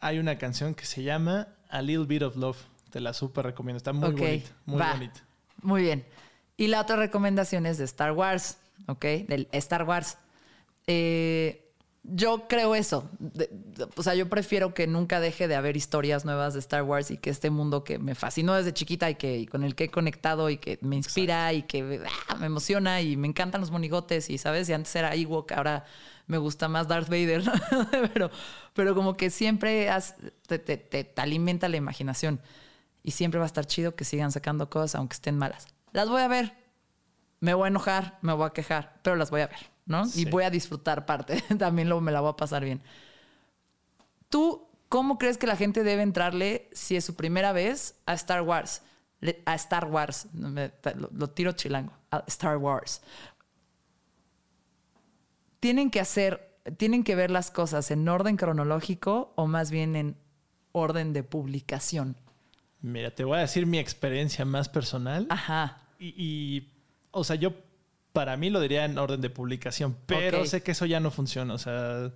hay 0.00 0.18
una 0.18 0.38
canción 0.38 0.74
que 0.74 0.84
se 0.84 1.02
llama 1.04 1.48
A 1.68 1.82
Little 1.82 2.06
Bit 2.06 2.22
of 2.22 2.36
Love. 2.36 2.58
Te 2.90 3.00
la 3.00 3.12
súper 3.12 3.46
recomiendo. 3.46 3.76
Está 3.76 3.92
muy 3.92 4.10
bonita, 4.10 4.50
muy 4.66 4.80
va. 4.80 4.92
bonita. 4.94 5.20
Muy 5.62 5.82
bien. 5.82 6.04
Y 6.56 6.66
la 6.66 6.80
otra 6.80 6.96
recomendación 6.96 7.66
es 7.66 7.78
de 7.78 7.84
Star 7.84 8.12
Wars, 8.12 8.58
¿ok? 8.86 9.04
Del 9.28 9.48
Star 9.52 9.84
Wars. 9.84 10.18
Eh, 10.86 11.58
yo 12.04 12.48
creo 12.48 12.74
eso. 12.74 13.08
O 13.96 14.02
sea, 14.02 14.14
yo 14.16 14.28
prefiero 14.28 14.74
que 14.74 14.88
nunca 14.88 15.20
deje 15.20 15.46
de 15.46 15.54
haber 15.54 15.76
historias 15.76 16.24
nuevas 16.24 16.52
de 16.52 16.58
Star 16.58 16.82
Wars 16.82 17.12
y 17.12 17.16
que 17.16 17.30
este 17.30 17.48
mundo 17.50 17.84
que 17.84 17.98
me 17.98 18.16
fascinó 18.16 18.54
desde 18.54 18.72
chiquita 18.74 19.08
y 19.08 19.14
que 19.14 19.46
con 19.46 19.62
el 19.62 19.76
que 19.76 19.84
he 19.84 19.88
conectado 19.88 20.50
y 20.50 20.56
que 20.56 20.78
me 20.82 20.96
inspira 20.96 21.52
y 21.52 21.62
que 21.62 22.02
ah, 22.28 22.34
me 22.36 22.46
emociona 22.46 23.00
y 23.02 23.16
me 23.16 23.28
encantan 23.28 23.60
los 23.60 23.70
monigotes 23.70 24.30
y, 24.30 24.38
¿sabes? 24.38 24.68
Antes 24.70 24.94
era 24.96 25.14
Ewok, 25.14 25.52
ahora 25.52 25.84
me 26.26 26.38
gusta 26.38 26.66
más 26.68 26.88
Darth 26.88 27.08
Vader, 27.08 27.44
pero, 28.14 28.30
pero 28.74 28.94
como 28.96 29.14
que 29.14 29.30
siempre 29.30 29.88
te, 30.48 30.58
te- 30.58 30.76
te- 30.78 31.04
te 31.04 31.20
alimenta 31.20 31.68
la 31.68 31.76
imaginación 31.76 32.40
y 33.04 33.12
siempre 33.12 33.38
va 33.38 33.44
a 33.44 33.46
estar 33.46 33.64
chido 33.66 33.94
que 33.94 34.04
sigan 34.04 34.32
sacando 34.32 34.68
cosas 34.70 34.96
aunque 34.96 35.14
estén 35.14 35.38
malas. 35.38 35.66
Las 35.92 36.08
voy 36.08 36.22
a 36.22 36.28
ver, 36.28 36.52
me 37.42 37.54
voy 37.54 37.64
a 37.64 37.68
enojar, 37.68 38.18
me 38.22 38.32
voy 38.32 38.46
a 38.46 38.50
quejar, 38.50 39.00
pero 39.02 39.16
las 39.16 39.30
voy 39.30 39.40
a 39.40 39.48
ver, 39.48 39.58
¿no? 39.84 40.04
Sí. 40.06 40.22
Y 40.22 40.24
voy 40.30 40.44
a 40.44 40.50
disfrutar 40.50 41.04
parte, 41.06 41.42
también 41.58 41.88
luego 41.88 42.00
me 42.00 42.12
la 42.12 42.20
voy 42.20 42.30
a 42.30 42.36
pasar 42.36 42.64
bien. 42.64 42.80
¿Tú 44.28 44.68
cómo 44.88 45.18
crees 45.18 45.38
que 45.38 45.48
la 45.48 45.56
gente 45.56 45.82
debe 45.82 46.02
entrarle 46.02 46.68
si 46.72 46.96
es 46.96 47.04
su 47.04 47.16
primera 47.16 47.52
vez 47.52 47.96
a 48.06 48.14
Star 48.14 48.42
Wars? 48.42 48.82
A 49.44 49.54
Star 49.56 49.86
Wars, 49.86 50.28
me- 50.32 50.72
lo, 50.96 51.10
lo 51.12 51.30
tiro 51.30 51.50
chilango, 51.52 51.92
a 52.12 52.22
Star 52.28 52.56
Wars. 52.58 53.02
Tienen 55.60 55.90
que 55.90 56.00
hacer, 56.00 56.56
tienen 56.76 57.04
que 57.04 57.14
ver 57.16 57.30
las 57.30 57.50
cosas 57.50 57.90
en 57.90 58.08
orden 58.08 58.36
cronológico 58.36 59.32
o 59.36 59.46
más 59.48 59.70
bien 59.70 59.96
en 59.96 60.16
orden 60.72 61.12
de 61.12 61.22
publicación. 61.22 62.16
Mira, 62.80 63.12
te 63.14 63.24
voy 63.24 63.38
a 63.38 63.42
decir 63.42 63.66
mi 63.66 63.78
experiencia 63.78 64.44
más 64.44 64.68
personal. 64.68 65.26
Ajá. 65.30 65.78
Y, 66.00 66.14
y, 66.16 66.71
o 67.12 67.24
sea, 67.24 67.36
yo 67.36 67.52
para 68.12 68.36
mí 68.36 68.50
lo 68.50 68.60
diría 68.60 68.84
en 68.84 68.98
orden 68.98 69.20
de 69.20 69.30
publicación, 69.30 69.96
pero 70.06 70.44
sé 70.44 70.62
que 70.62 70.72
eso 70.72 70.84
ya 70.86 71.00
no 71.00 71.10
funciona. 71.10 71.54
O 71.54 71.58
sea, 71.58 72.10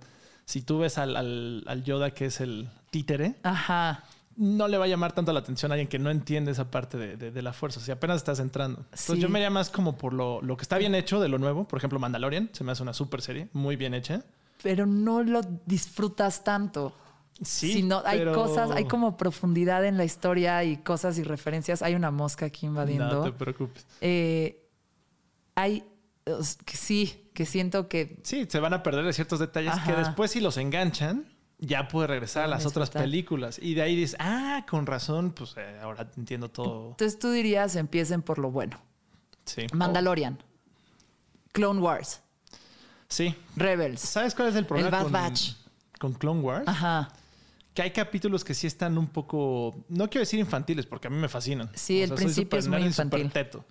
si 0.45 0.61
tú 0.61 0.79
ves 0.79 0.97
al, 0.97 1.15
al- 1.15 1.63
al 1.65 1.83
Yoda 1.83 2.11
que 2.11 2.25
es 2.25 2.39
el 2.41 2.69
títere, 2.91 3.35
Ajá. 3.43 4.03
no 4.35 4.67
le 4.67 4.77
va 4.77 4.85
a 4.85 4.87
llamar 4.87 5.13
tanto 5.13 5.33
la 5.33 5.39
atención 5.39 5.71
a 5.71 5.73
alguien 5.73 5.87
que 5.87 5.97
no 5.97 6.11
entiende 6.11 6.51
esa 6.51 6.69
parte 6.69 6.97
de, 6.97 7.17
de- 7.17 7.31
de 7.31 7.41
la 7.41 7.51
fuerza. 7.53 7.79
Si 7.79 7.89
apenas 7.91 8.17
estás 8.17 8.39
entrando. 8.39 8.81
Entonces 8.91 9.17
yo 9.19 9.27
me 9.29 9.39
iría 9.39 9.49
más 9.49 9.69
como 9.71 9.97
por 9.97 10.13
lo, 10.13 10.41
lo 10.43 10.55
que 10.55 10.61
está 10.61 10.77
bien 10.77 10.93
hecho 10.93 11.19
de 11.19 11.29
lo 11.29 11.39
nuevo. 11.39 11.67
Por 11.67 11.77
ejemplo, 11.77 11.97
Mandalorian 11.99 12.49
se 12.53 12.63
me 12.63 12.71
hace 12.73 12.83
una 12.83 12.93
super 12.93 13.21
serie, 13.21 13.47
muy 13.53 13.75
bien 13.75 13.93
hecha. 13.95 14.23
Pero 14.61 14.85
no 14.85 15.23
lo 15.23 15.41
disfrutas 15.65 16.43
tanto. 16.43 16.93
Sí, 17.41 17.73
sino 17.73 18.01
hay 18.05 18.19
pero- 18.19 18.33
cosas, 18.33 18.71
hay 18.71 18.85
como 18.85 19.17
profundidad 19.17 19.85
en 19.85 19.97
la 19.97 20.05
historia 20.05 20.63
y 20.63 20.77
cosas 20.77 21.17
y 21.19 21.23
referencias. 21.23 21.81
Hay 21.81 21.93
una 21.95 22.09
mosca 22.11 22.45
aquí 22.47 22.65
invadiendo. 22.65 23.11
No 23.15 23.23
te 23.23 23.31
preocupes. 23.31 23.85
Eh, 24.01 24.63
hay 25.57 25.83
os- 26.25 26.57
que 26.63 26.77
sí, 26.77 27.29
que 27.33 27.45
siento 27.45 27.89
que 27.89 28.19
Sí, 28.23 28.45
se 28.47 28.59
van 28.59 28.73
a 28.73 28.83
perder 28.83 29.11
ciertos 29.13 29.39
detalles 29.39 29.73
que 29.85 29.91
después 29.93 30.31
si 30.31 30.39
los 30.39 30.55
enganchan, 30.57 31.25
ya 31.59 31.87
puede 31.87 32.07
regresar 32.07 32.43
a 32.43 32.47
las 32.47 32.65
otras 32.67 32.91
películas. 32.91 33.57
Y 33.61 33.73
de 33.73 33.81
ahí 33.81 33.95
dices, 33.95 34.15
ah, 34.19 34.63
con 34.69 34.85
razón, 34.85 35.31
pues 35.31 35.55
eh, 35.57 35.79
ahora 35.81 36.07
entiendo 36.15 36.49
todo. 36.49 36.91
entonces 36.91 37.17
tú 37.17 37.31
dirías 37.31 37.75
empiecen 37.75 38.21
por 38.21 38.37
lo 38.37 38.51
bueno. 38.51 38.79
Sí. 39.45 39.65
Mandalorian, 39.73 40.37
Clone 41.53 41.79
Wars, 41.81 42.21
Sí. 43.09 43.33
Rebels. 43.55 44.01
¿Sabes 44.01 44.35
cuál 44.35 44.49
es 44.49 44.55
el 44.55 44.65
problema 44.65 44.89
Bad 44.89 45.03
con, 45.03 45.11
Batch. 45.13 45.53
con 45.99 46.13
Clone 46.13 46.41
Wars? 46.41 46.67
Ajá. 46.67 47.09
Que 47.77 47.83
hay 47.83 47.91
capítulos 47.91 48.43
que 48.43 48.55
sí 48.55 48.65
están 48.65 48.97
un 48.97 49.05
poco, 49.05 49.85
no 49.89 50.09
quiero 50.09 50.21
decir 50.21 50.39
infantiles, 50.39 50.87
porque 50.87 51.09
a 51.09 51.11
mí 51.11 51.17
me 51.17 51.29
fascinan. 51.29 51.69
Sí, 51.75 52.01
el 52.01 52.07
soy 52.07 52.17
principio 52.17 52.57
es 52.57 52.67
muy 52.67 52.81
infantil. 52.81 53.29
teto. 53.29 53.65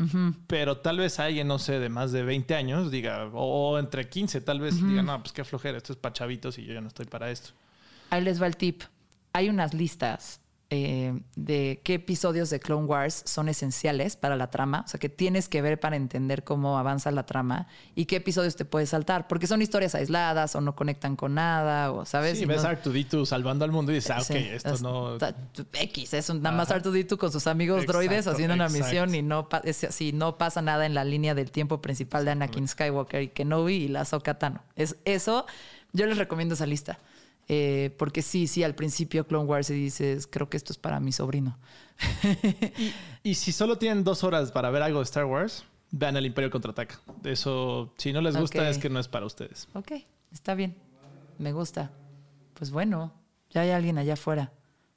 Pero 0.46 0.76
tal 0.76 0.98
vez 0.98 1.18
alguien, 1.18 1.48
no 1.48 1.58
sé, 1.58 1.80
de 1.80 1.88
más 1.88 2.12
de 2.12 2.22
20 2.22 2.54
años 2.54 2.92
diga, 2.92 3.28
o 3.32 3.76
entre 3.80 4.08
15 4.08 4.42
tal 4.42 4.60
vez, 4.60 4.76
diga, 4.76 5.02
no, 5.02 5.20
pues 5.20 5.32
qué 5.32 5.42
flojera, 5.42 5.76
esto 5.76 5.92
es 5.92 5.98
para 5.98 6.12
chavitos 6.12 6.56
y 6.56 6.64
yo 6.64 6.72
ya 6.72 6.80
no 6.80 6.86
estoy 6.86 7.06
para 7.06 7.32
esto. 7.32 7.50
Ahí 8.10 8.22
les 8.22 8.40
va 8.40 8.46
el 8.46 8.56
tip. 8.56 8.84
Hay 9.32 9.48
unas 9.48 9.74
listas 9.74 10.40
eh, 10.68 11.20
de 11.36 11.80
qué 11.84 11.94
episodios 11.94 12.50
de 12.50 12.58
Clone 12.58 12.86
Wars 12.86 13.22
son 13.24 13.48
esenciales 13.48 14.16
para 14.16 14.34
la 14.34 14.50
trama, 14.50 14.82
o 14.84 14.88
sea, 14.88 14.98
que 14.98 15.08
tienes 15.08 15.48
que 15.48 15.62
ver 15.62 15.78
para 15.78 15.94
entender 15.94 16.42
cómo 16.42 16.76
avanza 16.76 17.12
la 17.12 17.24
trama 17.24 17.68
y 17.94 18.06
qué 18.06 18.16
episodios 18.16 18.56
te 18.56 18.64
puedes 18.64 18.88
saltar, 18.88 19.28
porque 19.28 19.46
son 19.46 19.62
historias 19.62 19.94
aisladas 19.94 20.56
o 20.56 20.60
no 20.60 20.74
conectan 20.74 21.14
con 21.14 21.34
nada, 21.34 21.92
o 21.92 22.04
sabes. 22.04 22.38
Sí, 22.38 22.42
Y 22.44 22.46
ves 22.46 22.62
no- 22.62 22.68
a 22.68 22.70
Artudito 22.72 23.24
salvando 23.24 23.64
al 23.64 23.70
mundo 23.70 23.92
y 23.92 23.96
dices, 23.96 24.10
ah, 24.10 24.20
ok, 24.20 24.30
esto 24.30 24.74
es- 24.74 24.82
no... 24.82 25.16
X, 25.72 26.14
es 26.14 26.30
un, 26.30 26.42
nada 26.42 26.56
más 26.56 26.68
R2D2 26.70 27.16
con 27.16 27.30
sus 27.30 27.46
amigos 27.46 27.86
droides 27.86 28.18
Exacto, 28.26 28.32
haciendo 28.32 28.54
una 28.54 28.68
misión 28.68 29.14
y 29.14 29.22
no, 29.22 29.48
pa- 29.48 29.62
es 29.64 29.84
así, 29.84 30.12
no 30.12 30.36
pasa 30.36 30.62
nada 30.62 30.84
en 30.84 30.94
la 30.94 31.04
línea 31.04 31.36
del 31.36 31.52
tiempo 31.52 31.80
principal 31.80 32.24
de 32.24 32.32
Anakin 32.32 32.66
Skywalker 32.66 33.22
y 33.22 33.28
Kenobi 33.28 33.74
y 33.74 33.88
la 33.88 34.00
Ahsoka 34.00 34.38
Tano. 34.38 34.64
Es, 34.74 34.96
eso, 35.04 35.46
yo 35.92 36.06
les 36.06 36.18
recomiendo 36.18 36.54
esa 36.54 36.66
lista. 36.66 36.98
Eh, 37.48 37.94
porque 37.96 38.22
sí, 38.22 38.46
sí, 38.46 38.64
al 38.64 38.74
principio 38.74 39.26
Clone 39.26 39.44
Wars 39.44 39.70
y 39.70 39.74
dices, 39.74 40.26
creo 40.26 40.48
que 40.48 40.56
esto 40.56 40.72
es 40.72 40.78
para 40.78 41.00
mi 41.00 41.12
sobrino. 41.12 41.58
Y 43.22 43.34
si 43.34 43.50
solo 43.50 43.76
tienen 43.76 44.04
dos 44.04 44.22
horas 44.22 44.52
para 44.52 44.70
ver 44.70 44.82
algo 44.82 45.00
de 45.00 45.04
Star 45.04 45.24
Wars, 45.24 45.64
vean 45.90 46.16
el 46.16 46.26
Imperio 46.26 46.48
Contraataca. 46.48 47.00
Eso, 47.24 47.92
si 47.96 48.12
no 48.12 48.20
les 48.20 48.36
gusta, 48.36 48.68
es 48.68 48.78
que 48.78 48.88
no 48.88 49.00
es 49.00 49.08
para 49.08 49.26
ustedes. 49.26 49.66
Ok, 49.74 49.92
está 50.32 50.54
bien, 50.54 50.76
me 51.38 51.52
gusta. 51.52 51.90
Pues 52.54 52.70
bueno, 52.70 53.12
ya 53.50 53.62
hay 53.62 53.70
alguien 53.70 53.98
allá 53.98 54.14
afuera. 54.14 54.52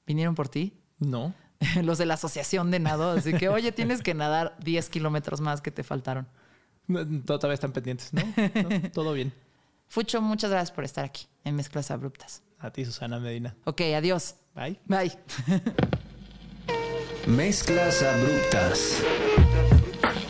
¿Vinieron 0.05 0.35
por 0.35 0.47
ti? 0.47 0.73
No. 0.99 1.33
Los 1.83 1.97
de 1.97 2.05
la 2.05 2.13
asociación 2.15 2.69
de 2.71 2.79
nado, 2.79 3.11
así 3.11 3.33
que, 3.33 3.49
oye, 3.49 3.71
tienes 3.71 4.01
que 4.01 4.13
nadar 4.13 4.55
10 4.63 4.89
kilómetros 4.89 5.41
más 5.41 5.61
que 5.61 5.71
te 5.71 5.83
faltaron. 5.83 6.27
No, 6.87 7.05
Todavía 7.23 7.53
están 7.53 7.71
pendientes, 7.71 8.11
¿no? 8.11 8.23
No, 8.23 8.89
Todo 8.89 9.13
bien. 9.13 9.31
Fucho, 9.89 10.21
muchas 10.21 10.51
gracias 10.51 10.71
por 10.71 10.83
estar 10.83 11.03
aquí 11.03 11.27
en 11.43 11.55
Mezclas 11.55 11.89
Abruptas. 11.89 12.43
A 12.59 12.71
ti, 12.71 12.85
Susana 12.85 13.19
Medina. 13.19 13.55
Ok, 13.65 13.81
adiós. 13.95 14.35
Bye. 14.53 14.79
Bye. 14.85 15.11
Mezclas 17.27 18.03
abruptas. 18.03 19.03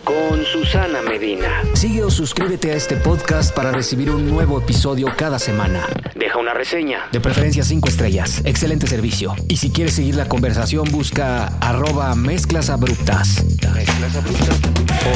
Con 0.09 0.43
Susana 0.43 1.03
Medina. 1.03 1.61
Sigue 1.75 2.03
o 2.03 2.09
suscríbete 2.09 2.71
a 2.71 2.75
este 2.75 2.95
podcast 2.95 3.53
para 3.53 3.71
recibir 3.71 4.09
un 4.09 4.27
nuevo 4.27 4.59
episodio 4.59 5.05
cada 5.15 5.37
semana. 5.37 5.85
Deja 6.15 6.39
una 6.39 6.51
reseña. 6.51 7.07
De 7.11 7.19
preferencia 7.19 7.63
cinco 7.63 7.89
estrellas. 7.89 8.41
Excelente 8.43 8.87
servicio. 8.87 9.35
Y 9.47 9.57
si 9.57 9.69
quieres 9.69 9.93
seguir 9.93 10.15
la 10.15 10.27
conversación, 10.27 10.89
busca 10.91 11.45
arroba 11.59 12.15
mezclas 12.15 12.71
abruptas. 12.71 13.45
Mezclas 13.75 14.15
abruptas. 14.15 14.59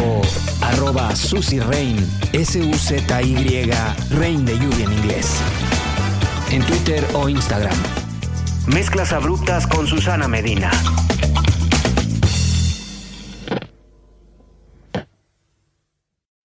O 0.04 0.22
arroba 0.64 1.16
Susy 1.16 1.60
Rain. 1.60 1.98
S-U-Z-Y 2.32 3.72
Rain 4.12 4.46
de 4.46 4.60
lluvia 4.60 4.86
en 4.86 4.94
inglés. 4.94 5.40
En 6.52 6.64
Twitter 6.68 7.04
o 7.14 7.30
Instagram. 7.30 7.78
Mezclas 8.68 9.12
abruptas 9.12 9.66
con 9.66 9.88
Susana 9.88 10.28
Medina. 10.28 10.70